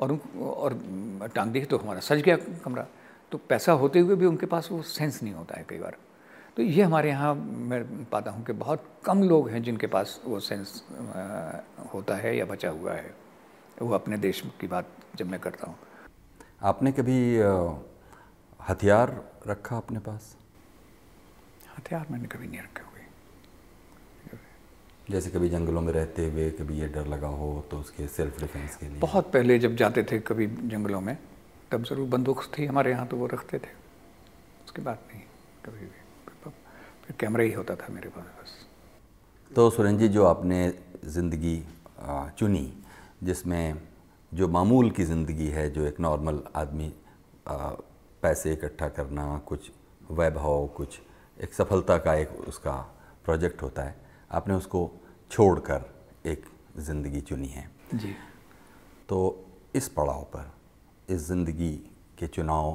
और 0.00 0.18
और 0.38 0.78
टांग 1.34 1.52
दी 1.52 1.60
तो 1.64 1.78
हमारा 1.78 2.00
सज 2.00 2.22
गया 2.22 2.36
कमरा। 2.64 2.86
तो 3.32 3.38
पैसा 3.48 3.72
होते 3.72 3.98
हुए 3.98 4.16
भी 4.16 4.26
उनके 4.26 4.46
पास 4.46 4.68
वो 4.72 4.82
सेंस 4.84 5.22
नहीं 5.22 5.34
होता 5.34 5.58
है 5.58 5.64
कई 5.68 5.78
बार। 5.78 5.96
तो 6.56 6.62
ये 6.62 6.82
हमारे 6.82 7.08
यहाँ 7.08 7.34
मैं 7.34 8.04
पाता 8.06 8.30
हूँ 8.30 8.44
कि 8.44 8.52
बहुत 8.54 8.84
कम 9.04 9.22
लोग 9.22 9.48
हैं 9.50 9.62
जिनके 9.62 9.86
पास 9.86 10.20
वो 10.24 10.40
सेंस 10.40 10.82
होता 11.94 12.16
है 12.16 12.36
या 12.36 12.44
बचा 12.46 12.70
हुआ 12.70 12.92
है। 12.94 13.14
वो 13.82 13.94
अपने 13.94 14.16
देश 14.18 14.42
की 14.60 14.66
बात 14.66 14.86
जब 15.16 15.26
मैं 15.26 15.40
करता 15.40 15.66
हूँ। 15.66 15.76
आपने 16.62 16.92
कभी 16.92 17.18
हथियार 18.68 19.14
रखा 19.48 19.76
अपने 19.76 19.98
पास? 20.00 20.36
हथियार 21.78 22.06
मैंने 22.10 22.28
कभी 22.28 22.46
नहीं 22.48 22.60
रखे 22.60 22.82
हुए। 22.82 22.90
जैसे 25.10 25.30
कभी 25.30 25.48
जंगलों 25.48 25.80
में 25.80 25.92
रहते 25.92 26.26
हुए 26.26 26.50
कभी 26.60 26.78
ये 26.80 26.88
डर 26.88 27.06
लगा 27.06 27.28
हो 27.40 27.64
तो 27.70 27.78
उसके 27.80 28.06
सेल्फ 28.08 28.40
डिफेंस 28.40 28.76
के 28.76 28.88
लिए। 28.88 28.98
बहुत 29.00 29.32
पहले 29.32 29.58
जब 29.58 29.76
जाते 29.76 30.02
थे 30.12 30.18
कभी 30.20 30.46
जंगलों 30.46 31.00
में 31.00 31.16
तब 31.70 31.84
ज़रूर 31.84 32.08
बंदूक 32.08 32.44
थी 32.58 32.66
हमारे 32.66 32.90
यहाँ 32.90 33.06
तो 33.06 33.16
वो 33.16 33.26
रखते 33.28 33.58
थे। 33.58 33.74
उसके 34.64 34.82
बाद 34.82 34.98
नहीं 35.08 35.22
कभी 35.64 35.86
भी। 35.86 36.00
फिर 37.04 37.16
कैमरा 37.20 37.44
ही 37.44 37.52
होता 37.52 37.74
था 37.76 37.92
मेरे 37.92 38.08
पास। 38.08 38.24
बस 38.40 38.50
तो 39.50 39.68
सुरेंद्र 39.70 40.00
जी 40.00 40.08
जो 40.08 40.24
आपने 40.24 40.68
ज़िंदगी 41.04 41.62
चुनी 42.38 42.72
जिसमें 43.22 43.80
जो 44.32 44.48
मामूल 44.48 44.90
की 44.90 45.04
ज़िंदगी 45.04 45.48
है 45.48 45.68
जो 45.70 45.84
एक 45.86 46.00
नॉर्मल 46.00 46.42
आदमी 46.56 46.92
पैसे 48.22 48.52
इकट्ठा 48.52 48.88
करना 48.88 49.26
कुछ 49.46 49.70
वैभव 50.10 50.66
कुछ 50.76 51.00
एक 51.38 51.54
सफलता 51.54 51.96
का 51.98 52.14
एक 52.14 52.30
उसका 52.48 52.72
प्रोजेक्ट 53.24 53.62
होता 53.62 53.82
है 53.82 53.94
आपने 54.30 54.54
उसको 54.54 54.90
छोड़कर 55.30 55.84
एक 56.26 56.44
ज़िंदगी 56.78 57.20
चुनी 57.20 57.48
है। 57.48 57.70
जी। 57.94 58.14
तो 59.08 59.18
इस 59.74 59.88
पड़ाव 59.88 60.22
पर 60.34 60.52
इस 61.08 61.26
ज़िंदगी 61.26 61.72
के 62.18 62.26
चुनाव 62.26 62.72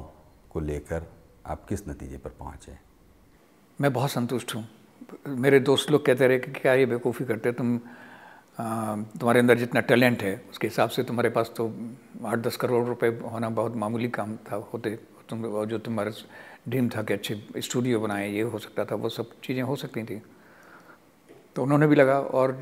को 0.50 0.60
लेकर 0.60 1.06
आप 1.46 1.64
किस 1.68 1.88
नतीजे 1.88 2.18
पर 2.18 2.30
पहुँचे? 2.30 2.87
मैं 3.78 3.92
बहुत 3.92 4.10
संतुष्ट 4.10 4.54
हूँ। 4.54 4.66
मेरे 5.38 5.58
दोस्त 5.60 5.90
लोग 5.90 6.04
कहते 6.06 6.26
रहे 6.28 6.38
कि, 6.38 6.50
क्या 6.52 6.72
ये 6.74 6.86
बेवकूफ़ी 6.86 7.24
करते 7.26 7.52
तुम 7.52 7.78
तुम्हारे 8.58 9.40
अंदर 9.40 9.58
जितना 9.58 9.80
टैलेंट 9.80 10.22
है, 10.22 10.34
उसके 10.50 10.66
हिसाब 10.66 10.88
से 10.90 11.02
तुम्हारे 11.02 11.28
पास 11.30 11.52
तो 11.56 11.66
आठ 12.26 12.38
दस 12.38 12.56
करोड़ 12.56 12.84
रुपए 12.86 13.08
होना 13.24 13.48
बहुत 13.50 13.76
मामूली 13.76 14.08
काम 14.08 14.34
था, 14.42 14.56
होते, 14.72 14.90
तुम 15.28 15.64
जो 15.66 15.78
तुम्हारा 15.78 16.10
ड्रीम 16.68 16.88
था 16.88 17.02
कि 17.02 17.14
अच्छे 17.14 17.40
स्टूडियो 17.58 18.00
बनाए, 18.00 18.30
ये 18.30 18.42
हो 18.42 18.58
सकता 18.58 18.84
था, 18.84 18.94
वो 18.94 19.08
सब 19.08 19.30
चीज़ें 19.44 19.62
हो 19.62 19.76
सकती 19.76 20.02
थी। 20.04 20.20
तो 21.56 21.62
उन्होंने 21.62 21.86
भी 21.86 21.96
लगा 21.96 22.18
और 22.20 22.56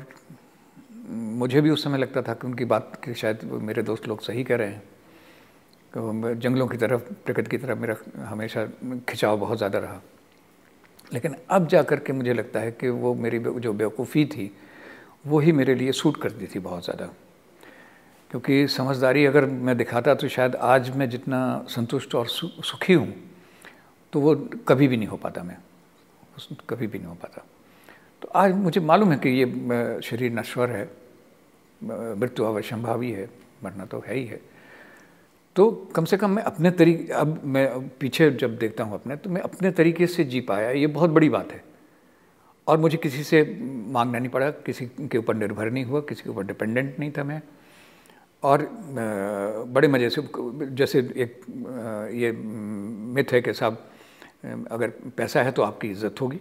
मुझे 1.09 1.61
भी 1.61 1.69
उस 1.69 1.83
समय 1.83 1.97
लगता 1.97 2.21
था 2.21 2.33
कि 2.33 2.47
उनकी 2.47 2.65
बात 2.65 2.99
कि 3.03 3.13
शायद 3.13 3.43
मेरे 3.63 3.83
दोस्त 3.83 4.07
लोग 4.07 4.21
सही 4.21 4.43
कह 4.43 4.55
रहे 4.55 4.67
हैं। 4.67 4.83
तो 5.93 6.33
जंगलों 6.35 6.67
की 6.67 6.77
तरफ़, 6.77 7.01
प्रकृति 7.25 7.49
की 7.49 7.57
तरफ़ 7.57 7.79
मेरा 7.79 7.95
हमेशा 8.25 8.65
खिंचाव 9.09 9.37
बहुत 9.39 9.57
ज़्यादा 9.57 9.79
रहा। 9.79 10.01
लेकिन 11.11 11.35
अब 11.49 11.67
जा 11.67 11.81
कर 11.83 11.99
के 11.99 12.13
मुझे 12.13 12.33
लगता 12.33 12.59
है 12.59 12.71
कि 12.71 12.89
वो 12.89 13.13
मेरी 13.15 13.39
जो 13.39 13.73
बेवकूफ़ी 13.73 14.25
थी, 14.25 14.51
वो 15.27 15.39
ही 15.39 15.51
मेरे 15.51 15.75
लिए 15.75 15.91
सूट 15.91 16.21
करती 16.21 16.47
थी 16.47 16.59
बहुत 16.59 16.83
ज़्यादा। 16.83 17.05
क्योंकि 18.31 18.67
समझदारी 18.67 19.25
अगर 19.25 19.45
मैं 19.45 19.77
दिखाता 19.77 20.13
तो 20.15 20.27
शायद 20.27 20.55
आज 20.55 20.89
मैं 20.95 21.09
जितना 21.09 21.65
संतुष्ट 21.69 22.15
और 22.15 22.27
सुखी 22.27 22.93
हूँ 22.93 23.13
तो 24.13 24.19
वो 24.19 24.35
कभी 24.67 24.87
भी 24.87 24.97
नहीं 24.97 25.07
हो 25.07 25.17
पाता 25.17 25.43
मैं। 25.43 25.57
कभी 26.69 26.87
भी 26.87 26.97
नहीं 26.97 27.07
हो 27.07 27.15
पाता। 27.15 27.45
तो 28.21 28.27
आज 28.35 28.53
मुझे 28.55 28.79
मालूम 28.81 29.11
है 29.11 29.17
कि 29.19 29.29
ये 29.29 30.01
शरीर 30.01 30.31
नश्वर 30.31 30.69
है 30.69 30.89
मृत्यु 31.81 32.45
अवश्यंभावी 32.45 33.11
है, 33.11 33.29
मरना 33.63 33.85
तो 33.85 34.03
है 34.07 34.15
ही 34.15 34.25
है। 34.25 34.39
तो 35.57 35.69
कम 35.95 36.05
से 36.05 36.17
कम 36.17 36.31
मैं 36.31 36.43
अपने 36.43 36.71
तरीके 36.71 37.13
अब 37.13 37.41
मैं 37.45 37.89
पीछे 37.99 38.29
जब 38.31 38.57
देखता 38.57 38.83
हूँ 38.83 38.93
अपने 38.93 39.15
तो 39.15 39.29
मैं 39.29 39.41
अपने 39.41 39.71
तरीके 39.71 40.07
से 40.07 40.23
जी 40.23 40.41
पाया, 40.41 40.69
ये 40.71 40.87
बहुत 40.87 41.09
बड़ी 41.09 41.29
बात 41.29 41.51
है। 41.51 41.63
और 42.67 42.77
मुझे 42.77 42.97
किसी 42.97 43.23
से 43.23 43.41
मांगना 43.91 44.19
नहीं 44.19 44.29
पड़ा, 44.29 44.49
किसी 44.49 44.85
के 44.85 45.17
ऊपर 45.17 45.35
निर्भर 45.35 45.71
नहीं 45.71 45.85
हुआ, 45.85 46.01
किसी 46.01 46.23
के 46.23 46.29
ऊपर 46.29 46.43
डिपेंडेंट 46.45 46.99
नहीं 46.99 47.11
था 47.11 47.23
मैं। 47.23 47.41
और 48.43 48.67
बड़े 49.67 49.87
मज़े 49.87 50.09
से, 50.09 50.21
जैसे 50.71 50.99
एक 50.99 51.41
ये 52.13 52.31
मिथ 52.31 53.33
है 53.33 53.41
कि 53.41 53.53
साहब 53.53 53.77
अगर 54.71 54.89
पैसा 55.17 55.43
है 55.43 55.51
तो 55.51 55.61
आपकी 55.63 55.87
इज़्ज़त 55.89 56.21
होगी, 56.21 56.39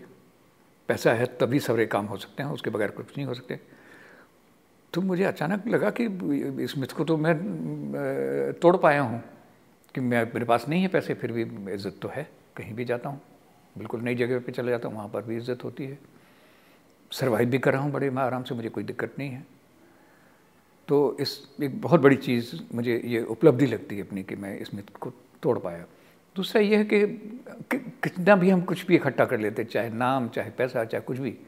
पैसा 0.88 1.12
है 1.14 1.26
तभी 1.40 1.60
सारे 1.60 1.86
काम 1.86 2.06
हो 2.06 2.16
सकते 2.16 2.42
हैं, 2.42 2.50
उसके 2.50 2.70
बगैर 2.70 2.90
कुछ 2.90 3.16
नहीं 3.16 3.26
हो 3.26 3.34
सकते। 3.34 3.58
तो 4.96 5.02
मुझे 5.02 5.24
अचानक 5.24 5.66
लगा 5.68 5.90
कि 5.90 6.04
इस 6.64 6.76
मिथ 6.78 6.92
को 6.96 7.04
तो 7.04 7.16
मैं 7.16 7.34
तोड़ 8.62 8.76
पाया 8.76 9.00
हूँ 9.02 9.22
कि 9.94 10.00
मैं, 10.00 10.24
मेरे 10.24 10.44
पास 10.44 10.64
नहीं 10.68 10.82
है 10.82 10.88
पैसे, 10.88 11.14
फिर 11.14 11.32
भी 11.32 11.42
इज़्ज़त 11.72 11.98
तो 12.02 12.08
है, 12.08 12.26
कहीं 12.56 12.74
भी 12.74 12.84
जाता 12.84 13.08
हूँ। 13.08 13.20
बिल्कुल 13.78 14.00
नई 14.00 14.14
जगह 14.14 14.38
पे 14.40 14.52
चला 14.52 14.70
जाता 14.70 14.88
हूँ, 14.88 14.96
वहाँ 14.96 15.08
पर 15.08 15.22
भी 15.22 15.36
इज़्ज़त 15.36 15.64
होती 15.64 15.84
है। 15.84 15.98
सर्वाइव 17.12 17.50
भी 17.50 17.58
कर 17.58 17.72
रहा 17.72 17.82
हूँ, 17.82 17.92
बड़े 17.92 18.10
मैं, 18.10 18.22
आराम 18.22 18.42
से, 18.42 18.54
मुझे 18.54 18.68
कोई 18.68 18.84
दिक्कत 18.84 19.14
नहीं 19.18 19.30
है। 19.30 19.46
तो 20.88 21.16
इस, 21.20 21.38
एक 21.62 21.80
बहुत 21.80 22.00
बड़ी 22.00 22.16
चीज़ 22.16 22.56
मुझे 22.74 23.00
ये 23.04 23.22
उपलब्धि 23.22 23.66
लगती 23.66 23.96
है 23.96 24.02
अपनी 24.02 24.22
कि 24.22 24.36
मैं 24.36 24.58
इस 24.58 24.74
मिथ 24.74 24.96
को 25.00 25.12
तोड़ 25.42 25.58
पाया। 25.58 25.86
दूसरा 26.36 26.62
ये 26.62 26.76
है 26.76 26.84
कि, 26.84 27.06
कितना 27.74 28.36
भी 28.36 28.50
हम 28.50 28.60
कुछ 28.60 28.86
भी 28.86 28.96
इकट्ठा 28.96 29.24
कर 29.24 29.40
लेते, 29.40 29.64
चाहे 29.64 29.90
नाम, 29.90 30.28
चाहे 30.28 30.50
पैसा, 30.50 30.84
चाहे 30.84 31.02
कुछ 31.02 31.18
भी, 31.18 31.38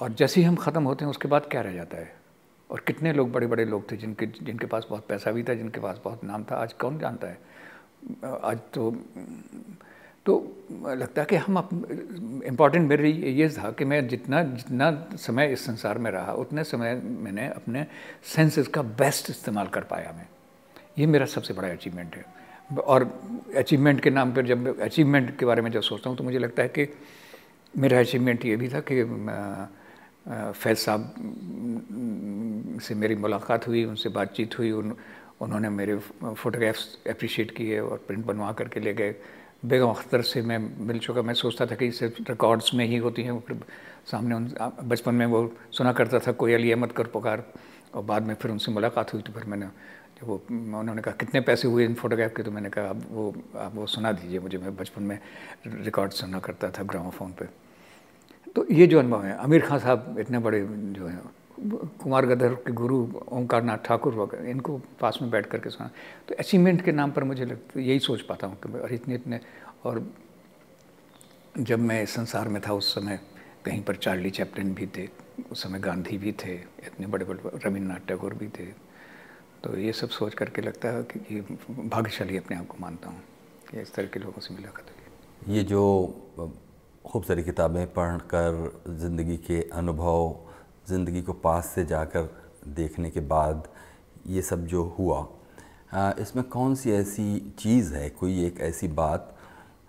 और 0.00 0.12
जैसे 0.12 0.40
ही 0.40 0.46
हम 0.46 0.56
ख़त्म 0.56 0.82
होते 0.82 1.04
हैं, 1.04 1.10
उसके 1.10 1.28
बाद 1.28 1.46
क्या 1.50 1.60
रह 1.60 1.72
जाता 1.72 1.96
है? 1.96 2.21
और 2.72 2.80
कितने 2.86 3.12
लोग 3.12 3.32
बड़े 3.32 3.46
बड़े 3.46 3.64
लोग 3.64 3.90
थे 3.90 3.96
जिनके 3.96 4.26
जिनके 4.26 4.66
पास 4.66 4.86
बहुत 4.90 5.06
पैसा 5.08 5.30
भी 5.32 5.42
था, 5.42 5.54
जिनके 5.54 5.80
पास 5.80 6.00
बहुत 6.04 6.24
नाम 6.24 6.44
था, 6.44 6.56
आज 6.56 6.72
कौन 6.72 6.98
जानता 6.98 7.26
है? 7.26 7.38
आज 8.42 8.58
तो 8.74 8.90
तो 10.26 10.34
लगता 10.86 11.22
है 11.22 11.26
कि 11.26 11.36
हम 11.36 11.58
इंपॉर्टेंट 12.46 12.88
मेरे 12.88 13.02
लिए 13.04 13.30
ये 13.32 13.48
था 13.48 13.70
कि 13.70 13.84
मैं 13.84 14.06
जितना 14.08 14.42
जितना 14.42 14.90
समय 15.18 15.52
इस 15.52 15.64
संसार 15.66 15.98
में 15.98 16.10
रहा, 16.10 16.32
उतने 16.32 16.64
समय 16.64 16.94
मैंने 17.04 17.48
अपने 17.48 17.86
सेंसेस 18.34 18.68
का 18.68 18.82
बेस्ट 18.82 19.30
इस्तेमाल 19.30 19.66
कर 19.66 19.84
पाया 19.84 20.12
मैं। 20.16 20.26
ये 20.98 21.06
मेरा 21.06 21.26
सबसे 21.26 21.54
बड़ा 21.54 21.68
अचीवमेंट 21.68 22.16
है। 22.16 22.24
और 22.78 23.04
अचीवमेंट 23.56 24.00
के 24.00 24.10
नाम 24.10 24.32
पर 24.32 24.46
जब 24.46 24.80
अचीवमेंट 24.80 25.36
के 25.38 25.46
बारे 25.46 25.62
में 25.62 25.70
जब 25.70 25.80
सोचता 25.80 26.10
हूँ 26.10 26.16
तो 26.18 26.24
मुझे 26.24 26.38
लगता 26.38 26.62
है 26.62 26.68
कि 26.68 26.86
मेरा 27.74 27.98
अचीवमेंट 28.00 28.44
ये 28.44 28.56
भी 28.56 28.68
था 28.68 28.80
कि 28.80 29.02
फैज़ 30.28 30.78
साहब 30.78 31.14
से 32.82 32.94
मेरी 32.94 33.14
मुलाकात 33.14 33.66
हुई, 33.68 33.84
उनसे 33.84 34.08
बातचीत 34.08 34.58
हुई, 34.58 34.70
उन, 34.70 34.96
उन्होंने 35.40 35.68
मेरे 35.68 35.96
फ़ोटोग्राफ्स 36.22 36.98
अप्रिशिएट 37.10 37.50
किए 37.50 37.78
और 37.78 38.04
प्रिंट 38.06 38.24
बनवा 38.26 38.52
करके 38.52 38.80
ले 38.80 38.94
गए। 38.94 39.14
बेगम 39.66 39.88
अख्तर 39.88 40.22
से 40.22 40.42
मैं 40.42 40.58
मिल 40.58 40.98
चुका, 40.98 41.22
मैं 41.22 41.34
सोचता 41.34 41.66
था 41.66 41.74
कि 41.74 41.90
सिर्फ़ 41.90 42.22
रिकॉर्ड्स 42.30 42.74
में 42.74 42.84
ही 42.86 42.96
होती 42.96 43.22
हैं, 43.22 43.38
फिर 43.40 43.60
सामने 44.10 44.34
उन 44.34 44.54
बचपन 44.84 45.14
में 45.14 45.26
वो 45.26 45.52
सुना 45.70 45.92
करता 45.92 46.18
था, 46.18 46.32
कोई 46.32 46.52
अली 46.52 46.72
अहमद 46.72 46.92
कर 46.92 47.06
पुकार, 47.06 47.44
और 47.94 48.02
बाद 48.02 48.26
में 48.26 48.34
फिर 48.34 48.50
उनसे 48.50 48.72
मुलाकात 48.72 49.12
हुई 49.14 49.22
तो 49.22 49.32
फिर 49.32 49.44
मैंने, 49.44 49.66
जब 49.66 50.26
वो 50.26 50.42
उन्होंने 50.50 51.02
कहा, 51.02 51.14
कितने 51.14 51.40
पैसे 51.40 51.68
हुए 51.68 51.84
इन 51.84 51.94
फोटोग्राफ 51.94 52.36
के? 52.36 52.42
तो 52.42 52.50
मैंने 52.50 52.70
कहा, 52.70 52.88
अब 52.88 53.06
वो, 53.10 53.34
आप 53.56 53.74
वो 53.74 53.86
सुना 53.86 54.12
दीजिए 54.12 54.40
मुझे, 54.40 54.58
मैं 54.58 54.76
बचपन 54.76 55.02
में 55.02 55.18
रिकॉर्ड 55.66 56.12
सुना 56.12 56.38
करता 56.38 56.70
था 56.70 56.82
ग्रामोफोन 56.82 57.32
पे। 57.32 57.61
तो 58.56 58.66
ये 58.70 58.86
जो 58.86 58.98
अनुभव 58.98 59.24
है, 59.24 59.36
आमिर 59.36 59.66
खान 59.66 59.78
साहब 59.78 60.16
इतने 60.20 60.38
बड़े 60.38 60.60
जो 60.92 61.06
हैं, 61.06 61.20
कुमार 61.98 62.26
गदर 62.26 62.54
के 62.54 62.72
गुरु, 62.72 63.06
ओंकार 63.32 63.62
नाथ 63.62 63.78
ठाकुर 63.84 64.14
वगैरह, 64.14 64.50
इनको 64.50 64.80
पास 65.00 65.18
में 65.22 65.30
बैठ 65.30 65.46
करके 65.46 65.70
सुना। 65.70 65.90
तो 66.28 66.34
अचीवमेंट 66.34 66.82
के 66.84 66.92
नाम 66.92 67.10
पर 67.10 67.24
मुझे 67.24 67.44
लगता, 67.44 67.80
यही 67.80 67.98
सोच 67.98 68.22
पाता 68.22 68.46
हूँ 68.46 68.56
कि 68.56 68.78
अरे 68.78 68.94
इतने 68.94 69.14
इतने, 69.14 69.40
और 69.84 70.06
जब 71.58 71.78
मैं 71.78 72.04
संसार 72.06 72.48
में 72.48 72.60
था, 72.62 72.72
उस 72.72 72.94
समय 72.94 73.20
कहीं 73.64 73.82
पर 73.82 73.96
चार्ली 73.96 74.30
चैप्टन 74.30 74.74
भी 74.74 74.86
थे, 74.96 75.08
उस 75.50 75.62
समय 75.62 75.78
गांधी 75.78 76.18
भी 76.18 76.32
थे, 76.44 76.54
इतने 76.86 77.06
बड़े 77.06 77.24
बड़े, 77.24 77.40
रविन्द्रनाथ 77.64 78.06
टैगोर 78.08 78.34
भी 78.34 78.48
थे। 78.48 78.66
तो 79.64 79.76
ये 79.78 79.92
सब 79.92 80.08
सोच 80.10 80.34
करके 80.34 80.62
लगता 80.62 80.88
है 80.88 81.02
कि 81.04 81.20
ये 81.34 81.40
भाग्यशाली 81.70 82.36
अपने 82.36 82.56
आप 82.56 82.66
को 82.66 82.76
मानता 82.80 83.08
हूँ, 83.08 83.22
कि 83.70 83.80
इस 83.80 83.94
तरह 83.94 84.06
के 84.06 84.20
लोगों 84.20 84.40
से 84.40 84.54
मिला 84.54 84.70
कर 84.70 84.90
ये 85.48 85.62
जो 85.64 85.82
खूब 87.04 87.22
सारी 87.24 87.42
किताबें 87.42 87.86
पढ़ 87.92 88.16
कर 88.34 88.82
ज़िंदगी 88.90 89.36
के 89.36 89.60
अनुभव, 89.72 90.34
ज़िंदगी 90.88 91.22
को 91.22 91.32
पास 91.32 91.66
से 91.66 91.84
जाकर 91.84 92.28
देखने 92.68 93.10
के 93.10 93.20
बाद 93.20 93.68
ये 94.26 94.42
सब 94.42 94.66
जो 94.66 94.82
हुआ 94.98 95.26
इसमें 96.20 96.44
कौन 96.44 96.74
सी 96.74 96.92
ऐसी 96.92 97.54
चीज़ 97.58 97.94
है, 97.94 98.08
कोई 98.10 98.44
एक 98.44 98.60
ऐसी 98.60 98.88
बात 98.88 99.34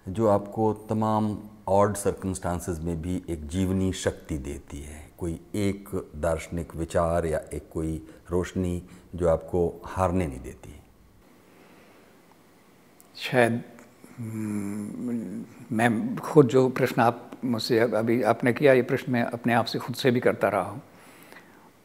जो 0.08 0.28
आपको 0.28 0.74
तमाम 0.90 1.38
ऑड 1.68 1.96
सर्कमस्टांसिस 1.96 2.80
में 2.80 3.02
भी 3.02 3.22
एक 3.30 3.48
जीवनी 3.48 3.92
शक्ति 3.94 4.38
देती 4.38 4.82
है? 4.82 5.02
कोई 5.18 5.40
एक 5.56 5.90
दार्शनिक 6.16 6.76
विचार 6.76 7.26
या 7.26 7.40
एक 7.54 7.70
कोई 7.74 7.96
रोशनी 8.32 8.82
जो 9.16 9.30
आपको 9.30 9.82
हारने 9.86 10.28
नहीं 10.28 10.40
देती? 10.40 10.76
शायद 13.16 13.64
मैं 14.20 16.16
खुद 16.16 16.48
जो 16.48 16.68
प्रश्न 16.70 17.02
आप 17.02 17.32
मुझसे 17.46 17.80
अभी 17.80 18.22
आपने 18.24 18.54
किया, 18.54 18.74
ये 18.74 18.82
प्रश्न 18.82 19.12
मैं 19.12 19.24
अपने 19.24 19.54
आप 19.54 19.66
से 19.66 19.80
खुद 19.80 19.96
से 19.96 20.12
भी 20.12 20.20
करता 20.20 20.50
रहा 20.50 20.62
हूँ। 20.62 20.82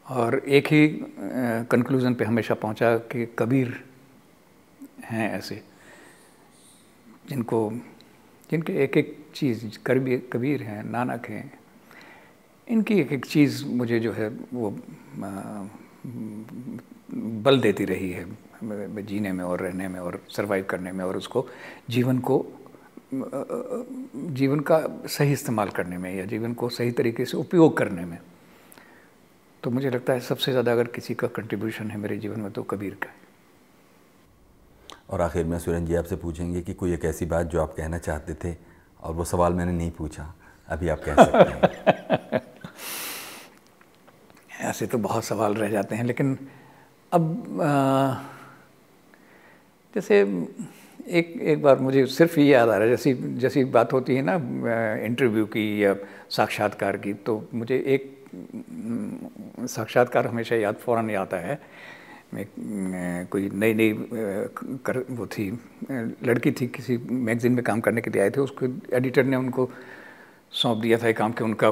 और 0.05 0.37
एक 0.39 0.67
ही 0.67 0.87
कंक्लूज़न 1.71 2.13
पे 2.15 2.25
हमेशा 2.25 2.53
पहुँचा 2.55 2.97
कि 3.11 3.25
कबीर 3.39 3.73
हैं 5.05 5.31
ऐसे, 5.37 5.61
जिनको, 7.29 7.71
जिनके 8.49 8.73
एक 8.83 8.97
एक 8.97 9.17
चीज़, 9.35 9.65
कबीर 9.85 10.29
कबीर 10.33 10.63
हैं, 10.63 10.83
नानक 10.83 11.25
हैं, 11.29 11.51
इनकी 12.67 12.99
एक 12.99 13.11
एक 13.13 13.25
चीज़ 13.25 13.65
मुझे 13.65 13.99
जो 13.99 14.11
है 14.13 14.29
वो 14.53 14.69
बल 17.43 17.59
देती 17.59 17.85
रही 17.85 18.11
है। 18.11 18.25
जीने 18.61 19.31
में 19.31 19.43
और 19.43 19.59
रहने 19.59 19.87
में 19.87 19.99
और 19.99 20.21
सरवाइव 20.29 20.65
करने 20.69 20.91
में 20.91 21.03
और 21.05 21.17
उसको 21.17 21.45
जीवन 21.89 22.19
को 22.19 22.45
जीवन 23.13 24.59
का 24.59 24.81
सही 25.07 25.33
इस्तेमाल 25.33 25.69
करने 25.69 25.97
में 25.97 26.13
या 26.15 26.25
जीवन 26.25 26.53
को 26.53 26.69
सही 26.69 26.91
तरीके 26.91 27.25
से 27.25 27.37
उपयोग 27.37 27.77
करने 27.77 28.05
में। 28.05 28.17
तो 29.63 29.71
मुझे 29.71 29.89
लगता 29.89 30.13
है 30.13 30.19
सबसे 30.19 30.51
ज़्यादा 30.51 30.71
अगर 30.71 30.87
किसी 30.87 31.13
का 31.13 31.27
कंट्रीब्यूशन 31.27 31.91
है 31.91 31.97
मेरे 31.97 32.17
जीवन 32.17 32.39
में 32.39 32.51
तो 32.51 32.63
कबीर 32.63 32.93
का 33.03 33.09
है। 33.09 33.15
और 35.09 35.21
आखिर 35.21 35.45
में 35.45 35.57
सुरेंद्र 35.59 35.87
जी 35.87 35.95
आपसे 35.95 36.15
पूछेंगे 36.15 36.61
कि 36.61 36.73
कोई 36.73 36.93
एक 36.93 37.05
ऐसी 37.05 37.25
बात 37.25 37.47
जो 37.47 37.61
आप 37.61 37.73
कहना 37.77 37.97
चाहते 37.97 38.33
थे 38.43 38.55
और 39.01 39.13
वो 39.13 39.25
सवाल 39.25 39.53
मैंने 39.53 39.71
नहीं 39.71 39.91
पूछा 39.91 40.33
अभी 40.69 40.89
आप 40.89 41.01
कह 41.05 41.15
सकते 41.15 41.37
हैं। 41.49 42.41
ऐसे 44.69 44.85
तो 44.87 44.97
बहुत 44.97 45.23
सवाल 45.23 45.53
रह 45.55 45.69
जाते 45.69 45.95
हैं 45.95 46.03
लेकिन 46.03 46.37
अब 47.11 47.23
जैसे 49.93 50.19
एक 51.09 51.33
एक 51.41 51.61
बार 51.61 51.79
मुझे 51.79 52.05
सिर्फ़ 52.07 52.39
ये 52.39 52.45
याद 52.45 52.69
आ 52.69 52.75
रहा 52.75 52.83
है, 52.83 52.89
जैसी 52.89 53.13
जैसी 53.39 53.63
बात 53.73 53.93
होती 53.93 54.15
है 54.15 54.21
ना 54.21 54.35
इंटरव्यू 55.05 55.45
की 55.45 55.83
या 55.83 55.95
साक्षात्कार 56.29 56.97
की 56.97 57.13
तो 57.25 57.33
मुझे 57.53 57.77
एक 57.87 58.15
साक्षात्कार 59.67 60.27
हमेशा 60.27 60.55
याद, 60.55 60.75
फ़ौरन 60.75 61.15
आता 61.15 61.37
है 61.37 61.59
मैं 62.33 62.45
कोई 63.27 63.49
नई 63.49 63.73
नई 63.73 63.93
कर, 64.85 65.03
वो 65.09 65.25
थी 65.27 65.49
लड़की 65.89 66.51
थी, 66.51 66.67
किसी 66.67 66.97
मैगज़ीन 67.09 67.51
में 67.53 67.63
काम 67.63 67.79
करने 67.81 68.01
के 68.01 68.09
लिए 68.09 68.21
आए 68.21 68.29
थे, 68.29 68.41
उसको 68.41 68.65
एडिटर 68.95 69.23
ने 69.25 69.35
उनको 69.35 69.69
सौंप 70.53 70.77
दिया 70.81 70.97
था 70.97 71.07
एक 71.07 71.17
काम 71.17 71.31
कि 71.31 71.43
उनका 71.43 71.67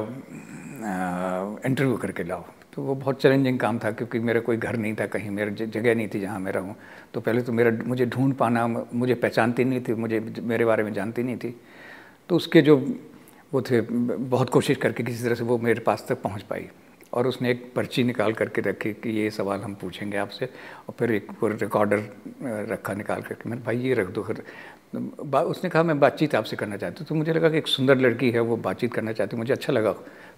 इंटरव्यू 1.66 1.96
करके 1.96 2.24
लाओ। 2.24 2.44
तो 2.72 2.82
वो 2.82 2.94
बहुत 2.94 3.20
चैलेंजिंग 3.22 3.58
काम 3.58 3.78
था, 3.78 3.90
क्योंकि 3.90 4.18
मेरा 4.18 4.40
कोई 4.40 4.56
घर 4.56 4.76
नहीं 4.76 4.94
था 4.94 5.06
कहीं, 5.06 5.30
मेरा 5.30 5.50
जगह 5.50 5.94
नहीं 5.94 6.08
थी 6.08 6.20
जहाँ 6.20 6.38
मैं 6.40 6.52
रहूँ। 6.52 6.74
तो 7.14 7.20
पहले 7.20 7.42
तो 7.42 7.52
मेरा 7.52 7.70
मुझे 7.86 8.06
ढूंढ 8.06 8.34
पाना 8.34 8.66
मुझे 8.66 9.14
पहचानती 9.14 9.64
नहीं 9.64 9.80
थी, 9.80 9.94
मुझे 9.94 10.20
मेरे 10.42 10.64
बारे 10.64 10.82
में 10.82 10.92
जानती 10.94 11.22
नहीं 11.22 11.36
थी। 11.36 11.54
तो 12.30 12.36
उसके 12.36 12.62
जो 12.62 12.76
वो 13.52 13.62
थे 13.62 13.80
बहुत 13.80 14.50
कोशिश 14.50 14.76
करके 14.76 15.02
किसी 15.02 15.24
तरह 15.24 15.34
से 15.34 15.44
वो 15.44 15.58
मेरे 15.58 15.80
पास 15.80 16.04
तक 16.08 16.22
पहुँच 16.22 16.42
पाई। 16.42 16.68
और 17.12 17.26
उसने 17.26 17.50
एक 17.50 17.72
पर्ची 17.76 18.02
निकाल 18.04 18.32
करके 18.32 18.60
रखी 18.60 18.92
कि 18.94 19.10
ये 19.10 19.30
सवाल 19.30 19.60
हम 19.60 19.74
पूछेंगे 19.74 20.16
आपसे। 20.18 20.46
और 20.46 20.94
फिर 20.98 21.12
एक 21.12 21.28
रिकॉर्डर 21.42 22.02
रखा 22.70 22.94
निकाल 22.94 23.22
करके, 23.22 23.48
मैंने 23.50 23.62
भाई, 23.62 23.78
ये 23.78 23.94
रख 23.94 24.08
दो 24.08 24.22
उसने 24.94 25.70
कहा 25.70 25.82
मैं 25.82 25.98
बातचीत 26.00 26.34
आपसे 26.34 26.56
करना 26.56 26.76
चाहती 26.76 26.96
हूँ। 27.00 27.06
तो 27.08 27.14
मुझे 27.14 27.32
लगा 27.32 27.48
कि 27.50 27.58
एक 27.58 27.66
सुंदर 27.68 27.98
लड़की 27.98 28.30
है 28.30 28.40
वो 28.40 28.56
बातचीत 28.58 28.92
करना 28.94 29.12
चाहती 29.12 29.36
मुझे 29.36 29.52
अच्छा 29.52 29.72
लगा 29.72 29.92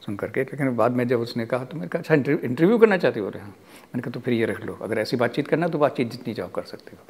सुन 0.07 0.17
करके 0.17 0.43
लेकिन 0.43 0.75
बाद 0.77 0.93
में 0.93 1.07
जब 1.09 1.21
उसने 1.21 1.47
कहा 1.47 1.65
तो 1.65 1.77
मैंने 1.77 1.89
कहा 1.89 2.01
अच्छा 2.01 2.15
इंटरव्यू 2.15 2.79
करना 2.79 2.97
चाहती 2.97 3.21
हो? 3.21 3.29
रहे 3.29 3.43
हाँ। 3.43 3.49
मैंने 3.49 4.03
कहा 4.03 4.11
तो 4.11 4.21
फिर 4.21 4.35
ये 4.35 4.47
रख 4.47 4.65
लो। 4.67 4.79
अगर 4.83 4.99
ऐसी 4.99 5.17
बातचीत 5.17 5.49
करना 5.49 5.69
तो 5.69 5.79
बातचीत 5.79 6.11
जितनी 6.11 6.35
चाहो 6.35 6.49
कर 6.49 6.63
सकते 6.63 6.97
हो। 6.97 7.03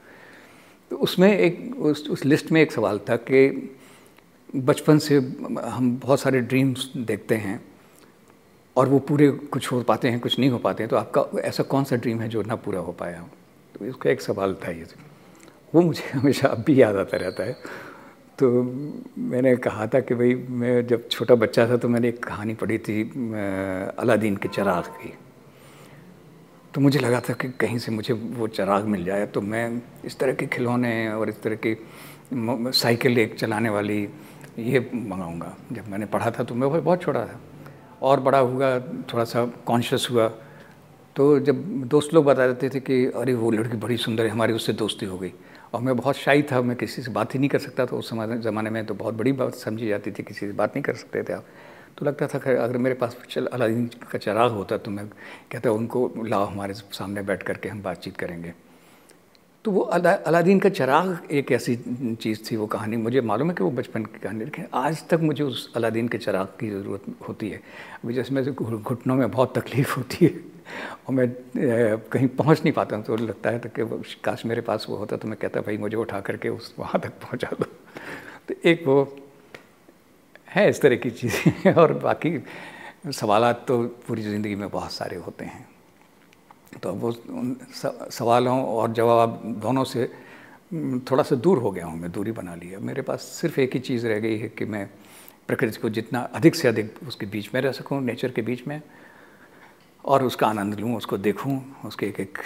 तो 0.91 0.97
उसमें 0.99 1.33
एक 1.33 1.77
उस, 1.77 2.09
उस 2.11 2.25
लिस्ट 2.25 2.53
में 2.53 2.61
एक 2.61 2.73
सवाल 2.73 2.99
था 3.09 3.17
कि 3.17 3.77
बचपन 4.57 4.99
से 4.99 5.17
हम 5.17 5.99
बहुत 6.03 6.21
सारे 6.21 6.41
ड्रीम्स 6.41 6.91
देखते 6.97 7.35
हैं 7.37 7.61
और 8.77 8.89
वो 8.89 8.99
पूरे 8.99 9.31
कुछ 9.31 9.71
हो 9.73 9.83
पाते 9.83 10.09
हैं 10.09 10.21
कुछ 10.21 10.39
नहीं 10.39 10.51
हो 10.51 10.59
पाते 10.59 10.83
हैं 10.83 10.91
तो 10.91 10.97
आपका 10.97 11.25
ऐसा 11.41 11.63
कौन 11.63 11.85
सा 11.85 11.97
ड्रीम 11.97 12.21
है 12.21 12.29
जो 12.29 12.43
ना 12.43 12.57
पूरा 12.57 12.81
हो 12.81 12.93
पाया 12.93 13.23
तो 13.75 13.87
इसका 13.87 14.11
एक 14.11 14.21
सवाल 14.21 14.55
था 14.65 14.71
ये। 14.71 14.87
वो 15.75 15.81
मुझे 15.83 16.11
हमेशा 16.19 16.49
अब 16.49 16.65
भी 16.67 16.83
याद 16.83 16.97
आता 16.97 17.17
रहता 17.17 17.43
है। 17.45 17.53
तो 18.39 18.63
मैंने 19.19 19.57
कहा 19.57 19.87
था 19.87 20.01
कि 20.01 20.15
भाई, 20.15 20.35
मैं 20.35 20.87
जब 20.87 21.09
छोटा 21.09 21.35
बच्चा 21.35 21.69
था 21.69 21.77
तो 21.77 21.89
मैंने 21.89 22.09
एक 22.09 22.25
कहानी 22.25 22.55
पढ़ी 22.55 22.79
थी 22.79 23.03
अलादीन 23.99 24.37
के 24.37 24.49
चराग 24.49 24.85
की। 24.85 25.13
तो 26.75 26.81
मुझे 26.81 26.99
लगा 26.99 27.21
था 27.21 27.33
कि 27.33 27.49
कहीं 27.49 27.79
से 27.79 27.93
मुझे 27.93 28.15
वो 28.15 28.49
चराग 28.49 28.85
मिल 28.85 29.05
जाए। 29.05 29.27
तो 29.27 29.41
मैं 29.41 29.83
इस 30.05 30.19
तरह 30.19 30.33
के 30.33 30.47
खिलौने 30.47 31.13
और 31.13 31.29
इस 31.29 31.43
तरह 31.43 31.59
की 31.67 31.77
साइकिल 32.79 33.19
एक 33.19 33.35
चलाने 33.39 33.71
वाली 33.71 34.09
ये 34.59 34.91
मंगाऊँगा। 34.95 35.57
जब 35.73 35.89
मैंने 35.89 36.07
पढ़ा 36.07 36.31
था 36.31 36.45
तो 36.45 36.55
मैं 36.55 36.85
बहुत 36.85 37.03
छोटा 37.03 37.25
था। 37.27 37.41
और 38.03 38.21
बड़ा 38.21 38.39
हुआ, 38.39 38.79
थोड़ा 38.81 39.25
सा 39.25 39.47
कॉन्शियस 39.47 40.09
हुआ। 40.11 40.29
तो 41.17 41.39
जब 41.41 41.85
दोस्त 41.85 42.15
लोग 42.15 42.25
बता 42.25 42.47
देते 42.47 42.69
थे 42.75 42.81
कि 42.81 43.07
अरे, 43.07 43.35
वो 43.35 43.51
लड़की 43.51 43.77
बड़ी 43.77 43.97
सुंदर 43.97 44.25
है, 44.25 44.31
हमारी 44.31 44.53
उससे 44.53 44.73
दोस्ती 44.73 45.07
हो 45.07 45.19
गई। 45.19 45.33
और 45.73 45.81
मैं 45.81 45.97
बहुत 45.97 46.17
शाही 46.17 46.43
था, 46.43 46.61
मैं 46.63 46.77
किसी 46.77 47.03
से 47.03 47.11
बात 47.11 47.35
ही 47.35 47.39
नहीं 47.39 47.49
कर 47.51 47.59
सकता 47.59 47.87
था 47.87 47.97
उस 47.97 48.09
समय 48.11 48.39
ज़माने 48.39 48.71
में 48.71 48.85
तो 48.87 48.95
बहुत 48.95 49.15
बड़ी 49.15 49.33
बात 49.33 49.55
समझी 49.55 49.89
जाती 49.89 50.11
थी, 50.11 50.23
किसी 50.23 50.47
से 50.47 50.53
बात 50.53 50.77
नहीं 50.77 50.83
कर 50.83 50.95
सकते 50.95 51.23
थे 51.23 51.33
आप। 51.33 51.45
तो 51.99 52.07
लगता 52.07 52.27
था 52.27 52.39
कि 52.39 52.51
अगर 52.53 52.79
मेरे 52.79 52.95
पास 52.95 53.17
चल 53.31 53.47
अलादीन 53.47 53.87
का 54.11 54.19
चराग 54.19 54.51
होता 54.53 54.77
तो 54.79 54.91
मैं 54.91 55.07
कहता, 55.53 55.71
उनको 55.71 56.13
लाओ 56.25 56.45
हमारे 56.47 56.75
सामने 56.75 57.23
बैठ 57.23 57.43
करके 57.43 57.69
हम 57.69 57.83
बातचीत 57.83 58.17
करेंगे। 58.17 58.53
तो 59.65 59.71
वो 59.71 59.81
अला, 59.81 60.13
अलादीन 60.13 60.59
का 60.61 60.69
चराग 60.69 61.29
एक 61.31 61.51
ऐसी 61.53 61.77
चीज़ 62.21 62.41
थी 62.51 62.57
वो 62.57 62.67
कहानी। 62.67 62.97
मुझे 62.97 63.21
मालूम 63.21 63.49
है 63.49 63.55
कि 63.55 63.65
वो 63.65 63.71
बचपन 63.71 64.05
की 64.05 64.19
कहानी, 64.19 64.45
लेकिन 64.45 64.67
आज 64.75 65.07
तक 65.09 65.21
मुझे 65.21 65.45
उस 65.45 65.73
अलादीन 65.77 66.09
के 66.09 66.19
चराग 66.19 66.47
की 66.61 66.71
ज़रूरत 66.71 67.03
होती 67.29 67.49
है। 67.49 67.61
अभी 68.05 68.15
जैसे 68.15 68.35
मैं 68.35 68.45
घुटनों 68.55 69.17
में 69.17 69.31
बहुत 69.31 69.59
तकलीफ़ 69.59 69.95
होती 69.97 70.27
है 70.27 70.33
और 71.09 71.15
मैं 71.15 71.29
कहीं 72.09 72.29
पहुँच 72.29 72.61
नहीं 72.61 72.73
पाता 72.73 73.01
तो 73.03 73.17
लगता 73.17 73.51
है 73.51 73.59
तो 73.59 73.69
कि 73.69 74.15
काश 74.25 74.45
मेरे 74.47 74.61
पास 74.61 74.87
वो 74.89 74.97
होता 74.97 75.17
तो 75.17 75.29
मैं 75.29 75.39
कहता, 75.39 75.61
भाई, 75.61 75.77
मुझे 75.77 75.97
उठा 75.97 76.21
करके 76.21 76.49
उस, 76.49 76.75
वहाँ 76.79 77.01
तक 77.01 77.13
पहुँचा 77.21 77.49
दो। 77.61 77.65
तो 78.49 78.55
एक 78.65 78.87
वो 78.87 78.99
है 80.49 80.69
इस 80.71 80.81
तरह 80.81 80.97
की 80.97 81.11
चीज़ें 81.11 81.73
और 81.79 81.93
बाकी 81.99 82.39
सवाल 83.13 83.53
तो 83.69 83.83
पूरी 84.09 84.23
ज़िंदगी 84.23 84.55
में 84.55 84.69
बहुत 84.71 84.93
सारे 84.93 85.17
होते 85.17 85.45
हैं। 85.45 85.69
तो 86.79 86.93
वो 86.95 87.13
सवालों 88.11 88.63
और 88.65 88.93
जवाब 88.93 89.43
दोनों 89.63 89.85
से 89.85 90.07
थोड़ा 91.11 91.23
सा 91.23 91.37
दूर 91.37 91.59
हो 91.59 91.71
गया 91.71 91.87
हूँ 91.87 91.99
मैं, 92.01 92.11
दूरी 92.13 92.33
बना 92.33 92.55
ली 92.55 92.69
है। 92.69 92.79
मेरे 92.79 93.03
पास 93.03 93.23
सिर्फ़ 93.41 93.61
एक 93.61 93.73
ही 93.75 93.81
चीज़ 93.81 94.07
रह 94.07 94.19
गई 94.21 94.39
है 94.39 94.49
कि 94.49 94.65
मैं 94.65 94.89
प्रकृति 95.49 95.81
को 95.81 95.91
जितना 95.91 96.21
अधिक 96.35 96.55
से 96.55 96.69
अधिक 96.69 96.99
उसके 97.09 97.27
बीच 97.27 97.55
में 97.55 97.61
रह 97.61 97.73
सकूँ, 97.73 98.01
नेचर 98.03 98.31
के 98.31 98.43
बीच 98.43 98.67
में, 98.67 98.81
और 100.05 100.23
उसका 100.25 100.47
आनंद 100.47 100.79
लूँ, 100.81 100.97
उसको 100.97 101.17
देखूँ, 101.19 101.61
उसके 101.85 102.07
एक 102.07 102.21
एक 102.21 102.39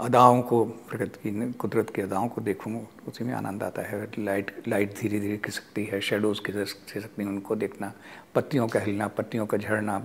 अदाओं 0.00 0.40
को, 0.42 0.64
प्रकृति 0.64 1.30
की, 1.30 1.52
कुदरत 1.52 1.90
की 1.90 2.02
अदाओं 2.02 2.28
को 2.28 2.40
देखूँ, 2.40 2.86
उसी 3.08 3.24
में 3.24 3.34
आनंद 3.34 3.62
आता 3.62 3.82
है। 3.82 4.06
लाइट 4.18 4.52
लाइट 4.68 4.94
धीरे 5.00 5.20
धीरे 5.20 5.36
खिसकती 5.36 5.84
है 5.84 6.00
शेडोज़ 6.00 6.40
खिसकती 6.42 7.22
हैं, 7.22 7.28
उनको 7.28 7.56
देखना, 7.56 7.92
पत्तियों 8.34 8.68
का 8.68 8.80
हिलना, 8.80 9.08
पत्तियों 9.08 9.46
का 9.46 9.58
झड़ना 9.58 9.98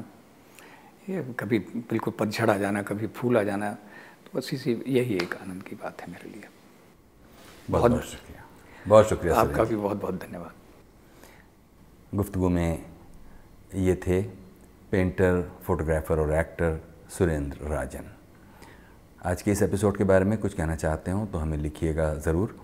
ये 1.09 1.21
कभी 1.39 1.57
बिल्कुल 1.89 2.13
पतझड़ 2.19 2.49
आ 2.49 2.57
जाना 2.57 2.81
कभी 2.81 3.07
फूल 3.15 3.37
आ 3.37 3.41
जाना 3.43 3.71
तो 4.25 4.37
बस 4.37 4.49
इसी 4.53 4.71
यही 4.87 5.15
एक 5.15 5.35
आनंद 5.35 5.63
की 5.63 5.75
बात 5.75 6.01
है 6.01 6.11
मेरे 6.11 6.29
लिए। 6.29 6.47
बहुत 7.69 7.91
बहुत 7.91 8.03
शुक्रिया। 8.03 8.43
बहुत 8.85 9.09
शुक्रिया 9.09 9.35
आपका 9.35 9.63
भी 9.63 9.75
बहुत 9.75 10.01
बहुत 10.01 10.15
धन्यवाद। 10.21 10.53
गुफ्तगु 12.15 12.49
में 12.49 12.85
ये 13.75 13.95
थे 14.07 14.21
पेंटर 14.91 15.41
फोटोग्राफर 15.63 16.19
और 16.19 16.33
एक्टर 16.33 16.79
सुरेंद्र 17.17 17.67
राजन। 17.67 18.11
आज 19.25 19.41
के 19.41 19.51
इस 19.51 19.61
एपिसोड 19.61 19.97
के 19.97 20.03
बारे 20.03 20.25
में 20.25 20.37
कुछ 20.37 20.53
कहना 20.53 20.75
चाहते 20.75 21.11
हो 21.11 21.25
तो 21.25 21.37
हमें 21.37 21.57
लिखिएगा 21.57 22.13
ज़रूर। 22.15 22.59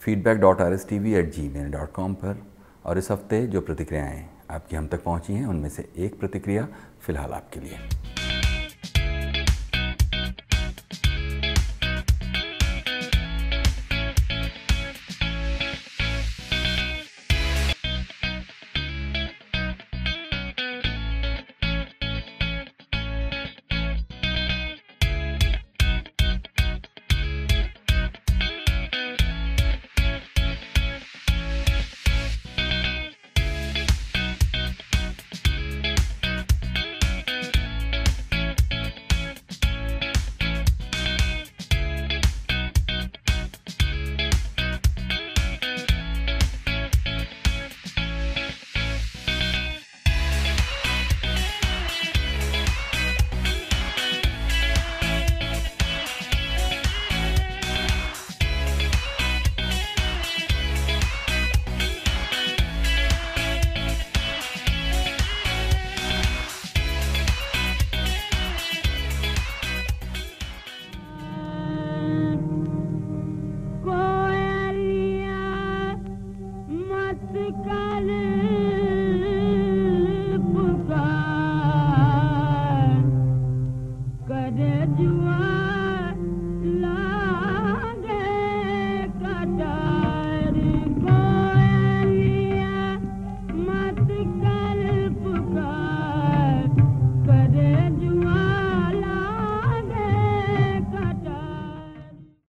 Feedback 0.00 0.38
dot 0.38 0.60
R 0.60 0.72
S 0.72 0.86
T 0.88 0.98
V 0.98 1.14
at 1.14 1.32
gmail 1.48 1.70
dot 1.72 1.92
com 1.92 2.14
पर 2.14 2.42
और 2.84 2.98
इस 2.98 3.10
हफ़्ते 3.10 3.46
जो 3.46 3.60
प्रतिक्रियाएँ 3.60 4.28
आपकी 4.50 4.76
हम 4.76 4.86
तक 4.86 5.02
पहुँची 5.04 5.32
हैं 5.32 5.46
उनमें 5.46 5.68
से 5.68 5.88
एक 5.96 6.18
प्रतिक्रिया 6.20 6.66
फ़िलहाल 7.06 7.32
आपके 7.32 7.60
लिए। 7.60 7.78